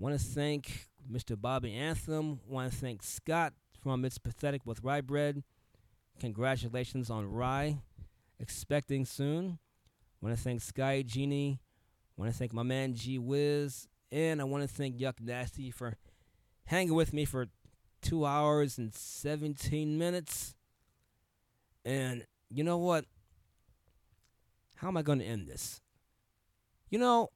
want 0.00 0.18
to 0.18 0.26
thank 0.26 0.88
Mr. 1.08 1.40
Bobby 1.40 1.74
Anthem. 1.74 2.40
Want 2.48 2.72
to 2.72 2.76
thank 2.76 3.04
Scott 3.04 3.52
from 3.80 4.04
It's 4.04 4.18
Pathetic 4.18 4.66
with 4.66 4.82
Rye 4.82 5.00
Bread. 5.00 5.44
Congratulations 6.18 7.08
on 7.08 7.30
Rye. 7.30 7.78
Expecting 8.40 9.04
soon. 9.04 9.60
Want 10.20 10.36
to 10.36 10.42
thank 10.42 10.60
Sky 10.60 11.02
Genie. 11.02 11.60
Want 12.18 12.32
to 12.32 12.36
thank 12.36 12.52
my 12.52 12.64
man 12.64 12.94
G 12.94 13.18
Wiz. 13.18 13.86
And 14.10 14.40
I 14.40 14.44
want 14.44 14.62
to 14.62 14.68
thank 14.68 14.98
Yuck 14.98 15.20
Nasty 15.20 15.70
for 15.70 15.94
hanging 16.66 16.94
with 16.94 17.12
me 17.12 17.24
for 17.24 17.46
two 18.02 18.26
hours 18.26 18.76
and 18.76 18.92
17 18.92 19.96
minutes. 19.96 20.54
And 21.84 22.26
you 22.50 22.64
know 22.64 22.78
what? 22.78 23.04
How 24.76 24.88
am 24.88 24.96
I 24.96 25.02
going 25.02 25.20
to 25.20 25.24
end 25.24 25.46
this? 25.46 25.80
You 26.90 26.98
know, 26.98 27.28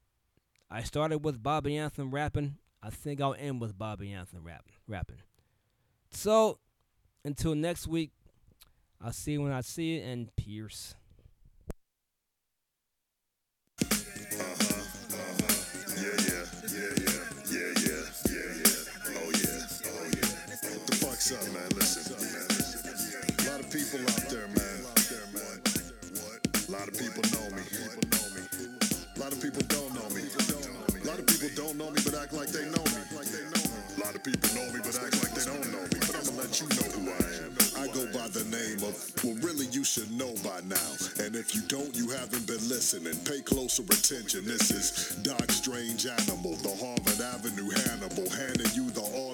I 0.69 0.83
started 0.83 1.19
with 1.19 1.41
Bobby 1.41 1.77
Anthem 1.77 2.11
rapping. 2.11 2.57
I 2.81 2.89
think 2.89 3.21
I'll 3.21 3.35
end 3.37 3.61
with 3.61 3.77
Bobby 3.77 4.11
Anthem 4.11 4.43
rapping. 4.43 4.73
rapping. 4.87 5.21
So, 6.11 6.59
until 7.23 7.55
next 7.55 7.87
week, 7.87 8.11
I'll 9.01 9.13
see 9.13 9.33
you 9.33 9.41
when 9.41 9.51
I 9.51 9.61
see 9.61 9.95
you, 9.95 10.01
and 10.01 10.35
Pierce. 10.35 10.95
People 34.23 34.55
know 34.55 34.71
me, 34.71 34.79
but 34.79 34.95
act 35.03 35.19
like 35.19 35.35
they 35.35 35.43
don't 35.43 35.67
know 35.71 35.83
me. 35.83 35.99
But 35.99 36.15
I'ma 36.15 36.39
let 36.39 36.55
you 36.61 36.67
know 36.79 36.87
who 36.95 37.03
I 37.11 37.23
am. 37.43 37.51
I 37.75 37.87
go 37.91 38.07
by 38.15 38.27
the 38.31 38.47
name 38.47 38.79
of, 38.87 38.95
well, 39.23 39.35
really, 39.43 39.67
you 39.75 39.83
should 39.83 40.09
know 40.15 40.31
by 40.43 40.63
now. 40.63 40.91
And 41.19 41.35
if 41.35 41.53
you 41.53 41.61
don't, 41.67 41.93
you 41.95 42.09
haven't 42.09 42.47
been 42.47 42.63
listening. 42.71 43.15
Pay 43.27 43.41
closer 43.41 43.83
attention. 43.83 44.45
This 44.45 44.71
is 44.71 45.15
Doc 45.23 45.51
Strange 45.51 46.07
Animal, 46.07 46.55
the 46.63 46.71
Harvard 46.79 47.19
Avenue 47.19 47.69
Hannibal, 47.83 48.29
handing 48.31 48.71
you 48.71 48.87
the 48.91 49.03
audible 49.03 49.32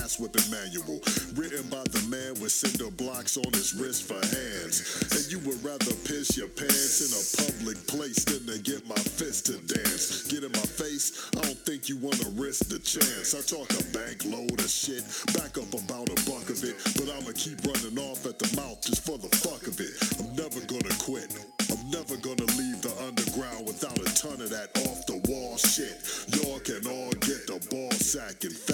ass 0.00 0.18
whipping 0.18 0.48
manual. 0.50 1.00
Written 1.34 1.68
by 1.68 1.84
the 1.90 2.02
man 2.08 2.40
with 2.40 2.52
cinder 2.52 2.90
blocks 2.90 3.36
on 3.36 3.50
his 3.52 3.74
wrist 3.74 4.04
for 4.08 4.20
hands. 4.20 5.04
And 5.12 5.24
you 5.32 5.38
would 5.48 5.62
rather 5.64 5.92
piss 6.08 6.36
your 6.36 6.48
pants 6.48 7.04
in 7.04 7.10
a 7.12 7.22
public 7.44 7.78
place 7.86 8.24
than 8.24 8.46
to 8.46 8.58
get 8.62 8.86
my 8.88 8.96
fist 8.96 9.46
to 9.46 9.58
dance. 9.66 10.28
Get 10.28 10.44
in 10.44 10.52
my 10.52 10.68
face, 10.68 11.30
I 11.36 11.40
don't 11.42 11.58
think 11.66 11.88
you 11.88 11.96
wanna 11.98 12.30
risk 12.34 12.68
the 12.68 12.78
chance. 12.78 13.34
I 13.34 13.40
talk 13.42 13.68
a 13.74 13.84
bank 13.92 14.24
load 14.24 14.60
of 14.60 14.70
shit, 14.70 15.04
back 15.34 15.58
up 15.58 15.72
about 15.74 16.08
a 16.08 16.18
buck 16.28 16.48
of 16.48 16.62
it, 16.64 16.76
but 16.96 17.10
I'ma 17.12 17.32
keep 17.34 17.60
running 17.66 17.98
off 17.98 18.26
at 18.26 18.38
the 18.38 18.48
mouth 18.56 18.80
just 18.80 19.04
for 19.04 19.18
the 19.18 19.30
fuck 19.42 19.66
of 19.66 19.80
it. 19.80 19.94
I'm 20.20 20.30
never 20.36 20.60
gonna 20.66 20.94
quit. 21.02 21.32
I'm 21.68 21.90
never 21.90 22.16
gonna 22.16 22.48
leave 22.56 22.80
the 22.80 22.94
underground 23.04 23.66
without 23.66 23.98
a 23.98 24.08
ton 24.16 24.40
of 24.40 24.50
that 24.50 24.72
off 24.88 25.04
the 25.06 25.20
wall 25.28 25.56
shit. 25.56 26.00
Y'all 26.32 26.60
can 26.60 26.86
all 26.86 27.12
get 27.20 27.46
the 27.46 27.60
ball 27.70 27.90
sack. 27.92 28.28
Fact, 28.28 28.67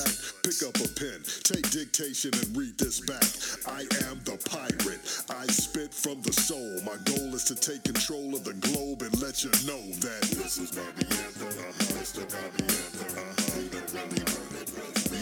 pick 0.55 0.69
up 0.69 0.77
a 0.77 0.89
pen, 0.95 1.23
take 1.43 1.69
dictation 1.71 2.31
and 2.35 2.57
read 2.57 2.77
this 2.79 3.01
back. 3.01 3.25
I 3.67 3.81
am 4.07 4.21
the 4.25 4.39
pirate. 4.47 5.01
I 5.31 5.47
spit 5.47 5.93
from 5.93 6.23
the 6.23 6.33
soul. 6.33 6.81
My 6.85 6.97
goal 7.05 7.35
is 7.35 7.45
to 7.45 7.55
take 7.55 7.83
control 7.85 8.35
of 8.35 8.45
the 8.45 8.55
globe 8.55 9.03
and 9.03 9.11
let 9.21 9.43
you 9.43 9.51
know 9.67 9.81
that 9.99 10.23
this 10.37 10.59
is 10.59 10.71
Bobby 10.71 11.07
Anthem. 11.11 11.49
Uh-huh. 11.49 11.73
Mr. 11.99 12.23
Bobby 12.31 12.65
Anthem. 12.71 13.19
Uh-huh. 13.19 13.59
You 13.59 13.69
don't 13.75 13.99
really 13.99 14.23
want 14.31 14.53
it. 14.55 14.71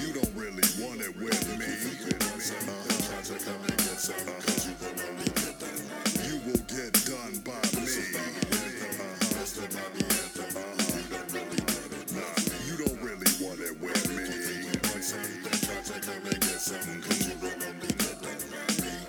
You 0.04 0.12
don't 0.12 0.34
really 0.36 0.68
want 0.84 1.00
it 1.00 1.16
with 1.16 1.48
me. 1.58 1.70
Uh-huh. 2.60 2.92
You 6.28 6.36
will 6.44 6.64
get 6.68 6.92
done 7.06 7.40
by 7.44 7.71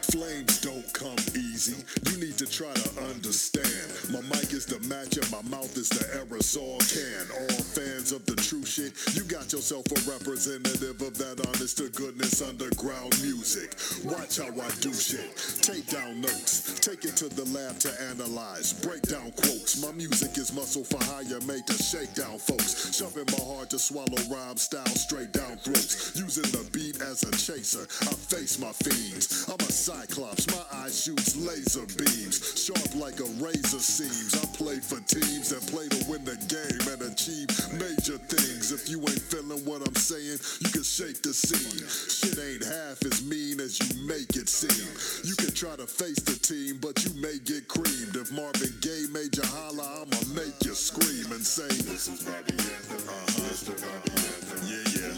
Flames 0.09 0.59
don't 0.61 0.91
come 0.91 1.19
easy. 1.35 2.02
Need 2.23 2.37
to 2.37 2.47
try 2.47 2.71
to 2.71 3.03
understand. 3.03 3.83
My 4.07 4.21
mic 4.31 4.55
is 4.55 4.65
the 4.65 4.79
match 4.87 5.19
and 5.19 5.27
my 5.27 5.43
mouth 5.51 5.75
is 5.75 5.89
the 5.89 6.07
aerosol 6.15 6.79
can. 6.87 7.27
All 7.35 7.59
fans 7.75 8.13
of 8.13 8.25
the 8.25 8.39
true 8.39 8.63
shit, 8.63 8.95
you 9.11 9.27
got 9.27 9.51
yourself 9.51 9.83
a 9.91 9.99
representative 10.07 11.03
of 11.03 11.17
that 11.19 11.43
honest 11.51 11.79
to 11.79 11.89
goodness 11.91 12.39
underground 12.41 13.11
music. 13.19 13.75
Watch 14.07 14.39
how 14.39 14.55
I 14.55 14.71
do 14.79 14.95
shit. 14.95 15.35
Take 15.67 15.91
down 15.91 16.21
notes. 16.21 16.79
Take 16.79 17.03
it 17.03 17.19
to 17.19 17.27
the 17.27 17.43
lab 17.51 17.75
to 17.83 17.91
analyze. 18.07 18.71
Break 18.71 19.03
down 19.03 19.35
quotes. 19.35 19.83
My 19.83 19.91
music 19.91 20.37
is 20.37 20.55
muscle 20.55 20.87
for 20.87 21.03
hire 21.03 21.43
made 21.43 21.67
to 21.67 21.75
shake 21.75 22.15
down 22.15 22.39
folks. 22.39 22.95
Shoving 22.95 23.27
my 23.35 23.43
heart 23.43 23.69
to 23.71 23.79
swallow 23.79 24.23
rhyme 24.31 24.55
style 24.55 24.95
straight 24.95 25.33
down 25.33 25.59
throats. 25.59 26.15
Using 26.15 26.47
the 26.55 26.63
beat 26.71 27.01
as 27.03 27.27
a 27.27 27.31
chaser. 27.35 27.83
I 28.07 28.15
face 28.15 28.59
my 28.63 28.71
fiends. 28.71 29.43
I'm 29.51 29.59
a 29.59 29.71
cyclops. 29.71 30.47
My 30.47 30.63
eye 30.71 30.87
shoots 30.87 31.35
laser 31.35 31.83
beams 31.99 32.12
schemes, 32.13 32.65
sharp 32.65 32.95
like 32.95 33.19
a 33.19 33.29
razor 33.41 33.79
seams. 33.79 34.35
I 34.35 34.45
play 34.55 34.77
for 34.79 34.99
teams 35.05 35.49
that 35.49 35.65
play 35.71 35.87
to 35.89 35.99
win 36.09 36.23
the 36.25 36.37
game 36.49 36.85
and 36.93 37.01
achieve 37.11 37.49
major 37.73 38.17
things. 38.29 38.71
If 38.71 38.89
you 38.89 38.99
ain't 39.01 39.21
feeling 39.21 39.63
what 39.65 39.85
I'm 39.85 39.95
saying, 39.95 40.37
you 40.61 40.69
can 40.69 40.83
shake 40.83 41.21
the 41.21 41.33
scene. 41.33 41.81
Shit 41.87 42.37
ain't 42.37 42.63
half 42.63 43.03
as 43.05 43.23
mean 43.25 43.59
as 43.59 43.79
you 43.79 44.07
make 44.07 44.35
it 44.35 44.49
seem. 44.49 44.87
You 45.23 45.35
can 45.35 45.53
try 45.53 45.75
to 45.75 45.87
face 45.87 46.21
the 46.21 46.37
team, 46.37 46.79
but 46.81 47.03
you 47.05 47.13
may 47.21 47.39
get 47.43 47.67
creamed. 47.67 48.15
If 48.15 48.31
Marvin 48.31 48.73
Gaye 48.81 49.09
made 49.11 49.35
you 49.35 49.45
holler, 49.45 49.83
I'ma 49.83 50.19
make 50.33 50.57
you 50.63 50.73
scream 50.73 51.31
and 51.31 51.43
say, 51.43 51.67
This 51.89 52.07
is 52.07 52.23
Robbie 52.27 52.57
Anthem. 52.57 53.01
Uh-huh. 53.09 53.49
This 53.49 53.67
is 53.67 53.81
Anthem. 53.81 54.61
Yeah, 54.69 54.85
yeah. 54.97 55.13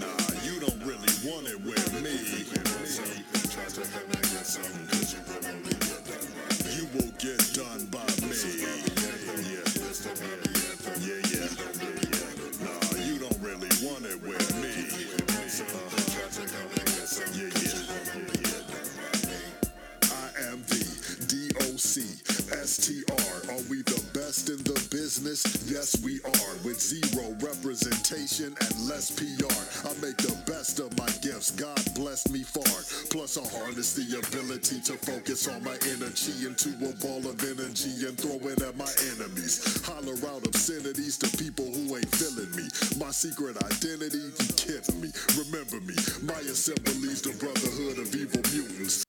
Nah, 0.00 0.28
you 0.44 0.60
don't 0.60 0.80
really 0.84 1.14
want 1.24 1.48
it 1.48 1.60
with 1.64 1.88
me. 2.02 2.44
Try 3.48 3.64
to. 3.64 4.97
STR. 22.78 23.50
Are 23.50 23.64
we 23.66 23.82
the 23.82 23.98
best 24.14 24.48
in 24.48 24.62
the 24.62 24.78
business? 24.90 25.42
Yes, 25.66 25.98
we 25.98 26.22
are. 26.22 26.54
With 26.62 26.78
zero 26.78 27.34
representation 27.42 28.54
and 28.54 28.74
less 28.86 29.10
PR. 29.10 29.50
I 29.82 29.92
make 29.98 30.16
the 30.18 30.36
best 30.46 30.78
of 30.78 30.94
my 30.96 31.10
gifts. 31.18 31.50
God 31.50 31.82
bless 31.98 32.30
me 32.30 32.44
far. 32.46 32.78
Plus, 33.10 33.34
I 33.34 33.42
harness 33.58 33.98
the 33.98 34.06
ability 34.22 34.78
to 34.86 34.94
focus 34.94 35.48
on 35.48 35.64
my 35.64 35.74
energy 35.90 36.46
into 36.46 36.70
a 36.86 36.94
ball 37.02 37.26
of 37.26 37.42
energy 37.42 38.06
and 38.06 38.14
throw 38.14 38.38
it 38.46 38.62
at 38.62 38.76
my 38.78 38.90
enemies. 39.10 39.82
Holler 39.82 40.14
out 40.30 40.46
obscenities 40.46 41.18
to 41.18 41.26
people 41.34 41.66
who 41.66 41.98
ain't 41.98 42.14
feeling 42.14 42.50
me. 42.54 42.70
My 42.94 43.10
secret 43.10 43.58
identity, 43.58 44.22
you 44.22 44.54
kidding 44.54 45.02
me? 45.02 45.10
Remember 45.34 45.82
me. 45.82 45.98
My 46.22 46.38
assembly's 46.46 47.26
the 47.26 47.34
brotherhood 47.42 47.98
of 47.98 48.14
evil 48.14 48.42
mutants. 48.54 49.07